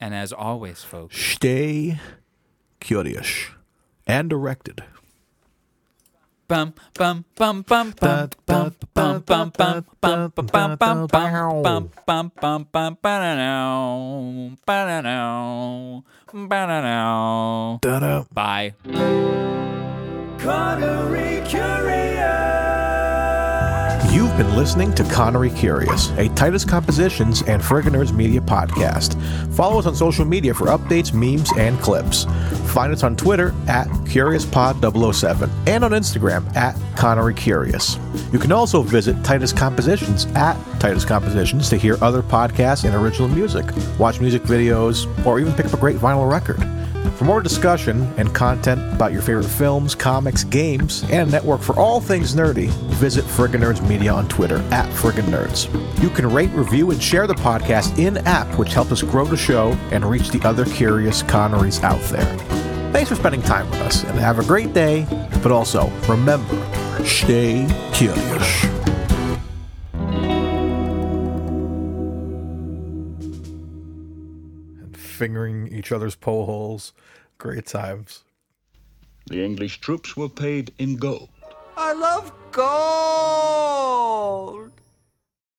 And 0.00 0.14
as 0.14 0.32
always, 0.32 0.82
folks, 0.84 1.16
Stay 1.16 1.98
curious 2.80 3.46
and 4.06 4.28
directed. 4.30 4.84
bum 6.46 6.72
bum 6.94 7.24
bum 7.36 7.62
bum 7.62 7.94
bum 8.00 8.30
bum 8.46 8.72
bum 8.94 9.20
bum 9.24 9.52
bum 9.54 9.54
bum 9.56 9.84
bum 10.00 10.26
bum 10.38 11.06
bum 11.06 11.06
bum 11.62 11.90
bum 12.06 12.32
bum 12.40 12.66
bum 12.72 12.98
ba-da-now, 13.02 14.52
ba-da-now, 14.64 16.12
ba-da-now. 17.82 18.26
Bye. 18.32 18.74
Connery 20.38 21.42
Curious. 21.48 22.57
You've 24.10 24.34
been 24.38 24.56
listening 24.56 24.94
to 24.94 25.04
Connery 25.04 25.50
Curious, 25.50 26.10
a 26.12 26.28
Titus 26.30 26.64
Compositions 26.64 27.42
and 27.42 27.60
Friggin' 27.60 28.12
Media 28.12 28.40
podcast. 28.40 29.14
Follow 29.54 29.78
us 29.78 29.84
on 29.84 29.94
social 29.94 30.24
media 30.24 30.54
for 30.54 30.68
updates, 30.68 31.12
memes, 31.12 31.50
and 31.58 31.78
clips. 31.80 32.24
Find 32.72 32.90
us 32.90 33.02
on 33.02 33.16
Twitter 33.16 33.54
at 33.68 33.86
CuriousPod007 34.06 35.50
and 35.66 35.84
on 35.84 35.90
Instagram 35.90 36.56
at 36.56 36.74
Connery 36.96 37.34
Curious. 37.34 37.98
You 38.32 38.38
can 38.38 38.50
also 38.50 38.80
visit 38.80 39.22
Titus 39.24 39.52
Compositions 39.52 40.24
at 40.34 40.56
Titus 40.80 41.04
Compositions 41.04 41.68
to 41.68 41.76
hear 41.76 42.02
other 42.02 42.22
podcasts 42.22 42.84
and 42.84 42.94
original 42.94 43.28
music, 43.28 43.66
watch 43.98 44.20
music 44.20 44.42
videos, 44.42 45.06
or 45.26 45.38
even 45.38 45.52
pick 45.52 45.66
up 45.66 45.74
a 45.74 45.78
great 45.78 45.96
vinyl 45.96 46.30
record. 46.30 46.60
For 47.16 47.24
more 47.24 47.40
discussion 47.40 48.02
and 48.16 48.32
content 48.34 48.80
about 48.94 49.12
your 49.12 49.22
favorite 49.22 49.44
films, 49.44 49.94
comics, 49.94 50.44
games, 50.44 51.02
and 51.10 51.28
a 51.28 51.32
network 51.32 51.60
for 51.60 51.78
all 51.78 52.00
things 52.00 52.34
nerdy, 52.34 52.68
visit 52.94 53.24
Friggin' 53.24 53.60
Nerds 53.60 53.86
Media 53.88 54.12
on 54.12 54.28
Twitter 54.28 54.58
at 54.70 54.88
Friggin' 54.90 55.24
Nerds. 55.24 55.68
You 56.00 56.10
can 56.10 56.30
rate, 56.30 56.50
review, 56.50 56.90
and 56.90 57.02
share 57.02 57.26
the 57.26 57.34
podcast 57.34 57.98
in 57.98 58.18
app, 58.18 58.46
which 58.58 58.72
helps 58.72 58.92
us 58.92 59.02
grow 59.02 59.24
the 59.24 59.36
show 59.36 59.70
and 59.90 60.04
reach 60.04 60.30
the 60.30 60.46
other 60.46 60.64
curious 60.64 61.22
Connerys 61.24 61.82
out 61.82 62.00
there. 62.10 62.38
Thanks 62.92 63.08
for 63.08 63.16
spending 63.16 63.42
time 63.42 63.68
with 63.70 63.80
us, 63.80 64.04
and 64.04 64.18
have 64.18 64.38
a 64.38 64.44
great 64.44 64.72
day, 64.72 65.06
but 65.42 65.50
also 65.50 65.90
remember, 66.08 66.56
stay 67.04 67.66
curious. 67.92 68.77
Fingering 75.18 75.68
each 75.68 75.90
other's 75.92 76.14
pole 76.14 76.46
holes. 76.46 76.92
Great 77.38 77.66
times. 77.66 78.22
The 79.26 79.44
English 79.44 79.80
troops 79.80 80.16
were 80.16 80.28
paid 80.28 80.72
in 80.78 80.96
gold. 80.96 81.28
I 81.76 81.92
love 81.92 82.32
gold. 82.52 82.68